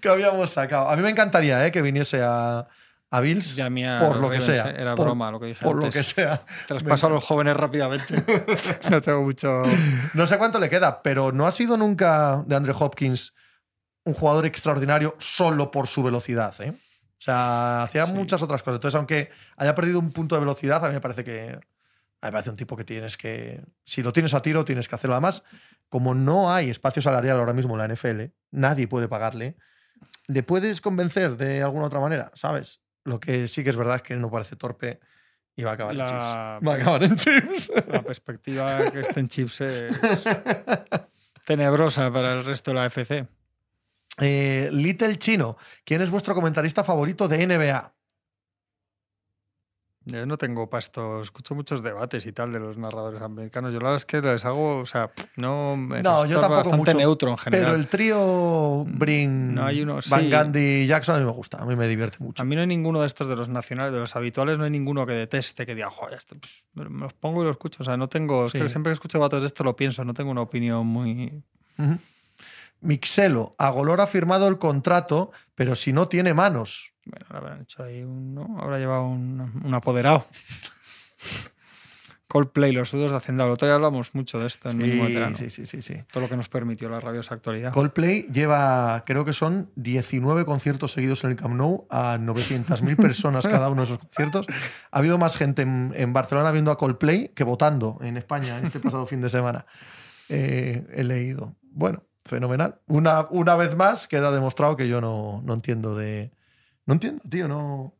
que 0.00 0.08
habíamos 0.08 0.50
sacado. 0.50 0.88
A 0.88 0.96
mí 0.96 1.02
me 1.02 1.10
encantaría 1.10 1.64
eh, 1.66 1.72
que 1.72 1.82
viniese 1.82 2.22
a, 2.22 2.66
a 3.10 3.20
Bills 3.20 3.54
Ya 3.56 3.68
mía, 3.70 3.98
por 4.00 4.16
lo 4.16 4.22
Ravens, 4.28 4.46
que 4.46 4.56
sea. 4.56 4.70
eh, 4.70 4.74
Era 4.78 4.94
por, 4.94 5.06
broma 5.06 5.30
lo 5.30 5.38
que 5.40 5.46
dije 5.46 5.64
por 5.64 5.76
lo 5.82 5.90
que 5.90 6.02
sea. 6.02 6.42
Traspaso 6.66 7.06
a 7.06 7.10
los 7.10 7.24
jóvenes 7.24 7.56
rápidamente. 7.56 8.22
no 8.90 9.00
tengo 9.02 9.22
mucho. 9.22 9.62
No 10.14 10.26
sé 10.26 10.38
cuánto 10.38 10.58
le 10.58 10.68
queda, 10.70 11.02
pero 11.02 11.32
no 11.32 11.46
ha 11.46 11.52
sido 11.52 11.76
nunca 11.76 12.42
de 12.46 12.56
Andre 12.56 12.72
Hopkins 12.78 13.34
un 14.04 14.14
jugador 14.14 14.46
extraordinario 14.46 15.14
solo 15.18 15.70
por 15.70 15.86
su 15.86 16.02
velocidad. 16.02 16.54
¿eh? 16.60 16.70
O 16.72 17.24
sea, 17.24 17.84
hacía 17.84 18.06
Sí. 18.06 18.12
muchas 18.12 18.42
otras 18.42 18.62
cosas. 18.62 18.76
Entonces, 18.78 18.96
aunque 18.96 19.30
haya 19.56 19.74
perdido 19.76 19.98
un 20.00 20.10
punto 20.10 20.34
de 20.34 20.40
velocidad, 20.40 20.84
a 20.84 20.88
mí 20.88 20.94
me 20.94 21.00
parece 21.00 21.22
que. 21.22 21.50
A 22.20 22.26
mí 22.26 22.30
me 22.30 22.32
parece 22.32 22.50
un 22.50 22.56
tipo 22.56 22.76
que 22.76 22.82
tienes 22.84 23.16
que. 23.16 23.62
Si 23.84 24.02
lo 24.02 24.12
tienes 24.12 24.34
a 24.34 24.42
tiro, 24.42 24.64
tienes 24.64 24.88
que 24.88 24.94
hacerlo. 24.96 25.14
Además, 25.14 25.42
como 25.92 26.14
no 26.14 26.50
hay 26.50 26.70
espacio 26.70 27.02
salarial 27.02 27.36
ahora 27.36 27.52
mismo 27.52 27.74
en 27.78 27.86
la 27.86 27.94
NFL, 27.94 28.22
nadie 28.50 28.88
puede 28.88 29.08
pagarle. 29.08 29.58
¿Le 30.26 30.42
puedes 30.42 30.80
convencer 30.80 31.36
de 31.36 31.60
alguna 31.62 31.84
otra 31.84 32.00
manera? 32.00 32.30
¿Sabes? 32.34 32.80
Lo 33.04 33.20
que 33.20 33.46
sí 33.46 33.62
que 33.62 33.68
es 33.68 33.76
verdad 33.76 33.96
es 33.96 34.02
que 34.02 34.14
él 34.14 34.22
no 34.22 34.30
parece 34.30 34.56
torpe 34.56 35.00
y 35.54 35.64
va 35.64 35.72
a 35.72 35.74
acabar 35.74 35.94
La- 35.94 36.04
en 36.04 36.10
Chips. 36.10 36.66
Va 36.68 36.72
a 36.72 36.76
acabar 36.76 37.02
en 37.04 37.16
Chips. 37.16 37.72
La 37.88 38.00
perspectiva 38.00 38.90
que 38.90 39.00
estén 39.00 39.28
chips 39.28 39.60
es 39.60 39.94
tenebrosa 41.44 42.10
para 42.10 42.38
el 42.38 42.44
resto 42.46 42.70
de 42.70 42.74
la 42.74 42.86
FC. 42.86 43.26
Eh, 44.18 44.70
Little 44.72 45.18
Chino, 45.18 45.58
¿quién 45.84 46.00
es 46.00 46.10
vuestro 46.10 46.34
comentarista 46.34 46.84
favorito 46.84 47.28
de 47.28 47.46
NBA? 47.46 47.92
Yo 50.04 50.26
no 50.26 50.36
tengo 50.36 50.68
pasto, 50.68 51.22
escucho 51.22 51.54
muchos 51.54 51.80
debates 51.82 52.26
y 52.26 52.32
tal 52.32 52.52
de 52.52 52.58
los 52.58 52.76
narradores 52.76 53.22
americanos. 53.22 53.72
Yo 53.72 53.78
la 53.78 53.84
verdad 53.84 53.96
es 53.96 54.04
que 54.04 54.20
les 54.20 54.44
hago, 54.44 54.78
o 54.80 54.86
sea, 54.86 55.12
no. 55.36 55.76
me 55.76 56.02
No, 56.02 56.26
yo 56.26 56.40
tampoco 56.40 56.56
bastante 56.70 56.76
mucho, 56.76 56.94
neutro 56.94 57.30
en 57.30 57.38
general. 57.38 57.64
Pero 57.66 57.76
el 57.76 57.86
trío 57.86 58.84
Brin, 58.84 59.54
No 59.54 59.64
hay 59.64 59.82
uno- 59.82 59.98
Van 60.10 60.20
sí. 60.22 60.30
Gundy 60.32 60.60
y 60.82 60.86
Jackson 60.88 61.14
a 61.14 61.18
mí 61.20 61.24
me 61.24 61.30
gusta, 61.30 61.58
a 61.58 61.64
mí 61.66 61.76
me 61.76 61.86
divierte 61.86 62.16
mucho. 62.18 62.42
A 62.42 62.44
mí 62.44 62.56
no 62.56 62.62
hay 62.62 62.66
ninguno 62.66 63.00
de 63.00 63.06
estos 63.06 63.28
de 63.28 63.36
los 63.36 63.48
nacionales, 63.48 63.92
de 63.92 64.00
los 64.00 64.16
habituales, 64.16 64.58
no 64.58 64.64
hay 64.64 64.70
ninguno 64.70 65.06
que 65.06 65.12
deteste, 65.12 65.64
que 65.66 65.74
diga, 65.76 65.88
joder, 65.90 66.18
esto, 66.18 66.34
pues, 66.74 66.90
me 66.90 67.00
los 67.00 67.12
pongo 67.12 67.42
y 67.42 67.44
los 67.46 67.52
escucho. 67.52 67.78
O 67.82 67.84
sea, 67.84 67.96
no 67.96 68.08
tengo. 68.08 68.46
Es 68.46 68.52
Sí. 68.52 68.58
que 68.58 68.68
siempre 68.68 68.90
que 68.90 68.94
escucho 68.94 69.18
debates 69.18 69.40
de 69.42 69.46
esto 69.46 69.62
lo 69.62 69.76
pienso, 69.76 70.04
no 70.04 70.14
tengo 70.14 70.32
una 70.32 70.40
opinión 70.42 70.84
muy. 70.86 71.42
Mixelo, 72.80 73.54
Agolor 73.58 74.00
ha 74.00 74.06
firmado 74.08 74.48
el 74.48 74.58
contrato, 74.58 75.30
pero 75.54 75.76
si 75.76 75.92
no 75.92 76.08
tiene 76.08 76.34
manos. 76.34 76.91
Bueno, 77.04 77.26
ahora 77.28 77.38
habrán 77.40 77.62
hecho 77.62 77.82
ahí 77.82 78.02
un. 78.02 78.34
¿no? 78.34 78.58
Habrá 78.60 78.78
llevado 78.78 79.06
un, 79.06 79.62
un 79.64 79.74
apoderado. 79.74 80.26
Coldplay, 82.28 82.72
los 82.72 82.88
sudos 82.88 83.10
de 83.10 83.16
Hacendado. 83.18 83.50
El 83.50 83.54
otro 83.54 83.68
día 83.68 83.74
hablamos 83.74 84.14
mucho 84.14 84.38
de 84.38 84.46
esto 84.46 84.70
en 84.70 84.80
Sí, 84.80 84.98
Veterano. 84.98 85.36
sí, 85.36 85.50
sí, 85.50 85.66
sí, 85.66 85.82
sí. 85.82 85.96
Todo 86.10 86.22
lo 86.22 86.28
que 86.30 86.36
nos 86.38 86.48
permitió 86.48 86.88
la 86.88 86.98
rabiosa 86.98 87.34
actualidad. 87.34 87.74
Coldplay 87.74 88.22
lleva, 88.32 89.02
creo 89.04 89.26
que 89.26 89.34
son 89.34 89.70
19 89.76 90.46
conciertos 90.46 90.92
seguidos 90.92 91.24
en 91.24 91.30
el 91.32 91.36
Camp 91.36 91.54
Nou 91.54 91.86
a 91.90 92.16
900.000 92.16 92.96
personas 92.96 93.46
cada 93.46 93.68
uno 93.68 93.82
de 93.82 93.88
esos 93.92 93.98
conciertos. 93.98 94.46
Ha 94.90 94.98
habido 94.98 95.18
más 95.18 95.36
gente 95.36 95.60
en, 95.60 95.92
en 95.94 96.14
Barcelona 96.14 96.52
viendo 96.52 96.70
a 96.70 96.78
Coldplay 96.78 97.28
que 97.34 97.44
votando 97.44 97.98
en 98.00 98.16
España 98.16 98.58
este 98.64 98.80
pasado 98.80 99.06
fin 99.06 99.20
de 99.20 99.28
semana. 99.28 99.66
Eh, 100.34 100.86
he 100.94 101.04
leído. 101.04 101.56
Bueno, 101.60 102.04
fenomenal. 102.24 102.80
Una, 102.86 103.26
una 103.28 103.54
vez 103.56 103.76
más 103.76 104.08
queda 104.08 104.30
demostrado 104.32 104.78
que 104.78 104.88
yo 104.88 105.02
no, 105.02 105.42
no 105.44 105.52
entiendo 105.52 105.94
de... 105.94 106.32
No 106.92 106.96
entiendo, 106.96 107.22
tío, 107.26 107.48
no... 107.48 107.94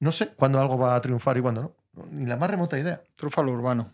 No 0.00 0.10
sé 0.10 0.30
cuándo 0.30 0.58
algo 0.58 0.76
va 0.76 0.96
a 0.96 1.00
triunfar 1.00 1.38
y 1.38 1.42
cuándo 1.42 1.62
no. 1.62 2.06
Ni 2.10 2.26
la 2.26 2.36
más 2.36 2.50
remota 2.50 2.76
idea. 2.76 3.00
Trúfalo 3.14 3.52
urbano. 3.52 3.88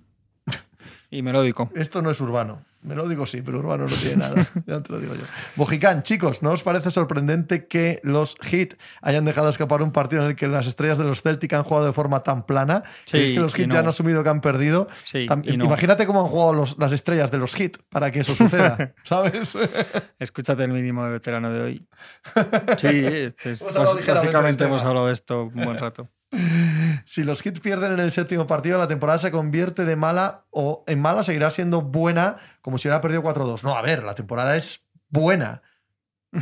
Y 1.10 1.20
melódico. 1.20 1.70
Esto 1.74 2.00
no 2.00 2.10
es 2.10 2.18
urbano. 2.18 2.64
Me 2.82 2.96
lo 2.96 3.08
digo 3.08 3.26
sí, 3.26 3.42
pero 3.42 3.60
urbano 3.60 3.84
no 3.86 3.94
tiene 3.96 4.16
nada. 4.16 4.34
ya 4.66 4.80
te 4.82 4.92
lo 4.92 4.98
digo 4.98 5.14
yo. 5.14 5.22
Bojicán, 5.54 6.02
chicos, 6.02 6.42
¿no 6.42 6.50
os 6.50 6.62
parece 6.64 6.90
sorprendente 6.90 7.68
que 7.68 8.00
los 8.02 8.36
Heat 8.42 8.74
hayan 9.00 9.24
dejado 9.24 9.48
escapar 9.50 9.82
un 9.82 9.92
partido 9.92 10.22
en 10.22 10.30
el 10.30 10.36
que 10.36 10.48
las 10.48 10.66
estrellas 10.66 10.98
de 10.98 11.04
los 11.04 11.22
Celtic 11.22 11.52
han 11.52 11.62
jugado 11.62 11.86
de 11.86 11.92
forma 11.92 12.24
tan 12.24 12.44
plana? 12.44 12.82
Sí, 13.04 13.12
¿Creéis 13.12 13.30
que 13.34 13.40
los 13.40 13.52
y 13.52 13.56
Heat 13.58 13.68
no. 13.68 13.74
ya 13.74 13.80
han 13.80 13.86
asumido 13.88 14.24
que 14.24 14.28
han 14.30 14.40
perdido? 14.40 14.88
Sí, 15.04 15.28
y 15.44 15.56
no. 15.56 15.64
Imagínate 15.66 16.06
cómo 16.06 16.22
han 16.22 16.28
jugado 16.28 16.52
los- 16.54 16.76
las 16.78 16.90
estrellas 16.92 17.30
de 17.30 17.38
los 17.38 17.54
Heat 17.54 17.76
para 17.88 18.10
que 18.10 18.20
eso 18.20 18.34
suceda, 18.34 18.94
¿sabes? 19.04 19.56
Escúchate 20.18 20.64
el 20.64 20.72
mínimo 20.72 21.04
de 21.04 21.12
veterano 21.12 21.50
de 21.50 21.60
hoy. 21.62 21.86
Sí, 22.78 22.88
este 23.04 23.52
es- 23.52 23.60
Hemos 23.60 24.04
básicamente 24.06 24.64
hemos 24.64 24.84
hablado 24.84 25.06
de 25.06 25.12
esto 25.12 25.44
un 25.44 25.62
buen 25.64 25.78
rato. 25.78 26.08
Si 27.04 27.24
los 27.24 27.42
Heat 27.42 27.60
pierden 27.60 27.92
en 27.92 28.00
el 28.00 28.12
séptimo 28.12 28.46
partido, 28.46 28.78
la 28.78 28.88
temporada 28.88 29.18
se 29.18 29.30
convierte 29.30 29.84
de 29.84 29.96
mala 29.96 30.44
o 30.50 30.84
en 30.86 31.00
mala 31.00 31.22
seguirá 31.22 31.50
siendo 31.50 31.82
buena 31.82 32.38
como 32.62 32.78
si 32.78 32.88
hubiera 32.88 33.00
perdido 33.00 33.22
4-2. 33.22 33.62
No, 33.62 33.74
a 33.74 33.82
ver, 33.82 34.02
la 34.02 34.14
temporada 34.14 34.56
es 34.56 34.86
buena. 35.08 35.62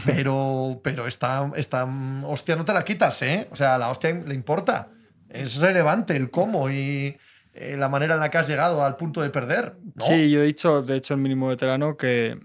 Pero, 0.07 0.81
pero 0.85 1.09
esta, 1.09 1.51
esta 1.57 1.85
hostia 2.25 2.55
no 2.55 2.65
te 2.65 2.73
la 2.73 2.85
quitas, 2.85 3.21
¿eh? 3.23 3.49
O 3.51 3.57
sea, 3.57 3.77
la 3.77 3.91
hostia 3.91 4.13
le 4.13 4.35
importa. 4.35 4.91
Es 5.29 5.57
relevante 5.57 6.15
el 6.17 6.31
cómo 6.31 6.71
y 6.71 7.17
eh, 7.53 7.77
la 7.77 7.89
manera 7.89 8.15
en 8.15 8.21
la 8.21 8.31
que 8.31 8.39
has 8.39 8.49
llegado 8.49 8.85
al 8.85 8.97
punto 8.97 9.21
de 9.21 9.31
perder. 9.31 9.77
¿no? 9.97 10.05
Sí, 10.05 10.31
yo 10.31 10.43
he 10.43 10.47
dicho, 10.47 10.83
de 10.83 10.97
hecho, 10.97 11.15
el 11.15 11.21
mínimo 11.21 11.49
veterano, 11.49 11.97
que, 11.97 12.39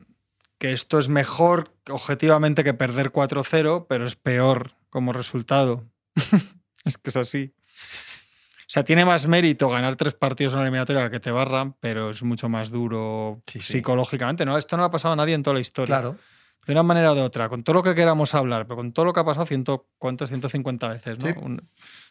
que 0.57 0.73
esto 0.73 0.97
es 0.97 1.07
mejor 1.07 1.75
objetivamente 1.89 2.63
que 2.63 2.73
perder 2.73 3.11
4-0, 3.11 3.85
pero 3.87 4.05
es 4.05 4.15
peor 4.15 4.71
como 4.89 5.13
resultado. 5.13 5.83
es 6.85 6.97
que 6.97 7.09
es 7.09 7.17
así. 7.17 7.53
O 8.61 8.67
sea, 8.67 8.83
tiene 8.83 9.05
más 9.05 9.27
mérito 9.27 9.69
ganar 9.69 9.95
tres 9.95 10.13
partidos 10.15 10.53
en 10.53 10.59
la 10.59 10.65
eliminatoria 10.65 11.09
que 11.11 11.19
te 11.19 11.31
barran, 11.31 11.73
pero 11.79 12.09
es 12.09 12.23
mucho 12.23 12.49
más 12.49 12.71
duro 12.71 13.41
Sí, 13.45 13.61
sí. 13.61 13.73
psicológicamente. 13.73 14.45
¿no? 14.45 14.57
Esto 14.57 14.75
no 14.75 14.83
le 14.83 14.87
ha 14.87 14.91
pasado 14.91 15.13
a 15.13 15.15
nadie 15.15 15.35
en 15.35 15.43
toda 15.43 15.53
la 15.53 15.59
historia. 15.59 15.97
Claro. 15.99 16.17
De 16.65 16.71
una 16.73 16.81
manera 16.81 17.11
o 17.11 17.15
de 17.15 17.21
otra, 17.21 17.47
con 17.47 17.63
todo 17.63 17.75
lo 17.75 17.83
que 17.83 17.93
queramos 17.93 18.33
hablar, 18.33 18.65
pero 18.65 18.77
con 18.77 18.91
todo 18.91 19.05
lo 19.05 19.13
que 19.13 19.19
ha 19.19 19.23
pasado, 19.23 19.45
ciento, 19.45 19.87
¿cuántos? 19.99 20.29
150 20.29 20.87
veces, 20.87 21.19
¿no? 21.19 21.27
Sí. 21.27 21.33
Un- 21.39 21.69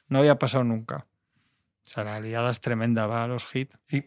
no 0.09 0.19
había 0.21 0.39
pasado 0.39 0.63
nunca. 0.63 1.07
O 1.07 1.89
sea, 1.91 2.05
la 2.05 2.21
liada 2.21 2.53
es 2.53 2.61
tremenda, 2.61 3.09
va 3.09 3.25
a 3.25 3.29
los 3.29 3.45
hits. 3.55 3.77
Y 3.91 4.05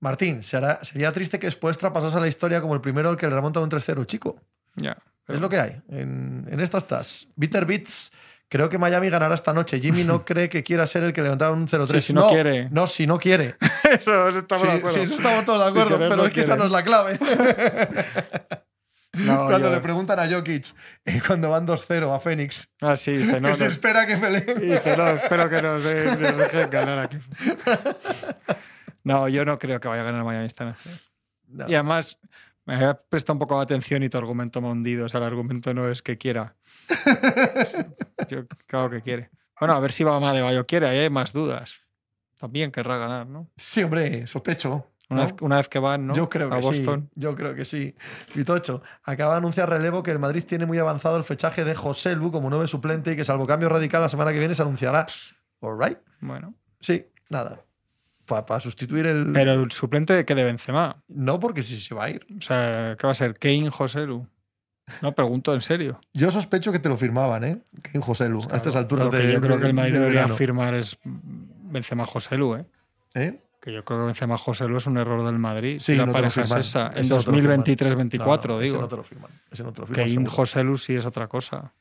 Martín, 0.00 0.42
será- 0.42 0.82
sería 0.82 1.12
triste 1.12 1.38
que 1.38 1.48
Spoelstra 1.48 1.92
pasase 1.92 2.16
a 2.16 2.20
la 2.20 2.26
historia 2.26 2.60
como 2.60 2.74
el 2.74 2.80
primero 2.80 3.08
al 3.10 3.16
que 3.16 3.28
le 3.28 3.34
remonta 3.36 3.60
un 3.60 3.70
3-0, 3.70 4.04
chico. 4.06 4.40
Ya. 4.74 4.98
Es 5.28 5.38
lo 5.40 5.48
que 5.48 5.58
hay. 5.60 5.80
En, 5.88 6.46
en 6.50 6.60
esta 6.60 6.78
estás. 6.78 7.28
Bitter 7.36 7.64
Beats. 7.64 8.12
Creo 8.48 8.68
que 8.68 8.78
Miami 8.78 9.10
ganará 9.10 9.34
esta 9.34 9.52
noche. 9.52 9.80
Jimmy 9.80 10.04
no 10.04 10.24
cree 10.24 10.48
que 10.48 10.62
quiera 10.62 10.86
ser 10.86 11.02
el 11.02 11.12
que 11.12 11.22
levantaba 11.22 11.52
un 11.52 11.66
0-3. 11.68 11.88
Sí, 11.94 12.00
si 12.00 12.12
no 12.12 12.28
quiere. 12.28 12.68
No, 12.70 12.86
si 12.86 13.06
no 13.06 13.18
quiere. 13.18 13.56
Eso 13.90 14.28
estamos 14.28 14.62
Sí, 14.64 14.66
de 14.68 14.72
acuerdo. 14.78 14.96
sí, 14.96 15.00
eso 15.04 15.14
estamos 15.14 15.44
todos 15.44 15.58
de 15.60 15.64
Si 15.64 15.70
acuerdo. 15.70 15.94
querer, 15.96 16.08
pero 16.10 16.22
no 16.22 16.26
es 16.28 16.32
que 16.32 16.40
esa 16.40 16.56
quiere. 16.56 16.58
no 16.60 16.64
es 16.66 16.72
la 16.72 16.82
clave. 16.84 17.18
No, 19.12 19.46
cuando 19.46 19.70
yo- 19.70 19.74
le 19.74 19.80
preguntan 19.80 20.20
a 20.20 20.28
Jokic, 20.28 20.66
eh, 21.06 21.22
cuando 21.26 21.48
van 21.48 21.66
2-0 21.66 22.14
a 22.14 22.20
Phoenix, 22.20 22.70
Ah, 22.82 22.98
sí, 22.98 23.12
dice, 23.16 23.40
no, 23.40 23.48
que 23.48 23.54
se 23.54 23.64
no. 23.64 23.70
espera 23.70 24.06
que 24.06 24.18
peleen. 24.18 24.44
dice, 24.60 24.94
no, 24.94 25.06
espero 25.08 25.48
que 25.48 25.62
nos, 25.62 25.82
de- 25.82 26.04
nos 26.16 26.36
dejen 26.36 26.68
ganar 26.68 26.98
aquí. 26.98 27.16
No, 29.04 29.26
yo 29.28 29.46
no 29.46 29.58
creo 29.58 29.80
que 29.80 29.88
vaya 29.88 30.02
a 30.02 30.04
ganar 30.04 30.22
Miami 30.22 30.44
esta 30.46 30.66
noche. 30.66 30.90
No. 31.48 31.66
Y 31.66 31.74
además, 31.74 32.18
me 32.66 32.74
he 32.74 32.94
prestado 33.08 33.34
un 33.34 33.38
poco 33.38 33.56
de 33.56 33.62
atención 33.62 34.02
y 34.02 34.10
tu 34.10 34.18
argumento 34.18 34.60
me 34.60 34.68
ha 34.68 34.72
hundido. 34.72 35.06
O 35.06 35.08
sea, 35.08 35.18
el 35.18 35.24
argumento 35.26 35.72
no 35.72 35.88
es 35.88 36.02
que 36.02 36.18
quiera. 36.18 36.54
Yo 38.28 38.46
creo 38.66 38.90
que 38.90 39.00
quiere. 39.02 39.30
Bueno, 39.58 39.74
a 39.74 39.80
ver 39.80 39.92
si 39.92 40.04
va 40.04 40.20
Madebayo 40.20 40.66
quiere, 40.66 40.86
ahí 40.88 40.98
hay 40.98 41.10
más 41.10 41.32
dudas. 41.32 41.74
También 42.38 42.70
querrá 42.70 42.98
ganar, 42.98 43.26
¿no? 43.26 43.50
Sí, 43.56 43.82
hombre, 43.82 44.26
sospecho. 44.26 44.86
Una, 45.08 45.22
¿no? 45.22 45.26
vez, 45.28 45.36
una 45.40 45.56
vez 45.56 45.68
que 45.68 45.78
van, 45.78 46.06
¿no? 46.06 46.14
Yo 46.14 46.28
creo 46.28 46.52
a 46.52 46.58
que 46.58 46.66
Boston. 46.66 47.08
sí. 47.14 47.20
Yo 47.20 47.34
creo 47.34 47.54
que 47.54 47.64
sí. 47.64 47.94
Pitocho, 48.34 48.82
acaba 49.04 49.32
de 49.32 49.38
anunciar 49.38 49.70
relevo 49.70 50.02
que 50.02 50.10
el 50.10 50.18
Madrid 50.18 50.44
tiene 50.46 50.66
muy 50.66 50.78
avanzado 50.78 51.16
el 51.16 51.24
fechaje 51.24 51.64
de 51.64 51.74
José 51.74 52.14
Lu 52.16 52.30
como 52.30 52.50
nueve 52.50 52.66
suplente 52.66 53.12
y 53.12 53.16
que 53.16 53.24
salvo 53.24 53.46
cambio 53.46 53.68
radical 53.68 54.02
la 54.02 54.08
semana 54.08 54.32
que 54.32 54.38
viene 54.38 54.54
se 54.54 54.62
anunciará. 54.62 55.06
All 55.60 55.78
right. 55.80 55.98
Bueno. 56.20 56.54
Sí, 56.80 57.06
nada. 57.30 57.62
Para 58.26 58.58
sustituir 58.60 59.06
el. 59.06 59.30
Pero 59.32 59.52
el 59.52 59.70
suplente 59.70 60.12
de 60.12 60.24
que 60.24 60.34
de 60.34 60.42
Benzema. 60.42 61.02
No, 61.06 61.38
porque 61.38 61.62
sí 61.62 61.78
se 61.78 61.94
va 61.94 62.04
a 62.06 62.10
ir. 62.10 62.26
O 62.36 62.42
sea, 62.42 62.96
¿qué 62.98 63.06
va 63.06 63.12
a 63.12 63.14
ser? 63.14 63.38
Kane 63.38 63.70
Joselu. 63.70 64.26
No, 65.02 65.14
pregunto 65.14 65.52
en 65.52 65.60
serio. 65.60 66.00
Yo 66.12 66.30
sospecho 66.30 66.70
que 66.72 66.78
te 66.78 66.88
lo 66.88 66.96
firmaban, 66.96 67.42
¿eh? 67.44 67.62
Que 67.82 67.90
en 67.94 68.00
José 68.00 68.28
Lu, 68.28 68.40
a 68.50 68.56
estas 68.56 68.76
alturas 68.76 69.06
lo 69.06 69.10
que 69.10 69.18
de. 69.18 69.32
Yo 69.32 69.40
creo 69.40 69.56
de- 69.56 69.62
que 69.62 69.66
el 69.68 69.74
Madrid 69.74 69.92
de 69.94 69.98
debería 70.00 70.28
firmar 70.28 70.74
es 70.74 70.96
Benzema 71.04 72.06
Joselu, 72.06 72.54
¿eh? 72.56 72.66
¿Eh? 73.14 73.40
Que 73.60 73.72
yo 73.72 73.84
creo 73.84 73.98
que 74.00 74.06
Benzema 74.06 74.38
Joselu 74.38 74.76
es 74.76 74.86
un 74.86 74.96
error 74.96 75.24
del 75.24 75.38
Madrid. 75.38 75.78
Sí, 75.80 75.96
la 75.96 76.06
no 76.06 76.12
pareja 76.12 76.42
es 76.42 76.52
esa. 76.52 76.88
Ese 76.88 77.00
En 77.00 77.08
no 77.08 77.18
te 77.18 77.30
lo 77.32 77.36
firman. 77.36 77.64
2023-24, 77.64 78.18
No, 78.48 78.54
no, 78.54 78.60
Ese 78.60 78.64
digo. 78.70 78.80
no 78.80 78.88
te 78.88 78.96
lo 78.96 79.02
firman. 79.02 79.30
Ese 79.50 79.62
no 79.64 79.72
te 79.72 79.80
lo 79.80 79.86
firman. 79.88 80.04
Kane 80.04 80.10
seguro. 80.14 80.30
Joselu 80.30 80.76
sí 80.78 80.94
es 80.94 81.04
otra 81.04 81.26
cosa. 81.26 81.72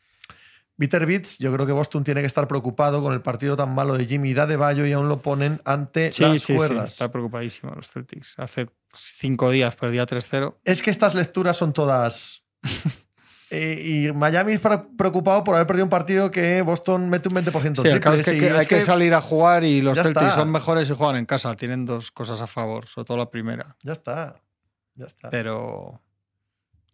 Bitter 0.77 1.05
Beats, 1.05 1.37
yo 1.37 1.53
creo 1.53 1.65
que 1.65 1.71
Boston 1.71 2.03
tiene 2.03 2.19
que 2.21 2.27
estar 2.27 2.47
preocupado 2.49 3.01
con 3.01 3.13
el 3.13 3.21
partido 3.21 3.55
tan 3.55 3.73
malo 3.73 3.93
de 3.97 4.05
Jimmy 4.05 4.31
y 4.31 4.33
de 4.33 4.55
Bayo 4.57 4.85
y 4.85 4.91
aún 4.91 5.07
lo 5.07 5.21
ponen 5.21 5.61
ante 5.63 6.11
Sí, 6.11 6.23
las 6.23 6.33
sí, 6.33 6.39
sí. 6.39 6.55
cuerdas. 6.55 6.89
Está 6.89 7.09
preocupadísimo 7.11 7.73
los 7.75 7.87
Celtics. 7.87 8.33
Hace 8.37 8.67
cinco 8.93 9.51
días 9.51 9.75
perdía 9.77 10.05
3-0. 10.05 10.57
Es 10.65 10.81
que 10.81 10.89
estas 10.89 11.13
lecturas 11.15 11.55
son 11.55 11.71
todas. 11.71 12.41
Eh, 13.51 14.07
y 14.09 14.11
Miami 14.11 14.53
está 14.53 14.87
preocupado 14.97 15.43
por 15.43 15.53
haber 15.53 15.67
perdido 15.67 15.85
un 15.85 15.89
partido 15.89 16.31
que 16.31 16.63
Boston 16.63 17.09
mete 17.09 17.29
un 17.29 17.35
20% 17.35 17.65
en 17.65 17.75
Sí, 17.75 17.87
el 17.87 17.99
caso 17.99 18.19
es 18.19 18.25
que, 18.25 18.47
es 18.47 18.53
hay 18.53 18.65
que, 18.65 18.77
que 18.77 18.81
salir 18.81 19.13
a 19.13 19.21
jugar 19.21 19.63
y 19.63 19.81
los 19.81 19.95
Celtics 19.95 20.23
está. 20.23 20.35
son 20.35 20.51
mejores 20.51 20.89
y 20.89 20.93
juegan 20.93 21.15
en 21.15 21.25
casa. 21.27 21.55
Tienen 21.55 21.85
dos 21.85 22.11
cosas 22.11 22.41
a 22.41 22.47
favor, 22.47 22.87
sobre 22.87 23.05
todo 23.05 23.17
la 23.17 23.29
primera. 23.29 23.77
Ya 23.83 23.93
está. 23.93 24.41
Ya 24.95 25.05
está. 25.05 25.29
Pero 25.29 26.01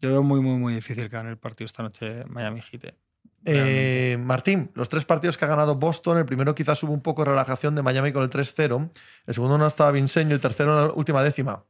yo 0.02 0.10
veo 0.10 0.24
muy, 0.24 0.42
muy, 0.42 0.58
muy 0.58 0.74
difícil 0.74 1.04
que 1.04 1.16
gane 1.16 1.30
el 1.30 1.38
partido 1.38 1.68
esta 1.68 1.84
noche 1.84 2.26
Miami 2.26 2.62
Heat. 2.62 2.84
eh. 2.86 2.94
Eh, 3.46 4.18
Martín, 4.20 4.72
los 4.76 4.90
tres 4.90 5.06
partidos 5.06 5.38
que 5.38 5.46
ha 5.46 5.48
ganado 5.48 5.76
Boston, 5.76 6.18
el 6.18 6.26
primero 6.26 6.54
quizás 6.54 6.84
hubo 6.84 6.94
un 6.94 7.02
poco 7.02 7.24
de 7.24 7.32
relajación 7.32 7.76
de 7.76 7.82
Miami 7.82 8.12
con 8.12 8.24
el 8.24 8.30
3-0, 8.30 8.92
el 9.26 9.34
segundo 9.34 9.58
no 9.58 9.66
estaba 9.66 9.98
y 9.98 10.02
el 10.02 10.42
tercero 10.42 10.78
en 10.80 10.88
la 10.88 10.94
última 10.94 11.24
décima. 11.24 11.64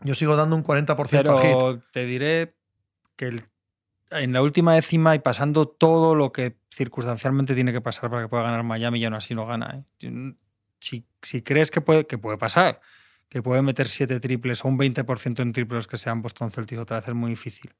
Yo 0.00 0.14
sigo 0.14 0.36
dando 0.36 0.56
un 0.56 0.64
40% 0.64 0.90
a 0.90 1.42
Heat. 1.42 1.42
Pero 1.42 1.82
te 1.92 2.06
diré 2.06 2.55
que 3.16 3.26
el- 3.26 3.42
en 4.10 4.32
la 4.32 4.42
última 4.42 4.74
décima 4.74 5.14
y 5.14 5.18
pasando 5.18 5.66
todo 5.66 6.14
lo 6.14 6.32
que 6.32 6.56
circunstancialmente 6.72 7.54
tiene 7.54 7.72
que 7.72 7.80
pasar 7.80 8.10
para 8.10 8.22
que 8.22 8.28
pueda 8.28 8.44
ganar 8.44 8.62
Miami 8.62 9.00
y 9.00 9.04
aún 9.04 9.14
así 9.14 9.34
no 9.34 9.46
gana. 9.46 9.84
¿eh? 10.00 10.34
Si, 10.78 11.06
si 11.22 11.42
crees 11.42 11.70
que 11.70 11.80
puede, 11.80 12.06
que 12.06 12.18
puede 12.18 12.38
pasar, 12.38 12.80
que 13.28 13.42
puede 13.42 13.62
meter 13.62 13.88
siete 13.88 14.20
triples 14.20 14.64
o 14.64 14.68
un 14.68 14.78
20% 14.78 15.42
en 15.42 15.52
triples 15.52 15.86
que 15.86 15.96
sean 15.96 16.22
Boston 16.22 16.50
Celtics 16.50 16.80
otra 16.80 16.98
vez 16.98 17.08
es 17.08 17.14
muy 17.14 17.30
difícil. 17.30 17.74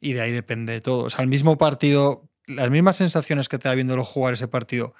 Y 0.00 0.12
de 0.12 0.20
ahí 0.20 0.32
depende 0.32 0.80
todo. 0.80 1.04
O 1.04 1.10
sea, 1.10 1.22
el 1.22 1.28
mismo 1.28 1.58
partido, 1.58 2.30
las 2.46 2.70
mismas 2.70 2.96
sensaciones 2.96 3.48
que 3.48 3.58
te 3.58 3.68
da 3.68 3.74
viéndolo 3.74 4.04
jugar 4.04 4.34
ese 4.34 4.48
partido 4.48 4.94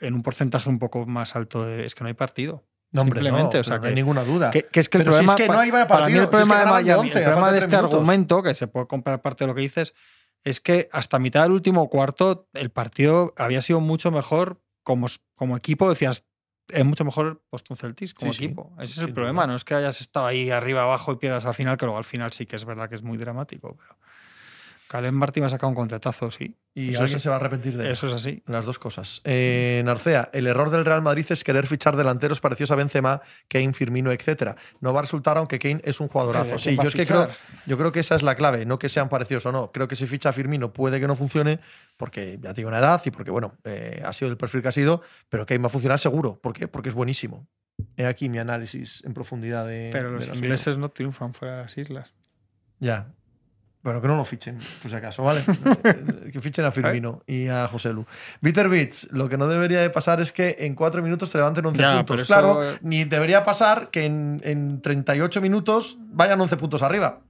en 0.00 0.14
un 0.14 0.22
porcentaje 0.22 0.68
un 0.68 0.78
poco 0.78 1.06
más 1.06 1.34
alto 1.34 1.64
de, 1.64 1.84
es 1.86 1.94
que 1.94 2.04
no 2.04 2.08
hay 2.08 2.14
partido. 2.14 2.64
No, 2.92 3.02
hombre, 3.02 3.20
no, 3.20 3.26
simplemente, 3.26 3.58
o 3.58 3.64
sea 3.64 3.78
no 3.78 3.84
hay 3.84 3.90
que- 3.90 3.94
ninguna 3.94 4.24
duda. 4.24 4.50
Que, 4.50 4.62
que 4.64 4.80
es 4.80 4.88
que 4.88 4.98
el 4.98 5.04
Pero 5.04 5.16
si 5.18 5.24
es 5.24 5.30
problema, 5.30 5.36
que 5.36 5.46
no 5.48 5.54
pa- 5.54 5.60
hay 5.62 5.70
partido, 5.70 5.88
para 5.88 6.06
mí 6.08 6.18
el 6.18 6.28
problema 6.28 6.58
de 6.60 6.66
Miami, 6.66 7.00
11 7.00 7.18
el 7.18 7.22
a 7.24 7.26
problema 7.26 7.52
de 7.52 7.58
este 7.58 7.68
minutos. 7.76 7.92
argumento, 7.94 8.42
que 8.42 8.54
se 8.54 8.66
puede 8.68 8.86
comprar 8.86 9.20
parte 9.22 9.44
de 9.44 9.48
lo 9.48 9.54
que 9.54 9.60
dices, 9.62 9.94
es 10.44 10.60
que 10.60 10.88
hasta 10.92 11.18
mitad 11.18 11.42
del 11.42 11.52
último 11.52 11.88
cuarto 11.90 12.48
el 12.54 12.70
partido 12.70 13.34
había 13.36 13.60
sido 13.62 13.80
mucho 13.80 14.10
mejor 14.10 14.62
como, 14.82 15.06
como 15.34 15.56
equipo, 15.56 15.88
decías, 15.90 16.24
es 16.68 16.84
mucho 16.84 17.04
mejor 17.04 17.42
Boston 17.50 17.76
Celtics 17.76 18.14
como 18.14 18.32
Sí, 18.32 18.38
sí, 18.38 18.44
equipo. 18.44 18.72
Ese 18.78 18.92
es 18.92 18.98
el 18.98 19.12
problema, 19.14 19.46
no 19.46 19.54
es 19.56 19.64
que 19.64 19.74
hayas 19.74 20.00
estado 20.00 20.26
ahí 20.26 20.50
arriba, 20.50 20.82
abajo 20.82 21.12
y 21.12 21.16
pierdas 21.16 21.44
al 21.46 21.54
final, 21.54 21.76
que 21.76 21.86
luego 21.86 21.98
al 21.98 22.04
final 22.04 22.32
sí 22.32 22.46
que 22.46 22.56
es 22.56 22.64
verdad 22.64 22.88
que 22.88 22.94
es 22.94 23.02
muy 23.02 23.16
dramático, 23.18 23.76
pero 23.76 23.96
Caleb 24.88 25.12
Martin 25.12 25.44
ha 25.44 25.50
sacado 25.50 25.68
un 25.68 25.74
contratazo, 25.74 26.30
sí. 26.30 26.56
y 26.74 26.90
eso 26.90 27.00
alguien 27.02 27.16
es- 27.16 27.22
se 27.22 27.28
va 27.28 27.34
a 27.34 27.38
arrepentir 27.38 27.76
de 27.76 27.90
Eso 27.90 28.06
es 28.06 28.14
así. 28.14 28.42
Las 28.46 28.64
dos 28.64 28.78
cosas. 28.78 29.20
Eh, 29.24 29.82
Narcea, 29.84 30.30
el 30.32 30.46
error 30.46 30.70
del 30.70 30.84
Real 30.84 31.02
Madrid 31.02 31.26
es 31.28 31.44
querer 31.44 31.66
fichar 31.66 31.96
delanteros 31.96 32.40
parecidos 32.40 32.70
a 32.70 32.76
Benzema, 32.76 33.20
Kane, 33.48 33.72
Firmino, 33.74 34.10
etcétera. 34.12 34.56
No 34.80 34.92
va 34.94 35.00
a 35.00 35.02
resultar 35.02 35.36
aunque 35.36 35.58
Kane 35.58 35.80
es 35.84 36.00
un 36.00 36.08
jugadorazo. 36.08 36.56
¿Quién 36.56 36.58
Sí, 36.58 36.76
va 36.76 36.82
a 36.82 36.84
yo 36.84 36.88
es 36.88 36.94
que 36.94 37.04
creo, 37.06 37.28
fichar? 37.28 37.38
yo 37.66 37.76
creo 37.78 37.92
que 37.92 38.00
esa 38.00 38.14
es 38.14 38.22
la 38.22 38.34
clave, 38.34 38.64
no 38.64 38.78
que 38.78 38.88
sean 38.88 39.08
parecidos 39.08 39.44
o 39.46 39.52
no. 39.52 39.72
Creo 39.72 39.88
que 39.88 39.96
si 39.96 40.06
ficha 40.06 40.30
a 40.30 40.32
Firmino 40.32 40.72
puede 40.72 41.00
que 41.00 41.06
no 41.06 41.14
funcione, 41.16 41.60
porque 41.96 42.38
ya 42.40 42.54
tiene 42.54 42.68
una 42.68 42.78
edad 42.78 43.02
y 43.04 43.10
porque, 43.10 43.30
bueno, 43.30 43.58
eh, 43.64 44.02
ha 44.04 44.12
sido 44.12 44.30
el 44.30 44.36
perfil 44.38 44.62
que 44.62 44.68
ha 44.68 44.72
sido, 44.72 45.02
pero 45.28 45.44
Kane 45.44 45.60
va 45.60 45.66
a 45.66 45.70
funcionar 45.70 45.98
seguro. 45.98 46.40
¿Por 46.40 46.52
qué? 46.54 46.66
Porque 46.68 46.88
es 46.88 46.94
buenísimo. 46.94 47.46
He 47.96 48.06
aquí 48.06 48.28
mi 48.28 48.38
análisis 48.38 49.02
en 49.04 49.12
profundidad 49.14 49.66
de. 49.66 49.90
Pero 49.92 50.10
los 50.10 50.28
ingleses 50.28 50.78
no 50.78 50.88
triunfan 50.88 51.34
fuera 51.34 51.56
de 51.58 51.62
las 51.64 51.76
islas. 51.78 52.14
Ya. 52.80 53.12
Bueno, 53.88 54.02
que 54.02 54.08
no 54.08 54.16
lo 54.18 54.24
fichen, 54.26 54.58
por 54.82 54.90
si 54.90 54.96
acaso, 54.98 55.22
¿vale? 55.22 55.40
Que 56.30 56.42
fichen 56.42 56.62
a 56.66 56.70
Firmino 56.72 57.22
y 57.26 57.46
a 57.48 57.66
José 57.68 57.90
Lu. 57.94 58.04
Bitter 58.42 58.68
Beats, 58.68 59.08
lo 59.12 59.30
que 59.30 59.38
no 59.38 59.48
debería 59.48 59.80
de 59.80 59.88
pasar 59.88 60.20
es 60.20 60.30
que 60.30 60.56
en 60.58 60.74
cuatro 60.74 61.02
minutos 61.02 61.30
te 61.30 61.38
levanten 61.38 61.64
11 61.64 61.80
Ya, 61.80 61.96
puntos. 61.96 62.06
pero 62.14 62.22
eso- 62.22 62.34
Claro, 62.34 62.78
ni 62.82 63.04
debería 63.04 63.44
pasar 63.46 63.88
que 63.90 64.04
en, 64.04 64.42
en 64.44 64.82
38 64.82 65.40
minutos 65.40 65.96
vayan 66.12 66.38
11 66.38 66.58
puntos 66.58 66.82
arriba. 66.82 67.20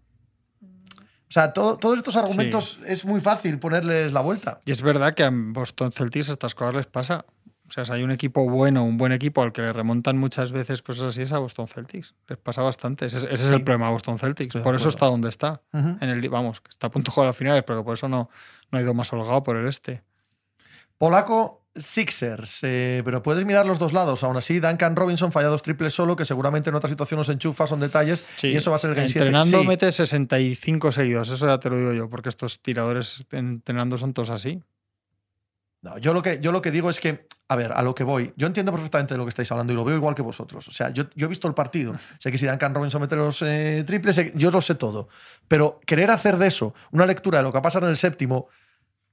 O 0.62 1.30
sea, 1.30 1.52
todo- 1.52 1.76
todos 1.76 1.96
estos 1.98 2.16
argumentos 2.16 2.80
es 2.86 3.04
muy 3.04 3.20
fácil 3.20 3.60
ponerles 3.60 4.10
la 4.12 4.20
vuelta. 4.20 4.58
Y 4.64 4.72
es 4.72 4.82
verdad 4.82 5.14
que 5.14 5.22
a 5.22 5.30
Boston 5.32 5.92
Celtics 5.92 6.28
estas 6.30 6.56
cosas 6.56 6.74
les 6.74 6.86
pasa. 6.86 7.24
O 7.68 7.70
sea, 7.70 7.84
si 7.84 7.92
hay 7.92 8.02
un 8.02 8.10
equipo 8.10 8.48
bueno, 8.48 8.82
un 8.84 8.96
buen 8.96 9.12
equipo 9.12 9.42
al 9.42 9.52
que 9.52 9.60
le 9.60 9.72
remontan 9.72 10.16
muchas 10.16 10.52
veces 10.52 10.80
cosas 10.80 11.04
así, 11.04 11.22
es 11.22 11.32
a 11.32 11.38
Boston 11.38 11.68
Celtics. 11.68 12.14
Les 12.26 12.38
pasa 12.38 12.62
bastante. 12.62 13.06
Ese, 13.06 13.18
ese 13.18 13.34
es 13.34 13.50
el 13.50 13.62
problema 13.62 13.86
de 13.86 13.92
Boston 13.92 14.18
Celtics. 14.18 14.48
Estoy 14.48 14.62
Por 14.62 14.74
eso 14.74 14.88
está 14.88 15.06
donde 15.06 15.28
está. 15.28 15.60
Ujú. 15.74 15.96
En 16.00 16.08
el, 16.08 16.28
vamos, 16.30 16.62
está 16.68 16.86
a 16.86 16.90
punto 16.90 17.10
de 17.10 17.14
jugar 17.14 17.26
a 17.26 17.30
las 17.30 17.36
finales, 17.36 17.64
pero 17.66 17.84
por 17.84 17.94
eso 17.94 18.08
no, 18.08 18.30
no 18.70 18.78
ha 18.78 18.80
ido 18.82 18.94
más 18.94 19.12
holgado 19.12 19.42
por 19.42 19.56
el 19.56 19.66
este. 19.68 20.02
Polaco 20.96 21.64
Sixers, 21.76 22.60
eh, 22.62 23.02
pero 23.04 23.22
puedes 23.22 23.44
mirar 23.44 23.66
los 23.66 23.78
dos 23.78 23.92
lados. 23.92 24.24
Aún 24.24 24.36
así, 24.36 24.58
Duncan 24.58 24.96
Robinson 24.96 25.30
falla 25.30 25.48
dos 25.48 25.62
triples 25.62 25.94
solo, 25.94 26.16
que 26.16 26.24
seguramente 26.24 26.70
en 26.70 26.76
otra 26.76 26.88
situación 26.88 27.18
nos 27.18 27.28
enchufa, 27.28 27.66
son 27.66 27.80
detalles, 27.80 28.24
y 28.42 28.56
eso 28.56 28.70
va 28.70 28.76
a 28.76 28.78
ser 28.80 28.90
el 28.90 28.96
game 28.96 29.08
7. 29.08 29.20
Entrenando 29.26 29.60
Sí. 29.60 29.66
mete 29.66 29.92
65 29.92 30.90
seguidos, 30.90 31.28
eso 31.30 31.46
ya 31.46 31.60
te 31.60 31.70
lo 31.70 31.76
digo 31.76 31.92
yo, 31.92 32.10
porque 32.10 32.28
estos 32.30 32.60
tiradores 32.60 33.24
entrenando 33.30 33.96
son 33.98 34.12
todos 34.12 34.30
así. 34.30 34.62
No, 35.80 35.96
yo 35.98 36.12
lo, 36.12 36.22
que, 36.22 36.40
yo 36.40 36.50
lo 36.50 36.60
que 36.60 36.72
digo 36.72 36.90
es 36.90 36.98
que, 36.98 37.28
a 37.46 37.54
ver, 37.54 37.72
a 37.72 37.82
lo 37.82 37.94
que 37.94 38.02
voy, 38.02 38.32
yo 38.36 38.48
entiendo 38.48 38.72
perfectamente 38.72 39.14
de 39.14 39.18
lo 39.18 39.24
que 39.24 39.28
estáis 39.28 39.50
hablando 39.52 39.72
y 39.72 39.76
lo 39.76 39.84
veo 39.84 39.96
igual 39.96 40.14
que 40.14 40.22
vosotros. 40.22 40.66
O 40.66 40.72
sea, 40.72 40.90
yo, 40.90 41.04
yo 41.14 41.26
he 41.26 41.28
visto 41.28 41.46
el 41.46 41.54
partido, 41.54 41.94
sé 42.18 42.32
que 42.32 42.38
si 42.38 42.46
Duncan 42.46 42.74
Robinson 42.74 43.00
mete 43.00 43.14
los 43.14 43.42
eh, 43.42 43.84
triples, 43.86 44.34
yo 44.34 44.50
lo 44.50 44.60
sé 44.60 44.74
todo. 44.74 45.08
Pero 45.46 45.80
querer 45.86 46.10
hacer 46.10 46.36
de 46.36 46.48
eso 46.48 46.74
una 46.90 47.06
lectura 47.06 47.38
de 47.38 47.44
lo 47.44 47.52
que 47.52 47.58
ha 47.58 47.62
pasado 47.62 47.86
en 47.86 47.90
el 47.90 47.96
séptimo 47.96 48.48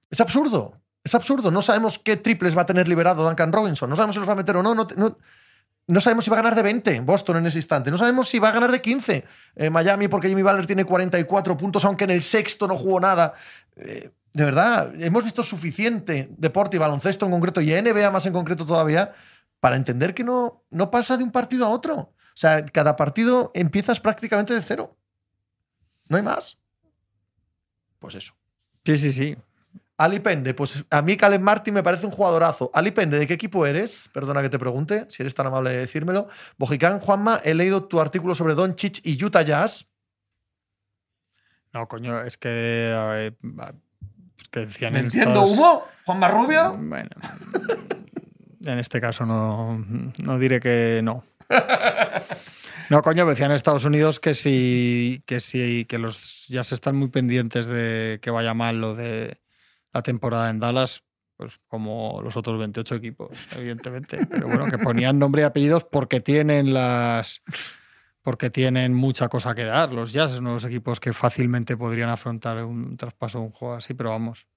es 0.10 0.20
absurdo. 0.20 0.82
Es 1.04 1.14
absurdo. 1.14 1.52
No 1.52 1.62
sabemos 1.62 2.00
qué 2.00 2.18
triples 2.18 2.58
va 2.58 2.64
a 2.64 2.66
tener 2.66 2.88
liberado 2.88 3.24
Duncan 3.24 3.54
Robinson. 3.54 3.88
No 3.88 3.96
sabemos 3.96 4.16
si 4.16 4.20
los 4.20 4.28
va 4.28 4.34
a 4.34 4.38
meter 4.38 4.58
o 4.58 4.64
no. 4.64 4.74
No, 4.74 4.88
no, 4.98 5.18
no 5.88 6.02
sabemos 6.02 6.24
si 6.24 6.32
va 6.32 6.38
a 6.38 6.42
ganar 6.42 6.56
de 6.56 6.64
20 6.64 7.02
Boston 7.02 7.38
en 7.38 7.46
ese 7.46 7.60
instante. 7.60 7.92
No 7.92 7.98
sabemos 7.98 8.28
si 8.28 8.40
va 8.40 8.50
a 8.50 8.52
ganar 8.52 8.72
de 8.72 8.82
15 8.82 9.24
eh, 9.56 9.70
Miami 9.70 10.08
porque 10.08 10.28
Jimmy 10.28 10.42
Butler 10.42 10.66
tiene 10.66 10.84
44 10.84 11.58
puntos, 11.58 11.86
aunque 11.86 12.06
en 12.06 12.12
el 12.12 12.24
sexto 12.24 12.68
no 12.68 12.76
jugó 12.76 13.00
nada. 13.00 13.34
Eh, 13.76 14.10
de 14.36 14.44
verdad, 14.44 14.94
hemos 15.02 15.24
visto 15.24 15.42
suficiente 15.44 16.28
deporte 16.38 16.76
y 16.76 16.80
baloncesto 16.80 17.24
en 17.24 17.32
concreto 17.32 17.62
y 17.62 17.72
NBA 17.72 18.12
más 18.12 18.26
en 18.26 18.34
concreto 18.34 18.66
todavía 18.66 19.14
para 19.62 19.78
entender 19.78 20.14
que 20.14 20.26
no, 20.26 20.66
no 20.70 20.92
pasa 20.92 21.16
de 21.16 21.24
un 21.24 21.32
partido 21.32 21.66
a 21.66 21.70
otro. 21.70 21.96
O 21.96 22.14
sea, 22.34 22.66
cada 22.66 22.98
partido 22.98 23.54
empiezas 23.56 24.02
prácticamente 24.02 24.54
de 24.54 24.62
cero. 24.62 24.98
No 26.10 26.18
hay 26.18 26.24
más. 26.24 26.58
Pues 27.98 28.16
eso. 28.16 28.34
Sí, 28.84 28.98
sí, 28.98 29.14
sí. 29.14 29.38
Ali 29.96 30.20
Pende, 30.20 30.54
pues 30.54 30.84
a 30.90 31.02
mí 31.02 31.16
Caleb 31.16 31.40
Martin 31.40 31.74
me 31.74 31.82
parece 31.82 32.06
un 32.06 32.12
jugadorazo. 32.12 32.70
Ali 32.74 32.92
Pende, 32.92 33.18
¿de 33.18 33.28
qué 33.28 33.36
equipo 33.36 33.66
eres? 33.66 34.10
Perdona 34.14 34.42
que 34.42 34.50
te 34.50 34.60
pregunte, 34.60 35.06
si 35.08 35.24
eres 35.24 35.34
tan 35.34 35.48
amable 35.48 35.70
de 35.70 35.78
decírmelo. 35.78 36.28
Bojicán, 36.58 37.00
Juanma, 37.00 37.40
he 37.42 37.54
leído 37.54 37.86
tu 37.86 38.02
artículo 38.02 38.36
sobre 38.36 38.54
Don 38.54 38.76
Chich 38.76 39.00
y 39.06 39.24
Utah 39.24 39.44
Jazz. 39.44 39.88
No, 41.72 41.88
coño, 41.88 42.22
es 42.22 42.38
que. 42.38 42.50
ver, 42.50 43.76
que 44.52 44.62
decían 44.66 44.94
¿Me 44.94 45.00
en 45.00 45.06
entiendo, 45.06 45.32
Estados- 45.32 45.52
Hugo? 45.58 45.88
¿Juanma 46.06 46.28
Rubio? 46.30 46.78
Bueno, 46.78 47.10
en 48.64 48.80
este 48.80 49.02
caso 49.02 49.26
no, 49.26 49.84
no 50.18 50.40
diré 50.40 50.60
que 50.60 51.02
no. 51.04 51.24
No, 52.88 53.02
coño, 53.02 53.26
decían 53.26 53.50
en 53.50 53.56
Estados 53.56 53.84
Unidos 53.84 54.20
que 54.20 54.36
sí, 54.36 55.24
que 55.26 55.40
sí, 55.40 55.86
que 55.86 55.98
los 55.98 56.46
ya 56.48 56.64
se 56.64 56.76
están 56.76 56.96
muy 56.96 57.08
pendientes 57.08 57.66
de 57.66 58.20
que 58.22 58.30
vaya 58.30 58.54
mal 58.54 58.80
lo 58.80 58.94
de 58.94 59.40
la 59.92 60.04
temporada 60.04 60.52
en 60.52 60.60
Dallas, 60.60 61.02
pues 61.36 61.54
como 61.68 62.22
los 62.24 62.38
otros 62.38 62.60
28 62.60 62.94
equipos, 62.94 63.32
evidentemente. 63.58 64.28
Pero 64.30 64.46
bueno, 64.46 64.66
que 64.68 64.78
ponían 64.78 65.18
nombre 65.18 65.42
y 65.42 65.46
apellidos 65.46 65.84
porque 65.84 66.20
tienen 66.20 66.76
las 66.76 67.42
porque 68.26 68.50
tienen 68.50 68.92
mucha 68.96 69.30
cosa 69.30 69.54
que 69.54 69.64
dar. 69.66 69.94
Los 69.94 70.12
Jazz 70.12 70.32
son 70.32 70.46
los 70.46 70.66
equipos 70.66 71.00
que 71.00 71.14
fácilmente 71.14 71.78
podrían 71.78 72.10
afrontar 72.10 72.66
un 72.66 72.98
traspaso 72.98 73.38
de 73.38 73.46
un 73.46 73.52
juego 73.52 73.76
así, 73.76 73.94
pero 73.94 74.10
vamos. 74.10 74.48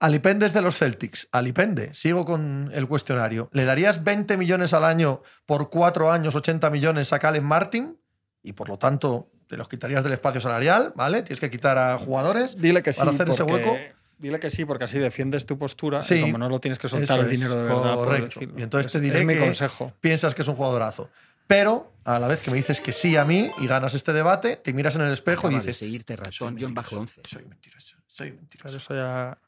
Alipende 0.00 0.44
es 0.46 0.52
de 0.52 0.60
los 0.60 0.76
Celtics. 0.76 1.28
Alipende, 1.32 1.94
sigo 1.94 2.24
con 2.26 2.70
el 2.74 2.86
cuestionario. 2.88 3.48
¿Le 3.52 3.64
darías 3.64 4.04
20 4.04 4.36
millones 4.36 4.72
al 4.74 4.84
año 4.84 5.22
por 5.46 5.70
cuatro 5.70 6.10
años, 6.10 6.34
80 6.34 6.68
millones 6.70 7.12
a 7.12 7.18
Caleb 7.20 7.42
Martin? 7.42 7.96
Y 8.42 8.52
por 8.52 8.68
lo 8.68 8.78
tanto, 8.78 9.30
te 9.46 9.56
los 9.56 9.68
quitarías 9.68 10.04
del 10.04 10.12
espacio 10.12 10.40
salarial, 10.42 10.92
¿vale? 10.94 11.22
Tienes 11.22 11.40
que 11.40 11.50
quitar 11.50 11.78
a 11.78 11.96
jugadores. 11.98 12.58
Dile 12.58 12.82
que 12.82 12.92
sí. 12.92 12.98
para 12.98 13.12
hacer 13.12 13.28
ese 13.30 13.44
hueco. 13.44 13.76
Dile 14.18 14.38
que 14.40 14.50
sí, 14.50 14.64
porque 14.66 14.84
así 14.84 14.98
defiendes 14.98 15.46
tu 15.46 15.56
postura 15.58 16.02
Sí, 16.02 16.14
y 16.16 16.20
como 16.22 16.38
no 16.38 16.48
lo 16.48 16.60
tienes 16.60 16.78
que 16.78 16.86
soltar 16.86 17.18
el 17.20 17.24
es, 17.26 17.30
dinero 17.32 17.56
de 17.56 17.64
verdad. 17.64 17.94
correcto. 17.94 18.40
Y 18.56 18.62
entonces 18.62 18.92
te 18.92 18.98
Es- 18.98 19.02
diré 19.02 19.20
es 19.20 19.26
mi 19.26 19.34
que- 19.34 19.40
consejo. 19.40 19.92
Piensas 20.00 20.34
que 20.34 20.42
es 20.42 20.48
un 20.48 20.54
jugadorazo. 20.54 21.10
Pero 21.52 21.92
a 22.04 22.18
la 22.18 22.28
vez 22.28 22.40
que 22.40 22.50
me 22.50 22.56
dices 22.56 22.80
que 22.80 22.92
sí 22.94 23.14
a 23.18 23.24
mí 23.26 23.50
y 23.58 23.66
ganas 23.66 23.92
este 23.94 24.14
debate, 24.14 24.56
te 24.56 24.72
miras 24.72 24.94
en 24.96 25.02
el 25.02 25.12
espejo 25.12 25.48
y 25.48 25.50
Acaba 25.50 25.60
de 25.62 25.66
dices: 25.66 25.76
seguirte 25.78 26.16
soy 26.16 26.24
ratón 26.24 26.56
guion 26.56 26.72
bajo 26.74 26.96
mentiroso, 26.96 27.20
11. 27.20 27.30
soy 27.36 27.44
mentiroso, 27.48 27.96
soy 28.06 28.32
mentiroso. 28.32 28.62
Pero 28.68 28.78
eso 28.78 28.94
ya 28.94 29.38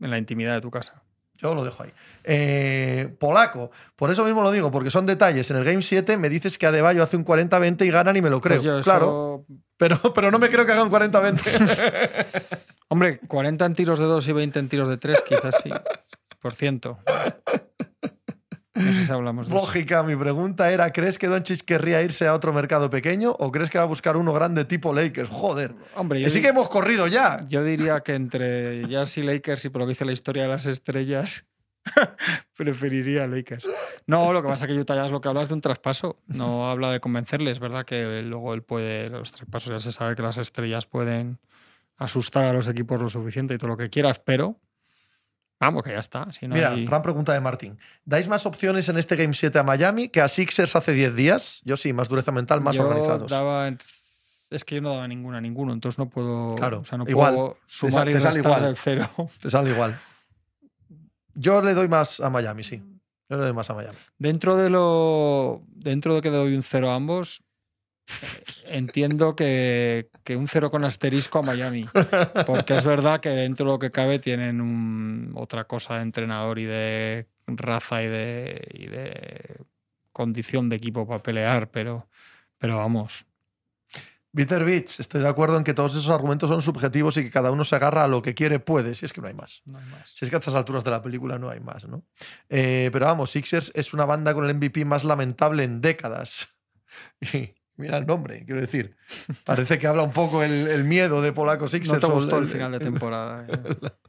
en 0.00 0.10
la 0.10 0.16
intimidad 0.18 0.54
de 0.54 0.60
tu 0.62 0.70
casa. 0.70 1.02
Yo 1.34 1.54
lo 1.54 1.62
dejo 1.64 1.82
ahí. 1.82 1.92
Eh, 2.24 3.14
polaco, 3.20 3.70
por 3.94 4.10
eso 4.10 4.24
mismo 4.24 4.40
lo 4.40 4.50
digo, 4.50 4.70
porque 4.70 4.90
son 4.90 5.04
detalles. 5.04 5.50
En 5.50 5.58
el 5.58 5.64
Game 5.64 5.82
7 5.82 6.16
me 6.16 6.30
dices 6.30 6.56
que 6.56 6.64
Adebayo 6.64 7.02
hace 7.02 7.18
un 7.18 7.26
40-20 7.26 7.84
y 7.84 7.90
ganan 7.90 8.16
y 8.16 8.22
me 8.22 8.30
lo 8.30 8.40
creo. 8.40 8.56
Pues 8.56 8.64
yo 8.64 8.80
Claro, 8.80 9.44
eso- 9.46 9.60
pero, 9.76 10.00
pero 10.14 10.30
no 10.30 10.38
me 10.38 10.48
creo 10.48 10.64
que 10.64 10.72
haga 10.72 10.82
un 10.82 10.90
40-20. 10.90 12.46
Hombre, 12.88 13.18
40 13.18 13.66
en 13.66 13.74
tiros 13.74 13.98
de 13.98 14.06
2 14.06 14.26
y 14.28 14.32
20 14.32 14.58
en 14.58 14.68
tiros 14.70 14.88
de 14.88 14.96
3, 14.96 15.22
quizás 15.28 15.56
sí. 15.62 15.70
Por 16.40 16.54
ciento. 16.54 16.98
No 18.76 18.92
sé 18.92 19.06
si 19.06 19.10
hablamos 19.10 19.48
de 19.48 19.56
eso. 19.56 20.04
Mi 20.04 20.16
pregunta 20.16 20.70
era: 20.70 20.92
¿crees 20.92 21.18
que 21.18 21.26
Doncic 21.26 21.62
querría 21.62 22.02
irse 22.02 22.26
a 22.26 22.34
otro 22.34 22.52
mercado 22.52 22.90
pequeño 22.90 23.34
o 23.38 23.50
crees 23.50 23.70
que 23.70 23.78
va 23.78 23.84
a 23.84 23.86
buscar 23.86 24.16
uno 24.16 24.32
grande 24.32 24.64
tipo 24.64 24.92
Lakers? 24.92 25.30
Joder. 25.30 25.74
Hombre, 25.94 26.20
yo, 26.20 26.26
Que 26.26 26.30
sí 26.30 26.42
que 26.42 26.48
hemos 26.48 26.68
corrido 26.68 27.06
ya. 27.06 27.46
yo 27.48 27.64
diría 27.64 28.00
que 28.00 28.14
entre 28.14 28.86
Jazz 28.88 29.16
y 29.18 29.22
Lakers 29.22 29.64
y 29.64 29.68
por 29.70 29.80
lo 29.80 29.86
que 29.86 29.92
dice 29.92 30.04
la 30.04 30.12
historia 30.12 30.42
de 30.42 30.48
las 30.48 30.66
estrellas, 30.66 31.46
preferiría 32.56 33.26
Lakers. 33.26 33.66
No, 34.06 34.32
lo 34.32 34.42
que 34.42 34.48
pasa 34.48 34.66
es 34.66 34.72
que 34.72 34.78
Utah 34.78 34.94
Jazz 34.94 35.10
lo 35.10 35.20
que 35.20 35.28
habla 35.28 35.42
es 35.42 35.48
de 35.48 35.54
un 35.54 35.60
traspaso. 35.60 36.18
No 36.26 36.70
habla 36.70 36.90
de 36.92 37.00
convencerles, 37.00 37.58
¿verdad? 37.58 37.84
Que 37.84 38.22
luego 38.22 38.54
él 38.54 38.62
puede, 38.62 39.10
los 39.10 39.32
traspasos 39.32 39.70
ya 39.70 39.78
se 39.78 39.92
sabe 39.92 40.14
que 40.16 40.22
las 40.22 40.36
estrellas 40.36 40.86
pueden 40.86 41.38
asustar 41.96 42.44
a 42.44 42.52
los 42.52 42.68
equipos 42.68 43.00
lo 43.00 43.08
suficiente 43.08 43.54
y 43.54 43.58
todo 43.58 43.68
lo 43.68 43.76
que 43.76 43.88
quieras, 43.88 44.18
pero 44.18 44.60
vamos, 45.60 45.82
que 45.82 45.90
ya 45.90 45.98
está. 46.00 46.32
Si 46.32 46.46
no 46.46 46.54
Mira, 46.54 46.70
hay- 46.72 46.86
gran 46.86 47.02
pregunta 47.02 47.32
de 47.32 47.40
Martín. 47.40 47.78
¿Dais 48.04 48.28
más 48.28 48.46
opciones 48.46 48.88
en 48.88 48.98
este 48.98 49.16
Game 49.16 49.34
7 49.34 49.58
a 49.58 49.62
Miami 49.62 50.08
que 50.08 50.20
a 50.20 50.28
Sixers 50.28 50.76
hace 50.76 50.92
10 50.92 51.14
días? 51.16 51.62
Yo 51.64 51.76
sí, 51.76 51.92
más 51.92 52.08
dureza 52.08 52.32
mental, 52.32 52.60
más 52.60 52.76
Yo 52.76 52.82
organizados. 52.86 53.30
daba- 53.30 53.68
es 54.50 54.64
que 54.64 54.76
yo 54.76 54.80
no 54.80 54.90
daba 54.90 55.08
ninguna 55.08 55.38
a 55.38 55.40
ninguno, 55.40 55.72
entonces 55.72 55.98
no 55.98 56.08
puedo, 56.08 56.54
Claro, 56.54 56.80
o 56.80 56.84
sea, 56.84 56.96
no 56.98 57.04
igual. 57.08 57.34
puedo 57.34 57.56
sumar 57.66 58.08
y 58.08 58.12
te 58.12 58.20
sale 58.20 58.34
restar 58.36 58.52
igual. 58.52 58.62
del 58.62 58.76
cero. 58.76 59.08
Te 59.42 59.50
sale 59.50 59.70
igual. 59.70 59.98
Yo 61.34 61.60
le 61.62 61.74
doy 61.74 61.88
más 61.88 62.20
a 62.20 62.30
Miami, 62.30 62.62
sí. 62.62 62.82
Yo 63.28 63.36
le 63.38 63.42
doy 63.44 63.52
más 63.52 63.68
a 63.70 63.74
Miami. 63.74 63.96
Dentro 64.18 64.56
de 64.56 64.70
lo 64.70 65.62
dentro 65.68 66.14
de 66.14 66.20
que 66.22 66.30
doy 66.30 66.54
un 66.54 66.62
cero 66.62 66.90
a 66.90 66.94
ambos, 66.94 67.42
entiendo 68.66 69.34
que, 69.36 70.08
que 70.24 70.36
un 70.36 70.48
cero 70.48 70.70
con 70.70 70.84
asterisco 70.84 71.38
a 71.38 71.42
Miami, 71.42 71.88
porque 72.46 72.74
es 72.74 72.84
verdad 72.84 73.20
que 73.20 73.30
dentro 73.30 73.66
de 73.66 73.72
lo 73.72 73.78
que 73.78 73.90
cabe 73.90 74.18
tienen 74.18 74.60
un- 74.60 75.32
otra 75.36 75.64
cosa 75.64 75.96
de 75.96 76.02
entrenador 76.02 76.58
y 76.58 76.64
de 76.64 77.26
raza 77.46 78.02
y 78.02 78.06
de, 78.08 78.68
y 78.74 78.86
de 78.86 79.58
condición 80.12 80.68
de 80.68 80.76
equipo 80.76 81.06
para 81.06 81.22
pelear, 81.22 81.70
pero, 81.70 82.08
pero 82.58 82.76
vamos. 82.78 83.24
Bitter 84.32 84.64
Beach, 84.66 85.00
estoy 85.00 85.22
de 85.22 85.28
acuerdo 85.28 85.56
en 85.56 85.64
que 85.64 85.72
todos 85.72 85.92
esos 85.92 86.10
argumentos 86.10 86.50
son 86.50 86.60
subjetivos 86.60 87.16
y 87.16 87.24
que 87.24 87.30
cada 87.30 87.50
uno 87.50 87.64
se 87.64 87.74
agarra 87.74 88.04
a 88.04 88.08
lo 88.08 88.20
que 88.20 88.34
quiere, 88.34 88.58
puede, 88.60 88.94
si 88.94 89.06
es 89.06 89.12
que 89.14 89.22
no 89.22 89.28
hay 89.28 89.34
más. 89.34 89.62
no 89.64 89.78
hay 89.78 89.84
más. 89.86 90.10
Si 90.10 90.26
es 90.26 90.30
que 90.30 90.36
a 90.36 90.40
estas 90.40 90.54
alturas 90.54 90.84
de 90.84 90.90
la 90.90 91.00
película 91.00 91.38
no 91.38 91.48
hay 91.48 91.60
más, 91.60 91.86
¿no? 91.88 92.02
Eh, 92.50 92.90
pero 92.92 93.06
vamos, 93.06 93.30
Sixers 93.30 93.72
es 93.74 93.94
una 93.94 94.04
banda 94.04 94.34
con 94.34 94.44
el 94.44 94.54
MVP 94.54 94.84
más 94.84 95.04
lamentable 95.04 95.64
en 95.64 95.80
décadas. 95.80 96.48
Y 97.32 97.54
mira 97.76 97.98
el 97.98 98.06
nombre, 98.06 98.44
quiero 98.44 98.60
decir. 98.60 98.96
Parece 99.44 99.78
que 99.78 99.86
habla 99.86 100.02
un 100.02 100.12
poco 100.12 100.42
el, 100.42 100.68
el 100.68 100.84
miedo 100.84 101.22
de 101.22 101.32
Polaco 101.32 101.68
Sixers. 101.68 102.00
No 102.02 102.08
te 102.08 102.12
gustó 102.12 102.38
el 102.38 102.48
final 102.48 102.72
de 102.72 102.80
temporada. 102.80 103.46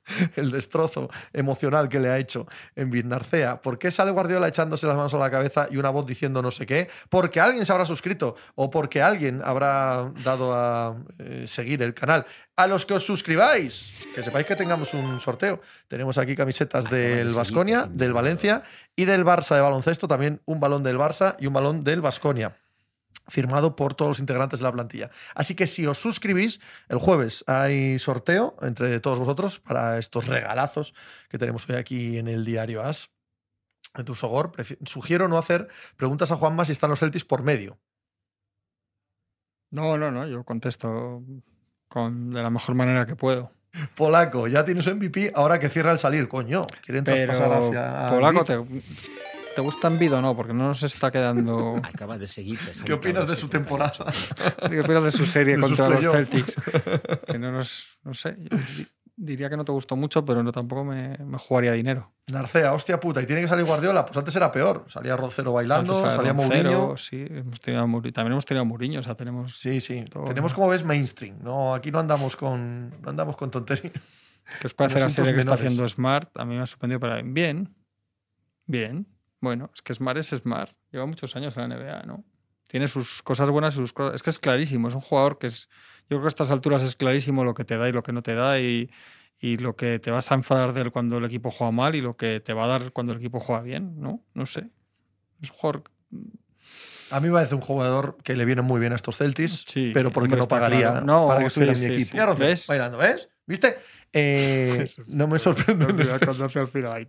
el 0.36 0.52
destrozo 0.52 1.10
emocional 1.34 1.90
que 1.90 2.00
le 2.00 2.10
ha 2.10 2.18
hecho 2.18 2.48
en 2.76 2.90
Vidnarcea. 2.90 3.62
¿Por 3.62 3.78
qué 3.78 3.92
sale 3.92 4.12
Guardiola 4.12 4.48
echándose 4.48 4.88
las 4.88 4.96
manos 4.96 5.14
a 5.14 5.18
la 5.18 5.30
cabeza 5.30 5.68
y 5.70 5.78
una 5.78 5.90
voz 5.90 6.06
diciendo 6.06 6.42
no 6.42 6.52
sé 6.52 6.66
qué? 6.66 6.90
Porque 7.10 7.40
alguien 7.40 7.66
se 7.66 7.72
habrá 7.72 7.86
suscrito 7.86 8.36
o 8.56 8.70
porque 8.70 9.02
alguien 9.02 9.42
habrá 9.44 10.12
dado 10.24 10.54
a 10.54 10.96
eh, 11.20 11.46
seguir 11.48 11.82
el 11.84 11.94
canal. 11.94 12.26
A 12.56 12.66
los 12.66 12.86
que 12.86 12.96
os 12.96 13.04
suscribáis, 13.04 14.08
que 14.16 14.24
sepáis 14.24 14.48
que 14.48 14.56
tengamos 14.56 14.94
un 14.94 15.20
sorteo. 15.20 15.62
Tenemos 15.88 16.18
aquí 16.18 16.36
camisetas 16.36 16.90
de 16.90 17.18
del 17.18 17.32
Vasconia, 17.34 17.88
del 17.90 18.14
Valencia 18.14 18.64
y 18.96 19.06
del 19.06 19.24
Barça 19.24 19.56
de 19.56 19.62
baloncesto. 19.62 20.08
También 20.08 20.42
un 20.46 20.60
balón 20.60 20.84
del 20.84 20.98
Barça 20.98 21.36
y 21.40 21.46
un 21.46 21.54
balón 21.54 21.84
del 21.84 22.02
Vasconia 22.02 22.56
firmado 23.28 23.76
por 23.76 23.94
todos 23.94 24.10
los 24.10 24.20
integrantes 24.20 24.60
de 24.60 24.64
la 24.64 24.72
plantilla. 24.72 25.10
Así 25.36 25.56
que 25.56 25.68
si 25.68 25.86
os 25.86 25.98
suscribís, 25.98 26.60
el 26.90 26.98
jueves 26.98 27.44
hay 27.48 28.00
sorteo 28.00 28.56
entre 28.62 29.00
todos 29.00 29.20
vosotros 29.20 29.60
para 29.60 29.98
estos 29.98 30.28
regalazos 30.28 30.94
que 31.30 31.38
tenemos 31.38 31.68
hoy 31.70 31.76
aquí 31.76 32.18
en 32.18 32.28
el 32.28 32.46
diario 32.46 32.84
AS. 32.84 33.10
De 33.96 34.04
tu 34.04 34.14
Sogor, 34.14 34.52
sugiero 34.86 35.28
no 35.28 35.38
hacer 35.38 35.70
preguntas 35.96 36.32
a 36.32 36.36
Juanma 36.36 36.66
si 36.66 36.72
están 36.72 36.90
los 36.90 37.00
Celtics 37.00 37.26
por 37.26 37.42
medio. 37.42 37.80
No, 39.72 39.98
no, 39.98 40.12
no, 40.12 40.28
yo 40.28 40.44
contesto 40.44 41.24
con, 41.88 42.32
de 42.32 42.44
la 42.44 42.50
mejor 42.50 42.76
manera 42.76 43.06
que 43.06 43.16
puedo. 43.16 43.52
Polaco, 43.96 44.48
ya 44.48 44.64
tienes 44.66 44.88
MVP, 44.88 45.32
ahora 45.36 45.60
que 45.60 45.70
cierra 45.70 45.92
el 45.92 46.00
salir, 46.00 46.28
coño. 46.28 46.66
Quieren 46.86 47.04
traspasar 47.04 47.52
hacia. 47.52 48.10
Polaco. 48.10 48.46
¿te, 48.46 48.58
¿te 49.58 49.62
gusta 49.62 49.88
Envido 49.88 50.20
o 50.20 50.22
no? 50.22 50.36
Porque 50.36 50.54
no 50.54 50.68
nos 50.68 50.84
está 50.84 51.10
quedando... 51.10 51.78
Acaba 51.84 52.16
de 52.20 52.28
seguirte. 52.28 52.74
¿Qué 52.86 52.94
opinas 52.94 53.26
de 53.28 53.36
su 53.36 53.48
temporada? 53.48 54.06
¿Qué 54.70 54.82
opinas 54.82 55.04
de 55.06 55.12
su 55.12 55.26
serie 55.26 55.56
De 55.58 55.62
contra 55.64 55.90
los. 55.90 56.00
Celtics? 56.14 56.56
Que 57.26 57.40
no 57.40 57.52
nos... 57.52 57.98
No 58.04 58.14
sé, 58.14 58.38
diría 59.16 59.50
que 59.50 59.58
no 59.58 59.66
te 59.66 59.72
gustó 59.72 59.96
mucho, 59.96 60.24
pero 60.24 60.44
no 60.44 60.52
tampoco 60.52 60.84
me, 60.84 61.18
me 61.26 61.40
jugaría 61.40 61.72
dinero. 61.72 62.14
Narcea, 62.28 62.72
hostia 62.72 63.00
puta, 63.00 63.20
y 63.20 63.26
tiene 63.26 63.42
que 63.42 63.48
salir 63.48 63.66
Guardiola. 63.66 64.06
Pues 64.06 64.16
antes 64.16 64.36
era 64.36 64.52
peor. 64.52 64.86
Salía 64.90 65.18
Roncero 65.18 65.54
bailando, 65.54 65.96
salía 65.96 66.34
Roncero, 66.34 66.70
Mourinho. 66.70 66.98
Sí, 66.98 67.26
hemos 67.28 67.60
tenido 67.60 67.82
a 67.82 67.88
Muri- 67.88 68.12
también 68.14 68.34
hemos 68.34 68.46
tenido 68.46 68.62
a 68.62 68.66
Mourinho, 68.66 69.00
o 69.00 69.04
sea, 69.04 69.16
tenemos... 69.16 69.58
Sí, 69.58 69.82
sí. 69.82 70.06
Todo, 70.08 70.26
Tenemos 70.26 70.54
como 70.54 70.68
ves 70.68 70.84
mainstream. 70.84 71.40
No, 71.42 71.74
aquí 71.74 71.90
no 71.90 71.98
andamos 71.98 72.36
con, 72.36 72.92
no 73.02 73.10
andamos 73.10 73.36
con 73.36 73.50
tonterías. 73.50 73.92
¿Qué 74.62 74.68
os 74.68 74.76
parece 74.76 75.00
la 75.00 75.10
serie 75.10 75.34
que 75.34 75.40
está 75.40 75.56
haciendo 75.56 75.90
Smart? 75.90 76.30
A 76.38 76.46
mí 76.46 76.56
me 76.56 76.62
ha 76.62 76.68
sorprendido 76.68 77.00
para 77.00 77.20
bien. 77.24 77.74
Bien. 78.68 79.08
Bueno, 79.40 79.70
es 79.74 79.82
que 79.82 79.94
Smart 79.94 80.18
es 80.18 80.28
Smart. 80.30 80.72
Lleva 80.92 81.06
muchos 81.06 81.36
años 81.36 81.56
en 81.58 81.70
la 81.70 81.76
NBA, 81.76 82.04
¿no? 82.04 82.24
Tiene 82.70 82.88
sus 82.88 83.22
cosas 83.24 83.50
buenas 83.50 83.76
y 83.76 83.78
sus 83.78 83.94
cosas. 83.94 84.16
Es 84.16 84.24
que 84.24 84.30
es 84.30 84.40
clarísimo. 84.40 84.88
Es 84.88 84.96
un 84.96 85.02
jugador 85.02 85.38
que 85.38 85.48
es. 85.48 85.70
Yo 86.10 86.18
creo 86.18 86.22
que 86.22 86.28
a 86.28 86.30
estas 86.30 86.52
alturas 86.52 86.82
es 86.84 86.96
clarísimo 86.96 87.44
lo 87.44 87.54
que 87.54 87.64
te 87.64 87.78
da 87.78 87.88
y 87.88 87.92
lo 87.92 88.04
que 88.04 88.12
no 88.12 88.22
te 88.24 88.34
da. 88.34 88.60
Y, 88.60 88.90
y 89.40 89.58
lo 89.58 89.76
que 89.76 90.00
te 90.00 90.12
vas 90.12 90.32
a 90.32 90.36
enfadar 90.36 90.74
de 90.74 90.82
él 90.82 90.92
cuando 90.92 91.18
el 91.20 91.26
equipo 91.26 91.52
juega 91.52 91.72
mal 91.72 91.96
y 91.96 92.02
lo 92.02 92.18
que 92.18 92.40
te 92.40 92.54
va 92.54 92.66
a 92.66 92.68
dar 92.68 92.92
cuando 92.92 93.14
el 93.14 93.20
equipo 93.20 93.40
juega 93.40 93.62
bien, 93.62 94.00
¿no? 94.02 94.24
No 94.34 94.46
sé. 94.46 94.70
Es 95.42 95.52
un 95.52 95.58
jugador. 95.58 95.84
A 97.12 97.20
mí 97.20 97.28
me 97.28 97.34
parece 97.36 97.56
un 97.56 97.62
jugador 97.62 98.18
que 98.24 98.36
le 98.36 98.44
viene 98.44 98.62
muy 98.62 98.80
bien 98.80 98.92
a 98.92 98.96
estos 98.96 99.18
Celtics, 99.18 99.64
Sí, 99.68 99.92
pero 99.94 100.12
porque 100.12 100.36
no 100.36 100.48
pagaría 100.48 100.92
claro. 100.92 101.06
No, 101.06 101.28
para 101.28 101.42
que 101.42 101.46
estuviera 101.48 101.76
sí, 101.76 101.86
en 101.86 101.92
mi 101.92 101.96
sí, 101.98 102.02
equipo. 102.02 102.16
Mira, 102.16 102.26
Rocío, 102.26 102.46
¿Ves? 102.46 102.68
bailando, 102.68 102.98
¿ves? 102.98 103.30
¿Viste? 103.46 103.78
Eh, 104.20 104.86
no 105.08 105.28
me 105.28 105.38
sorprende 105.40 105.86
en 105.86 105.92
No, 105.92 105.94
mira, 105.98 106.16
exceso. 106.16 106.26
cuando 106.26 106.46
hace 106.46 106.60
al 106.60 106.68
final. 106.68 107.08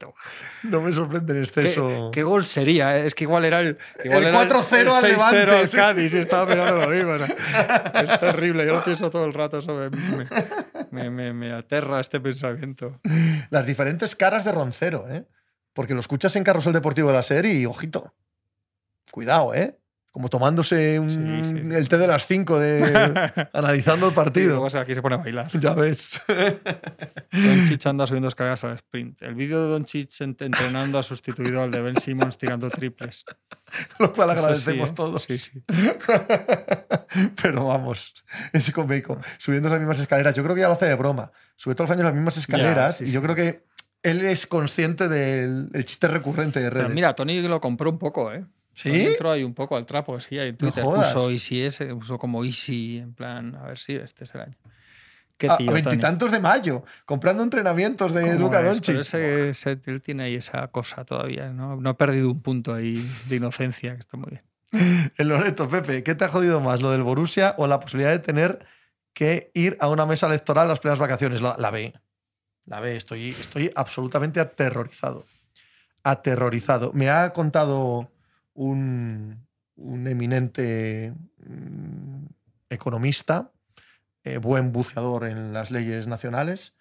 No 0.65 0.81
me 0.83 0.93
sorprende 0.93 1.33
en 1.33 1.39
¿Qué, 1.39 1.45
exceso. 1.45 2.11
qué 2.13 2.23
gol 2.23 2.45
sería? 2.45 2.99
eh? 2.99 3.07
Es 3.07 3.15
que 3.15 3.25
igual 3.25 3.45
era 3.45 3.61
el. 3.61 3.79
igual 4.05 4.23
El 4.25 4.29
era 4.29 4.49
4-0 4.49 4.93
al 4.93 5.03
6-0 5.05 5.09
Levante, 5.09 5.39
al. 5.57 5.71
Cádiz 5.71 6.13
y 6.15 6.17
estaba 6.19 6.47
mirando 6.47 6.77
lo 6.87 6.89
mismo. 6.89 7.13
o 7.13 7.19
sea, 7.19 7.93
es 8.03 8.21
terrible. 8.21 8.67
Yo 8.67 8.75
lo 8.75 8.85
pienso 8.85 9.11
todo 9.11 9.25
el 9.25 9.33
rato. 9.35 9.59
Eso 9.59 9.75
me, 9.75 9.91
me- 9.91 10.27
me- 10.91 11.11
me- 11.11 11.33
me 11.33 11.53
aterra 11.53 12.01
este 12.01 12.21
pensamiento. 12.21 13.01
Las 13.51 13.67
diferentes 13.67 14.15
caras 14.17 14.45
de 14.45 14.53
Roncero, 14.53 15.07
¿eh? 15.11 15.25
Porque 15.73 15.95
lo 15.95 16.01
escuchas 16.01 16.35
en 16.37 16.45
Carrusel 16.45 16.73
Deportivo 16.73 17.09
de 17.09 17.15
la 17.15 17.23
serie 17.23 17.55
y, 17.55 17.65
ojito, 17.67 18.13
cuidado, 19.11 19.55
¿eh? 19.55 19.79
Como 20.19 20.31
tomándose 20.31 20.99
un- 20.99 21.13
Sí, 21.13 21.45
sí. 21.45 21.75
el 21.77 21.89
té 21.89 21.97
de 21.97 22.09
las 22.09 22.27
5 22.27 22.59
de 22.59 22.81
analizando 23.53 24.07
el 24.07 24.13
Y 24.13 24.15
partido. 24.17 24.57
luego 24.59 24.77
aquí 24.77 24.93
se 24.93 25.01
pone 25.01 25.15
a 25.15 25.19
bailar. 25.19 25.49
Ya 25.61 25.75
ves. 25.75 26.21
Doncic 27.31 27.87
anda 27.87 28.05
subiendo 28.05 28.27
escaleras 28.27 28.65
al 28.65 28.73
sprint. 28.73 29.23
El 29.23 29.37
vídeo 29.37 29.63
de 29.63 29.69
Doncic 29.71 30.11
ent- 30.11 30.45
entrenando 30.45 30.99
ha 30.99 31.05
sustituido 31.05 31.63
al 31.63 31.71
de 31.71 31.83
Ben 31.83 32.01
Simmons 32.01 32.37
tirando 32.37 32.69
triples. 32.69 33.25
Lo 34.01 34.13
cual 34.13 34.31
Eso 34.31 34.41
agradecemos 34.41 34.91
¿eh? 34.91 34.93
todos. 34.97 35.23
Sí, 35.23 35.39
sí. 35.39 35.63
Pero 37.41 37.67
vamos, 37.69 38.25
ese 38.53 38.73
con 38.73 38.89
Bacon, 38.89 39.21
subiendo 39.39 39.69
esas 39.69 39.79
mismas 39.79 40.01
escaleras. 40.01 40.35
Yo 40.35 40.43
creo 40.43 40.57
que 40.57 40.63
ya 40.63 40.67
lo 40.67 40.75
hace 40.75 40.87
de 40.87 40.97
broma. 40.97 41.31
Sube 41.55 41.77
todos 41.77 41.91
los 41.91 41.97
años 41.97 42.07
las 42.07 42.15
mismas 42.17 42.37
escaleras 42.37 42.97
sí, 42.97 43.05
y 43.05 43.13
yo 43.13 43.21
sí. 43.21 43.25
creo 43.25 43.37
que 43.37 43.65
él 44.03 44.23
es 44.25 44.49
consciente 44.49 45.07
del 45.09 45.69
el 45.75 45.85
chiste 45.85 46.09
recurrente 46.09 46.59
de 46.59 46.71
redes. 46.71 46.87
Pero 46.87 46.95
mira, 46.97 47.15
Tony 47.15 47.41
lo 47.41 47.61
compró 47.61 47.89
un 47.91 47.99
poco, 48.01 48.33
¿eh? 48.33 48.45
¿Sí? 48.79 48.91
Tony 48.91 49.05
entró 49.07 49.31
ahí 49.33 49.43
un 49.45 49.55
poco 49.55 49.77
al 49.77 49.85
trapo, 49.87 50.21
sí, 50.21 50.39
ahí 50.39 50.51
en 50.51 50.55
No 50.55 50.59
Twitter. 50.59 50.85
jodas. 50.85 51.13
puso 51.13 51.31
Easy 51.31 51.63
ese, 51.63 51.87
puso 51.95 52.17
como 52.19 52.45
Easy, 52.45 52.99
en 52.99 53.13
plan, 53.13 53.57
a 53.57 53.63
ver 53.65 53.79
si 53.79 53.95
este 53.97 54.23
es 54.25 54.35
el 54.35 54.43
año. 54.43 54.57
Qué 55.37 55.49
a 55.49 55.57
tío, 55.57 55.71
a 55.71 55.75
veintitantos 55.75 56.31
de 56.33 56.39
mayo, 56.41 56.85
comprando 57.05 57.43
entrenamientos 57.43 58.13
de 58.15 58.23
¿Cómo 58.23 58.39
Luca? 58.47 58.63
Doncic. 58.63 58.87
Pero 58.87 59.01
ese, 59.01 59.51
ese- 59.51 59.79
él 59.87 60.01
tiene 60.03 60.25
ahí 60.25 60.35
esa 60.37 60.67
cosa 60.69 61.05
todavía, 61.05 61.51
¿no? 61.53 61.77
No 61.77 61.91
ha 61.91 61.97
perdido 61.97 62.31
un 62.31 62.41
punto 62.41 62.73
ahí 62.75 63.05
de 63.29 63.37
inocencia, 63.37 63.95
que 63.95 64.01
está 64.01 64.17
muy 64.17 64.31
bien. 64.31 64.43
El 65.17 65.29
Loreto, 65.29 65.69
Pepe, 65.69 66.03
¿qué 66.03 66.15
te 66.15 66.25
ha 66.25 66.29
jodido 66.29 66.61
más, 66.61 66.81
lo 66.81 66.91
del 66.91 67.03
Borussia 67.03 67.55
o 67.59 67.67
la 67.67 67.81
posibilidad 67.81 68.11
de 68.11 68.19
tener 68.21 68.65
que 69.13 69.51
ir 69.55 69.77
a 69.81 69.89
una 69.89 70.07
mesa 70.07 70.27
electoral 70.27 70.69
las 70.69 70.79
primeras 70.81 70.99
vacaciones? 70.99 71.41
La, 71.41 71.57
la 71.59 71.71
B. 71.71 71.93
La 72.67 72.81
B, 72.81 72.97
estoy, 72.97 73.31
estoy 73.31 73.71
absolutamente 73.75 74.41
aterrorizado. 74.41 75.25
Aterrorizado. 76.03 76.93
Me 76.95 77.11
ha 77.11 77.33
contado 77.33 78.11
un, 78.59 79.47
un 79.77 80.07
eminente 80.09 81.15
mm, 81.39 82.27
economista, 82.71 83.53
eh, 84.25 84.39
buen 84.39 84.73
buceador 84.73 85.25
en 85.27 85.53
las 85.53 85.71
leyes 85.71 86.09
nacionales, 86.09 86.75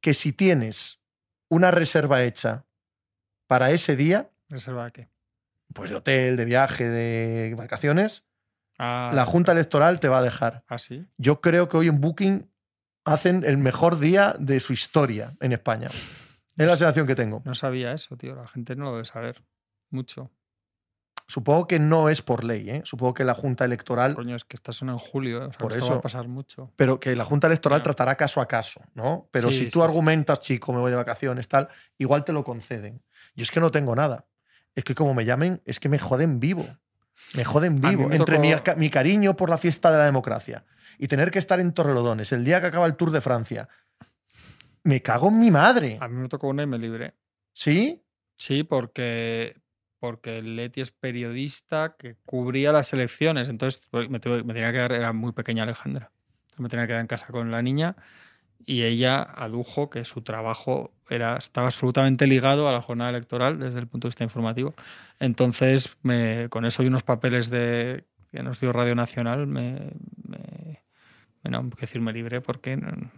que 0.00 0.12
si 0.12 0.32
tienes 0.32 1.00
una 1.48 1.70
reserva 1.70 2.22
hecha 2.22 2.66
para 3.46 3.70
ese 3.70 3.96
día, 3.96 4.30
¿Reserva 4.48 4.84
de 4.84 4.92
qué? 4.92 5.08
pues 5.72 5.88
de 5.88 5.96
hotel, 5.96 6.36
de 6.36 6.44
viaje, 6.44 6.88
de 6.88 7.54
vacaciones, 7.54 8.24
Ah, 8.78 9.12
la 9.14 9.26
Junta 9.26 9.52
Electoral 9.52 10.00
te 10.00 10.08
va 10.08 10.18
a 10.18 10.22
dejar. 10.22 10.64
¿Ah, 10.66 10.78
sí? 10.78 11.06
Yo 11.18 11.40
creo 11.40 11.68
que 11.68 11.76
hoy 11.76 11.88
en 11.88 12.00
Booking 12.00 12.50
hacen 13.04 13.44
el 13.44 13.58
mejor 13.58 13.98
día 13.98 14.34
de 14.38 14.60
su 14.60 14.72
historia 14.72 15.34
en 15.40 15.52
España. 15.52 15.88
Es 15.88 16.66
la 16.66 16.76
sensación 16.76 17.06
que 17.06 17.14
tengo. 17.14 17.42
No 17.44 17.54
sabía 17.54 17.92
eso, 17.92 18.16
tío. 18.16 18.34
La 18.34 18.48
gente 18.48 18.74
no 18.74 18.86
lo 18.86 18.92
debe 18.92 19.04
saber 19.04 19.44
mucho. 19.90 20.30
Supongo 21.26 21.66
que 21.66 21.78
no 21.78 22.08
es 22.08 22.20
por 22.22 22.44
ley, 22.44 22.68
¿eh? 22.68 22.82
supongo 22.84 23.14
que 23.14 23.24
la 23.24 23.34
Junta 23.34 23.64
Electoral, 23.64 24.14
Coño, 24.14 24.36
es 24.36 24.44
que 24.44 24.56
esta 24.56 24.72
son 24.72 24.90
en 24.90 24.98
julio, 24.98 25.42
¿eh? 25.44 25.46
o 25.46 25.50
sea, 25.50 25.58
Por 25.58 25.76
eso. 25.76 25.90
va 25.90 25.96
a 25.96 26.00
pasar 26.00 26.28
mucho. 26.28 26.70
pero 26.76 27.00
que 27.00 27.16
la 27.16 27.24
Junta 27.24 27.46
Electoral 27.46 27.82
tratará 27.82 28.16
caso 28.16 28.40
a 28.40 28.46
caso, 28.48 28.82
¿no? 28.94 29.28
Pero 29.30 29.50
Sí, 29.50 29.58
si 29.58 29.64
tú 29.64 29.70
sí, 29.70 29.78
sí. 29.78 29.80
argumentas, 29.82 30.40
chico, 30.40 30.72
me 30.72 30.80
voy 30.80 30.90
de 30.90 30.96
vacaciones, 30.96 31.48
tal, 31.48 31.68
igual 31.98 32.24
te 32.24 32.32
lo 32.32 32.44
conceden. 32.44 33.02
Yo 33.34 33.42
es 33.44 33.50
que 33.50 33.60
no 33.60 33.70
tengo 33.70 33.94
nada. 33.96 34.26
Es 34.74 34.84
que 34.84 34.94
como 34.94 35.14
me 35.14 35.24
llamen, 35.24 35.62
es 35.64 35.80
que 35.80 35.88
me 35.88 35.98
joden 35.98 36.40
vivo. 36.40 36.64
Me 37.34 37.44
joden 37.44 37.80
vivo. 37.80 38.08
me 38.08 38.16
Entre 38.16 38.38
mi, 38.38 38.90
cariño 38.90 39.36
por 39.36 39.50
la 39.50 39.58
fiesta 39.58 39.90
de 39.92 39.98
la 39.98 40.04
democracia 40.04 40.64
y 40.98 41.08
tener 41.08 41.30
que 41.30 41.38
estar 41.38 41.60
en 41.60 41.72
Torrelodones 41.72 42.32
el 42.32 42.44
día 42.44 42.60
que 42.60 42.66
acaba 42.68 42.86
el 42.86 42.96
Tour 42.96 43.10
de 43.10 43.20
Francia, 43.20 43.68
me 44.84 45.02
cago 45.02 45.28
en 45.28 45.38
mi 45.38 45.50
madre. 45.50 45.98
A 46.00 46.08
mí 46.08 46.16
me 46.16 46.28
tocó 46.28 46.48
una 46.48 46.62
y 46.62 46.66
me 46.66 46.78
libré. 46.78 47.14
¿Sí? 47.52 48.04
Sí, 48.36 48.64
porque, 48.64 49.54
porque 50.02 50.42
Leti 50.42 50.80
es 50.80 50.90
periodista 50.90 51.94
que 51.96 52.16
cubría 52.26 52.72
las 52.72 52.92
elecciones. 52.92 53.48
Entonces 53.48 53.86
pues, 53.88 54.10
me, 54.10 54.18
me 54.18 54.52
tenía 54.52 54.66
que 54.66 54.72
quedar, 54.72 54.90
era 54.90 55.12
muy 55.12 55.30
pequeña 55.30 55.62
Alejandra. 55.62 56.10
Me 56.58 56.68
tenía 56.68 56.86
que 56.86 56.88
quedar 56.88 57.02
en 57.02 57.06
casa 57.06 57.28
con 57.28 57.52
la 57.52 57.62
niña 57.62 57.94
y 58.66 58.82
ella 58.82 59.22
adujo 59.22 59.90
que 59.90 60.04
su 60.04 60.22
trabajo 60.22 60.92
era, 61.08 61.36
estaba 61.36 61.68
absolutamente 61.68 62.26
ligado 62.26 62.68
a 62.68 62.72
la 62.72 62.82
jornada 62.82 63.10
electoral 63.10 63.60
desde 63.60 63.78
el 63.78 63.86
punto 63.86 64.08
de 64.08 64.10
vista 64.10 64.24
informativo. 64.24 64.74
Entonces, 65.20 65.88
me- 66.02 66.48
con 66.50 66.64
eso 66.64 66.82
y 66.82 66.88
unos 66.88 67.04
papeles 67.04 67.48
de, 67.48 68.04
que 68.32 68.42
nos 68.42 68.58
dio 68.58 68.72
Radio 68.72 68.96
Nacional, 68.96 69.46
me, 69.46 69.92
me, 70.26 70.82
bueno, 71.44 71.70
que 71.70 71.82
decir, 71.82 72.00
me 72.00 72.12
libré 72.12 72.40
porque 72.40 72.76
no- 72.76 73.08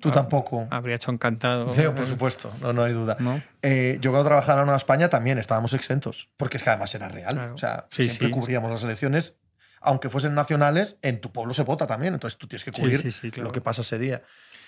Tú 0.00 0.08
ah, 0.10 0.12
tampoco. 0.12 0.66
habría 0.70 0.96
hecho 0.96 1.10
encantado. 1.10 1.72
Sí, 1.72 1.82
por 1.94 2.06
supuesto, 2.06 2.52
no, 2.60 2.72
no 2.72 2.82
hay 2.82 2.92
duda. 2.92 3.16
¿no? 3.20 3.40
Eh, 3.62 3.98
yo 4.00 4.10
cuando 4.10 4.28
trabajaba 4.28 4.54
en 4.54 4.58
la 4.60 4.64
Nueva 4.66 4.76
España 4.76 5.08
también 5.08 5.38
estábamos 5.38 5.72
exentos, 5.72 6.30
porque 6.36 6.56
es 6.58 6.62
que 6.62 6.70
además 6.70 6.94
era 6.94 7.08
real. 7.08 7.34
Claro. 7.34 7.54
O 7.54 7.58
sea, 7.58 7.86
Sí, 7.90 8.08
siempre 8.08 8.28
sí. 8.28 8.32
cubríamos 8.34 8.70
las 8.70 8.82
elecciones, 8.84 9.36
aunque 9.80 10.08
fuesen 10.10 10.34
nacionales, 10.34 10.96
en 11.02 11.20
tu 11.20 11.32
pueblo 11.32 11.54
se 11.54 11.62
vota 11.62 11.86
también, 11.86 12.14
entonces 12.14 12.38
tú 12.38 12.46
tienes 12.46 12.64
que 12.64 12.72
cubrir 12.72 12.98
sí, 12.98 13.12
sí, 13.12 13.30
claro. 13.30 13.48
lo 13.48 13.52
que 13.52 13.60
pasa 13.60 13.82
ese 13.82 13.98
día. 13.98 14.22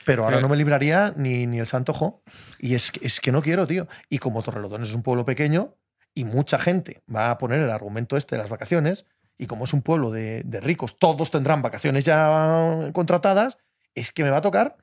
Pero 0.04 0.24
ahora 0.24 0.36
Pero- 0.36 0.46
no 0.46 0.50
me 0.50 0.56
libraría 0.56 1.12
ni, 1.16 1.46
ni 1.46 1.58
el 1.58 1.66
santojo. 1.66 2.22
Y 2.58 2.74
es 2.74 2.92
que, 2.92 3.04
es 3.06 3.20
que 3.20 3.32
no 3.32 3.42
quiero, 3.42 3.66
tío. 3.66 3.88
Y 4.08 4.18
como 4.18 4.42
Torrelodones 4.42 4.90
es 4.90 4.94
un 4.94 5.02
pueblo 5.02 5.24
pequeño 5.24 5.74
y 6.14 6.24
mucha 6.24 6.58
gente 6.58 7.02
va 7.14 7.30
a 7.30 7.38
poner 7.38 7.60
el 7.60 7.70
argumento 7.70 8.16
este 8.16 8.36
de 8.36 8.42
las 8.42 8.50
vacaciones, 8.50 9.04
y 9.38 9.46
como 9.48 9.64
es 9.64 9.72
un 9.74 9.82
pueblo 9.82 10.10
de, 10.10 10.42
de 10.46 10.60
ricos, 10.60 10.98
todos 10.98 11.30
tendrán 11.30 11.60
vacaciones 11.60 12.04
ya 12.06 12.90
contratadas, 12.94 13.58
es 13.94 14.12
que 14.12 14.22
me 14.24 14.30
va 14.30 14.38
a 14.38 14.42
tocar. 14.42 14.76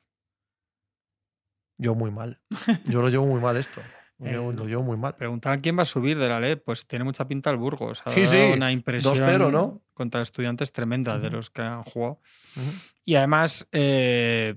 Yo 1.84 1.96
muy 1.96 2.10
mal. 2.12 2.40
Yo 2.86 3.02
lo 3.02 3.10
llevo 3.10 3.26
muy 3.28 3.40
mal 3.42 3.58
esto. 3.58 3.82
Lo 4.20 4.26
llevo, 4.32 4.50
El- 4.52 4.56
lo 4.58 4.66
llevo 4.66 4.84
muy 4.84 4.98
mal. 4.98 5.16
Preguntaban 5.16 5.60
quién 5.60 5.78
va 5.78 5.82
a 5.82 5.86
subir 5.86 6.18
de 6.18 6.30
la 6.30 6.40
ley. 6.40 6.56
Pues 6.56 6.88
tiene 6.88 7.04
mucha 7.04 7.28
pinta 7.28 7.50
el 7.50 7.58
Burgos. 7.58 8.02
Ha 8.06 8.10
Sí, 8.12 8.26
sí, 8.26 8.38
Una 8.54 8.72
impresión 8.72 9.16
2-0, 9.18 9.52
¿no? 9.52 9.82
contra 9.94 10.22
estudiantes 10.22 10.72
tremenda 10.72 11.20
de 11.20 11.30
los 11.30 11.50
que 11.50 11.62
han 11.62 11.84
jugado. 11.84 12.20
Y 13.06 13.16
además, 13.16 13.68
eh, 13.72 14.56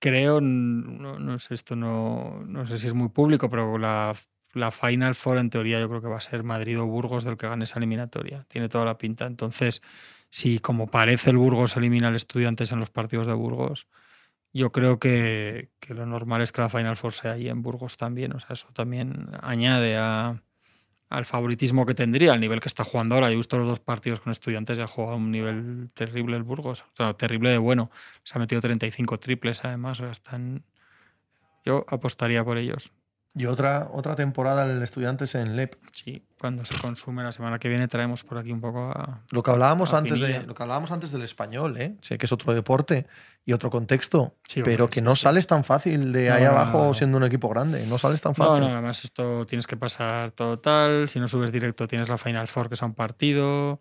creo, 0.00 0.40
no, 0.40 1.18
no 1.18 1.38
sé, 1.38 1.54
esto 1.54 1.76
no, 1.76 2.42
no 2.46 2.66
sé 2.66 2.76
si 2.78 2.86
es 2.86 2.94
muy 2.94 3.08
público, 3.10 3.50
pero 3.50 3.78
la, 3.78 4.14
la 4.54 4.70
Final 4.70 5.14
Four 5.14 5.38
en 5.38 5.50
teoría 5.50 5.80
yo 5.80 5.88
creo 5.88 6.00
que 6.00 6.08
va 6.08 6.16
a 6.18 6.22
ser 6.22 6.42
Madrid 6.42 6.80
o 6.80 6.86
Burgos 6.86 7.24
del 7.24 7.36
que 7.36 7.46
gane 7.48 7.64
esa 7.64 7.78
eliminatoria. 7.78 8.44
Tiene 8.48 8.68
toda 8.68 8.84
la 8.84 8.96
pinta. 8.98 9.26
Entonces, 9.26 9.82
si 10.30 10.58
como 10.60 10.86
parece 10.88 11.30
el 11.30 11.36
Burgos 11.36 11.76
elimina 11.76 12.08
al 12.08 12.16
estudiantes 12.16 12.72
en 12.72 12.80
los 12.80 12.90
partidos 12.90 13.26
de 13.26 13.34
Burgos, 13.34 13.86
yo 14.52 14.72
creo 14.72 14.98
que, 14.98 15.70
que 15.80 15.94
lo 15.94 16.06
normal 16.06 16.42
es 16.42 16.52
que 16.52 16.60
la 16.60 16.68
Final 16.68 16.96
Four 16.96 17.12
sea 17.12 17.32
ahí 17.32 17.48
en 17.48 17.62
Burgos 17.62 17.96
también. 17.96 18.34
O 18.34 18.40
sea, 18.40 18.54
eso 18.54 18.68
también 18.72 19.28
añade 19.40 19.96
a, 19.96 20.42
al 21.08 21.24
favoritismo 21.24 21.86
que 21.86 21.94
tendría, 21.94 22.32
al 22.32 22.40
nivel 22.40 22.60
que 22.60 22.68
está 22.68 22.84
jugando 22.84 23.14
ahora. 23.14 23.28
Yo 23.28 23.34
he 23.34 23.36
visto 23.36 23.58
los 23.58 23.68
dos 23.68 23.80
partidos 23.80 24.20
con 24.20 24.30
estudiantes 24.30 24.78
y 24.78 24.82
ha 24.82 24.86
jugado 24.86 25.14
a 25.14 25.16
un 25.16 25.30
nivel 25.30 25.90
terrible 25.94 26.36
el 26.36 26.42
Burgos. 26.42 26.82
O 26.82 26.96
sea, 26.96 27.14
terrible 27.14 27.50
de 27.50 27.58
bueno. 27.58 27.90
Se 28.24 28.36
ha 28.36 28.38
metido 28.38 28.60
35 28.60 29.18
triples 29.18 29.64
además. 29.64 30.00
O 30.00 30.02
sea, 30.02 30.12
están... 30.12 30.64
Yo 31.64 31.84
apostaría 31.88 32.44
por 32.44 32.58
ellos. 32.58 32.92
Y 33.38 33.46
otra, 33.46 33.88
otra 33.92 34.16
temporada 34.16 34.64
en 34.68 34.76
el 34.76 34.82
Estudiantes 34.82 35.34
en 35.36 35.54
LEP. 35.54 35.76
Sí, 35.92 36.24
cuando 36.40 36.64
se 36.64 36.76
consume 36.76 37.22
la 37.22 37.30
semana 37.30 37.58
que 37.60 37.68
viene 37.68 37.86
traemos 37.86 38.24
por 38.24 38.36
aquí 38.38 38.50
un 38.50 38.60
poco 38.60 38.90
a... 38.90 39.20
Lo 39.30 39.42
que 39.44 39.50
hablábamos 39.52 39.94
antes 39.94 40.18
de, 40.18 40.42
lo 40.42 40.54
que 40.56 40.62
hablábamos 40.64 40.90
antes 40.90 41.12
del 41.12 41.22
español, 41.22 41.76
¿eh? 41.80 41.94
Sé 42.02 42.18
que 42.18 42.26
es 42.26 42.32
otro 42.32 42.52
deporte 42.52 43.06
y 43.44 43.52
otro 43.52 43.70
contexto, 43.70 44.34
Sí, 44.46 44.62
pero 44.64 44.88
que 44.88 44.98
sí, 45.00 45.04
no 45.04 45.14
sí. 45.14 45.22
sales 45.22 45.46
tan 45.46 45.62
fácil 45.62 46.12
de 46.12 46.28
No, 46.28 46.34
ahí 46.34 46.44
abajo 46.44 46.78
no, 46.78 46.84
no. 46.88 46.94
siendo 46.94 47.16
un 47.16 47.24
equipo 47.24 47.48
grande. 47.48 47.86
No 47.86 47.96
sales 47.96 48.20
tan 48.20 48.34
fácil. 48.34 48.60
no, 48.60 48.72
además 48.72 49.04
esto 49.04 49.46
tienes 49.46 49.66
que 49.68 49.76
pasar 49.76 50.32
todo 50.32 50.58
tal. 50.58 51.08
Si 51.08 51.20
no 51.20 51.28
subes 51.28 51.52
directo 51.52 51.86
tienes 51.86 52.08
la 52.08 52.18
Final 52.18 52.48
Four, 52.48 52.68
que 52.68 52.74
es 52.74 52.82
a 52.82 52.86
un 52.86 52.94
partido. 52.94 53.78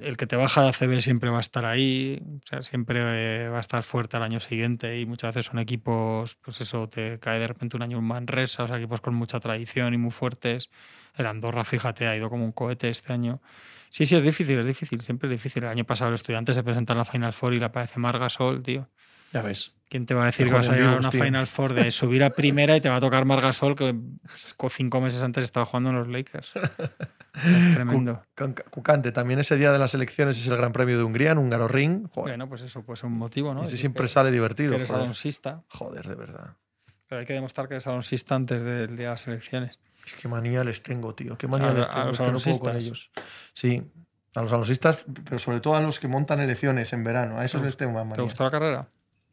El 0.00 0.16
que 0.16 0.26
te 0.26 0.36
baja 0.36 0.62
de 0.62 0.68
ACB 0.68 1.00
siempre 1.00 1.30
va 1.30 1.38
a 1.38 1.40
estar 1.40 1.64
ahí, 1.64 2.22
o 2.42 2.46
sea, 2.46 2.62
siempre 2.62 3.00
eh, 3.00 3.48
va 3.48 3.58
a 3.58 3.60
estar 3.60 3.82
fuerte 3.82 4.16
al 4.16 4.22
año 4.22 4.40
siguiente 4.40 4.98
y 5.00 5.06
muchas 5.06 5.34
veces 5.34 5.46
son 5.46 5.58
equipos, 5.58 6.36
pues 6.36 6.60
eso, 6.60 6.88
te 6.88 7.18
cae 7.18 7.38
de 7.38 7.46
repente 7.46 7.76
un 7.76 7.82
año 7.82 7.98
un 7.98 8.06
Manresa, 8.06 8.64
o 8.64 8.68
sea, 8.68 8.78
equipos 8.78 9.00
con 9.00 9.14
mucha 9.14 9.40
tradición 9.40 9.94
y 9.94 9.98
muy 9.98 10.10
fuertes. 10.10 10.70
El 11.14 11.26
Andorra, 11.26 11.64
fíjate, 11.64 12.06
ha 12.06 12.16
ido 12.16 12.30
como 12.30 12.44
un 12.44 12.52
cohete 12.52 12.88
este 12.88 13.12
año. 13.12 13.40
Sí, 13.90 14.06
sí, 14.06 14.16
es 14.16 14.22
difícil, 14.22 14.58
es 14.58 14.66
difícil, 14.66 15.00
siempre 15.00 15.28
es 15.28 15.32
difícil. 15.32 15.64
El 15.64 15.70
año 15.70 15.84
pasado 15.84 16.10
el 16.10 16.16
estudiante 16.16 16.54
se 16.54 16.62
presenta 16.62 16.92
en 16.92 16.98
la 16.98 17.04
Final 17.04 17.32
Four 17.32 17.54
y 17.54 17.58
le 17.58 17.66
aparece 17.66 17.98
Margasol, 18.00 18.62
tío. 18.62 18.88
Ya 19.32 19.42
ves. 19.42 19.72
¿Quién 19.88 20.04
te 20.04 20.14
va 20.14 20.24
a 20.24 20.26
decir 20.26 20.46
que 20.46 20.52
vas 20.52 20.68
a 20.68 20.72
llegar 20.74 20.94
a 20.94 20.96
una 20.98 21.10
tío. 21.10 21.22
Final 21.22 21.46
Four 21.46 21.72
de 21.74 21.90
subir 21.92 22.24
a 22.24 22.30
primera 22.30 22.76
y 22.76 22.80
te 22.80 22.88
va 22.88 22.96
a 22.96 23.00
tocar 23.00 23.24
Margasol 23.24 23.76
que 23.76 23.94
pues, 24.26 24.52
co- 24.54 24.68
cinco 24.70 25.00
meses 25.00 25.22
antes 25.22 25.44
estaba 25.44 25.64
jugando 25.66 25.90
en 25.90 25.96
los 25.96 26.08
Lakers? 26.08 26.52
Es 26.56 27.74
tremendo. 27.74 28.22
Cu- 28.36 28.54
Cucante, 28.70 29.12
también 29.12 29.38
ese 29.38 29.56
día 29.56 29.70
de 29.72 29.78
las 29.78 29.94
elecciones 29.94 30.38
es 30.38 30.46
el 30.48 30.56
Gran 30.56 30.72
Premio 30.72 30.96
de 30.98 31.04
Hungría 31.04 31.30
en 31.32 31.38
Húngaro 31.38 31.68
Ring. 31.68 32.08
Joder, 32.10 32.32
Bueno, 32.32 32.48
pues 32.48 32.62
eso 32.62 32.82
puede 32.82 32.96
ser 32.96 33.06
un 33.06 33.16
motivo, 33.18 33.54
¿no? 33.54 33.62
ese 33.62 33.76
siempre 33.76 34.02
que- 34.04 34.08
sale 34.08 34.30
que 34.30 34.34
divertido. 34.34 34.74
eres 34.74 34.88
Joder. 34.88 35.02
alonsista, 35.02 35.62
Joder, 35.68 36.08
de 36.08 36.14
verdad. 36.16 36.54
pero 37.06 37.20
hay 37.20 37.26
que 37.26 37.34
demostrar 37.34 37.68
que 37.68 37.74
eres 37.74 37.86
alonsista 37.86 38.34
antes 38.34 38.62
del 38.62 38.96
día 38.96 39.06
de 39.08 39.12
las 39.12 39.26
elecciones. 39.28 39.78
Qué 40.20 40.26
manía 40.28 40.64
les 40.64 40.82
tengo, 40.82 41.14
tío. 41.14 41.36
Qué 41.38 41.46
manía 41.46 41.68
A- 41.70 41.74
les 41.74 41.86
a 41.88 41.90
tengo. 41.94 42.06
los 42.06 42.14
es 42.14 42.18
que 42.18 42.24
no 42.32 42.38
puedo 42.38 42.58
con 42.58 42.68
alonsistas. 42.70 42.76
ellos. 42.84 43.10
Sí, 43.54 43.82
a 44.34 44.42
los 44.42 44.52
alonsistas, 44.52 45.04
pero 45.24 45.38
sobre 45.38 45.60
todo 45.60 45.76
a 45.76 45.80
los 45.80 46.00
que 46.00 46.08
montan 46.08 46.40
elecciones 46.40 46.92
en 46.92 47.04
verano. 47.04 47.38
A 47.38 47.44
esos 47.44 47.60
¿Te 47.60 47.66
les 47.66 47.76
tengo 47.76 47.92
más 47.92 48.02
¿Te 48.02 48.08
manía. 48.08 48.24
gustó 48.24 48.42
la 48.44 48.50
carrera? 48.50 48.88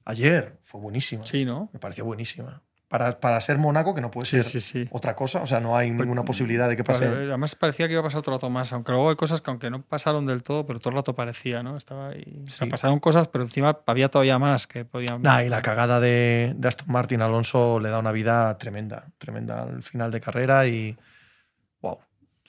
Ayer 0.05 0.57
fue 0.63 0.81
buenísima. 0.81 1.25
Sí, 1.25 1.45
¿no? 1.45 1.69
Me 1.73 1.79
pareció 1.79 2.05
buenísima. 2.05 2.61
Para, 2.87 3.19
para 3.19 3.41
ser 3.41 3.57
Mónaco, 3.57 3.95
que 3.95 4.01
no 4.01 4.11
puede 4.11 4.27
Sí, 4.27 4.43
ser 4.43 4.61
sí, 4.61 4.87
otra 4.91 5.15
cosa, 5.15 5.41
o 5.41 5.47
sea, 5.47 5.59
no 5.59 5.75
hay 5.75 5.89
ninguna 5.89 6.23
posibilidad 6.23 6.69
de 6.69 6.77
que 6.77 6.83
pase. 6.83 7.05
Claro, 7.05 7.21
además 7.21 7.55
parecía 7.55 7.87
que 7.87 7.93
iba 7.93 8.01
a 8.01 8.03
pasar 8.03 8.19
otro 8.19 8.33
rato 8.33 8.51
más, 8.51 8.71
aunque 8.71 8.91
luego 8.91 9.09
hay 9.09 9.15
cosas 9.15 9.41
que 9.41 9.49
aunque 9.49 9.71
no 9.71 9.81
pasaron 9.81 10.27
del 10.27 10.43
todo, 10.43 10.67
pero 10.67 10.79
todo 10.79 10.91
el 10.91 10.97
rato 10.97 11.15
parecía, 11.15 11.63
¿no? 11.63 11.75
Estaba 11.75 12.09
ahí. 12.09 12.43
O 12.47 12.51
sea, 12.51 12.69
pasaron 12.69 12.99
cosas, 12.99 13.29
pero 13.29 13.45
encima 13.45 13.79
había 13.87 14.09
todavía 14.09 14.37
más 14.37 14.67
que 14.67 14.85
podían. 14.85 15.23
Nah, 15.23 15.41
y 15.41 15.49
la 15.49 15.63
cagada 15.63 15.99
de, 15.99 16.53
de 16.55 16.67
Aston 16.67 16.85
Martin 16.91 17.23
Alonso 17.23 17.79
le 17.79 17.89
da 17.89 17.97
una 17.97 18.11
vida 18.11 18.55
tremenda, 18.59 19.07
tremenda 19.17 19.63
al 19.63 19.81
final 19.81 20.11
de 20.11 20.21
carrera 20.21 20.67
y 20.67 20.95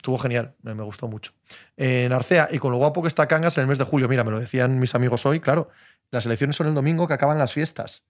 estuvo 0.05 0.19
genial, 0.19 0.53
me, 0.61 0.75
me 0.75 0.83
gustó 0.83 1.07
mucho. 1.07 1.31
En 1.77 2.13
Arcea, 2.13 2.47
y 2.51 2.59
con 2.59 2.71
lo 2.71 2.77
guapo 2.77 3.01
que 3.01 3.07
está 3.07 3.27
Cangas 3.27 3.57
en 3.57 3.63
el 3.63 3.67
mes 3.67 3.79
de 3.79 3.85
julio, 3.85 4.07
mira, 4.07 4.23
me 4.23 4.29
lo 4.29 4.39
decían 4.39 4.79
mis 4.79 4.93
amigos 4.93 5.25
hoy, 5.25 5.39
claro, 5.39 5.69
las 6.11 6.27
elecciones 6.27 6.55
son 6.55 6.67
el 6.67 6.75
domingo 6.75 7.07
que 7.07 7.15
acaban 7.15 7.39
las 7.39 7.53
fiestas. 7.53 8.03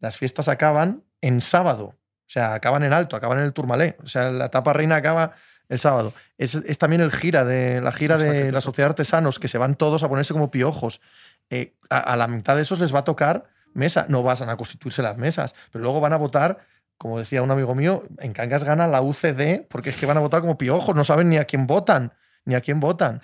Las 0.00 0.16
fiestas 0.16 0.48
acaban 0.48 1.04
en 1.20 1.40
sábado, 1.40 1.84
o 1.84 2.26
sea, 2.26 2.54
acaban 2.54 2.82
en 2.82 2.92
alto, 2.92 3.14
acaban 3.14 3.38
en 3.38 3.44
el 3.44 3.52
Turmalé, 3.52 3.96
o 4.02 4.08
sea, 4.08 4.30
la 4.30 4.46
etapa 4.46 4.72
reina 4.72 4.96
acaba 4.96 5.34
el 5.68 5.78
sábado. 5.78 6.12
Es, 6.38 6.56
es 6.56 6.78
también 6.78 7.02
el 7.02 7.12
gira 7.12 7.44
de 7.44 7.80
la 7.80 7.92
gira 7.92 8.16
O 8.16 8.20
sea, 8.20 8.32
que 8.32 8.44
de 8.44 8.52
la. 8.52 8.60
Sociedad 8.60 8.88
de 8.88 8.92
Artesanos, 8.92 9.38
que 9.38 9.46
se 9.46 9.58
van 9.58 9.76
todos 9.76 10.02
a 10.02 10.08
ponerse 10.08 10.32
como 10.32 10.50
piojos. 10.50 11.00
Eh, 11.50 11.74
a, 11.88 11.98
a 11.98 12.16
la 12.16 12.26
mitad 12.26 12.56
de 12.56 12.62
esos 12.62 12.80
les 12.80 12.92
va 12.92 13.00
a 13.00 13.04
tocar 13.04 13.44
mesa. 13.74 14.06
No 14.08 14.22
van 14.22 14.48
a 14.48 14.56
constituirse 14.56 15.02
las 15.02 15.16
mesas, 15.16 15.54
pero 15.70 15.84
luego 15.84 16.00
van 16.00 16.14
a 16.14 16.16
votar, 16.16 16.66
como 16.98 17.18
decía 17.18 17.42
un 17.42 17.50
amigo 17.50 17.74
mío, 17.74 18.04
en 18.18 18.32
Cangas 18.32 18.64
gana 18.64 18.86
la 18.86 19.00
UCD 19.00 19.66
porque 19.68 19.90
es 19.90 19.96
que 19.96 20.06
van 20.06 20.16
a 20.16 20.20
votar 20.20 20.40
como 20.40 20.58
piojos, 20.58 20.94
no 20.94 21.04
saben 21.04 21.28
ni 21.28 21.36
a 21.36 21.44
quién 21.44 21.66
votan, 21.66 22.12
ni 22.44 22.54
a 22.54 22.60
quién 22.60 22.80
votan. 22.80 23.20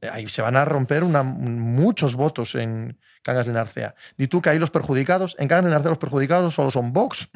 Eh, 0.00 0.08
Ahí 0.10 0.28
se 0.28 0.42
van 0.42 0.56
a 0.56 0.64
romper 0.64 1.04
muchos 1.04 2.14
votos 2.14 2.54
en 2.54 2.98
Cangas 3.22 3.46
de 3.46 3.52
Narcea. 3.52 3.94
Di 4.16 4.28
tú 4.28 4.40
que 4.40 4.50
ahí 4.50 4.58
los 4.58 4.70
perjudicados, 4.70 5.36
en 5.38 5.48
Cangas 5.48 5.64
de 5.64 5.70
Narcea 5.72 5.90
los 5.90 5.98
perjudicados 5.98 6.54
solo 6.54 6.70
son 6.70 6.92
Vox 6.92 7.28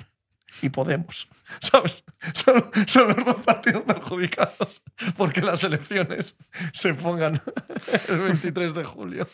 y 0.63 0.69
Podemos. 0.71 1.29
¿Sabes? 1.61 2.05
Son, 2.33 2.71
son 2.87 3.09
los 3.09 3.25
dos 3.25 3.37
partidos 3.45 3.83
perjudicados 3.83 4.83
porque 5.17 5.41
las 5.43 5.63
elecciones 5.65 6.37
se 6.73 6.95
pongan 6.95 7.41
el 8.09 8.19
23 8.19 8.75
de 8.75 8.85
julio. 8.85 9.29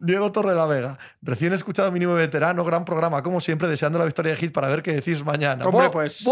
Diego 0.00 0.32
Torre 0.32 0.54
la 0.54 0.66
Vega, 0.66 0.98
recién 1.22 1.52
escuchado 1.52 1.90
mínimo 1.92 2.14
veterano, 2.14 2.64
gran 2.64 2.84
programa, 2.84 3.22
como 3.22 3.40
siempre, 3.40 3.68
deseando 3.68 3.98
la 3.98 4.04
victoria 4.04 4.32
de 4.32 4.38
Hit 4.38 4.52
para 4.52 4.68
ver 4.68 4.82
qué 4.82 4.92
decís 4.94 5.24
mañana. 5.24 5.64
Hombre, 5.66 5.90
pues-. 5.90 6.24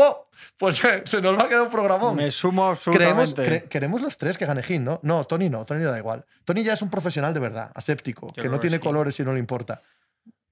Pues 0.56 0.82
eh, 0.84 1.02
se 1.04 1.20
nos 1.22 1.36
va 1.38 1.44
a 1.44 1.48
quedar 1.48 1.62
un 1.62 1.70
programón. 1.70 2.16
Me 2.16 2.30
sumo 2.30 2.74
Queremos, 2.92 3.28
absolutamente. 3.30 3.64
cre- 3.64 3.68
queremos 3.68 4.00
los 4.00 4.16
tres 4.18 4.36
que 4.36 4.44
gane 4.46 4.62
Hit, 4.62 4.80
¿no? 4.80 4.98
No, 5.02 5.24
Tony 5.24 5.48
no, 5.48 5.64
Tony 5.64 5.80
le 5.80 5.86
da 5.86 5.98
igual. 5.98 6.24
Tony 6.44 6.62
ya 6.64 6.72
es 6.72 6.82
un 6.82 6.90
profesional 6.90 7.32
de 7.32 7.40
verdad, 7.40 7.70
aséptico, 7.74 8.26
que 8.28 8.40
creo 8.42 8.50
no 8.50 8.58
que 8.58 8.62
tiene 8.62 8.76
sí. 8.76 8.82
colores 8.82 9.18
y 9.20 9.22
no 9.24 9.32
le 9.32 9.38
importa. 9.38 9.82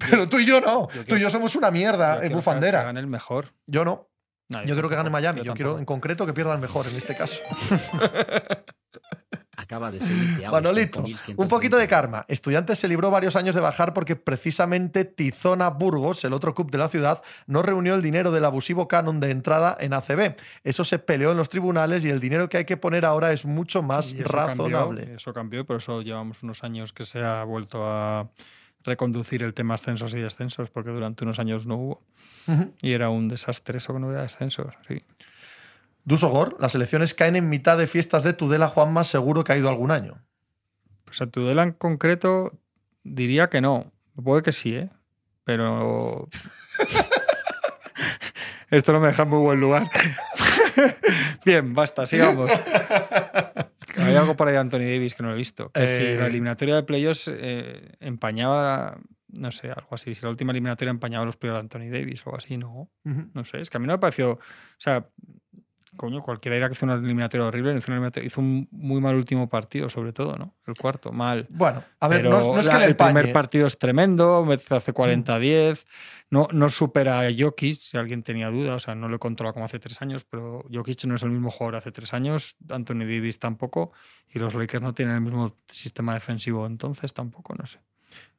Pero 0.08 0.28
tú 0.28 0.38
y 0.38 0.46
yo 0.46 0.60
no. 0.60 0.88
yo 0.90 1.04
tú 1.04 1.16
y 1.16 1.20
yo 1.20 1.30
somos 1.30 1.54
una 1.56 1.70
mierda, 1.70 2.20
que- 2.20 2.28
bufandera. 2.30 2.80
Que 2.80 2.86
gane 2.86 3.00
el 3.00 3.06
mejor. 3.06 3.52
Yo 3.66 3.84
no. 3.84 4.08
No, 4.48 4.64
Yo 4.64 4.74
quiero 4.74 4.88
que 4.88 4.96
gane 4.96 5.10
Miami. 5.10 5.42
Yo, 5.42 5.54
quiero 5.54 5.78
en 5.78 5.84
concreto 5.84 6.26
que 6.26 6.32
pierda 6.32 6.52
el 6.54 6.60
mejor 6.60 6.86
en 6.88 6.96
este 6.96 7.16
caso. 7.16 7.36
Acaba 9.56 9.90
de 9.92 9.98
a 10.46 10.50
Manolito, 10.50 11.04
un 11.36 11.46
poquito 11.46 11.76
de 11.76 11.86
karma. 11.86 12.24
Estudiantes 12.28 12.78
se 12.78 12.88
libró 12.88 13.10
varios 13.10 13.36
años 13.36 13.54
de 13.54 13.60
bajar 13.60 13.92
porque 13.92 14.16
precisamente 14.16 15.04
Tizona 15.04 15.68
Burgos, 15.68 16.24
el 16.24 16.32
otro 16.32 16.54
club 16.54 16.70
de 16.70 16.78
la 16.78 16.88
ciudad, 16.88 17.22
no 17.46 17.62
reunió 17.62 17.94
el 17.94 18.00
dinero 18.02 18.32
del 18.32 18.46
abusivo 18.46 18.88
canon 18.88 19.20
de 19.20 19.30
entrada 19.30 19.76
en 19.78 19.92
ACB. 19.92 20.34
Eso 20.64 20.84
se 20.84 20.98
peleó 20.98 21.32
en 21.32 21.36
los 21.36 21.50
tribunales 21.50 22.04
y 22.04 22.08
el 22.10 22.20
dinero 22.20 22.48
que 22.48 22.56
hay 22.56 22.64
que 22.64 22.78
poner 22.78 23.04
ahora 23.04 23.32
es 23.32 23.44
mucho 23.44 23.82
más 23.82 24.06
Sí, 24.06 24.18
eso 24.20 24.28
razonable. 24.28 25.00
Cambió, 25.02 25.16
eso 25.16 25.34
cambió 25.34 25.60
y 25.60 25.64
por 25.64 25.76
eso 25.76 26.00
llevamos 26.00 26.42
unos 26.42 26.64
años 26.64 26.92
que 26.94 27.04
se 27.04 27.22
ha 27.22 27.44
vuelto 27.44 27.86
a 27.86 28.30
reconducir 28.84 29.42
el 29.42 29.54
tema 29.54 29.74
ascensos 29.74 30.14
y 30.14 30.18
descensos, 30.18 30.70
porque 30.70 30.90
durante 30.90 31.24
unos 31.24 31.38
años 31.38 31.66
no 31.66 31.76
hubo. 31.76 32.02
Y 32.82 32.92
era 32.92 33.10
un 33.10 33.28
desastre 33.28 33.78
eso 33.78 33.92
que 33.92 34.00
no 34.00 34.08
hubiera 34.08 34.22
descensos. 34.22 34.74
Sí. 34.88 35.04
Dusogor, 36.04 36.56
las 36.58 36.74
elecciones 36.74 37.14
caen 37.14 37.36
en 37.36 37.48
mitad 37.48 37.78
de 37.78 37.86
fiestas 37.86 38.24
de 38.24 38.32
Tudela. 38.32 38.68
Juan 38.68 38.92
más 38.92 39.06
seguro 39.06 39.44
que 39.44 39.52
ha 39.52 39.56
ido 39.56 39.68
algún 39.68 39.90
año. 39.90 40.18
Pues 41.04 41.20
a 41.20 41.26
Tudela 41.26 41.62
en 41.62 41.72
concreto 41.72 42.58
diría 43.04 43.48
que 43.50 43.60
no. 43.60 43.92
Puede 44.22 44.42
que 44.42 44.52
sí, 44.52 44.74
¿eh? 44.74 44.90
Pero. 45.44 46.28
Esto 48.70 48.92
no 48.92 49.00
me 49.00 49.08
deja 49.08 49.24
en 49.24 49.28
muy 49.28 49.40
buen 49.40 49.60
lugar. 49.60 49.90
Bien, 51.44 51.74
basta, 51.74 52.06
sigamos. 52.06 52.50
Hay 54.10 54.16
algo 54.16 54.36
por 54.36 54.48
ahí 54.48 54.54
de 54.54 54.60
Anthony 54.60 54.78
Davis 54.80 55.14
que 55.14 55.22
no 55.22 55.32
he 55.32 55.36
visto. 55.36 55.70
Que 55.72 55.86
si 55.86 56.02
Eh. 56.04 56.16
la 56.18 56.26
eliminatoria 56.26 56.74
de 56.76 56.82
playoffs 56.82 57.30
eh, 57.32 57.92
empañaba, 58.00 58.98
no 59.28 59.50
sé, 59.52 59.68
algo 59.70 59.88
así. 59.92 60.14
Si 60.14 60.22
la 60.22 60.30
última 60.30 60.52
eliminatoria 60.52 60.90
empañaba 60.90 61.24
los 61.24 61.36
playoffs 61.36 61.58
de 61.58 61.60
Anthony 61.62 61.90
Davis 61.92 62.20
o 62.26 62.30
algo 62.30 62.38
así, 62.38 62.56
no. 62.56 62.90
No 63.04 63.44
sé, 63.44 63.60
es 63.60 63.70
que 63.70 63.76
a 63.76 63.80
mí 63.80 63.86
no 63.86 63.94
me 63.94 63.98
pareció. 63.98 64.32
O 64.32 64.38
sea, 64.78 65.06
coño, 65.96 66.22
cualquiera 66.22 66.54
dirá 66.56 66.68
que 66.68 66.74
hizo 66.74 66.86
una 66.86 66.94
eliminatoria 66.94 67.46
horrible. 67.46 67.76
Hizo, 67.76 67.90
una 67.90 67.96
eliminatoria- 67.96 68.26
hizo 68.26 68.40
un 68.40 68.68
muy 68.70 69.00
mal 69.00 69.14
último 69.16 69.48
partido, 69.48 69.88
sobre 69.88 70.12
todo, 70.12 70.36
¿no? 70.36 70.54
El 70.66 70.74
cuarto, 70.76 71.12
mal. 71.12 71.46
Bueno, 71.50 71.82
a 71.98 72.08
ver, 72.08 72.18
Pero 72.22 72.30
no, 72.30 72.54
no 72.54 72.60
es 72.60 72.68
que 72.68 72.72
la- 72.74 72.78
le 72.80 72.86
el 72.86 72.96
primer 72.96 73.32
partido 73.32 73.66
es 73.66 73.78
tremendo, 73.78 74.46
hace 74.70 74.92
40-10, 74.92 75.86
no, 76.30 76.48
no 76.52 76.68
supera 76.68 77.20
a 77.20 77.30
Jokic, 77.36 77.74
si 77.74 77.96
alguien 77.98 78.22
tenía 78.22 78.50
duda, 78.50 78.76
o 78.76 78.80
sea, 78.80 78.94
no 78.94 79.08
lo 79.08 79.18
controla 79.18 79.52
como 79.52 79.64
hace 79.64 79.78
tres 79.78 80.00
años, 80.00 80.24
pero 80.24 80.64
Jokic 80.72 81.04
no 81.04 81.16
es 81.16 81.22
el 81.22 81.30
mismo 81.30 81.50
jugador 81.50 81.76
hace 81.76 81.90
tres 81.92 82.14
años, 82.14 82.56
Anthony 82.68 83.00
Davis 83.00 83.38
tampoco, 83.38 83.92
y 84.32 84.38
los 84.38 84.54
Lakers 84.54 84.82
no 84.82 84.94
tienen 84.94 85.16
el 85.16 85.20
mismo 85.22 85.56
sistema 85.66 86.14
defensivo 86.14 86.66
entonces 86.66 87.12
tampoco, 87.12 87.54
no 87.58 87.66
sé. 87.66 87.78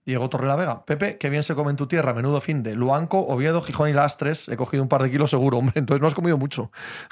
Diego 0.06 0.30
Torrelavega. 0.30 0.84
Pepe, 0.86 1.18
qué 1.18 1.30
bien 1.30 1.44
se 1.44 1.54
come 1.54 1.70
en 1.70 1.76
tu 1.78 1.88
tierra. 1.88 2.14
Menudo 2.14 2.42
fin 2.42 2.64
de 2.64 2.74
Luanco, 2.74 3.20
Oviedo, 3.28 3.62
Gijón 3.62 3.90
y 3.90 3.94
Lastres. 3.94 4.50
He 4.50 4.58
cogido 4.58 4.82
un 4.82 4.90
par 4.90 5.04
de 5.04 5.12
kilos 5.12 5.30
seguro, 5.30 5.58
hombre. 5.60 5.74
Entonces 5.78 6.02
no 6.02 6.08
has 6.08 6.14
comido 6.16 6.38
mucho. 6.38 6.72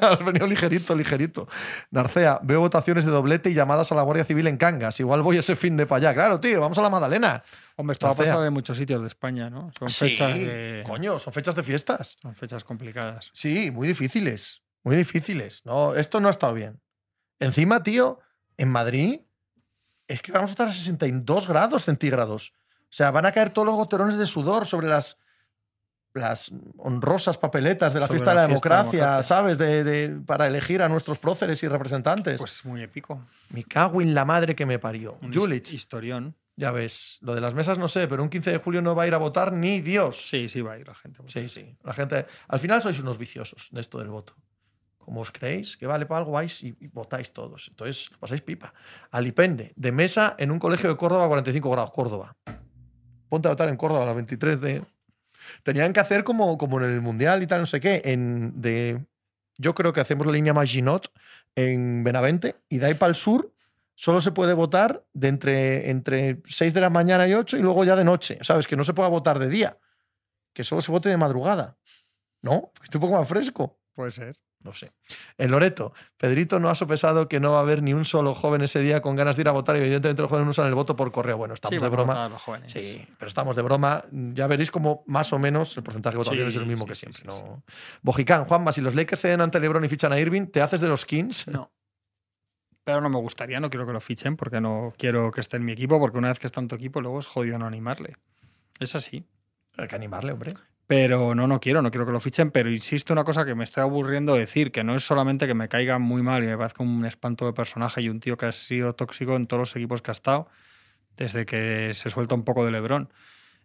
has 0.00 0.24
venido 0.24 0.46
ligerito, 0.46 0.94
ligerito. 0.96 1.48
Narcea, 1.90 2.40
veo 2.42 2.60
votaciones 2.60 3.04
de 3.04 3.10
doblete 3.12 3.50
y 3.50 3.54
llamadas 3.54 3.92
a 3.92 3.94
la 3.94 4.02
Guardia 4.02 4.24
Civil 4.24 4.46
en 4.48 4.56
Cangas. 4.56 4.98
Igual 5.00 5.22
voy 5.22 5.38
ese 5.38 5.54
fin 5.56 5.76
de 5.76 5.86
para 5.86 6.08
allá. 6.08 6.14
Claro, 6.14 6.40
tío, 6.40 6.60
vamos 6.60 6.76
a 6.78 6.82
la 6.82 6.90
Magdalena. 6.90 7.42
Hombre, 7.76 7.92
esto 7.92 8.06
va 8.06 8.12
a 8.12 8.16
Narcea. 8.16 8.32
pasar 8.34 8.46
en 8.48 8.52
muchos 8.52 8.76
sitios 8.76 9.00
de 9.02 9.06
España, 9.08 9.48
¿no? 9.50 9.70
Son 9.78 9.88
Sí, 9.88 10.06
fechas 10.10 10.38
de... 10.40 10.82
Coño, 10.86 11.18
son 11.20 11.32
fechas 11.32 11.54
de 11.54 11.62
fiestas. 11.62 12.16
Son 12.20 12.34
fechas 12.34 12.64
complicadas. 12.64 13.30
Sí, 13.32 13.70
muy 13.70 13.86
difíciles. 13.86 14.62
Muy 14.82 14.96
difíciles. 14.96 15.62
No, 15.64 15.94
esto 15.94 16.18
no 16.20 16.28
ha 16.28 16.32
estado 16.32 16.54
bien. 16.54 16.80
Encima, 17.38 17.82
tío, 17.84 18.18
en 18.56 18.68
Madrid 18.70 19.20
es 20.08 20.20
que 20.22 20.32
vamos 20.32 20.50
a 20.50 20.52
estar 20.52 20.68
a 20.68 20.72
62 20.72 21.46
grados 21.46 21.84
centígrados. 21.84 22.52
O 22.84 22.86
sea, 22.90 23.10
van 23.10 23.26
a 23.26 23.32
caer 23.32 23.50
todos 23.50 23.66
los 23.66 23.76
goterones 23.76 24.16
de 24.18 24.26
sudor 24.26 24.66
sobre 24.66 24.88
las, 24.88 25.18
las 26.14 26.50
honrosas 26.78 27.36
papeletas 27.38 27.92
de 27.92 28.00
la 28.00 28.06
Sobre 28.06 28.18
fiesta 28.18 28.34
la 28.34 28.42
de 28.42 28.48
la 28.48 28.54
fiesta 28.54 28.68
de 28.68 28.74
la 28.74 28.82
democracia. 28.82 29.22
¿sabes? 29.22 29.58
De, 29.58 29.84
de- 29.84 30.20
para 30.20 30.46
elegir 30.46 30.82
a 30.82 30.88
nuestros 30.88 31.18
próceres 31.18 31.62
y 31.62 31.68
representantes. 31.68 32.38
Pues 32.38 32.64
muy 32.64 32.82
épico. 32.82 33.22
Me 33.50 33.62
cago 33.64 34.00
en 34.00 34.14
la 34.14 34.24
madre 34.24 34.56
que 34.56 34.64
me 34.66 34.78
parió. 34.78 35.18
Un 35.22 35.32
Julich, 35.32 35.72
historión. 35.72 36.34
ya 36.56 36.70
ves, 36.72 37.18
lo 37.20 37.34
de 37.34 37.40
las 37.42 37.54
mesas 37.54 37.78
no 37.78 37.86
sé, 37.88 38.08
pero 38.08 38.22
un 38.22 38.30
15 38.30 38.50
de 38.52 38.58
julio 38.58 38.80
no 38.82 38.94
va 38.94 39.02
a 39.04 39.06
ir 39.06 39.14
a 39.14 39.18
votar 39.18 39.52
ni 39.52 39.80
Dios. 39.82 40.28
Sí, 40.28 40.48
sí 40.48 40.60
va 40.62 40.72
a 40.72 40.78
ir 40.78 40.88
la 40.88 40.94
gente. 40.94 41.20
Sí, 41.26 41.48
sí. 41.48 41.76
La 41.84 41.92
gente. 41.92 42.26
Al 42.48 42.58
final 42.58 42.80
sois 42.82 42.98
unos 43.00 43.18
viciosos 43.18 43.68
de 43.70 43.80
esto 43.82 43.98
del 43.98 44.08
voto. 44.08 44.34
Como 45.08 45.22
os 45.22 45.32
creéis 45.32 45.78
que 45.78 45.86
vale 45.86 46.04
para 46.04 46.18
algo, 46.18 46.32
vais 46.32 46.62
y, 46.62 46.76
votáis 46.92 47.32
todos. 47.32 47.68
Entonces, 47.70 48.10
pasáis 48.20 48.42
pipa. 48.42 48.74
Alipende, 49.10 49.72
de 49.74 49.90
mesa 49.90 50.36
en 50.36 50.50
un 50.50 50.58
colegio 50.58 50.90
de 50.90 50.98
Córdoba 50.98 51.24
a 51.24 51.28
45 51.28 51.70
grados, 51.70 51.92
Córdoba. 51.92 52.36
Ponte 53.30 53.48
a 53.48 53.52
votar 53.52 53.70
en 53.70 53.78
Córdoba 53.78 54.02
a 54.02 54.04
las 54.04 54.14
23 54.16 54.60
de. 54.60 54.84
Tenían 55.62 55.94
que 55.94 56.00
hacer 56.00 56.24
como, 56.24 56.58
como 56.58 56.78
en 56.78 56.90
el 56.90 57.00
Mundial 57.00 57.42
y 57.42 57.46
tal, 57.46 57.60
no 57.60 57.66
sé 57.66 57.80
qué. 57.80 58.02
En, 58.04 58.60
de, 58.60 59.02
yo 59.56 59.74
creo 59.74 59.94
que 59.94 60.02
hacemos 60.02 60.26
la 60.26 60.32
línea 60.32 60.52
Maginot 60.52 61.10
en 61.56 62.04
Benavente 62.04 62.56
y 62.68 62.76
de 62.76 62.88
ahí 62.88 62.94
para 62.94 63.08
el 63.08 63.16
sur 63.16 63.54
solo 63.94 64.20
se 64.20 64.32
puede 64.32 64.52
votar 64.52 65.06
de 65.14 65.28
entre, 65.28 65.88
entre 65.88 66.42
6 66.44 66.74
de 66.74 66.82
la 66.82 66.90
mañana 66.90 67.26
y 67.26 67.32
8 67.32 67.56
y 67.56 67.62
luego 67.62 67.82
ya 67.82 67.96
de 67.96 68.04
noche, 68.04 68.36
¿sabes? 68.42 68.66
Que 68.66 68.76
no 68.76 68.84
se 68.84 68.92
pueda 68.92 69.08
votar 69.08 69.38
de 69.38 69.48
día, 69.48 69.78
que 70.52 70.64
solo 70.64 70.82
se 70.82 70.92
vote 70.92 71.08
de 71.08 71.16
madrugada. 71.16 71.78
¿No? 72.42 72.72
Esté 72.84 72.98
un 72.98 73.00
poco 73.00 73.14
más 73.14 73.26
fresco. 73.26 73.80
Puede 73.94 74.10
ser. 74.10 74.36
No 74.60 74.72
sé. 74.72 74.90
En 75.38 75.50
Loreto, 75.52 75.92
Pedrito 76.16 76.58
no 76.58 76.68
ha 76.68 76.74
sopesado 76.74 77.28
que 77.28 77.38
no 77.38 77.52
va 77.52 77.58
a 77.58 77.62
haber 77.62 77.82
ni 77.82 77.94
un 77.94 78.04
solo 78.04 78.34
joven 78.34 78.60
ese 78.62 78.80
día 78.80 79.00
con 79.00 79.14
ganas 79.14 79.36
de 79.36 79.42
ir 79.42 79.48
a 79.48 79.52
votar 79.52 79.76
y 79.76 79.80
evidentemente 79.80 80.20
los 80.20 80.28
jóvenes 80.30 80.48
usan 80.50 80.66
el 80.66 80.74
voto 80.74 80.96
por 80.96 81.12
correo. 81.12 81.36
Bueno, 81.36 81.54
estamos 81.54 81.76
Sí, 81.78 81.82
de 81.82 81.88
broma. 81.88 82.28
los 82.28 82.42
jóvenes. 82.42 82.72
Sí, 82.72 83.06
pero 83.18 83.28
estamos 83.28 83.54
de 83.54 83.62
broma. 83.62 84.04
Ya 84.10 84.46
veréis 84.48 84.70
como 84.72 85.04
más 85.06 85.32
o 85.32 85.38
menos 85.38 85.76
el 85.76 85.84
porcentaje 85.84 86.14
de 86.14 86.18
votación 86.18 86.44
Sí, 86.50 86.56
es 86.56 86.56
el 86.60 86.66
mismo 86.66 86.84
sí, 86.84 86.88
que 86.88 86.94
siempre. 86.96 87.22
¿no? 87.24 87.62
Bojicán, 88.02 88.44
Juanma, 88.46 88.72
si 88.72 88.80
los 88.80 88.94
Lakers 88.96 89.20
ceden 89.22 89.40
ante 89.40 89.60
LeBron 89.60 89.84
y 89.84 89.88
fichan 89.88 90.12
a 90.12 90.18
Irving, 90.18 90.46
¿te 90.46 90.60
haces 90.60 90.80
de 90.80 90.88
los 90.88 91.06
Kings? 91.06 91.46
No. 91.46 91.70
Pero 92.82 93.00
no 93.00 93.08
me 93.10 93.18
gustaría, 93.18 93.60
no 93.60 93.70
quiero 93.70 93.86
que 93.86 93.92
lo 93.92 94.00
fichen 94.00 94.36
porque 94.36 94.60
no 94.60 94.92
quiero 94.96 95.30
que 95.30 95.40
esté 95.40 95.58
en 95.58 95.64
mi 95.66 95.72
equipo, 95.72 96.00
porque 96.00 96.18
una 96.18 96.28
vez 96.28 96.38
que 96.38 96.46
está 96.46 96.60
en 96.60 96.68
tu 96.68 96.74
equipo, 96.74 97.00
luego 97.00 97.20
es 97.20 97.26
jodido 97.26 97.58
no 97.58 97.66
animarle. 97.66 98.16
Es 98.80 98.94
así. 98.94 99.24
Hay 99.76 99.86
que 99.88 99.94
animarle, 99.94 100.32
hombre. 100.32 100.54
Pero 100.88 101.34
no, 101.34 101.46
no 101.46 101.60
quiero, 101.60 101.82
no 101.82 101.90
quiero 101.90 102.06
que 102.06 102.12
lo 102.12 102.18
fichen, 102.18 102.50
pero 102.50 102.70
insisto 102.70 103.12
una 103.12 103.22
cosa 103.22 103.44
que 103.44 103.54
me 103.54 103.62
estoy 103.62 103.82
aburriendo 103.82 104.32
de 104.32 104.40
decir, 104.40 104.72
que 104.72 104.82
no 104.84 104.96
es 104.96 105.04
solamente 105.04 105.46
que 105.46 105.52
me 105.52 105.68
caiga 105.68 105.98
muy 105.98 106.22
mal 106.22 106.42
y 106.42 106.46
me 106.46 106.56
parezca 106.56 106.82
un 106.82 107.04
espanto 107.04 107.44
de 107.44 107.52
personaje 107.52 108.00
y 108.00 108.08
un 108.08 108.20
tío 108.20 108.38
que 108.38 108.46
ha 108.46 108.52
sido 108.52 108.94
tóxico 108.94 109.36
en 109.36 109.46
todos 109.46 109.60
los 109.60 109.76
equipos 109.76 110.00
que 110.00 110.10
ha 110.10 110.12
estado, 110.12 110.48
desde 111.18 111.44
que 111.44 111.92
se 111.92 112.08
suelta 112.08 112.34
un 112.34 112.42
poco 112.42 112.64
de 112.64 112.72
Lebrón. 112.72 113.12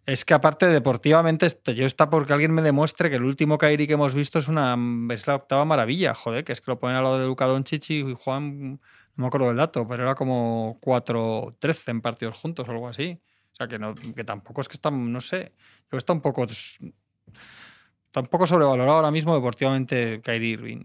Es 0.06 0.26
que 0.26 0.34
aparte 0.34 0.66
deportivamente, 0.66 1.46
este- 1.46 1.74
yo 1.74 1.86
está 1.86 2.10
porque 2.10 2.34
alguien 2.34 2.52
me 2.52 2.60
demuestre 2.62 3.08
que 3.08 3.16
el 3.16 3.24
último 3.24 3.56
Kairi 3.56 3.86
que 3.86 3.94
hemos 3.94 4.14
visto 4.14 4.38
es 4.38 4.48
una 4.48 4.76
es 5.10 5.26
la 5.26 5.36
octava 5.36 5.64
maravilla, 5.64 6.14
joder, 6.14 6.44
que 6.44 6.52
es 6.52 6.60
que 6.60 6.70
lo 6.72 6.78
ponen 6.78 6.96
al 6.98 7.04
lado 7.04 7.18
de 7.20 7.26
Luka 7.26 7.46
Doncic 7.46 7.88
y 7.90 8.14
Juan, 8.14 8.72
no 8.72 8.80
me 9.16 9.26
acuerdo 9.28 9.48
del 9.48 9.56
dato, 9.56 9.88
pero 9.88 10.02
era 10.02 10.14
como 10.14 10.78
4-13 10.82 11.90
en 11.90 12.02
partidos 12.02 12.38
juntos 12.38 12.68
o 12.68 12.72
algo 12.72 12.88
así. 12.88 13.18
O 13.52 13.56
sea, 13.56 13.68
que, 13.68 13.78
no, 13.78 13.94
que 13.94 14.24
tampoco 14.24 14.60
es 14.60 14.68
que 14.68 14.74
está, 14.76 14.90
no 14.90 15.20
sé, 15.22 15.52
que 15.90 15.96
está 15.96 16.12
un 16.12 16.20
poco 16.20 16.46
Está 18.06 18.20
un 18.20 18.26
poco 18.26 18.46
sobrevalorado 18.46 18.96
ahora 18.96 19.10
mismo 19.10 19.34
deportivamente 19.34 20.20
Kyrie 20.22 20.50
Irving. 20.52 20.84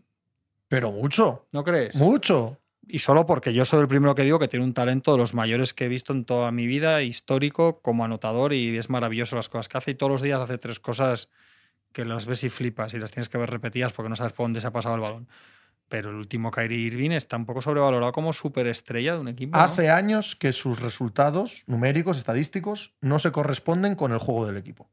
Pero 0.67 0.91
mucho, 0.91 1.47
¿No 1.51 1.63
crees? 1.63 1.95
mucho. 1.95 2.57
Y 2.87 2.99
solo 2.99 3.27
porque 3.27 3.53
yo 3.53 3.65
soy 3.65 3.81
el 3.81 3.87
primero 3.87 4.15
que 4.15 4.23
digo 4.23 4.39
que 4.39 4.47
tiene 4.47 4.65
un 4.65 4.73
talento 4.73 5.11
de 5.11 5.19
los 5.19 5.35
mayores 5.35 5.75
que 5.75 5.85
he 5.85 5.87
visto 5.87 6.11
en 6.11 6.25
toda 6.25 6.51
mi 6.51 6.65
vida, 6.65 7.03
histórico, 7.03 7.81
como 7.81 8.03
anotador, 8.03 8.51
y 8.51 8.75
es 8.75 8.89
maravilloso 8.89 9.35
las 9.35 9.47
cosas 9.47 9.69
que 9.69 9.77
hace. 9.77 9.91
Y 9.91 9.95
todos 9.95 10.11
los 10.11 10.21
días 10.23 10.39
hace 10.39 10.57
tres 10.57 10.79
cosas 10.79 11.29
que 11.91 12.03
las 12.03 12.25
ves 12.25 12.43
y 12.43 12.49
flipas 12.49 12.93
y 12.95 12.99
las 12.99 13.11
tienes 13.11 13.29
que 13.29 13.37
ver 13.37 13.49
repetidas 13.49 13.93
porque 13.93 14.09
no 14.09 14.15
sabes 14.15 14.33
por 14.33 14.45
dónde 14.45 14.61
se 14.61 14.67
ha 14.67 14.71
pasado 14.71 14.95
el 14.95 15.01
balón. 15.01 15.27
Pero 15.87 16.09
el 16.09 16.15
último 16.15 16.49
Kyrie 16.49 16.77
Irving 16.79 17.11
está 17.11 17.37
un 17.37 17.45
poco 17.45 17.61
sobrevalorado 17.61 18.11
como 18.11 18.33
superestrella 18.33 19.13
de 19.13 19.19
un 19.19 19.27
equipo. 19.27 19.57
¿no? 19.57 19.63
Hace 19.63 19.89
años 19.89 20.35
que 20.35 20.51
sus 20.51 20.79
resultados 20.79 21.63
numéricos, 21.67 22.17
estadísticos, 22.17 22.93
no 23.01 23.19
se 23.19 23.31
corresponden 23.31 23.95
con 23.95 24.11
el 24.11 24.19
juego 24.19 24.45
del 24.47 24.57
equipo. 24.57 24.89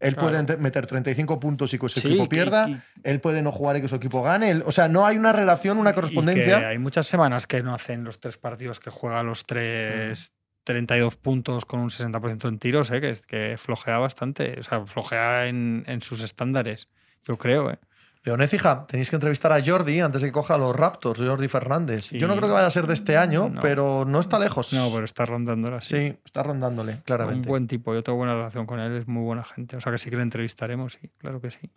Él 0.00 0.16
Claro. 0.16 0.44
puede 0.46 0.56
meter 0.56 0.86
35 0.86 1.38
puntos 1.38 1.72
y 1.74 1.78
que 1.78 1.88
su 1.88 2.00
Sí, 2.00 2.08
equipo 2.08 2.28
pierda. 2.28 2.82
Él 3.04 3.20
puede 3.20 3.42
no 3.42 3.52
jugar 3.52 3.76
y 3.76 3.82
que 3.82 3.88
su 3.88 3.96
equipo 3.96 4.22
gane. 4.22 4.50
Él- 4.50 4.62
o 4.66 4.72
sea, 4.72 4.88
no 4.88 5.04
hay 5.06 5.18
una 5.18 5.32
relación, 5.32 5.76
una 5.78 5.90
Y 5.90 5.94
correspondencia. 5.94 6.58
que 6.58 6.64
hay 6.66 6.78
muchas 6.78 7.06
semanas 7.06 7.46
que 7.46 7.62
no 7.62 7.74
hacen 7.74 8.02
los 8.04 8.18
tres 8.18 8.38
partidos 8.38 8.80
que 8.80 8.90
juega 8.90 9.22
los 9.22 9.44
tres 9.46 10.32
32 10.64 11.16
puntos 11.16 11.64
con 11.64 11.80
un 11.80 11.90
60% 11.90 12.48
en 12.48 12.58
tiros, 12.58 12.90
¿eh? 12.90 13.00
que, 13.00 13.10
es- 13.10 13.20
que 13.22 13.56
flojea 13.58 13.98
bastante. 13.98 14.56
O 14.58 14.62
sea, 14.62 14.84
flojea 14.86 15.46
en, 15.46 15.84
en 15.86 16.00
sus 16.00 16.22
estándares, 16.22 16.88
yo 17.24 17.36
creo. 17.38 17.70
¿eh? 17.70 17.78
Leonez, 18.22 18.52
hija, 18.52 18.86
tenéis 18.86 19.08
que 19.08 19.16
entrevistar 19.16 19.50
a 19.52 19.64
Jordi 19.64 20.00
antes 20.00 20.20
de 20.20 20.28
que 20.28 20.32
coja 20.32 20.54
a 20.54 20.58
los 20.58 20.76
Raptors, 20.76 21.18
Jordi 21.20 21.48
Fernández. 21.48 22.04
Sí. 22.04 22.18
Yo 22.18 22.28
no 22.28 22.36
creo 22.36 22.48
que 22.48 22.54
vaya 22.54 22.66
a 22.66 22.70
ser 22.70 22.86
de 22.86 22.92
este 22.92 23.16
año, 23.16 23.48
No. 23.48 23.60
pero 23.62 24.04
no 24.06 24.20
está 24.20 24.38
lejos. 24.38 24.72
No, 24.74 24.90
pero 24.92 25.06
está 25.06 25.24
rondándola. 25.24 25.80
Sí, 25.80 26.18
está 26.24 26.42
rondándole, 26.42 26.98
claramente. 27.04 27.48
Un 27.48 27.50
buen 27.50 27.66
tipo, 27.66 27.94
yo 27.94 28.02
tengo 28.02 28.18
buena 28.18 28.34
relación 28.34 28.66
con 28.66 28.78
él, 28.78 28.96
es 28.96 29.08
muy 29.08 29.22
buena 29.22 29.42
gente. 29.44 29.76
O 29.76 29.80
sea 29.80 29.90
que 29.90 29.96
sí 29.98 30.10
que 30.10 30.16
le 30.16 30.22
entrevistaremos, 30.22 30.98
sí, 31.00 31.10
claro 31.16 31.40
que 31.40 31.50
sí. 31.50 31.70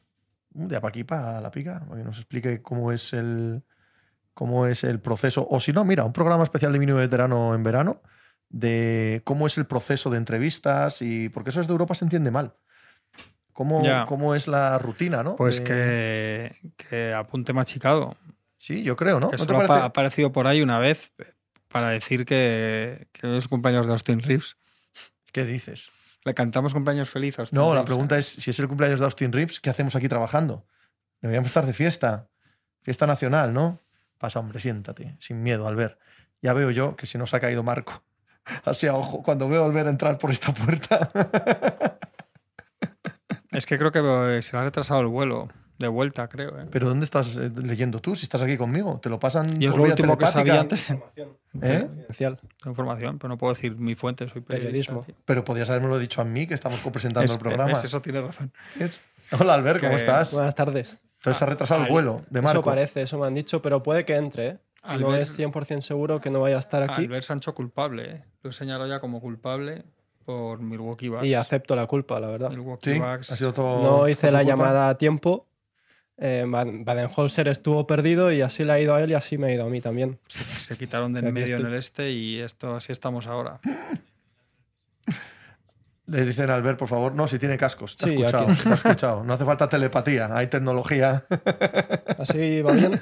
Día 0.49 0.81
para 0.81 0.89
aquí, 0.89 1.03
para 1.05 1.39
la 1.39 1.49
pica, 1.49 1.83
para 1.87 2.01
que 2.01 2.05
nos 2.05 2.17
explique 2.17 2.61
cómo 2.61 2.91
es 2.91 3.13
el 3.13 3.63
cómo 4.33 4.67
es 4.67 4.83
el 4.83 4.99
proceso. 4.99 5.47
O 5.49 5.59
si 5.59 5.71
no, 5.73 5.83
mira, 5.85 6.03
un 6.03 6.13
programa 6.13 6.43
especial 6.43 6.73
de 6.73 6.79
mínimo 6.79 6.97
veterano 6.97 7.55
en 7.55 7.63
verano 7.63 8.01
de 8.49 9.21
cómo 9.23 9.47
es 9.47 9.57
el 9.57 9.65
proceso 9.65 10.09
de 10.09 10.17
entrevistas 10.17 11.01
y 11.01 11.29
porque 11.29 11.51
eso 11.51 11.61
es 11.61 11.67
de 11.67 11.71
Europa 11.71 11.95
se 11.95 12.05
entiende 12.05 12.31
mal. 12.31 12.53
Cómo, 13.53 13.83
Ya. 13.83 14.05
cómo 14.07 14.35
es 14.35 14.47
la 14.47 14.77
rutina, 14.79 15.23
¿no? 15.23 15.35
Pues 15.35 15.61
que, 15.61 16.55
que 16.75 17.13
apunte 17.13 17.53
machicado. 17.53 18.15
Sí, 18.57 18.83
yo 18.83 18.95
creo, 18.95 19.19
¿no? 19.19 19.29
Que 19.29 19.37
¿No 19.37 19.43
solo 19.45 19.53
ha 19.57 19.61
parece? 19.61 19.73
pa- 19.73 19.81
ha 19.81 19.85
aparecido 19.85 20.31
por 20.31 20.47
ahí 20.47 20.61
una 20.61 20.79
vez 20.79 21.11
para 21.67 21.89
decir 21.89 22.25
que, 22.25 23.07
que 23.11 23.37
es 23.37 23.47
cumpleaños 23.47 23.85
de 23.85 23.91
Austin 23.93 24.21
Reeves. 24.21 24.57
¿Qué 25.31 25.45
dices? 25.45 25.89
Le 26.23 26.33
cantamos 26.33 26.73
cumpleaños 26.73 27.09
feliz 27.09 27.37
a 27.37 27.41
Austin 27.43 27.57
No, 27.57 27.67
la 27.69 27.81
Reeves, 27.81 27.85
pregunta 27.87 28.15
¿eh? 28.15 28.19
es 28.19 28.27
si 28.27 28.49
es 28.51 28.59
el 28.59 28.67
cumpleaños 28.67 28.99
de 28.99 29.05
Austin 29.05 29.31
Reeves, 29.33 29.59
¿qué 29.59 29.69
hacemos 29.69 29.95
aquí 29.95 30.07
trabajando? 30.07 30.65
Deberíamos 31.21 31.47
estar 31.49 31.65
de 31.65 31.73
fiesta. 31.73 32.27
Fiesta 32.81 33.05
nacional, 33.07 33.53
¿no? 33.53 33.79
Pasa, 34.17 34.39
hombre, 34.39 34.59
siéntate, 34.59 35.15
sin 35.19 35.41
miedo, 35.43 35.67
al 35.67 35.75
ver. 35.75 35.97
Ya 36.41 36.53
veo 36.53 36.71
yo 36.71 36.95
que 36.95 37.05
se 37.05 37.17
nos 37.17 37.33
ha 37.33 37.39
caído 37.39 37.63
Marco. 37.63 38.03
Así 38.65 38.87
a 38.87 38.93
ojo, 38.95 39.21
cuando 39.23 39.47
veo 39.49 39.63
al 39.65 39.71
ver 39.73 39.87
entrar 39.87 40.17
por 40.17 40.31
esta 40.31 40.53
puerta. 40.53 41.11
Es 43.53 43.65
que 43.65 43.77
creo 43.77 43.91
que 43.91 43.99
eh, 44.37 44.41
se 44.41 44.53
le 44.55 44.61
ha 44.61 44.63
retrasado 44.63 45.01
el 45.01 45.07
vuelo 45.07 45.49
de 45.79 45.87
vuelta, 45.87 46.27
creo. 46.29 46.59
¿eh? 46.59 46.67
Pero 46.71 46.87
¿dónde 46.87 47.03
estás 47.03 47.35
eh, 47.35 47.51
leyendo 47.55 47.99
tú? 47.99 48.15
Si 48.15 48.23
estás 48.23 48.41
aquí 48.41 48.57
conmigo, 48.57 48.99
te 49.01 49.09
lo 49.09 49.19
pasan 49.19 49.59
Yo 49.59 49.71
es 49.71 49.75
lo 49.77 49.83
último 49.83 50.17
que 50.17 50.27
sabía 50.27 50.59
antes 50.61 50.87
de 51.53 51.77
¿Eh? 51.77 51.89
Información, 52.65 53.17
pero 53.19 53.29
no 53.29 53.37
puedo 53.37 53.53
decir 53.53 53.75
mi 53.75 53.95
fuente, 53.95 54.27
soy 54.29 54.41
periodista. 54.41 54.91
Periodismo. 54.93 55.05
Pero 55.25 55.43
podías 55.43 55.69
habérmelo 55.69 55.99
dicho 55.99 56.21
a 56.21 56.25
mí, 56.25 56.47
que 56.47 56.53
estamos 56.53 56.79
copresentando 56.79 57.25
Es- 57.25 57.31
el 57.31 57.39
programa. 57.39 57.71
es- 57.73 57.83
eso 57.83 58.01
tiene 58.01 58.21
razón. 58.21 58.51
Hola, 59.39 59.55
Albert, 59.55 59.79
¿cómo 59.79 59.91
Que- 59.91 59.97
estás? 59.97 60.33
Buenas 60.33 60.55
tardes. 60.55 60.99
Entonces 61.17 61.37
se 61.37 61.43
ha 61.43 61.47
retrasado 61.47 61.81
el 61.81 61.85
Ay, 61.87 61.91
vuelo 61.91 62.17
de 62.29 62.41
Marco. 62.41 62.59
Eso 62.59 62.65
parece, 62.65 63.01
eso 63.03 63.17
me 63.17 63.27
han 63.27 63.33
dicho, 63.35 63.61
pero 63.61 63.81
puede 63.81 64.03
que 64.05 64.15
entre. 64.15 64.47
¿eh? 64.47 64.57
No 64.99 65.15
es 65.15 65.31
100% 65.33 65.81
seguro 65.81 66.19
que 66.19 66.29
no 66.29 66.41
vaya 66.41 66.57
a 66.57 66.59
estar 66.59 66.83
aquí 66.83 67.03
Albert 67.05 67.23
Sancho 67.23 67.55
culpable, 67.55 68.11
¿eh? 68.11 68.23
lo 68.41 68.49
he 68.49 68.53
señalado 68.53 68.89
ya 68.89 68.99
como 68.99 69.21
culpable 69.21 69.85
por 70.25 70.59
Milwaukee 70.59 71.09
Bucks. 71.09 71.25
y 71.25 71.33
acepto 71.33 71.75
la 71.75 71.85
culpa, 71.87 72.19
la 72.19 72.27
verdad. 72.27 72.49
Milwaukee 72.49 72.93
Sí, 72.93 72.99
Bucks. 72.99 73.31
ha 73.31 73.35
sido 73.35 73.53
todo. 73.53 73.83
No 74.01 74.07
hice 74.09 74.31
la 74.31 74.39
culpa. 74.39 74.51
llamada 74.51 74.89
a 74.89 74.97
tiempo. 74.97 75.47
Eh, 76.17 76.45
Baden-Holzer 76.47 77.47
estuvo 77.47 77.87
perdido 77.87 78.31
y 78.31 78.41
así 78.41 78.63
le 78.63 78.73
ha 78.73 78.79
ido 78.79 78.93
a 78.93 79.01
él 79.01 79.09
y 79.11 79.13
así 79.15 79.37
me 79.37 79.47
ha 79.47 79.53
ido 79.53 79.65
a 79.65 79.69
mí 79.69 79.81
también. 79.81 80.19
Se 80.59 80.77
quitaron 80.77 81.11
de 81.13 81.21
en 81.21 81.33
medio 81.33 81.57
en 81.57 81.65
el 81.65 81.73
este 81.73 82.11
y 82.11 82.39
esto 82.39 82.75
así 82.75 82.91
estamos 82.91 83.25
ahora. 83.27 83.59
Le 86.05 86.25
dicen 86.25 86.49
a 86.49 86.55
Albert, 86.55 86.77
por 86.77 86.89
favor, 86.89 87.15
no, 87.15 87.27
si 87.29 87.39
tiene 87.39 87.57
cascos. 87.57 87.95
Te 87.95 88.05
ha 88.05 88.07
Sí, 88.09 88.15
escuchado, 88.15 88.43
aquí. 88.43 88.55
te 88.61 88.69
ha 88.69 88.73
escuchado. 88.73 89.23
No 89.23 89.33
hace 89.33 89.45
falta 89.45 89.69
telepatía, 89.69 90.29
hay 90.35 90.47
tecnología. 90.47 91.23
Así 92.19 92.61
va 92.61 92.73
bien. 92.73 93.01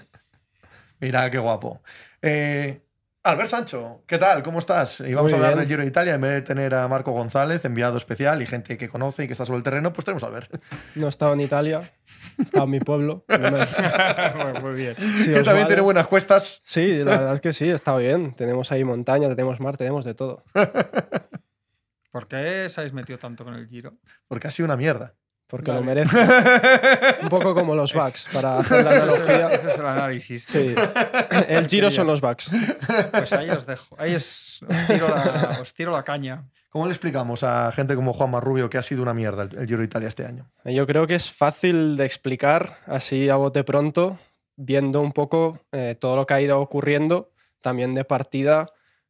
Mira, 0.99 1.29
qué 1.31 1.39
guapo. 1.39 1.81
Eh, 2.21 2.79
Albert 3.23 3.49
Sancho, 3.49 4.03
¿qué 4.07 4.17
tal? 4.17 4.41
¿Cómo 4.41 4.57
estás? 4.57 4.99
Y 5.01 5.13
vamos 5.13 5.31
Muy 5.31 5.33
a 5.33 5.35
hablar 5.35 5.49
bien. 5.51 5.59
del 5.59 5.67
Giro 5.67 5.81
de 5.83 5.87
Italia. 5.87 6.15
En 6.15 6.21
vez 6.21 6.31
de 6.31 6.41
tener 6.41 6.73
a 6.73 6.87
Marco 6.87 7.11
González, 7.11 7.63
enviado 7.65 7.95
especial 7.97 8.41
y 8.41 8.47
gente 8.47 8.79
que 8.79 8.89
conoce 8.89 9.23
y 9.23 9.27
que 9.27 9.33
está 9.33 9.45
sobre 9.45 9.57
el 9.57 9.63
terreno, 9.63 9.93
pues 9.93 10.05
tenemos 10.05 10.23
a 10.23 10.27
Albert. 10.27 10.51
No 10.95 11.05
he 11.05 11.09
estado 11.09 11.33
en 11.33 11.41
Italia, 11.41 11.81
he 12.39 12.41
estado 12.41 12.63
en 12.63 12.71
mi 12.71 12.79
pueblo. 12.79 13.23
Muy- 14.63 14.73
bien. 14.73 14.95
Sí, 14.95 15.25
que 15.25 15.35
os 15.35 15.43
también 15.43 15.45
vale. 15.45 15.65
tiene 15.67 15.81
buenas 15.83 16.07
cuestas. 16.07 16.63
Sí, 16.65 16.97
la 17.03 17.11
verdad 17.17 17.35
es 17.35 17.41
que 17.41 17.53
sí, 17.53 17.69
está 17.69 17.95
bien. 17.95 18.33
Tenemos 18.33 18.71
ahí 18.71 18.83
montaña, 18.83 19.29
tenemos 19.29 19.59
mar, 19.59 19.77
tenemos 19.77 20.03
de 20.03 20.15
todo. 20.15 20.43
¿Por 22.11 22.27
qué 22.27 22.67
se 22.71 22.81
habéis 22.81 22.93
metido 22.93 23.19
tanto 23.19 23.43
con 23.43 23.53
el 23.53 23.67
Giro? 23.67 23.97
Porque 24.27 24.47
ha 24.47 24.51
sido 24.51 24.65
una 24.65 24.77
mierda. 24.77 25.13
Porque 25.51 25.69
Vale. 25.69 25.81
lo 25.81 25.85
merece. 25.85 26.17
Un 27.23 27.29
poco 27.29 27.53
como 27.53 27.75
los 27.75 27.93
Bucks, 27.93 28.27
para 28.31 28.57
hacer 28.59 28.85
la 28.85 28.95
Ese 28.95 28.97
es, 28.97 29.03
analogía. 29.19 29.47
ese 29.53 29.67
es 29.69 29.77
el 29.77 29.85
análisis. 29.85 30.43
Sí. 30.45 30.75
El 31.49 31.67
giro 31.67 31.91
son 31.91 32.07
los 32.07 32.21
Bucks. 32.21 32.49
Pues 33.11 33.33
ahí 33.33 33.49
os 33.49 33.65
dejo. 33.65 33.95
Ahí 33.99 34.15
os, 34.15 34.61
tiro 34.87 35.09
la, 35.09 35.57
os 35.61 35.73
tiro 35.73 35.91
la 35.91 36.03
caña. 36.03 36.45
¿Cómo 36.69 36.85
le 36.85 36.93
explicamos 36.93 37.43
a 37.43 37.69
gente 37.73 37.95
como 37.95 38.13
Juan 38.13 38.31
Marrubio 38.31 38.69
que 38.69 38.77
ha 38.77 38.81
sido 38.81 39.01
una 39.01 39.13
mierda 39.13 39.43
el, 39.43 39.57
el 39.57 39.67
Giro 39.67 39.79
de 39.79 39.85
Italia 39.85 40.07
este 40.07 40.25
año? 40.25 40.49
Yo 40.63 40.87
creo 40.87 41.05
que 41.05 41.15
es 41.15 41.29
fácil 41.29 41.97
de 41.97 42.05
explicar 42.05 42.77
así 42.87 43.27
a 43.27 43.35
bote 43.35 43.65
pronto, 43.65 44.17
viendo 44.55 45.01
un 45.01 45.11
poco 45.11 45.59
eh, 45.73 45.97
todo 45.99 46.15
lo 46.15 46.25
que 46.25 46.33
ha 46.33 46.39
ido 46.41 46.61
ocurriendo, 46.61 47.29
también 47.59 47.93
de 47.93 48.05
partida. 48.05 48.67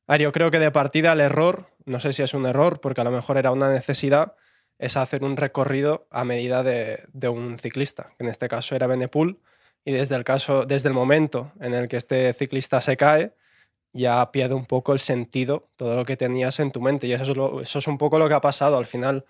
A 0.08 0.14
ver, 0.14 0.22
yo 0.22 0.32
creo 0.32 0.50
que 0.50 0.58
de 0.58 0.72
partida 0.72 1.14
el 1.14 1.22
error, 1.22 1.68
no 1.86 2.00
sé 2.00 2.14
si 2.14 2.24
es 2.24 2.34
un 2.34 2.48
error, 2.48 2.82
porque 2.82 3.02
a 3.02 3.04
lo 3.04 3.12
mejor 3.12 3.38
era 3.38 3.52
una 3.52 3.70
necesidad, 3.70 4.34
es 4.82 4.98
hacer 4.98 5.24
un 5.24 5.38
recorrido 5.38 6.08
a 6.10 6.26
medida 6.26 6.64
de, 6.64 7.30
un 7.30 7.60
ciclista, 7.60 8.14
en 8.18 8.28
este 8.28 8.48
caso 8.50 8.76
era 8.76 8.88
Benepul, 8.88 9.40
y 9.86 9.92
desde 9.92 10.16
el, 10.16 10.24
caso, 10.24 10.66
desde 10.66 10.90
el 10.90 10.96
momento 10.96 11.52
en 11.60 11.76
el 11.76 11.88
que 11.88 11.98
este 11.98 12.34
ciclista 12.34 12.82
se 12.82 12.98
cae, 12.98 13.34
ya 13.94 14.32
pierde 14.32 14.56
un 14.56 14.66
poco 14.66 14.94
el 14.94 15.00
sentido, 15.00 15.70
todo 15.76 15.96
lo 15.96 16.04
que 16.06 16.18
tenías 16.18 16.60
en 16.60 16.72
tu 16.72 16.82
mente. 16.82 17.08
Y 17.08 17.14
eso 17.14 17.24
es, 17.24 17.68
eso 17.70 17.80
es 17.80 17.88
un 17.88 17.98
poco 17.98 18.18
lo 18.20 18.28
que 18.28 18.36
ha 18.36 18.42
pasado 18.42 18.78
al 18.78 18.86
final. 18.86 19.26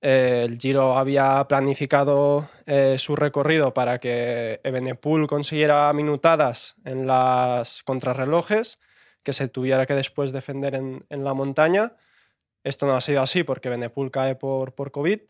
eh, 0.00 0.42
el 0.44 0.58
Giro 0.58 0.96
había 0.96 1.46
planificado 1.48 2.48
eh, 2.66 2.96
su 2.98 3.16
recorrido 3.16 3.74
para 3.74 3.98
que 4.00 4.60
Evenepoel 4.64 5.26
consiguiera 5.26 5.92
minutadas 5.92 6.76
en 6.84 7.06
las 7.06 7.82
contrarrelojes, 7.84 8.78
que 9.22 9.32
se 9.32 9.48
tuviera 9.48 9.86
que 9.86 9.94
después 9.94 10.32
defender 10.32 10.74
en, 10.74 11.06
en 11.10 11.24
la 11.24 11.34
montaña. 11.34 11.92
Esto 12.64 12.86
no 12.86 12.96
ha 12.96 13.00
sido 13.00 13.22
así 13.22 13.44
porque 13.44 13.68
Benepul 13.68 14.10
cae 14.10 14.34
por, 14.34 14.74
por 14.74 14.90
COVID 14.90 15.20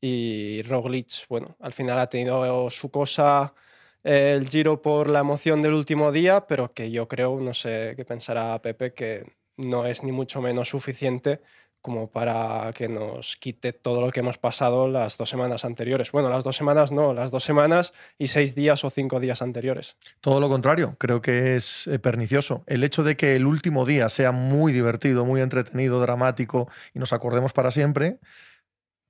y 0.00 0.62
Roglic, 0.62 1.28
bueno, 1.28 1.56
al 1.60 1.72
final 1.72 1.98
ha 1.98 2.08
tenido 2.08 2.68
su 2.70 2.90
cosa 2.90 3.54
eh, 4.02 4.34
el 4.36 4.48
giro 4.48 4.82
por 4.82 5.08
la 5.08 5.20
emoción 5.20 5.62
del 5.62 5.74
último 5.74 6.10
día, 6.10 6.46
pero 6.46 6.72
que 6.74 6.90
yo 6.90 7.06
creo, 7.06 7.40
no 7.40 7.54
sé 7.54 7.94
qué 7.96 8.04
pensará 8.04 8.60
Pepe, 8.60 8.94
que 8.94 9.24
no 9.56 9.86
es 9.86 10.02
ni 10.02 10.12
mucho 10.12 10.40
menos 10.40 10.68
suficiente 10.70 11.40
como 11.82 12.10
para 12.10 12.72
que 12.74 12.88
nos 12.88 13.36
quite 13.36 13.72
todo 13.72 14.00
lo 14.00 14.12
que 14.12 14.20
hemos 14.20 14.38
pasado 14.38 14.88
las 14.88 15.18
dos 15.18 15.28
semanas 15.28 15.64
anteriores. 15.64 16.12
Bueno, 16.12 16.30
las 16.30 16.44
dos 16.44 16.56
semanas 16.56 16.92
no, 16.92 17.12
las 17.12 17.30
dos 17.30 17.44
semanas 17.44 17.92
y 18.18 18.28
seis 18.28 18.54
días 18.54 18.84
o 18.84 18.90
cinco 18.90 19.20
días 19.20 19.42
anteriores. 19.42 19.96
Todo 20.20 20.40
lo 20.40 20.48
contrario, 20.48 20.96
creo 20.98 21.20
que 21.20 21.56
es 21.56 21.88
eh, 21.88 21.98
pernicioso. 21.98 22.62
El 22.66 22.84
hecho 22.84 23.02
de 23.02 23.16
que 23.16 23.36
el 23.36 23.46
último 23.46 23.84
día 23.84 24.08
sea 24.08 24.32
muy 24.32 24.72
divertido, 24.72 25.24
muy 25.24 25.40
entretenido, 25.40 26.00
dramático 26.00 26.68
y 26.94 27.00
nos 27.00 27.12
acordemos 27.12 27.52
para 27.52 27.72
siempre, 27.72 28.18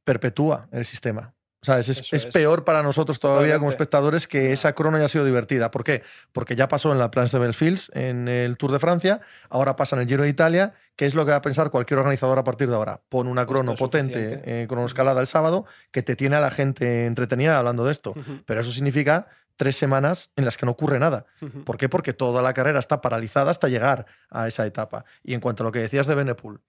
perpetúa 0.05 0.69
el 0.73 0.85
sistema. 0.85 1.35
Es, 1.63 1.89
es, 1.89 2.13
es, 2.13 2.27
peor 2.27 2.65
para 2.65 2.83
nosotros 2.83 3.21
todavía 3.21 3.57
como 3.59 3.71
espectadores 3.71 4.27
que 4.27 4.53
esa 4.53 4.73
crono 4.73 4.97
haya 4.97 5.09
sido 5.09 5.25
divertida. 5.25 5.71
¿Por 5.71 5.85
qué? 5.85 6.03
Porque 6.33 6.57
ya 6.57 6.67
pasó 6.67 6.91
en 6.91 6.99
la 6.99 7.13
Plans 7.13 7.31
de 7.31 7.39
Belfields, 7.39 7.93
en 7.95 8.27
el 8.27 8.57
Tour 8.57 8.73
de 8.73 8.81
Francia, 8.81 9.21
ahora 9.49 9.77
pasa 9.77 9.95
en 9.95 10.03
el 10.03 10.09
Giro 10.09 10.25
de 10.25 10.29
Italia. 10.29 10.75
¿Qué 10.97 11.07
es 11.07 11.15
lo 11.15 11.25
que 11.25 11.31
va 11.31 11.37
a 11.37 11.43
pensar 11.43 11.71
cualquier 11.71 12.01
organizador 12.01 12.37
a 12.41 12.43
partir 12.43 12.69
de 12.69 12.75
ahora? 12.75 13.01
Pon 13.09 13.29
una 13.29 13.47
crono 13.47 13.77
potente, 13.77 14.43
eh, 14.45 14.67
cronoescalada 14.67 15.21
el 15.21 15.29
sábado, 15.29 15.65
que 15.93 16.03
te 16.03 16.17
tiene 16.17 16.35
a 16.35 16.41
la 16.41 16.51
gente 16.51 17.07
entretenida 17.07 17.57
hablando 17.59 17.85
de 17.85 17.93
esto. 17.93 18.13
Pero 18.45 18.61
eso 18.61 18.73
significa 18.73 19.29
tres 19.57 19.77
semanas 19.77 20.33
en 20.35 20.45
las 20.45 20.57
que 20.57 20.67
no 20.67 20.73
ocurre 20.73 20.99
nada. 20.99 21.27
¿Por 21.65 21.77
qué? 21.77 21.89
Porque 21.89 22.13
toda 22.13 22.43
la 22.43 22.55
carrera 22.55 22.81
está 22.81 23.01
paralizada 23.01 23.53
hasta 23.53 23.69
llegar 23.69 24.07
a 24.31 24.49
esa 24.49 24.67
etapa. 24.67 25.05
Y 25.23 25.35
en 25.35 25.41
cuanto 25.41 25.63
a 25.63 25.67
lo 25.67 25.71
que 25.71 25.79
decías 25.79 26.09
de 26.09 26.17
Benepool, 26.17 26.61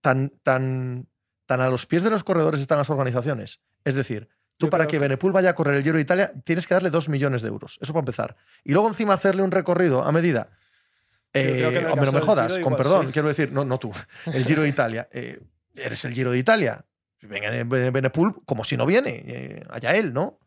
tan, 0.00 0.32
tan, 0.42 1.06
tan 1.50 1.60
a 1.60 1.68
los 1.68 1.84
pies 1.84 2.04
de 2.04 2.10
los 2.10 2.22
corredores 2.22 2.60
están 2.60 2.78
las 2.78 2.90
organizaciones 2.90 3.60
es 3.84 3.96
decir, 3.96 4.28
tú 4.56 4.70
para 4.70 4.86
que, 4.86 5.00
Benepul 5.00 5.32
vaya 5.32 5.50
a 5.50 5.54
correr 5.56 5.74
el 5.74 5.82
Giro 5.82 5.96
de 5.96 6.02
Italia 6.02 6.32
tienes 6.44 6.64
que 6.64 6.74
darle 6.74 6.90
dos 6.90 7.08
millones 7.08 7.42
de 7.42 7.48
euros. 7.48 7.76
Eso 7.80 7.92
para 7.92 8.02
empezar. 8.02 8.36
Y 8.62 8.72
luego 8.72 8.86
encima 8.86 9.14
hacerle 9.14 9.42
un 9.42 9.50
recorrido 9.50 10.04
a 10.04 10.12
medida. 10.12 10.50
Eh, 11.32 11.88
hombre, 11.90 12.06
no 12.06 12.12
me 12.12 12.20
jodas, 12.20 12.56
con 12.60 12.76
perdón, 12.76 13.10
quiero 13.10 13.26
decir, 13.26 13.50
no, 13.50 13.64
no 13.64 13.80
tú, 13.80 13.90
el 14.26 14.44
Giro 14.44 14.62
de 14.62 14.68
Italia. 14.68 15.08
Eh, 15.10 15.40
eres 15.74 16.04
el 16.04 16.12
Giro 16.12 16.30
de 16.30 16.38
Italia. 16.38 16.84
Venga, 17.22 17.50
Benepul 17.64 18.44
como 18.44 18.62
si 18.62 18.76
no 18.76 18.86
viene, 18.86 19.24
eh, 19.26 19.64
allá 19.70 19.96
él, 19.96 20.12
¿no? 20.12 20.38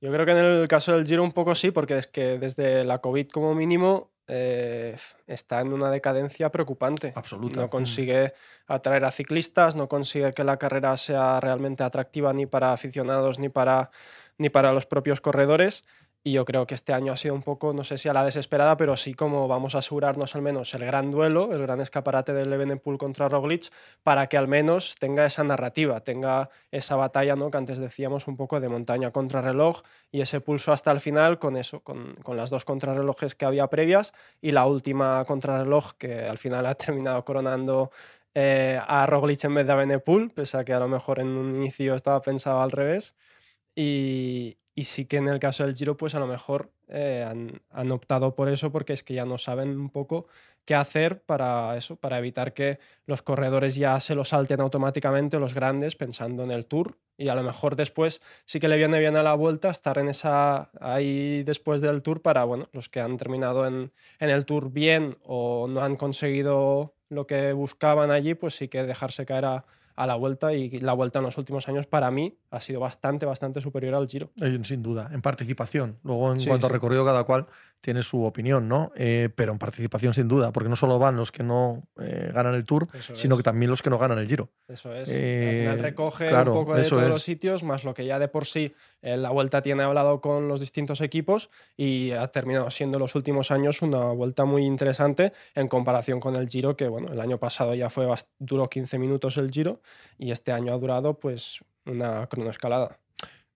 Yo 0.00 0.10
creo 0.10 0.26
que 0.26 0.32
en 0.32 0.38
el 0.38 0.66
caso 0.66 0.92
del 0.92 1.06
Giro 1.06 1.22
un 1.22 1.30
poco 1.30 1.54
sí, 1.54 1.70
porque 1.70 1.98
es 1.98 2.08
que 2.08 2.38
desde 2.38 2.82
la 2.82 2.98
COVID 2.98 3.28
como 3.28 3.54
mínimo 3.54 4.11
eh, 4.28 4.96
está 5.26 5.60
en 5.60 5.72
una 5.72 5.90
decadencia 5.90 6.50
preocupante. 6.50 7.12
Absoluta. 7.14 7.56
No 7.56 7.70
consigue 7.70 8.34
atraer 8.66 9.04
a 9.04 9.10
ciclistas, 9.10 9.76
no 9.76 9.88
consigue 9.88 10.32
que 10.32 10.44
la 10.44 10.56
carrera 10.56 10.96
sea 10.96 11.40
realmente 11.40 11.82
atractiva 11.82 12.32
ni 12.32 12.46
para 12.46 12.72
aficionados 12.72 13.38
ni 13.38 13.48
para, 13.48 13.90
ni 14.38 14.48
para 14.48 14.72
los 14.72 14.86
propios 14.86 15.20
corredores. 15.20 15.84
Y 16.24 16.32
yo 16.32 16.44
creo 16.44 16.68
que 16.68 16.74
este 16.74 16.92
año 16.92 17.12
ha 17.12 17.16
sido 17.16 17.34
un 17.34 17.42
poco, 17.42 17.72
no 17.72 17.82
sé 17.82 17.98
si 17.98 18.08
a 18.08 18.12
la 18.12 18.24
desesperada, 18.24 18.76
pero 18.76 18.96
sí 18.96 19.12
como 19.12 19.48
vamos 19.48 19.74
a 19.74 19.78
asegurarnos 19.78 20.36
al 20.36 20.42
menos 20.42 20.72
el 20.74 20.84
gran 20.84 21.10
duelo, 21.10 21.52
el 21.52 21.62
gran 21.62 21.80
escaparate 21.80 22.32
del 22.32 22.52
Evenepoel 22.52 22.96
contra 22.96 23.28
Roglic, 23.28 23.72
para 24.04 24.28
que 24.28 24.36
al 24.36 24.46
menos 24.46 24.94
tenga 25.00 25.26
esa 25.26 25.42
narrativa, 25.42 25.98
tenga 26.00 26.48
esa 26.70 26.94
batalla 26.94 27.34
¿no? 27.34 27.50
que 27.50 27.58
antes 27.58 27.78
decíamos 27.78 28.28
un 28.28 28.36
poco 28.36 28.60
de 28.60 28.68
montaña 28.68 29.10
contra 29.10 29.40
reloj 29.40 29.82
y 30.12 30.20
ese 30.20 30.40
pulso 30.40 30.72
hasta 30.72 30.92
el 30.92 31.00
final 31.00 31.40
con 31.40 31.56
eso, 31.56 31.80
con, 31.80 32.14
con 32.22 32.36
las 32.36 32.50
dos 32.50 32.64
contrarrelojes 32.64 33.34
que 33.34 33.44
había 33.44 33.66
previas 33.66 34.12
y 34.40 34.52
la 34.52 34.66
última 34.66 35.24
contrarreloj 35.24 35.94
que 35.98 36.20
al 36.20 36.38
final 36.38 36.66
ha 36.66 36.74
terminado 36.76 37.24
coronando 37.24 37.90
eh, 38.34 38.80
a 38.86 39.06
Roglic 39.06 39.42
en 39.44 39.54
vez 39.54 39.66
de 39.66 39.72
a 39.72 39.74
Evenepoel, 39.74 40.30
pese 40.30 40.56
a 40.56 40.64
que 40.64 40.72
a 40.72 40.78
lo 40.78 40.88
mejor 40.88 41.18
en 41.18 41.28
un 41.28 41.56
inicio 41.56 41.94
estaba 41.94 42.22
pensado 42.22 42.60
al 42.62 42.70
revés. 42.70 43.14
Y, 43.74 44.58
y 44.74 44.84
sí 44.84 45.04
que 45.04 45.18
en 45.18 45.28
el 45.28 45.38
caso 45.38 45.64
del 45.64 45.74
Giro, 45.74 45.96
pues 45.96 46.14
a 46.14 46.20
lo 46.20 46.26
mejor 46.26 46.72
eh, 46.88 47.26
han, 47.70 47.92
optado 47.92 48.34
por 48.34 48.48
eso 48.48 48.72
porque 48.72 48.92
es 48.94 49.02
que 49.02 49.14
ya 49.14 49.26
no 49.26 49.38
saben 49.38 49.78
un 49.78 49.90
poco 49.90 50.26
qué 50.64 50.74
hacer 50.74 51.22
para 51.22 51.76
eso, 51.76 51.96
para 51.96 52.18
evitar 52.18 52.54
que 52.54 52.78
los 53.06 53.22
corredores 53.22 53.74
ya 53.74 54.00
se 54.00 54.14
lo 54.14 54.24
salten 54.24 54.60
automáticamente, 54.60 55.38
los 55.38 55.54
grandes, 55.54 55.96
pensando 55.96 56.44
en 56.44 56.50
el 56.50 56.66
Tour. 56.66 56.98
Y 57.18 57.28
a 57.28 57.34
lo 57.34 57.42
mejor 57.42 57.76
después 57.76 58.22
sí 58.46 58.60
que 58.60 58.68
le 58.68 58.76
viene 58.76 58.98
bien 58.98 59.16
a 59.16 59.22
la 59.22 59.34
vuelta 59.34 59.70
estar 59.70 59.98
en 59.98 60.08
esa 60.08 60.70
ahí 60.80 61.42
después 61.42 61.80
del 61.80 62.02
Tour 62.02 62.22
para, 62.22 62.44
bueno, 62.44 62.68
los 62.72 62.88
que 62.88 63.00
han 63.00 63.16
terminado 63.18 63.66
en, 63.66 63.92
en 64.18 64.30
el 64.30 64.46
Tour 64.46 64.72
bien 64.72 65.18
o 65.22 65.66
no 65.68 65.82
han 65.82 65.96
conseguido 65.96 66.94
lo 67.10 67.26
que 67.26 67.52
buscaban 67.52 68.10
allí, 68.10 68.34
pues 68.34 68.54
sí 68.54 68.68
que 68.68 68.84
dejarse 68.84 69.26
caer 69.26 69.44
a 69.44 69.66
a 69.96 70.06
la 70.06 70.14
vuelta 70.14 70.52
y 70.54 70.80
la 70.80 70.92
vuelta 70.92 71.18
en 71.18 71.24
los 71.24 71.38
últimos 71.38 71.68
años 71.68 71.86
para 71.86 72.10
mí 72.10 72.38
ha 72.50 72.60
sido 72.60 72.80
bastante, 72.80 73.26
bastante 73.26 73.60
superior 73.60 73.94
al 73.94 74.08
Giro. 74.08 74.30
Eh, 74.40 74.58
sin 74.64 74.82
duda, 74.82 75.10
en 75.12 75.22
participación. 75.22 75.98
Luego, 76.02 76.32
en 76.32 76.44
cuanto 76.44 76.66
a 76.66 76.70
recorrido, 76.70 77.04
cada 77.04 77.24
cual 77.24 77.46
tiene 77.82 78.02
su 78.02 78.24
opinión, 78.24 78.68
¿no? 78.68 78.92
Eh, 78.96 79.28
pero 79.34 79.52
en 79.52 79.58
participación 79.58 80.14
sin 80.14 80.28
duda, 80.28 80.52
porque 80.52 80.70
no 80.70 80.76
solo 80.76 80.98
van 80.98 81.16
los 81.16 81.30
que 81.30 81.42
no 81.42 81.82
eh, 82.00 82.30
ganan 82.32 82.54
el 82.54 82.64
Tour, 82.64 82.88
sino 83.12 83.36
que 83.36 83.42
también 83.42 83.70
los 83.70 83.82
que 83.82 83.90
no 83.90 83.98
ganan 83.98 84.18
el 84.18 84.26
Giro. 84.26 84.48
Eso 84.68 84.94
es. 84.94 85.10
Al 85.10 85.14
final 85.14 85.78
recoge 85.80 86.34
un 86.34 86.44
poco 86.44 86.74
de 86.74 86.88
todos 86.88 87.08
los 87.08 87.22
sitios, 87.22 87.62
más 87.62 87.84
lo 87.84 87.92
que 87.92 88.06
ya 88.06 88.18
de 88.18 88.28
por 88.28 88.46
sí 88.46 88.74
la 89.02 89.30
Vuelta 89.30 89.62
tiene 89.62 89.82
hablado 89.82 90.20
con 90.20 90.46
los 90.46 90.60
distintos 90.60 91.00
equipos 91.00 91.50
y 91.76 92.12
ha 92.12 92.28
terminado 92.28 92.70
siendo 92.70 93.00
los 93.00 93.16
últimos 93.16 93.50
años 93.50 93.82
una 93.82 94.06
vuelta 94.12 94.44
muy 94.44 94.64
interesante 94.64 95.32
en 95.54 95.66
comparación 95.66 96.20
con 96.20 96.36
el 96.36 96.48
Giro, 96.48 96.76
que 96.76 96.86
bueno, 96.86 97.12
el 97.12 97.20
año 97.20 97.38
pasado 97.38 97.74
ya 97.74 97.90
fue 97.90 98.06
duró 98.38 98.68
15 98.68 98.98
minutos 98.98 99.36
el 99.36 99.50
Giro 99.50 99.80
y 100.18 100.30
este 100.30 100.52
año 100.52 100.72
ha 100.72 100.78
durado 100.78 101.18
pues 101.18 101.64
una 101.84 102.26
cronoescalada. 102.28 103.01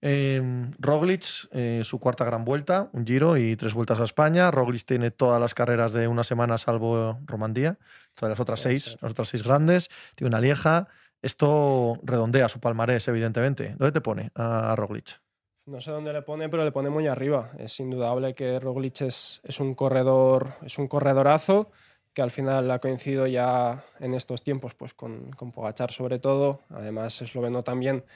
Eh, 0.09 0.41
Roglic, 0.79 1.49
eh, 1.51 1.81
su 1.83 1.99
cuarta 1.99 2.25
gran 2.25 2.45
vuelta, 2.45 2.89
un 2.93 3.05
giro 3.05 3.37
y 3.37 3.57
tres 3.57 3.75
vueltas 3.75 3.99
a 3.99 4.05
España. 4.05 4.53
Roglic 4.53 4.85
tiene 4.85 5.11
todas 5.11 5.41
las 5.41 5.53
carreras 5.53 5.93
de 5.93 6.07
una 6.07 6.23
semana 6.23 6.59
salvo 6.59 7.19
Romandía, 7.27 7.77
todas 8.15 8.31
las 8.31 8.39
otras 8.39 8.61
seis, 8.61 8.97
las 9.01 9.11
otras 9.11 9.31
seis 9.31 9.43
grandes. 9.43 9.91
Tiene 10.15 10.29
una 10.29 10.41
lieja. 10.41 10.87
Esto 11.23 11.99
redondea 12.05 12.49
su 12.49 12.61
palmarés, 12.61 13.09
evidentemente. 13.09 13.75
¿Dónde 13.79 13.91
te 13.91 14.01
pone 14.01 14.31
a 14.37 14.77
Roglic? 14.77 15.21
No 15.65 15.81
sé 15.81 15.91
dónde 15.91 16.13
le 16.13 16.23
pone, 16.23 16.49
pero 16.49 16.65
le 16.65 16.71
pone 16.71 16.89
muy 16.89 17.09
arriba. 17.09 17.51
Es 17.59 17.81
indudable 17.81 18.33
que 18.33 18.61
Roglic 18.61 19.01
es, 19.01 19.41
es 19.43 19.59
un 19.59 19.75
corredor, 19.75 20.53
es 20.63 20.79
un 20.79 20.87
corredorazo 20.87 21.73
que 22.17 22.23
al 22.23 22.31
final 22.31 22.71
ha 22.71 22.79
coincidido 22.79 23.27
ya 23.27 23.85
en 24.01 24.15
estos 24.15 24.43
tiempos 24.43 24.75
pues 24.75 24.95
con, 24.95 25.33
con 25.33 25.53
Pogachar 25.53 25.93
sobre 25.93 26.19
todo, 26.19 26.63
además 26.71 27.17
es 27.17 27.29
esloveno 27.29 27.63
también, 27.63 28.07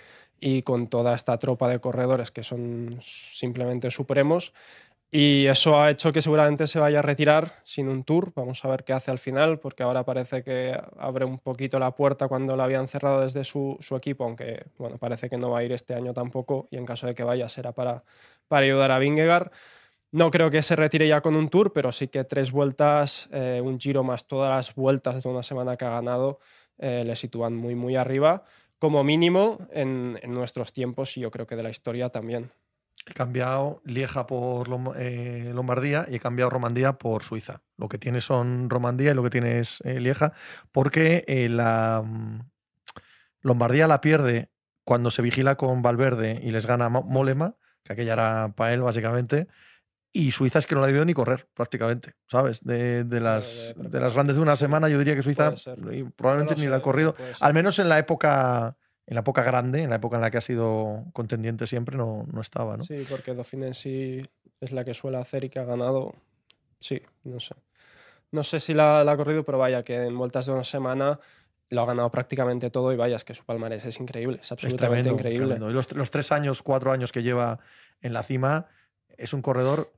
y 0.41 0.63
con 0.63 0.89
toda 0.89 1.15
esta 1.15 1.39
tropa 1.39 1.69
de 1.69 1.81
corredores 1.81 2.31
que 2.31 2.43
son 2.43 2.99
simplemente 3.03 3.91
supremos. 3.91 4.53
Y 5.13 5.47
eso 5.47 5.81
ha 5.81 5.91
hecho 5.91 6.13
que 6.13 6.23
seguramente 6.23 6.69
se 6.69 6.79
vaya 6.79 7.01
a 7.01 7.03
retirar 7.03 7.55
sin 7.65 7.89
un 7.89 8.05
tour. 8.05 8.33
Vamos 8.37 8.65
a 8.65 8.69
ver 8.69 8.85
qué 8.85 8.93
hace 8.93 9.11
al 9.11 9.19
final, 9.19 9.59
porque 9.59 9.83
ahora 9.83 10.05
parece 10.05 10.45
que 10.45 10.81
abre 10.99 11.25
un 11.25 11.39
poquito 11.39 11.81
la 11.81 11.91
puerta 11.97 12.29
cuando 12.29 12.57
la 12.57 12.65
habían 12.65 12.87
cerrado 12.87 13.23
desde 13.23 13.43
su, 13.43 13.77
su 13.81 13.97
equipo, 13.97 14.23
aunque 14.25 14.67
bueno, 14.79 14.99
parece 14.99 15.29
que 15.29 15.37
no 15.37 15.51
va 15.51 15.59
a 15.59 15.65
ir 15.65 15.73
este 15.73 15.95
año 15.95 16.15
tampoco, 16.15 16.69
y 16.71 16.77
en 16.77 16.87
caso 16.87 17.09
de 17.09 17.17
que 17.17 17.25
vaya 17.25 17.49
será 17.49 17.73
para, 17.73 18.05
para 18.47 18.65
ayudar 18.65 18.93
a 18.93 19.01
Vingegaard. 19.01 19.51
No 20.13 20.31
creo 20.31 20.49
que 20.51 20.63
se 20.63 20.77
retire 20.77 21.09
ya 21.09 21.21
con 21.21 21.35
un 21.35 21.49
tour, 21.49 21.73
pero 21.73 21.91
sí 21.91 22.07
que 22.07 22.23
tres 22.23 22.53
vueltas, 22.53 23.29
eh, 23.33 23.61
un 23.63 23.81
giro 23.81 24.05
más 24.05 24.27
todas 24.27 24.51
las 24.51 24.75
vueltas 24.77 25.23
de 25.23 25.29
una 25.29 25.43
semana 25.43 25.77
que 25.77 25.85
ha 25.85 25.91
ganado, 25.91 26.39
eh, 26.79 27.03
le 27.05 27.17
sitúan 27.17 27.57
muy, 27.57 27.75
muy 27.75 27.97
arriba, 27.97 28.45
como 28.81 29.05
mínimo 29.05 29.69
en, 29.71 30.19
nuestros 30.27 30.73
tiempos 30.73 31.17
y 31.17 31.21
yo 31.21 31.31
creo 31.31 31.47
que 31.47 31.55
de 31.55 31.63
la 31.63 31.71
historia 31.71 32.09
también. 32.09 32.51
He 33.07 33.13
cambiado 33.13 33.81
Lieja 33.85 34.27
por 34.27 34.69
eh, 34.97 35.53
Lombardía 35.55 36.07
y 36.11 36.17
he 36.17 36.21
cambiado 36.21 36.51
Romandía 36.51 36.95
por 36.95 37.23
Suiza. 37.23 37.63
Lo 37.77 37.89
que 37.89 37.99
tiene 37.99 38.21
son 38.21 38.69
Romandía 38.69 39.13
y 39.13 39.15
lo 39.15 39.23
que 39.23 39.31
tiene 39.31 39.61
es 39.61 39.81
Lieja, 39.85 40.33
porque 40.73 41.25
la 41.49 42.03
mm, 42.05 42.41
Lombardía 43.43 43.87
la 43.87 44.01
pierde 44.01 44.51
cuando 44.85 45.11
se 45.11 45.23
vigila 45.23 45.55
con 45.55 45.83
Valverde 45.83 46.41
y 46.43 46.51
les 46.51 46.67
gana 46.67 46.89
Molema, 46.89 47.55
que 47.85 47.93
aquella 47.93 48.15
era 48.15 48.53
para 48.57 48.75
él 48.75 48.83
básicamente, 48.83 49.47
y 50.13 50.33
Suiza 50.33 50.59
es 50.59 50.67
que 50.67 50.75
no 50.75 50.81
la 50.81 50.89
debió 50.89 51.05
ni 51.05 51.15
correr, 51.15 51.49
prácticamente, 51.55 52.15
¿sabes? 52.27 52.65
De, 52.65 53.05
las, 53.21 53.75
de, 53.77 54.01
las 54.01 54.15
grandes 54.15 54.37
de 54.37 54.43
una 54.43 54.57
semana, 54.57 54.89
yo 54.89 54.99
diría 54.99 55.15
que 55.15 55.23
Suiza 55.23 55.55
probablemente 56.17 56.61
ni 56.61 56.67
la 56.67 56.77
ha 56.77 56.83
corrido. 56.83 57.15
Al 57.41 57.55
menos 57.55 57.79
en 57.79 57.89
la 57.89 57.99
época 57.99 58.77
en 59.11 59.17
la 59.17 59.21
época 59.23 59.43
grande, 59.43 59.83
en 59.83 59.91
la 59.91 59.97
época 59.97 60.17
en 60.17 60.23
la 60.23 60.31
que 60.31 60.39
ha 60.39 60.41
sido 60.41 61.05
contendiente 61.13 61.67
siempre, 61.67 61.97
no, 61.97 62.29
no 62.33 62.41
estaba, 62.41 62.77
¿no? 62.77 62.85
Sí, 62.85 63.05
porque 63.11 63.35
Dauphiné 63.35 63.75
sí 63.75 64.23
es 64.61 64.71
la 64.71 64.85
que 64.85 64.95
suele 64.95 65.19
hacer 65.19 65.43
y 65.43 65.49
que 65.49 65.59
ha 65.59 65.65
ganado. 65.65 66.15
Sí, 66.79 67.03
no 67.25 67.41
sé. 67.41 67.57
No 68.31 68.45
sé 68.45 68.61
si 68.61 68.73
la, 68.73 69.01
ha 69.01 69.17
corrido, 69.17 69.45
pero 69.45 69.59
vaya, 69.59 69.83
que 69.83 69.97
en 69.97 70.17
vueltas 70.17 70.47
de 70.47 70.53
una 70.53 70.63
semana 70.63 71.19
lo 71.71 71.83
ha 71.83 71.87
ganado 71.87 72.09
prácticamente 72.13 72.71
todo 72.71 72.93
y 72.93 72.97
vaya, 72.97 73.17
es 73.17 73.25
que 73.25 73.35
su 73.35 73.45
palmarés 73.45 73.85
es 73.85 73.99
increíble, 73.99 74.39
es 74.41 74.53
absolutamente 74.53 75.09
increíble. 75.09 75.57
Y 75.57 75.59
los, 75.59 75.93
los, 75.93 76.11
tres 76.13 76.31
años, 76.31 76.63
cuatro 76.63 76.93
años 76.93 77.11
que 77.11 77.25
lleva 77.25 77.59
en 78.03 78.13
la 78.13 78.23
cima, 78.23 78.69
es 79.09 79.33
un 79.33 79.43
corredor 79.43 79.93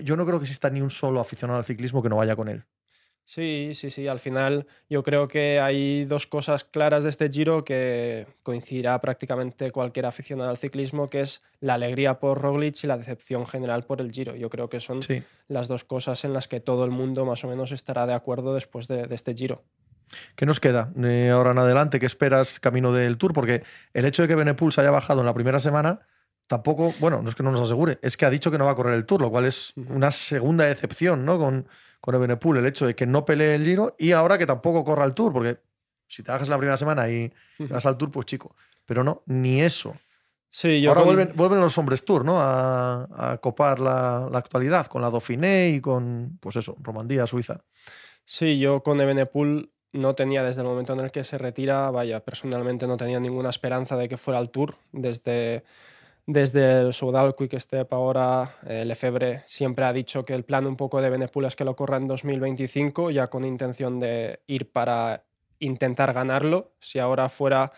yo 0.00 0.16
no 0.16 0.24
creo 0.26 0.38
que 0.38 0.44
exista 0.44 0.70
ni 0.70 0.80
un 0.80 0.90
solo 0.90 1.20
aficionado 1.20 1.58
al 1.58 1.64
ciclismo 1.64 2.02
que 2.02 2.08
no 2.08 2.16
vaya 2.16 2.36
con 2.36 2.48
él. 2.48 2.64
Sí, 3.26 3.70
sí, 3.72 3.88
sí. 3.88 4.06
Al 4.06 4.20
final 4.20 4.66
yo 4.90 5.02
creo 5.02 5.28
que 5.28 5.58
hay 5.58 6.04
dos 6.04 6.26
cosas 6.26 6.62
claras 6.64 7.04
de 7.04 7.08
este 7.08 7.30
giro 7.30 7.64
que 7.64 8.26
coincidirá 8.42 9.00
prácticamente 9.00 9.70
cualquier 9.70 10.04
aficionado 10.04 10.50
al 10.50 10.58
ciclismo, 10.58 11.08
que 11.08 11.22
es 11.22 11.40
la 11.60 11.74
alegría 11.74 12.18
por 12.18 12.40
Roglic 12.42 12.84
y 12.84 12.86
la 12.86 12.98
decepción 12.98 13.46
general 13.46 13.84
por 13.84 14.02
el 14.02 14.12
giro. 14.12 14.36
Yo 14.36 14.50
creo 14.50 14.68
que 14.68 14.78
son 14.78 15.02
Sí. 15.02 15.22
las 15.48 15.68
dos 15.68 15.84
cosas 15.84 16.22
en 16.26 16.34
las 16.34 16.48
que 16.48 16.60
todo 16.60 16.84
el 16.84 16.90
mundo 16.90 17.24
más 17.24 17.42
o 17.44 17.48
menos 17.48 17.72
estará 17.72 18.06
de 18.06 18.12
acuerdo 18.12 18.54
después 18.54 18.88
de, 18.88 19.06
de 19.06 19.14
este 19.14 19.32
giro. 19.34 19.64
¿Qué 20.36 20.44
nos 20.44 20.60
queda 20.60 20.92
de 20.94 21.30
ahora 21.30 21.52
en 21.52 21.58
adelante? 21.58 21.98
¿Qué 21.98 22.06
esperas 22.06 22.60
camino 22.60 22.92
del 22.92 23.16
Tour? 23.16 23.32
Porque 23.32 23.62
el 23.94 24.04
hecho 24.04 24.20
de 24.20 24.28
que 24.28 24.34
Benepul 24.34 24.70
se 24.70 24.82
haya 24.82 24.90
bajado 24.90 25.20
en 25.20 25.26
la 25.26 25.32
primera 25.34 25.60
semana 25.60 26.00
tampoco, 26.46 26.92
bueno, 27.00 27.22
no 27.22 27.28
es 27.28 27.34
que 27.34 27.42
no 27.42 27.50
nos 27.50 27.60
asegure, 27.62 27.98
es 28.02 28.16
que 28.16 28.26
ha 28.26 28.30
dicho 28.30 28.50
que 28.50 28.58
no 28.58 28.64
va 28.66 28.72
a 28.72 28.74
correr 28.74 28.94
el 28.94 29.06
Tour, 29.06 29.20
lo 29.22 29.30
cual 29.30 29.46
es 29.46 29.72
una 29.76 30.10
segunda 30.10 30.64
decepción, 30.64 31.24
¿no? 31.24 31.38
Con, 31.38 31.68
con 32.00 32.14
Ebenepul, 32.14 32.58
el 32.58 32.66
hecho 32.66 32.86
de 32.86 32.94
que 32.94 33.06
no 33.06 33.24
pelee 33.24 33.54
el 33.54 33.64
Giro 33.64 33.94
y 33.98 34.12
ahora 34.12 34.36
que 34.38 34.46
tampoco 34.46 34.84
corra 34.84 35.04
el 35.04 35.14
Tour, 35.14 35.32
porque 35.32 35.58
si 36.06 36.22
te 36.22 36.30
bajas 36.30 36.48
en 36.48 36.52
la 36.52 36.58
primera 36.58 36.76
semana 36.76 37.08
y 37.08 37.32
vas 37.58 37.86
al 37.86 37.96
Tour, 37.96 38.10
pues 38.10 38.26
chico. 38.26 38.54
Pero 38.84 39.02
no, 39.02 39.22
ni 39.26 39.62
eso. 39.62 39.96
Sí, 40.50 40.80
yo 40.82 40.90
ahora 40.90 41.00
con- 41.00 41.14
vuelven, 41.16 41.32
vuelven 41.34 41.60
los 41.60 41.76
hombres 41.78 42.04
Tour, 42.04 42.24
¿no? 42.24 42.38
A, 42.38 43.32
a 43.32 43.38
copar 43.38 43.80
la, 43.80 44.28
la 44.30 44.38
actualidad 44.38 44.86
con 44.86 45.00
la 45.02 45.10
Dauphiné 45.10 45.70
y 45.70 45.80
con, 45.80 46.38
pues 46.40 46.56
eso, 46.56 46.76
Romandía, 46.80 47.26
Suiza. 47.26 47.64
Sí, 48.24 48.58
yo 48.58 48.82
con 48.82 49.00
Ebenepul 49.00 49.72
no 49.92 50.14
tenía 50.14 50.44
desde 50.44 50.60
el 50.60 50.66
momento 50.66 50.92
en 50.92 51.00
el 51.00 51.10
que 51.10 51.24
se 51.24 51.38
retira, 51.38 51.90
vaya, 51.90 52.20
personalmente 52.20 52.86
no 52.86 52.96
tenía 52.96 53.18
ninguna 53.18 53.50
esperanza 53.50 53.96
de 53.96 54.08
que 54.08 54.16
fuera 54.16 54.38
al 54.38 54.50
Tour. 54.50 54.76
Desde, 54.92 55.64
desde 56.26 56.80
el 56.80 56.94
Soudal 56.94 57.34
Quick 57.36 57.58
Step 57.58 57.92
ahora, 57.92 58.56
eh, 58.66 58.84
Lefebvre 58.84 59.42
siempre 59.46 59.84
ha 59.84 59.92
dicho 59.92 60.24
que 60.24 60.34
el 60.34 60.44
plan 60.44 60.66
un 60.66 60.76
poco 60.76 61.00
de 61.00 61.08
Ebenepul 61.08 61.44
es 61.44 61.54
que 61.54 61.64
lo 61.64 61.76
corra 61.76 61.98
en 61.98 62.08
2025, 62.08 63.10
ya 63.10 63.26
con 63.26 63.44
intención 63.44 64.00
de 64.00 64.40
ir 64.46 64.70
para 64.72 65.24
intentar 65.58 66.12
ganarlo. 66.14 66.72
Si 66.80 66.98
ahora 66.98 67.28
fuera, 67.28 67.72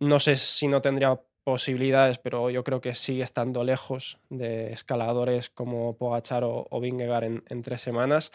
no 0.00 0.18
sé 0.18 0.36
si 0.36 0.66
no 0.66 0.80
tendría 0.80 1.20
posibilidades, 1.44 2.18
pero 2.18 2.48
yo 2.48 2.64
creo 2.64 2.80
que 2.80 2.94
sigue 2.94 3.22
estando 3.22 3.64
lejos 3.64 4.18
de 4.30 4.72
escaladores 4.72 5.50
como 5.50 5.96
Pogachar 5.98 6.42
o, 6.44 6.66
o 6.70 6.80
Vingegaard 6.80 7.24
en, 7.24 7.44
en 7.48 7.62
tres 7.62 7.82
semanas. 7.82 8.32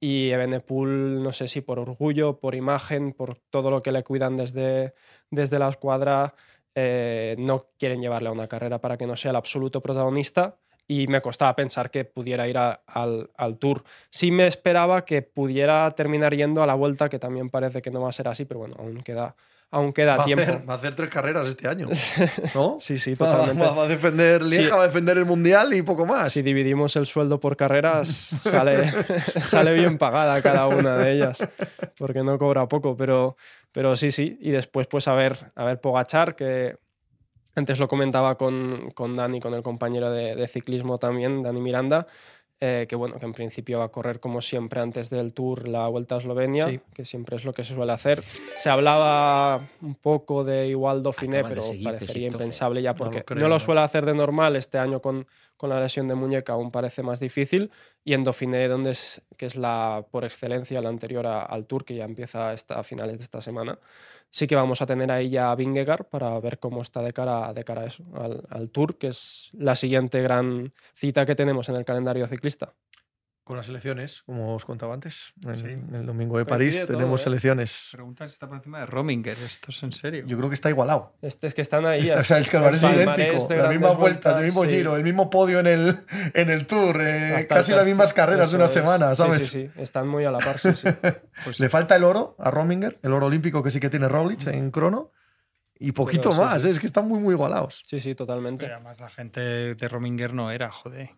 Y 0.00 0.30
Ebenepul, 0.30 1.22
no 1.22 1.32
sé 1.32 1.46
si 1.46 1.60
por 1.60 1.78
orgullo, 1.78 2.40
por 2.40 2.54
imagen, 2.54 3.12
por 3.12 3.36
todo 3.50 3.70
lo 3.70 3.82
que 3.82 3.92
le 3.92 4.02
cuidan 4.02 4.36
desde, 4.36 4.94
desde 5.30 5.58
la 5.58 5.68
escuadra, 5.68 6.34
eh, 6.74 7.36
no 7.38 7.66
quieren 7.78 8.00
llevarle 8.00 8.28
a 8.28 8.32
una 8.32 8.46
carrera 8.48 8.78
para 8.80 8.96
que 8.96 9.06
no 9.06 9.16
sea 9.16 9.30
el 9.30 9.36
absoluto 9.36 9.80
protagonista. 9.80 10.56
Y 10.88 11.06
me 11.06 11.20
costaba 11.22 11.54
pensar 11.54 11.88
que 11.88 12.04
pudiera 12.04 12.48
ir 12.48 12.58
a- 12.58 12.82
al, 12.84 13.30
al 13.36 13.58
Tour. 13.58 13.84
Sí 14.10 14.32
me 14.32 14.48
esperaba 14.48 15.04
que 15.04 15.22
pudiera 15.22 15.88
terminar 15.92 16.34
yendo 16.34 16.64
a 16.64 16.66
la 16.66 16.74
vuelta, 16.74 17.08
que 17.08 17.20
también 17.20 17.48
parece 17.48 17.80
que 17.80 17.92
no 17.92 18.00
va 18.02 18.08
a 18.08 18.12
ser 18.12 18.26
así, 18.26 18.44
pero 18.44 18.58
bueno, 18.58 18.74
aún 18.76 19.00
queda, 19.02 19.36
aún 19.70 19.92
queda 19.92 20.16
Va 20.16 20.22
a, 20.24 20.26
tiempo. 20.26 20.42
hacer, 20.42 20.68
va 20.68 20.74
a 20.74 20.76
hacer 20.78 20.96
tres 20.96 21.08
carreras 21.10 21.46
este 21.46 21.68
año, 21.68 21.86
¿no? 22.56 22.76
Sí, 22.80 22.98
sí, 22.98 23.12
Va- 23.12 23.18
totalmente. 23.30 23.62
Va, 23.62 23.70
va 23.72 23.84
a 23.84 23.86
defender 23.86 24.42
Lieja, 24.42 24.64
Sí. 24.64 24.70
va 24.70 24.82
a 24.82 24.86
defender 24.88 25.16
el 25.18 25.26
Mundial 25.26 25.72
y 25.74 25.82
poco 25.82 26.06
más. 26.06 26.32
Si 26.32 26.42
dividimos 26.42 26.96
el 26.96 27.06
sueldo 27.06 27.38
por 27.38 27.56
carreras, 27.56 28.08
sale, 28.42 28.90
sale 29.40 29.72
bien 29.74 29.96
pagada 29.96 30.42
cada 30.42 30.66
una 30.66 30.96
de 30.96 31.12
ellas, 31.12 31.38
porque 31.96 32.24
no 32.24 32.36
cobra 32.36 32.66
poco, 32.66 32.96
pero, 32.96 33.36
pero 33.72 33.96
sí, 33.96 34.10
sí. 34.12 34.38
Y 34.40 34.50
después, 34.50 34.86
pues, 34.86 35.08
a 35.08 35.14
ver, 35.14 35.52
a 35.54 35.64
ver 35.64 35.80
Pogachar, 35.80 36.36
que 36.36 36.76
antes 37.54 37.78
lo 37.78 37.88
comentaba 37.88 38.36
con, 38.36 38.90
con 38.92 39.16
Dani, 39.16 39.40
con 39.40 39.54
el 39.54 39.62
compañero 39.62 40.10
de, 40.10 40.34
de 40.36 40.48
ciclismo 40.48 40.98
también, 40.98 41.42
Dani 41.42 41.60
Miranda, 41.60 42.06
eh, 42.62 42.86
que 42.88 42.94
bueno, 42.94 43.18
que 43.18 43.24
en 43.24 43.32
principio 43.32 43.78
va 43.78 43.86
a 43.86 43.88
correr 43.88 44.20
como 44.20 44.42
siempre 44.42 44.80
antes 44.80 45.08
del 45.08 45.32
Tour 45.32 45.66
la 45.66 45.88
Vuelta 45.88 46.16
a 46.16 46.18
Eslovenia, 46.18 46.68
Sí. 46.68 46.80
que 46.92 47.04
siempre 47.06 47.36
es 47.36 47.44
lo 47.46 47.54
que 47.54 47.64
se 47.64 47.74
suele 47.74 47.92
hacer. 47.92 48.20
Se 48.58 48.68
hablaba 48.68 49.60
un 49.80 49.94
poco 49.94 50.44
de 50.44 50.68
igual 50.68 51.02
Dauphiné, 51.02 51.38
Acaba 51.38 51.48
pero 51.48 51.62
seguirte, 51.62 51.92
parecería 51.94 52.26
impensable 52.28 52.82
ya 52.82 52.90
No 52.92 52.98
lo 52.98 53.04
porque 53.04 53.18
no 53.20 53.24
creo, 53.24 53.48
lo 53.48 53.54
¿no? 53.54 53.60
suele 53.60 53.80
hacer 53.80 54.04
de 54.04 54.12
normal 54.14 54.56
este 54.56 54.76
año 54.78 55.00
con, 55.00 55.26
con 55.56 55.70
la 55.70 55.80
lesión 55.80 56.06
de 56.08 56.14
muñeca 56.14 56.52
aún 56.52 56.70
parece 56.70 57.02
más 57.02 57.18
difícil 57.18 57.70
y 58.04 58.12
en 58.14 58.24
Dauphiné 58.24 58.68
donde 58.68 58.90
es, 58.90 59.22
que 59.38 59.46
es 59.46 59.56
la 59.56 60.04
por 60.10 60.24
excelencia 60.24 60.80
la 60.82 60.88
anterior 60.90 61.26
a- 61.26 61.42
al 61.44 61.64
Tour 61.66 61.84
que 61.86 61.94
ya 61.94 62.04
empieza 62.04 62.52
esta, 62.52 62.78
a 62.78 62.82
finales 62.82 63.18
de 63.18 63.24
esta 63.24 63.40
semana 63.40 63.78
sí 64.30 64.46
que 64.46 64.56
vamos 64.56 64.80
a 64.82 64.86
tener 64.86 65.10
ahí 65.10 65.30
ya 65.30 65.50
a 65.50 65.54
Vingegaard 65.54 66.04
para 66.04 66.38
ver 66.40 66.58
cómo 66.58 66.82
está 66.82 67.02
de 67.02 67.12
cara, 67.12 67.52
de 67.52 67.64
cara 67.64 67.82
a 67.82 67.86
eso 67.86 68.04
al, 68.14 68.44
al 68.48 68.70
Tour 68.70 68.96
que 68.96 69.08
es 69.08 69.50
la 69.52 69.74
siguiente 69.74 70.22
gran 70.22 70.72
cita 70.94 71.26
que 71.26 71.34
tenemos 71.34 71.68
en 71.68 71.76
el 71.76 71.84
calendario 71.84 72.26
ciclista 72.26 72.74
Con 73.50 73.56
las 73.56 73.68
elecciones, 73.68 74.22
como 74.26 74.54
os 74.54 74.64
contaba 74.64 74.94
antes. 74.94 75.32
En, 75.44 75.56
Sí. 75.58 75.64
en 75.66 75.92
el 75.92 76.06
domingo 76.06 76.38
de 76.38 76.44
París 76.44 76.76
todo, 76.76 76.86
tenemos 76.86 77.26
¿eh? 77.26 77.30
elecciones. 77.30 77.88
Pregunta 77.90 78.28
si 78.28 78.34
está 78.34 78.46
por 78.46 78.56
encima 78.58 78.78
de 78.78 78.86
Rominger. 78.86 79.36
¿Esto 79.36 79.72
es 79.72 79.82
en 79.82 79.90
serio? 79.90 80.24
Yo 80.24 80.36
creo 80.36 80.48
que 80.48 80.54
está 80.54 80.68
igualado. 80.70 81.16
este 81.20 81.48
es 81.48 81.54
que 81.54 81.60
están 81.60 81.84
ahí 81.84 82.02
Está- 82.02 82.20
o 82.20 82.22
sea, 82.22 82.38
es 82.38 82.48
que 82.48 82.58
el 82.58 82.64
es 82.66 82.80
idéntico. 82.80 83.48
Las 83.56 83.68
mismas 83.70 83.96
vueltas, 83.96 84.36
el 84.36 84.44
mismo 84.44 84.64
sí. 84.66 84.70
giro, 84.70 84.94
el 84.94 85.02
mismo 85.02 85.30
podio 85.30 85.58
en 85.58 85.66
el, 85.66 85.98
en 86.34 86.48
el 86.48 86.68
Tour. 86.68 87.00
eh, 87.02 87.34
Hasta 87.38 87.56
casi 87.56 87.72
las 87.72 87.84
mismas 87.84 88.12
carreras 88.12 88.50
de 88.52 88.56
una 88.56 88.66
es. 88.66 88.70
semana, 88.70 89.16
Sí, 89.16 89.22
¿sabes? 89.22 89.42
Sí, 89.48 89.68
sí, 89.74 89.80
están 89.82 90.06
muy 90.06 90.24
a 90.24 90.30
la 90.30 90.38
par, 90.38 90.60
sí, 90.60 90.68
sí. 90.76 90.86
Pues 91.44 91.58
Le 91.58 91.68
falta 91.68 91.96
el 91.96 92.04
oro 92.04 92.36
a 92.38 92.52
Rominger, 92.52 93.00
el 93.02 93.12
oro 93.12 93.26
olímpico 93.26 93.64
que 93.64 93.72
sí 93.72 93.80
que 93.80 93.90
tiene 93.90 94.06
Roglic 94.06 94.46
en 94.46 94.70
crono. 94.70 95.10
Y 95.76 95.90
poquito 95.90 96.30
sí, 96.32 96.38
más, 96.38 96.62
sí. 96.62 96.68
¿eh? 96.68 96.70
es 96.70 96.78
que 96.78 96.86
están 96.86 97.08
muy, 97.08 97.18
muy 97.18 97.34
igualados. 97.34 97.82
Sí, 97.84 97.98
sí, 97.98 98.14
totalmente. 98.14 98.66
Pero 98.66 98.76
además 98.76 99.00
la 99.00 99.10
gente 99.10 99.40
de 99.74 99.88
Rominger 99.88 100.34
no 100.34 100.52
era, 100.52 100.70
joder. 100.70 101.10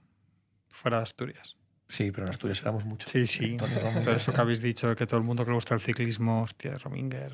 Fuera 0.71 0.97
de 0.97 1.03
Asturias. 1.03 1.59
Sí, 1.93 2.11
pero 2.11 2.25
en 2.25 2.31
Asturias 2.31 2.63
éramos 2.63 2.87
muchos. 2.87 3.11
Sí, 3.11 3.27
sí. 3.27 3.59
Pero 3.59 4.17
eso 4.17 4.33
que 4.33 4.41
habéis 4.41 4.63
dicho 4.63 4.89
de 4.89 4.97
que 4.97 5.07
todo 5.07 5.19
el 5.19 5.25
mundo 5.25 5.45
que 5.45 5.51
le 5.51 5.57
gusta 5.57 5.75
el 5.75 5.81
ciclismo, 5.83 6.43
hostia, 6.43 6.79
Rominger. 6.79 7.33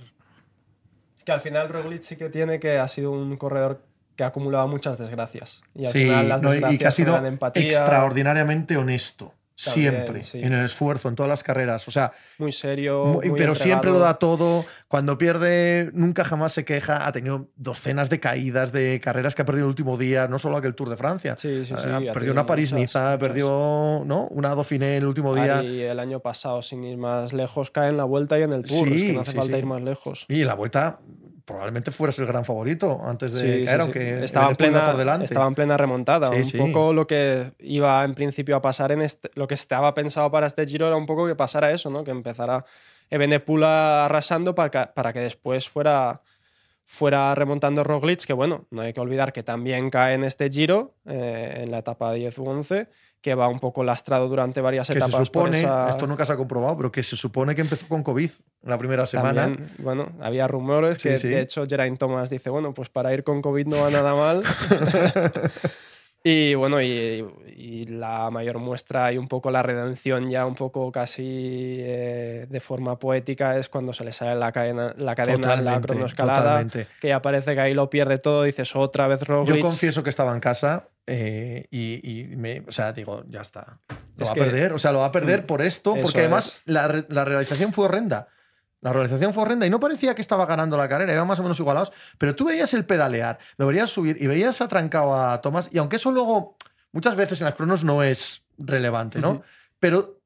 Que 1.24 1.30
al 1.30 1.40
final 1.40 1.68
Roglic 1.68 2.02
sí 2.02 2.16
que 2.16 2.28
tiene 2.28 2.58
que 2.58 2.76
ha 2.78 2.88
sido 2.88 3.12
un 3.12 3.36
corredor 3.36 3.84
que 4.16 4.24
ha 4.24 4.28
acumulado 4.28 4.66
muchas 4.66 4.98
desgracias. 4.98 5.62
Y 5.76 5.86
al 5.86 5.92
Sí, 5.92 6.00
final 6.02 6.28
las 6.28 6.42
no, 6.42 6.52
y- 6.52 6.56
y 6.56 6.60
que 6.60 6.66
ha 6.66 6.70
desgracias 6.70 6.94
sido 6.96 7.24
empatía. 7.24 7.62
extraordinariamente 7.62 8.76
honesto. 8.76 9.32
Siempre, 9.58 10.22
sí. 10.22 10.40
en 10.40 10.52
el 10.52 10.64
esfuerzo, 10.66 11.08
en 11.08 11.16
todas 11.16 11.28
las 11.28 11.42
carreras. 11.42 11.88
O 11.88 11.90
sea, 11.90 12.12
Muy 12.38 12.52
serio. 12.52 13.04
Muy- 13.06 13.28
muy 13.30 13.38
pero 13.38 13.56
siempre 13.56 13.90
lo 13.90 13.98
da 13.98 14.14
todo. 14.14 14.64
Cuando 14.86 15.18
pierde, 15.18 15.90
nunca 15.94 16.22
jamás 16.24 16.52
se 16.52 16.64
queja. 16.64 17.06
Ha 17.06 17.10
tenido 17.12 17.48
docenas 17.56 18.08
de 18.08 18.20
caídas 18.20 18.70
de 18.70 19.00
carreras 19.00 19.34
que 19.34 19.42
ha 19.42 19.44
perdido 19.44 19.64
el 19.66 19.70
último 19.70 19.98
día, 19.98 20.28
no 20.28 20.38
solo 20.38 20.56
aquel 20.56 20.76
Tour 20.76 20.90
de 20.90 20.96
Francia. 20.96 21.34
Sí, 21.36 21.64
sí, 21.64 21.74
sí. 21.76 21.88
Ah, 21.90 21.96
ha 22.08 22.12
perdió 22.12 22.30
una 22.30 22.46
París-Niza, 22.46 23.18
perdió 23.18 24.04
¿no? 24.06 24.28
una 24.30 24.50
Dauphiné 24.50 24.96
el 24.98 25.06
último 25.06 25.34
día. 25.34 25.62
Y 25.64 25.80
el 25.82 25.98
año 25.98 26.20
pasado, 26.20 26.62
sin 26.62 26.84
ir 26.84 26.96
más 26.96 27.32
lejos, 27.32 27.72
cae 27.72 27.88
en 27.88 27.96
la 27.96 28.04
vuelta 28.04 28.38
y 28.38 28.42
en 28.42 28.52
el 28.52 28.62
Tour. 28.62 28.86
es 28.86 28.94
que 28.94 29.00
Sí, 29.00 29.12
no 29.12 29.20
hace 29.22 29.32
sí, 29.32 29.36
falta 29.38 29.52
sí. 29.54 29.58
ir 29.58 29.66
más 29.66 29.82
lejos. 29.82 30.24
Y 30.28 30.44
la 30.44 30.54
vuelta 30.54 31.00
probablemente 31.48 31.90
fueras 31.90 32.18
el 32.18 32.26
gran 32.26 32.44
favorito 32.44 33.00
antes 33.04 33.32
de 33.32 33.40
Sí, 33.40 33.58
sí, 33.60 33.64
caer, 33.64 33.76
sí. 33.78 33.82
aunque 33.82 34.24
estaba, 34.24 34.50
en 34.50 34.56
plena, 34.56 34.86
por 34.86 34.96
delante. 34.98 35.24
estaba 35.24 35.46
en 35.46 35.54
plena 35.54 35.76
remontada. 35.76 36.28
Sí, 36.30 36.36
un 36.36 36.44
sí. 36.44 36.58
poco 36.58 36.92
lo 36.92 37.06
que 37.06 37.52
iba 37.58 38.04
en 38.04 38.14
principio 38.14 38.54
a 38.54 38.60
pasar 38.62 38.92
en 38.92 39.00
este, 39.02 39.30
lo 39.34 39.48
que 39.48 39.54
estaba 39.54 39.94
pensado 39.94 40.30
para 40.30 40.46
este 40.46 40.66
giro 40.66 40.86
era 40.86 40.96
un 40.96 41.06
poco 41.06 41.26
que 41.26 41.34
pasara 41.34 41.72
eso, 41.72 41.88
¿no? 41.90 42.04
Que 42.04 42.10
empezara 42.10 42.64
Ebenepul 43.10 43.64
arrasando 43.64 44.54
para 44.54 44.70
que, 44.70 44.92
para 44.92 45.12
que 45.14 45.20
después 45.20 45.68
fuera, 45.68 46.20
fuera 46.84 47.34
remontando 47.34 47.82
Roglic, 47.82 48.24
que 48.26 48.34
bueno, 48.34 48.66
no 48.70 48.82
hay 48.82 48.92
que 48.92 49.00
olvidar 49.00 49.32
que 49.32 49.42
también 49.42 49.88
cae 49.88 50.14
en 50.14 50.24
este 50.24 50.50
giro, 50.50 50.96
eh, 51.06 51.62
en 51.64 51.70
la 51.70 51.78
etapa 51.78 52.12
10 52.12 52.38
u 52.38 52.44
11, 52.44 52.88
que 53.20 53.34
va 53.34 53.48
un 53.48 53.58
poco 53.58 53.82
lastrado 53.82 54.28
durante 54.28 54.60
varias 54.60 54.86
que 54.86 54.92
se 54.92 54.98
etapas. 54.98 55.16
por 55.30 55.46
supone, 55.46 55.58
esa- 55.58 55.88
esto 55.88 56.06
nunca 56.06 56.24
se 56.24 56.32
ha 56.32 56.36
comprobado, 56.36 56.76
pero 56.76 56.92
que 56.92 57.02
se 57.02 57.16
supone 57.16 57.54
que 57.54 57.62
empezó 57.62 57.88
con 57.88 58.02
COVID 58.04 58.30
la 58.62 58.78
primera 58.78 59.06
semana. 59.06 59.42
También, 59.42 59.70
bueno, 59.78 60.12
había 60.20 60.46
rumores 60.46 60.98
Sí, 60.98 61.08
que 61.08 61.18
sí. 61.18 61.28
de 61.28 61.40
hecho 61.40 61.64
Geraint 61.66 61.98
Thomas 61.98 62.30
dice, 62.30 62.48
bueno, 62.50 62.72
pues 62.74 62.88
para 62.90 63.12
ir 63.12 63.24
con 63.24 63.42
COVID 63.42 63.66
no 63.66 63.80
va 63.82 63.90
nada 63.90 64.14
mal. 64.14 64.42
y 66.24 66.54
bueno, 66.54 66.80
y, 66.82 67.24
y 67.56 67.84
la 67.86 68.28
mayor 68.30 68.58
muestra 68.58 69.12
y 69.12 69.18
un 69.18 69.28
poco 69.28 69.50
la 69.50 69.62
redención 69.62 70.28
ya 70.30 70.44
un 70.46 70.54
poco 70.54 70.90
casi 70.92 71.22
eh, 71.80 72.46
de 72.48 72.60
forma 72.60 72.98
poética 72.98 73.56
es 73.56 73.68
cuando 73.68 73.92
se 73.92 74.04
le 74.04 74.12
sale 74.12 74.34
la 74.34 74.52
cadena, 74.52 74.94
la 74.96 75.14
cadena 75.14 75.34
en 75.34 75.42
la 75.42 75.54
Totalmente, 75.56 75.86
cronoescalada, 75.88 76.38
totalmente. 76.42 76.86
que 77.00 77.08
ya 77.08 77.22
parece 77.22 77.54
que 77.54 77.60
ahí 77.60 77.74
lo 77.74 77.88
pierde 77.88 78.18
todo, 78.18 78.42
dices 78.42 78.74
otra 78.76 79.06
vez 79.08 79.22
Roglic. 79.22 79.56
Yo 79.56 79.60
confieso 79.62 80.02
que 80.02 80.10
estaba 80.10 80.32
en 80.32 80.40
casa 80.40 80.88
eh, 81.06 81.66
y, 81.70 82.20
y 82.20 82.36
me, 82.36 82.60
o 82.66 82.72
sea, 82.72 82.92
digo, 82.92 83.24
ya 83.28 83.40
está. 83.40 83.78
Lo 84.16 84.24
Es 84.24 84.30
va 84.30 84.34
que- 84.34 84.40
a 84.40 84.44
perder, 84.44 84.72
o 84.72 84.78
sea, 84.78 84.92
lo 84.92 84.98
va 84.98 85.06
a 85.06 85.12
perder 85.12 85.46
por 85.46 85.62
esto, 85.62 85.94
porque 86.02 86.18
además 86.20 86.48
es. 86.48 86.62
la, 86.66 86.88
re- 86.88 87.06
la 87.08 87.24
realización 87.24 87.72
fue 87.72 87.86
horrenda. 87.86 88.28
La 88.80 88.92
realización 88.92 89.34
fue 89.34 89.42
horrenda 89.42 89.66
y 89.66 89.70
no 89.70 89.80
parecía 89.80 90.14
que 90.14 90.22
estaba 90.22 90.46
ganando 90.46 90.76
la 90.76 90.88
carrera, 90.88 91.12
iban 91.12 91.26
más 91.26 91.40
o 91.40 91.42
menos 91.42 91.58
igualados, 91.58 91.92
pero 92.16 92.34
tú 92.36 92.44
veías 92.44 92.72
el 92.74 92.84
pedalear, 92.84 93.38
lo 93.56 93.66
veías 93.66 93.90
subir 93.90 94.16
y 94.20 94.26
veías 94.26 94.60
atrancado 94.60 95.14
a 95.14 95.40
Tomás, 95.40 95.68
y 95.72 95.78
aunque 95.78 95.96
eso 95.96 96.12
luego 96.12 96.56
muchas 96.92 97.16
veces 97.16 97.40
en 97.40 97.46
las 97.46 97.54
cronos 97.54 97.82
no 97.82 98.02
es 98.02 98.46
relevante, 98.56 99.20
¿no? 99.20 99.42
Pero 99.80 100.18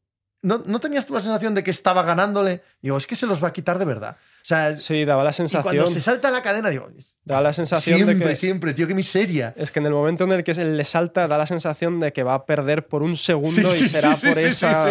¿no, 0.42 0.62
¿no 0.66 0.80
tenías 0.80 1.06
tú 1.06 1.14
la 1.14 1.20
sensación 1.20 1.54
de 1.54 1.62
que 1.62 1.70
estaba 1.70 2.02
ganándole? 2.02 2.62
Digo, 2.82 2.96
es 2.96 3.06
que 3.06 3.14
se 3.14 3.26
los 3.26 3.42
va 3.42 3.48
a 3.48 3.52
quitar 3.52 3.78
de 3.78 3.84
verdad. 3.84 4.16
O 4.42 4.44
sea, 4.44 4.76
Sí, 4.76 5.04
daba 5.04 5.22
la 5.22 5.30
y 5.30 5.34
sensación, 5.34 5.62
cuando 5.62 5.86
se 5.86 6.00
salta 6.00 6.30
la 6.30 6.42
cadena, 6.42 6.68
digo, 6.68 6.88
daba 7.24 7.42
la 7.42 7.52
sensación 7.52 7.96
siempre, 7.96 8.16
de 8.16 8.32
que 8.32 8.36
siempre, 8.36 8.74
tío, 8.74 8.88
qué 8.88 8.94
miseria. 8.94 9.54
Es 9.56 9.70
que 9.70 9.78
en 9.78 9.86
el 9.86 9.92
momento 9.92 10.24
en 10.24 10.32
el 10.32 10.42
que 10.44 10.52
se 10.52 10.64
le 10.64 10.84
salta 10.84 11.28
da 11.28 11.38
la 11.38 11.46
sensación 11.46 12.00
de 12.00 12.12
que 12.12 12.24
va 12.24 12.34
a 12.34 12.44
perder 12.44 12.88
por 12.88 13.02
un 13.02 13.16
segundo 13.16 13.70
Sí, 13.70 13.84
y 13.84 13.88
sí, 13.88 13.88
será 13.88 14.14
sí, 14.14 14.28
por, 14.28 14.38
esa, 14.38 14.90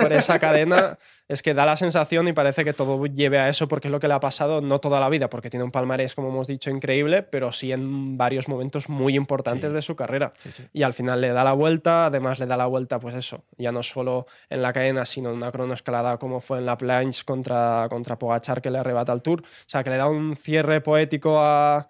por 0.00 0.12
esa 0.12 0.38
cadena. 0.38 0.98
es 1.30 1.42
que 1.42 1.54
da 1.54 1.64
la 1.64 1.76
sensación 1.76 2.26
y 2.28 2.32
parece 2.32 2.64
que 2.64 2.72
todo 2.72 3.06
lleve 3.06 3.38
a 3.38 3.48
eso 3.48 3.68
porque 3.68 3.88
es 3.88 3.92
lo 3.92 4.00
que 4.00 4.08
le 4.08 4.14
ha 4.14 4.20
pasado 4.20 4.60
no 4.60 4.80
toda 4.80 4.98
la 5.00 5.08
vida, 5.08 5.30
porque 5.30 5.48
tiene 5.48 5.62
un 5.64 5.70
palmarés, 5.70 6.14
como 6.14 6.28
hemos 6.28 6.46
dicho, 6.46 6.70
increíble, 6.70 7.22
pero 7.22 7.52
sí 7.52 7.72
en 7.72 8.18
varios 8.18 8.48
momentos 8.48 8.88
muy 8.88 9.14
importantes 9.16 9.70
Sí. 9.70 9.74
de 9.74 9.82
su 9.82 9.94
carrera. 9.96 10.32
Sí, 10.42 10.50
sí. 10.52 10.66
Y 10.72 10.82
al 10.82 10.92
final 10.92 11.20
le 11.20 11.28
da 11.30 11.44
la 11.44 11.52
vuelta, 11.52 12.06
además 12.06 12.38
le 12.38 12.46
da 12.46 12.56
la 12.56 12.66
vuelta, 12.66 12.98
pues 12.98 13.14
eso, 13.14 13.44
ya 13.56 13.72
no 13.72 13.82
solo 13.82 14.26
en 14.48 14.60
la 14.62 14.72
cadena, 14.72 15.04
sino 15.04 15.30
en 15.30 15.36
una 15.36 15.50
cronoescalada 15.52 16.18
como 16.18 16.40
fue 16.40 16.58
en 16.58 16.66
la 16.66 16.76
planche 16.76 17.24
contra, 17.24 17.86
contra 17.88 18.18
Pogachar 18.18 18.60
que 18.60 18.70
le 18.70 18.78
arrebata 18.78 19.12
el 19.12 19.22
Tour. 19.22 19.40
O 19.42 19.44
sea, 19.66 19.82
que 19.84 19.90
le 19.90 19.96
da 19.96 20.08
un 20.08 20.34
cierre 20.36 20.80
poético 20.80 21.40
a, 21.40 21.86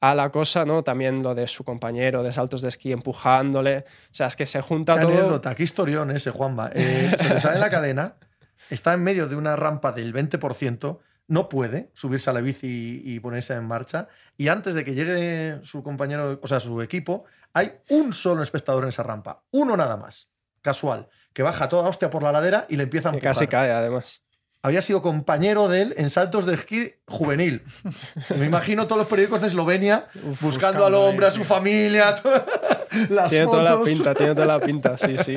a 0.00 0.14
la 0.14 0.30
cosa, 0.30 0.64
¿no? 0.64 0.82
También 0.82 1.22
lo 1.22 1.34
de 1.34 1.46
su 1.46 1.64
compañero 1.64 2.22
de 2.22 2.32
saltos 2.32 2.62
de 2.62 2.68
esquí 2.68 2.92
empujándole. 2.92 3.78
O 4.10 4.14
sea, 4.14 4.28
es 4.28 4.36
que 4.36 4.46
se 4.46 4.60
junta 4.62 4.94
Qué 4.94 5.02
todo. 5.02 5.10
anécdota, 5.12 5.54
qué 5.54 5.62
historión 5.64 6.10
ese, 6.10 6.30
Juanma. 6.30 6.70
Eh, 6.74 7.12
se 7.18 7.34
le 7.34 7.40
sale 7.40 7.58
la 7.58 7.68
cadena, 7.68 8.14
está 8.70 8.92
en 8.94 9.02
medio 9.02 9.28
de 9.28 9.36
una 9.36 9.56
rampa 9.56 9.92
del 9.92 10.12
20%, 10.14 10.98
no 11.28 11.48
puede 11.48 11.90
subirse 11.94 12.30
a 12.30 12.32
la 12.32 12.40
bici 12.40 13.02
y 13.04 13.20
ponerse 13.20 13.54
en 13.54 13.66
marcha. 13.66 14.08
Y 14.36 14.48
antes 14.48 14.74
de 14.74 14.84
que 14.84 14.94
llegue 14.94 15.60
su 15.62 15.82
compañero, 15.82 16.40
o 16.42 16.48
sea, 16.48 16.58
su 16.60 16.80
equipo, 16.80 17.24
hay 17.52 17.72
un 17.90 18.12
solo 18.12 18.42
espectador 18.42 18.84
en 18.84 18.88
esa 18.88 19.02
rampa. 19.02 19.42
Uno 19.50 19.76
nada 19.76 19.96
más. 19.96 20.30
Casual. 20.62 21.08
Que 21.34 21.42
baja 21.42 21.68
toda 21.68 21.88
hostia 21.88 22.10
por 22.10 22.22
la 22.22 22.32
ladera 22.32 22.66
y 22.68 22.76
le 22.76 22.84
empieza 22.84 23.08
a 23.10 23.12
Que 23.12 23.18
empujar. 23.18 23.34
casi 23.34 23.46
cae, 23.46 23.70
además. 23.72 24.22
Había 24.60 24.82
sido 24.82 25.02
compañero 25.02 25.68
de 25.68 25.82
él 25.82 25.94
en 25.96 26.10
saltos 26.10 26.44
de 26.44 26.54
esquí 26.54 26.92
juvenil. 27.06 27.62
Me 28.36 28.46
imagino 28.46 28.86
todos 28.86 28.98
los 28.98 29.08
periódicos 29.08 29.40
de 29.40 29.46
Eslovenia 29.46 30.08
Uf, 30.24 30.42
buscando 30.42 30.84
al 30.84 30.94
hombre, 30.94 31.26
a 31.26 31.30
su 31.30 31.44
familia, 31.44 32.20
las 33.08 33.30
Tiene 33.30 33.46
toda 33.46 33.62
la 33.62 33.82
pinta, 33.82 34.14
tiene 34.14 34.34
toda 34.34 34.46
la 34.46 34.60
pinta, 34.60 34.96
sí, 34.96 35.16
sí. 35.18 35.36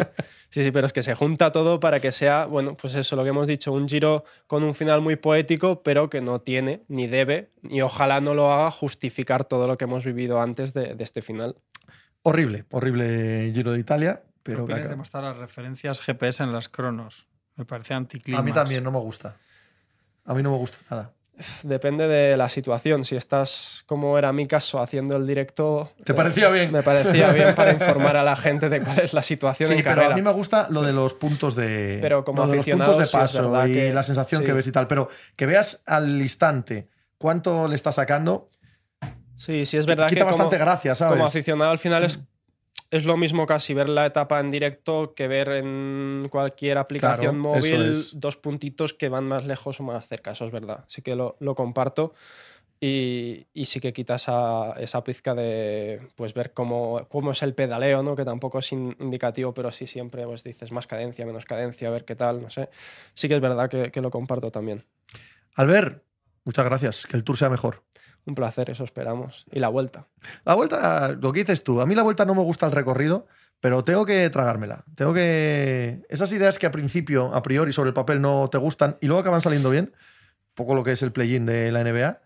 Sí, 0.50 0.64
sí, 0.64 0.72
pero 0.72 0.88
es 0.88 0.94
que 0.94 1.04
se 1.04 1.16
junta 1.16 1.52
todo 1.52 1.80
para 1.80 2.00
que 2.00 2.12
sea, 2.12 2.46
bueno, 2.46 2.76
pues 2.76 2.96
eso, 2.96 3.16
lo 3.16 3.24
que 3.24 3.30
hemos 3.30 3.48
dicho, 3.48 3.72
un 3.72 3.88
giro 3.88 4.26
con 4.48 4.64
un 4.64 4.76
final 4.76 5.02
muy 5.02 5.16
poético, 5.16 5.84
pero 5.84 6.10
que 6.10 6.20
no 6.20 6.42
tiene, 6.42 6.84
ni 6.88 7.08
debe, 7.08 7.52
y 7.64 7.82
ojalá 7.82 8.20
no 8.22 8.34
lo 8.34 8.52
haga 8.52 8.72
justificar 8.72 9.46
todo 9.46 9.68
lo 9.68 9.78
que 9.78 9.86
hemos 9.86 10.04
vivido 10.04 10.42
antes 10.42 10.74
de, 10.74 10.96
de 10.96 11.04
este 11.04 11.22
final. 11.22 11.56
Horrible, 12.24 12.66
horrible 12.72 13.52
Giro 13.54 13.72
de 13.72 13.80
Italia. 13.80 14.24
¿Qué 14.44 14.56
Pero 14.56 14.66
de 14.66 14.96
mostrar 14.96 15.24
las 15.24 15.38
referencias 15.38 16.02
GPS 16.02 16.44
en 16.44 16.52
las 16.52 16.68
cronos? 16.68 17.28
Me 17.56 17.66
parece 17.66 17.94
anticlímax. 17.94 18.40
a 18.40 18.44
mí 18.44 18.52
también 18.52 18.84
no 18.84 18.92
me 18.92 19.00
gusta. 19.00 19.36
A 20.26 20.34
mí 20.34 20.42
no 20.44 20.52
me 20.52 20.58
gusta 20.58 20.78
nada. 20.90 21.12
Depende 21.64 22.08
de 22.08 22.38
la 22.38 22.50
situación. 22.50 23.04
Si 23.04 23.16
estás, 23.16 23.84
como 23.88 24.18
era 24.18 24.32
mi 24.32 24.46
caso, 24.46 24.80
haciendo 24.80 25.18
el 25.18 25.26
directo. 25.26 25.92
¿Te 26.04 26.12
eh, 26.12 26.16
parecía 26.16 26.50
bien? 26.50 26.72
Me 26.72 26.84
parecía 26.84 27.32
bien 27.32 27.56
para 27.56 27.72
informar 27.72 28.16
a 28.16 28.24
la 28.24 28.36
gente 28.36 28.70
de 28.70 28.82
cuál 28.82 29.00
es 29.00 29.14
la 29.14 29.24
situación 29.24 29.70
Sí, 29.70 29.76
en 29.76 29.84
pero 29.84 29.96
carrera. 29.96 30.14
a 30.14 30.16
mí 30.18 30.22
me 30.22 30.32
gusta 30.32 30.68
lo 30.70 30.84
de 30.84 30.94
los 30.94 31.14
puntos 31.16 31.56
de. 31.56 31.98
Pero 32.02 32.24
como 32.24 32.44
lo 32.44 32.48
de 32.48 32.58
los 32.58 32.62
aficionado, 32.64 32.92
puntos 32.94 33.12
de 33.12 33.18
paso 33.18 33.68
y 33.68 33.74
que- 33.74 33.94
la 33.94 34.04
sensación 34.04 34.42
sí. 34.42 34.46
que 34.48 34.54
ves 34.54 34.68
y 34.68 34.72
tal. 34.72 34.88
Pero 34.88 35.10
que 35.36 35.46
veas 35.48 35.82
al 35.88 36.22
instante 36.22 36.90
cuánto 37.18 37.68
le 37.68 37.76
está 37.76 37.92
sacando, 37.92 38.50
Sí, 39.36 39.66
sí, 39.66 39.78
es 39.78 39.88
verdad 39.88 40.08
quita 40.08 40.20
que 40.20 40.26
como, 40.26 40.38
bastante 40.38 40.58
gracia, 40.60 40.94
¿sabes? 40.94 41.14
como 41.14 41.26
aficionado 41.26 41.72
al 41.72 41.80
final 41.80 42.04
es, 42.04 42.20
es 42.92 43.06
lo 43.06 43.18
mismo 43.18 43.46
casi 43.48 43.74
ver 43.74 43.90
la 43.90 44.06
etapa 44.06 44.40
en 44.40 44.52
directo 44.52 45.14
que 45.16 45.28
ver 45.28 45.50
en 45.50 46.28
cualquier 46.30 46.78
aplicación 46.78 47.42
Claro, 47.42 47.56
móvil 47.56 47.82
es. 47.92 48.12
dos 48.20 48.38
puntitos 48.38 48.94
que 48.94 49.10
van 49.10 49.24
más 49.24 49.46
lejos 49.48 49.80
o 49.80 49.84
más 49.84 50.08
cerca. 50.08 50.32
Eso 50.32 50.46
es 50.46 50.52
verdad. 50.52 50.84
Sí 50.88 51.02
que 51.02 51.16
lo, 51.16 51.38
lo 51.40 51.56
comparto. 51.56 52.14
Y, 52.84 53.46
y 53.54 53.66
sí 53.66 53.80
que 53.80 53.94
quita 53.94 54.16
esa, 54.16 54.72
esa 54.74 55.04
pizca 55.04 55.36
de 55.36 56.02
pues 56.16 56.34
ver 56.34 56.52
cómo, 56.52 57.08
cómo 57.10 57.30
es 57.32 57.44
el 57.44 57.54
pedaleo, 57.54 58.02
¿no? 58.02 58.16
que 58.16 58.26
tampoco 58.26 58.58
es 58.58 58.72
in- 58.72 58.96
indicativo, 59.00 59.54
pero 59.54 59.70
sí 59.70 59.86
siempre 59.86 60.26
pues, 60.26 60.44
dices 60.44 60.72
más 60.72 60.88
cadencia, 60.88 61.24
menos 61.28 61.46
cadencia, 61.46 61.90
a 61.90 61.92
ver 61.92 62.06
qué 62.06 62.16
tal, 62.16 62.42
no 62.42 62.50
sé. 62.50 62.70
Sí 63.14 63.28
que 63.28 63.36
es 63.36 63.42
verdad 63.42 63.70
que, 63.70 63.92
que 63.92 64.02
lo 64.02 64.10
comparto 64.10 64.50
también. 64.52 64.84
Albert, 65.54 66.04
muchas 66.44 66.66
gracias. 66.66 67.06
Que 67.06 67.18
el 67.18 67.24
tour 67.24 67.38
sea 67.38 67.50
mejor. 67.52 67.84
Un 68.26 68.36
placer, 68.36 68.70
eso 68.70 68.84
esperamos. 68.84 69.46
Y 69.52 69.60
la 69.60 69.70
vuelta. 69.70 70.08
La 70.46 70.54
vuelta, 70.54 71.14
lo 71.20 71.34
que 71.34 71.40
dices 71.40 71.64
tú, 71.64 71.82
a 71.82 71.86
mí 71.86 71.96
la 71.96 72.04
vuelta 72.04 72.26
no 72.26 72.36
me 72.36 72.44
gusta 72.44 72.68
el 72.68 72.72
recorrido, 72.72 73.28
pero 73.60 73.84
tengo 73.84 74.06
que 74.06 74.30
tragármela. 74.30 74.84
Tengo 74.96 75.14
que. 75.14 76.04
Esas 76.10 76.32
ideas 76.32 76.60
que 76.60 76.68
a 76.68 76.72
principio, 76.72 77.34
a 77.34 77.42
priori, 77.42 77.74
sobre 77.74 77.90
el 77.90 77.94
papel 77.94 78.22
no 78.22 78.50
te 78.50 78.58
gustan 78.58 78.98
y 79.02 79.08
luego 79.08 79.22
acaban 79.22 79.42
saliendo 79.42 79.70
bien, 79.70 79.94
poco 80.54 80.76
lo 80.76 80.84
que 80.84 80.92
es 80.92 81.02
el 81.02 81.12
play-in 81.12 81.46
de 81.46 81.72
la 81.72 81.84
NBA, 81.84 82.22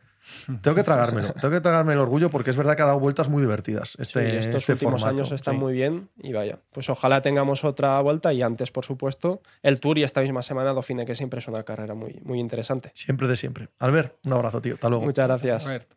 tengo 0.62 0.76
que 0.76 0.84
tragármelo. 0.84 1.34
tengo 1.42 1.52
que 1.52 1.62
tragarme 1.62 1.94
el 1.94 2.00
orgullo 2.00 2.30
porque 2.30 2.50
es 2.50 2.58
verdad 2.58 2.76
que 2.76 2.82
ha 2.82 2.86
dado 2.86 3.00
vueltas 3.00 3.30
muy 3.30 3.42
divertidas. 3.42 3.96
Este, 4.00 4.32
Sí, 4.32 4.38
estos 4.38 4.62
este 4.64 4.74
últimos 4.74 5.02
formato, 5.02 5.18
años 5.22 5.32
están 5.32 5.56
sí. 5.56 5.60
muy 5.60 5.74
bien 5.74 6.10
y 6.18 6.34
vaya, 6.34 6.60
pues 6.72 6.90
ojalá 6.90 7.22
tengamos 7.22 7.64
otra 7.64 8.00
vuelta 8.02 8.34
y 8.34 8.42
antes, 8.42 8.72
por 8.72 8.86
supuesto, 8.86 9.42
el 9.62 9.80
Tour 9.80 9.98
y 9.98 10.04
esta 10.04 10.22
misma 10.22 10.42
semana 10.44 10.74
Dauphine, 10.74 11.06
que 11.06 11.16
siempre 11.16 11.40
es 11.40 11.48
una 11.48 11.64
carrera 11.64 11.94
muy, 11.96 12.20
muy 12.24 12.40
interesante. 12.40 12.92
Siempre 12.94 13.28
de 13.28 13.36
siempre. 13.38 13.70
Albert, 13.80 14.18
un 14.26 14.34
abrazo, 14.34 14.62
tío. 14.62 14.76
Hasta 14.76 14.90
luego. 14.90 15.06
Muchas 15.06 15.28
gracias. 15.28 15.66
A 15.68 15.70
ver, 15.70 15.88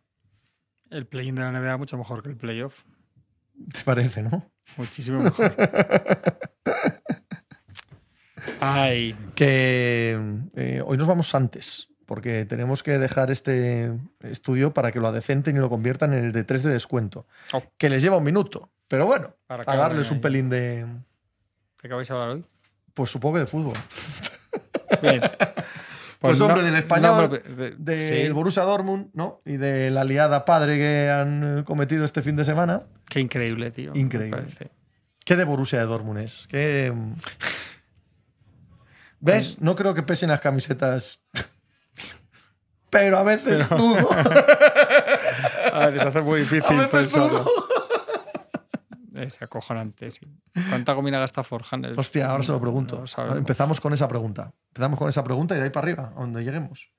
el 0.90 1.06
play-in 1.06 1.34
de 1.34 1.42
la 1.42 1.52
NBA 1.52 1.76
mucho 1.76 1.96
mejor 1.98 2.22
que 2.22 2.28
el 2.30 2.36
playoff. 2.36 2.82
¿Te 3.72 3.80
parece, 3.84 4.22
no? 4.22 4.50
Muchísimo 4.76 5.20
mejor. 5.20 5.54
Ay, 8.60 9.14
Que 9.34 10.18
eh, 10.56 10.82
hoy 10.84 10.96
nos 10.96 11.06
vamos 11.06 11.34
antes, 11.34 11.88
porque 12.08 12.46
tenemos 12.46 12.82
que 12.82 12.98
dejar 12.98 13.30
este 13.30 13.92
estudio 14.22 14.72
para 14.72 14.92
que 14.92 14.98
lo 14.98 15.08
adecenten 15.08 15.56
y 15.56 15.58
lo 15.58 15.68
conviertan 15.68 16.14
en 16.14 16.24
el 16.24 16.32
de 16.32 16.42
3 16.42 16.62
de 16.62 16.70
descuento. 16.70 17.26
Oh. 17.52 17.62
Que 17.76 17.90
les 17.90 18.00
lleva 18.00 18.16
un 18.16 18.24
minuto. 18.24 18.70
Pero 18.88 19.04
bueno, 19.04 19.34
Para 19.46 19.62
a 19.66 19.76
darles 19.76 20.10
un 20.10 20.22
pelín 20.22 20.48
de. 20.48 20.86
¿de 21.82 21.88
qué 21.88 21.94
vais 21.94 22.10
a 22.10 22.14
hablar 22.14 22.30
hoy? 22.30 22.46
Pues 22.94 23.10
supongo 23.10 23.34
que 23.34 23.40
de 23.40 23.46
fútbol. 23.46 23.76
Bien. 25.02 25.20
Pues, 26.20 26.36
no- 26.40 26.46
hombre, 26.46 26.64
del 26.64 26.74
español, 26.74 27.16
no, 27.16 27.30
pero- 27.30 27.54
de- 27.54 27.70
Del 27.76 28.26
sí, 28.26 28.32
Borussia 28.32 28.64
Dortmund, 28.64 29.10
¿no? 29.12 29.40
Y 29.44 29.56
de 29.56 29.88
la 29.92 30.02
liada 30.02 30.44
padre 30.44 30.76
que 30.76 31.08
han 31.08 31.58
eh, 31.60 31.64
cometido 31.64 32.04
este 32.04 32.22
fin 32.22 32.34
de 32.34 32.44
semana. 32.44 32.82
Qué 33.08 33.20
increíble, 33.20 33.70
tío. 33.70 33.92
Increíble. 33.94 34.42
¿Qué 35.24 35.36
de 35.36 35.44
Borussia 35.44 35.78
de 35.78 35.84
Dortmund 35.84 36.18
es? 36.18 36.48
¿Qué... 36.50 36.92
¿Ves? 39.20 39.60
No 39.60 39.76
creo 39.76 39.94
que 39.94 40.02
pesen 40.02 40.30
las 40.30 40.40
camisetas. 40.40 41.20
Pero 42.90 43.18
a 43.18 43.22
veces 43.22 43.68
dudo. 43.76 44.08
A 45.72 45.86
ver, 45.86 46.00
se 46.00 46.08
hace 46.08 46.20
muy 46.22 46.40
difícil 46.40 46.88
pensarlo. 46.88 47.44
Es 49.14 49.40
acojonante, 49.42 50.10
sí. 50.12 50.26
¿Cuánta 50.68 50.92
gomina 50.92 51.18
gasta 51.18 51.42
Forjan? 51.42 51.84
Hostia, 51.98 52.30
ahora 52.30 52.42
se 52.44 52.52
lo 52.52 52.58
No 52.58 52.62
pregunto. 52.62 53.04
lo. 53.16 53.36
Empezamos 53.36 53.80
con 53.80 53.92
esa 53.92 54.06
pregunta. 54.06 54.52
Empezamos 54.68 54.98
con 54.98 55.08
esa 55.08 55.24
pregunta 55.24 55.54
y 55.54 55.58
de 55.58 55.64
ahí 55.64 55.70
para 55.70 55.86
arriba, 55.86 56.12
a 56.16 56.20
donde 56.20 56.44
lleguemos. 56.44 56.92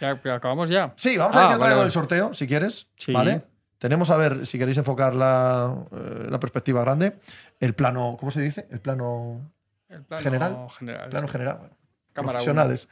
Ya, 0.00 0.10
acabamos 0.34 0.68
ya. 0.68 0.92
Sí, 0.96 1.16
vamos 1.16 1.36
Ah, 1.36 1.38
a 1.38 1.42
decir 1.42 1.54
otra 1.56 1.64
vale, 1.66 1.74
vale. 1.74 1.82
del 1.84 1.90
sorteo, 1.92 2.34
si 2.34 2.48
quieres. 2.48 2.88
Sí. 2.96 3.12
¿Vale? 3.12 3.44
Tenemos 3.78 4.10
a 4.10 4.16
ver, 4.16 4.44
si 4.46 4.58
queréis 4.58 4.78
enfocar 4.78 5.14
la, 5.14 5.72
eh, 5.92 6.26
la 6.28 6.40
perspectiva 6.40 6.80
grande, 6.82 7.18
el 7.60 7.74
plano, 7.74 8.16
¿cómo 8.18 8.32
se 8.32 8.40
dice? 8.40 8.66
El 8.70 8.80
plano, 8.80 9.52
El 9.88 10.02
plano 10.04 10.22
General. 10.22 10.68
general. 10.78 11.08
plano 11.10 11.26
sí. 11.28 11.32
general. 11.32 11.56
Bueno, 11.58 11.76
Cámara 12.12 12.32
profesionales. 12.38 12.88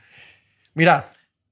Mirad, 0.75 1.05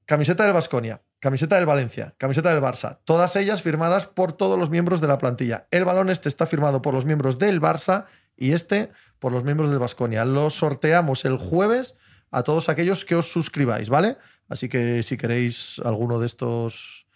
camiseta 0.08 0.44
del 0.44 0.54
Vasconia, 0.54 1.02
camiseta 1.20 1.56
del 1.56 1.66
Valencia, 1.66 2.14
camiseta 2.16 2.48
del 2.54 2.62
Barça, 2.62 2.98
todas 3.04 3.36
ellas 3.36 3.60
firmadas 3.60 4.06
por 4.06 4.32
todos 4.32 4.58
los 4.58 4.70
miembros 4.70 5.02
de 5.02 5.06
la 5.06 5.18
plantilla. 5.18 5.66
El 5.70 5.84
balón 5.84 6.08
este 6.08 6.30
está 6.30 6.46
firmado 6.46 6.80
por 6.80 6.94
los 6.94 7.04
miembros 7.04 7.38
del 7.38 7.60
Barça 7.60 8.06
y 8.34 8.52
este 8.52 8.90
por 9.18 9.32
los 9.32 9.44
miembros 9.44 9.68
del 9.68 9.78
Vasconia. 9.78 10.24
Lo 10.24 10.48
sorteamos 10.48 11.26
el 11.26 11.36
jueves 11.36 11.94
a 12.30 12.42
todos 12.42 12.70
aquellos 12.70 13.04
que 13.04 13.16
os 13.16 13.30
suscribáis, 13.30 13.90
¿vale? 13.90 14.16
Así 14.48 14.70
que 14.70 15.02
si 15.02 15.18
queréis 15.18 15.78
alguno 15.84 16.18
de 16.18 16.24
estos 16.26 17.06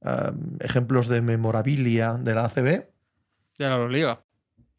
um, 0.00 0.56
ejemplos 0.58 1.06
de 1.06 1.20
memorabilia 1.20 2.14
de 2.18 2.34
la 2.34 2.46
ACB 2.46 2.64
De 2.64 2.88
la 3.68 3.74
Euroliga. 3.76 4.24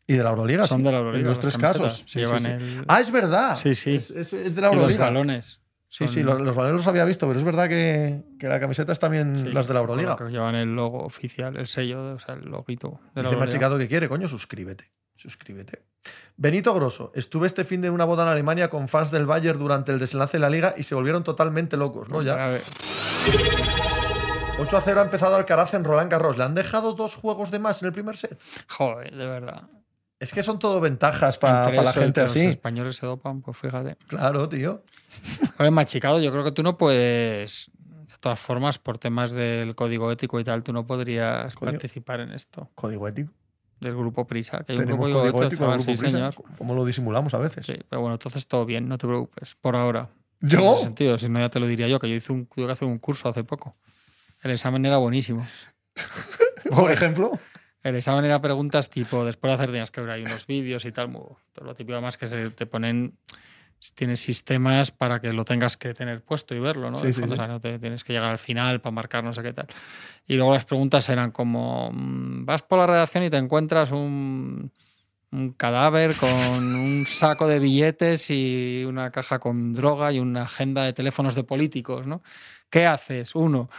y 0.07 0.15
de 0.15 0.23
la 0.23 0.31
Euroliga, 0.31 0.68
Son 0.68 0.80
sí, 0.80 0.84
de 0.84 0.91
la 0.91 0.98
Euroliga. 0.98 1.22
en 1.22 1.27
los 1.30 1.39
tres 1.39 1.57
casos. 1.57 1.98
Sí, 1.99 2.03
sí, 2.07 2.19
Llevan 2.19 2.41
sí. 2.41 2.48
el. 2.49 2.85
Ah, 2.89 2.99
es 2.99 3.11
verdad. 3.11 3.56
Sí, 3.57 3.76
sí. 3.76 3.95
Es, 3.95 4.11
es- 4.11 4.34
es 4.34 4.56
de 4.56 4.61
la 4.61 4.68
y 4.68 4.76
los 4.76 4.81
Euroliga. 4.81 5.06
balones. 5.06 5.60
Sí, 5.91 6.07
sí, 6.07 6.23
los, 6.23 6.39
los 6.39 6.55
los 6.55 6.88
había 6.88 7.03
visto, 7.03 7.27
pero 7.27 7.38
es 7.38 7.43
verdad 7.43 7.68
que, 7.68 8.23
que 8.39 8.47
la 8.47 8.61
camiseta 8.61 8.93
es 8.93 8.99
también 8.99 9.35
sí, 9.35 9.51
las 9.51 9.68
de 9.68 9.73
la 9.73 9.81
Euroliga. 9.81 10.15
que 10.15 10.23
llevan 10.30 10.55
el 10.55 10.73
logo 10.73 11.03
oficial, 11.03 11.57
el 11.57 11.68
sello, 11.68 12.13
o 12.13 12.19
sea, 12.19 12.35
el 12.35 12.45
loguito 12.49 13.01
de 13.13 13.23
la 13.23 13.27
Euroliga. 13.27 13.45
machicado 13.45 13.77
que 13.77 13.89
quiere, 13.89 14.07
coño, 14.07 14.30
suscríbete. 14.30 14.89
Suscríbete. 15.18 15.84
Benito 16.38 16.73
Grosso, 16.73 17.11
estuve 17.13 17.45
este 17.45 17.65
fin 17.65 17.81
de 17.81 17.89
una 17.89 18.05
boda 18.05 18.23
en 18.23 18.30
Alemania 18.30 18.69
con 18.69 18.88
fans 18.88 19.11
del 19.11 19.26
Bayern 19.26 19.59
durante 19.59 19.91
el 19.91 19.99
desenlace 19.99 20.38
de 20.38 20.39
la 20.39 20.49
liga 20.49 20.76
y 20.77 20.84
se 20.84 20.95
volvieron 20.95 21.26
totalmente 21.26 21.76
locos, 21.76 22.07
¿no? 22.07 22.22
Ya. 22.22 22.35
A 22.35 22.49
ver, 22.51 22.61
8 24.59 24.77
a 24.77 24.81
0 24.81 25.01
ha 25.01 25.03
empezado 25.03 25.35
Alcaraz 25.35 25.73
en 25.73 25.84
Roland 25.84 26.09
Garros. 26.09 26.38
¿Le 26.38 26.45
han 26.45 26.55
dejado 26.55 26.93
dos 26.93 27.15
juegos 27.15 27.51
de 27.51 27.59
más 27.59 27.81
en 27.81 27.88
el 27.88 27.91
primer 27.91 28.15
set? 28.15 28.39
joder, 28.69 29.13
de 29.13 29.27
verdad. 29.27 29.63
Es 30.22 30.31
que 30.31 30.43
son 30.43 30.60
todo 30.60 30.80
ventajas 30.80 31.38
para 31.39 31.68
Entre 31.69 31.84
la 31.84 31.91
gente 31.93 32.14
que 32.14 32.22
Los 32.22 32.31
así. 32.31 32.45
españoles 32.45 32.95
se 32.95 33.06
dopan, 33.07 33.41
pues 33.41 33.57
fíjate. 33.57 33.98
Claro, 34.07 34.48
tío. 34.48 34.84
A 35.57 35.64
ver, 35.64 35.72
machicado, 35.72 36.22
yo 36.22 36.31
creo 36.31 36.43
que 36.43 36.52
tú 36.52 36.61
no 36.64 36.77
puedes. 36.77 37.72
De 38.07 38.18
todas 38.19 38.39
formas, 38.39 38.77
por 38.77 38.99
temas 38.99 39.31
del 39.31 39.73
código 39.76 40.11
ético 40.11 40.39
y 40.39 40.43
tal, 40.43 40.64
tú 40.64 40.73
no 40.73 40.85
podrías 40.85 41.56
Coño. 41.56 41.72
participar 41.72 42.19
en 42.19 42.34
esto. 42.34 42.69
Código 42.76 43.07
ético. 43.07 43.31
del 43.80 43.95
grupo 43.95 44.27
Prisa. 44.27 44.64
Que 44.64 44.73
hay 44.73 44.77
un 44.77 44.85
grupo 44.85 45.02
código 45.03 45.22
ético, 45.23 45.43
ético 45.43 45.60
chaval, 45.64 45.77
grupo 45.80 45.91
sí, 45.91 45.98
Prisa, 45.98 46.18
señor. 46.18 46.35
como 46.57 46.76
lo 46.76 46.85
disimulamos 46.85 47.34
a 47.34 47.39
veces. 47.39 47.65
Sí, 47.65 47.73
pero 47.89 48.02
bueno, 48.02 48.14
entonces 48.15 48.45
todo 48.45 48.64
bien, 48.65 48.88
no 48.88 48.99
te 48.99 49.07
preocupes, 49.07 49.56
por 49.60 49.76
ahora. 49.76 50.10
En 50.39 50.48
ese 50.49 50.57
¿Yo? 50.57 50.77
sentido, 50.84 51.18
si 51.18 51.30
no 51.30 51.39
ya 51.39 51.49
te 51.49 51.60
lo 51.60 51.65
diría 51.65 51.88
yo, 51.88 51.99
que 51.99 52.07
yo 52.07 52.14
hice 52.15 52.31
un, 52.31 52.45
tuve 52.45 52.68
que 52.68 52.72
hacer 52.73 52.88
un 52.88 52.99
curso 52.99 53.27
hace 53.27 53.43
poco. 53.43 53.76
El 54.43 54.52
examen 54.52 54.85
era 54.85 54.98
buenísimo. 54.98 55.48
Por 56.69 56.91
ejemplo. 56.91 57.31
El 57.83 57.95
examen 57.95 58.25
era 58.25 58.41
preguntas 58.41 58.89
tipo, 58.89 59.25
después 59.25 59.51
de 59.51 59.55
hacer 59.55 59.67
tenías 59.67 59.91
que 59.91 60.01
ver 60.01 60.11
ahí 60.11 60.21
unos 60.23 60.45
vídeos 60.45 60.85
y 60.85 60.91
tal, 60.91 61.11
todo 61.11 61.65
lo 61.65 61.73
típico 61.73 61.93
además 61.93 62.17
que 62.17 62.27
se 62.27 62.51
te 62.51 62.65
ponen, 62.65 63.17
tienes 63.95 64.19
sistemas 64.19 64.91
para 64.91 65.19
que 65.19 65.33
lo 65.33 65.45
tengas 65.45 65.77
que 65.77 65.93
tener 65.93 66.21
puesto 66.21 66.53
y 66.53 66.59
verlo, 66.59 66.91
¿no? 66.91 66.99
Sí, 66.99 67.07
sí, 67.13 67.21
fondo, 67.21 67.35
sí. 67.35 67.41
o 67.41 67.43
sea, 67.43 67.47
no 67.47 67.59
te 67.59 67.79
tienes 67.79 68.03
que 68.03 68.13
llegar 68.13 68.29
al 68.29 68.37
final 68.37 68.81
para 68.81 68.91
marcar 68.93 69.23
no 69.23 69.33
sé 69.33 69.41
qué 69.41 69.53
tal. 69.53 69.67
Y 70.27 70.35
luego 70.35 70.53
las 70.53 70.65
preguntas 70.65 71.09
eran 71.09 71.31
como, 71.31 71.91
mm, 71.91 72.45
vas 72.45 72.61
por 72.61 72.77
la 72.77 72.87
redacción 72.87 73.23
y 73.23 73.29
te 73.31 73.37
encuentras 73.37 73.91
un, 73.91 74.71
un 75.31 75.53
cadáver 75.53 76.15
con 76.15 76.29
un 76.29 77.05
saco 77.07 77.47
de 77.47 77.59
billetes 77.59 78.29
y 78.29 78.83
una 78.85 79.11
caja 79.11 79.39
con 79.39 79.73
droga 79.73 80.11
y 80.11 80.19
una 80.19 80.43
agenda 80.43 80.83
de 80.83 80.93
teléfonos 80.93 81.35
de 81.35 81.43
políticos, 81.43 82.05
¿no? 82.05 82.21
¿Qué 82.69 82.85
haces? 82.85 83.35
Uno, 83.35 83.69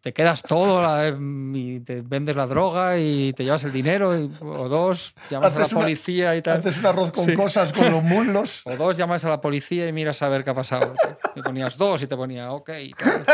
te 0.00 0.12
quedas 0.12 0.42
todo 0.42 0.80
la- 0.80 1.08
y 1.54 1.80
te 1.80 2.00
vendes 2.02 2.36
la 2.36 2.46
droga 2.46 2.96
y 2.98 3.32
te 3.32 3.44
llevas 3.44 3.64
el 3.64 3.72
dinero, 3.72 4.16
y- 4.18 4.30
o 4.40 4.68
dos, 4.68 5.14
llamas 5.30 5.52
a 5.52 5.56
la 5.58 5.62
Haces 5.64 5.72
una- 5.72 5.82
policía 5.82 6.36
y 6.36 6.42
tal. 6.42 6.60
Haces 6.60 6.78
un 6.78 6.86
arroz 6.86 7.12
con 7.12 7.24
Sí. 7.24 7.34
cosas 7.34 7.72
con 7.72 7.90
los 7.90 8.02
muslos. 8.02 8.62
O 8.66 8.76
dos, 8.76 8.96
llamas 8.96 9.24
a 9.24 9.30
la 9.30 9.40
policía 9.40 9.88
y 9.88 9.92
miras 9.92 10.22
a 10.22 10.28
ver 10.28 10.44
qué 10.44 10.50
ha 10.50 10.54
pasado. 10.54 10.94
Y 11.34 11.42
ponías 11.42 11.76
dos 11.76 12.02
y 12.02 12.06
te 12.06 12.16
ponía, 12.16 12.52
ok. 12.52 12.70
tal. 12.96 13.24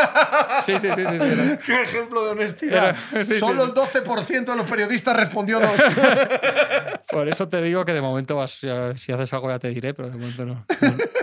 Sí, 0.65 0.73
sí, 0.81 0.89
sí, 0.95 1.03
sí. 1.05 1.19
sí, 1.19 1.59
¡Qué 1.67 1.83
ejemplo 1.83 2.25
de 2.25 2.31
honestidad! 2.31 2.97
Era- 3.13 3.25
Solo 3.41 3.65
el 3.65 3.75
12% 3.75 4.45
de 4.53 4.57
los 4.57 4.67
periodistas 4.67 5.17
respondió 5.17 5.61
dos. 5.61 5.71
Por 7.11 7.29
eso 7.29 7.49
te 7.49 7.61
digo 7.61 7.85
que 7.85 7.93
de 7.93 8.01
momento 8.01 8.37
vas, 8.37 8.53
si 8.61 9.13
haces 9.13 9.33
algo 9.35 9.49
ya 9.51 9.59
te 9.59 9.69
diré, 9.69 9.95
pero 9.95 10.09
de 10.11 10.17
momento 10.17 10.47
no. 10.47 10.65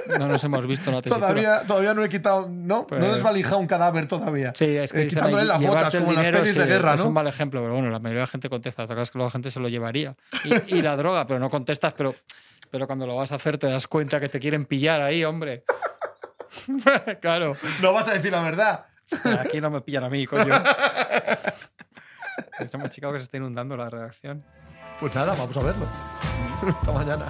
No, 0.10 0.18
no 0.20 0.28
nos 0.28 0.44
hemos 0.44 0.66
visto 0.68 0.90
en 0.90 0.96
la 0.98 1.02
tesitura. 1.02 1.28
todavía, 1.28 1.62
todavía 1.66 1.94
no 1.94 2.04
he 2.04 2.10
quitado. 2.10 2.48
No, 2.50 2.86
Pues- 2.88 3.00
no 3.00 3.08
he 3.08 3.14
desvalijado 3.14 3.58
un 3.60 3.68
cadáver 3.68 4.06
todavía. 4.08 4.17
Sí, 4.56 4.66
es 4.78 4.92
que 4.92 5.04
Eh, 5.04 5.08
quitándole 5.08 5.42
ahí, 5.42 5.48
las 5.48 5.62
botas, 5.62 5.96
como 5.96 6.12
en 6.12 6.16
las 6.32 6.42
pelis 6.42 6.56
de 6.56 6.66
guerra, 6.66 6.94
es 6.94 7.00
¿no? 7.00 7.08
un 7.08 7.14
mal 7.14 7.28
ejemplo, 7.28 7.62
pero 7.62 7.74
bueno, 7.74 7.90
la 7.90 8.00
mayoría 8.00 8.20
de 8.22 8.26
la 8.26 8.28
gente 8.28 8.50
contesta. 8.50 8.84
¿Te 8.86 8.94
acuerdas 8.94 9.12
que 9.12 9.20
la 9.20 9.30
gente 9.32 9.52
se 9.52 9.60
lo 9.60 9.68
llevaría? 9.70 10.16
Y, 10.44 10.76
y 10.78 10.82
la 10.82 10.96
droga, 10.96 11.26
pero 11.28 11.40
no 11.40 11.50
contestas, 11.50 11.94
pero, 11.94 12.16
pero 12.72 12.88
cuando 12.88 13.06
lo 13.08 13.16
vas 13.16 13.32
a 13.32 13.36
hacer 13.36 13.58
te 13.58 13.68
das 13.68 13.88
cuenta 13.88 14.20
que 14.20 14.30
te 14.30 14.40
quieren 14.40 14.66
pillar 14.66 15.02
ahí, 15.02 15.24
hombre. 15.24 15.64
claro. 17.22 17.56
No 17.82 17.94
vas 17.94 18.08
a 18.08 18.14
decir 18.14 18.32
la 18.32 18.42
verdad. 18.42 18.86
Aquí 19.40 19.62
no 19.62 19.70
me 19.70 19.82
pillan 19.82 20.04
a 20.04 20.10
mí, 20.10 20.26
coño. 20.26 20.54
Estamos 22.60 22.90
chicos 22.90 23.14
que 23.14 23.20
se 23.20 23.24
está 23.24 23.38
inundando 23.38 23.78
la 23.78 23.90
redacción. 23.90 24.44
Pues 25.00 25.14
nada, 25.16 25.36
vamos 25.38 25.56
a 25.56 25.60
verlo. 25.62 25.86
Hasta 26.68 26.92
mañana. 26.92 27.26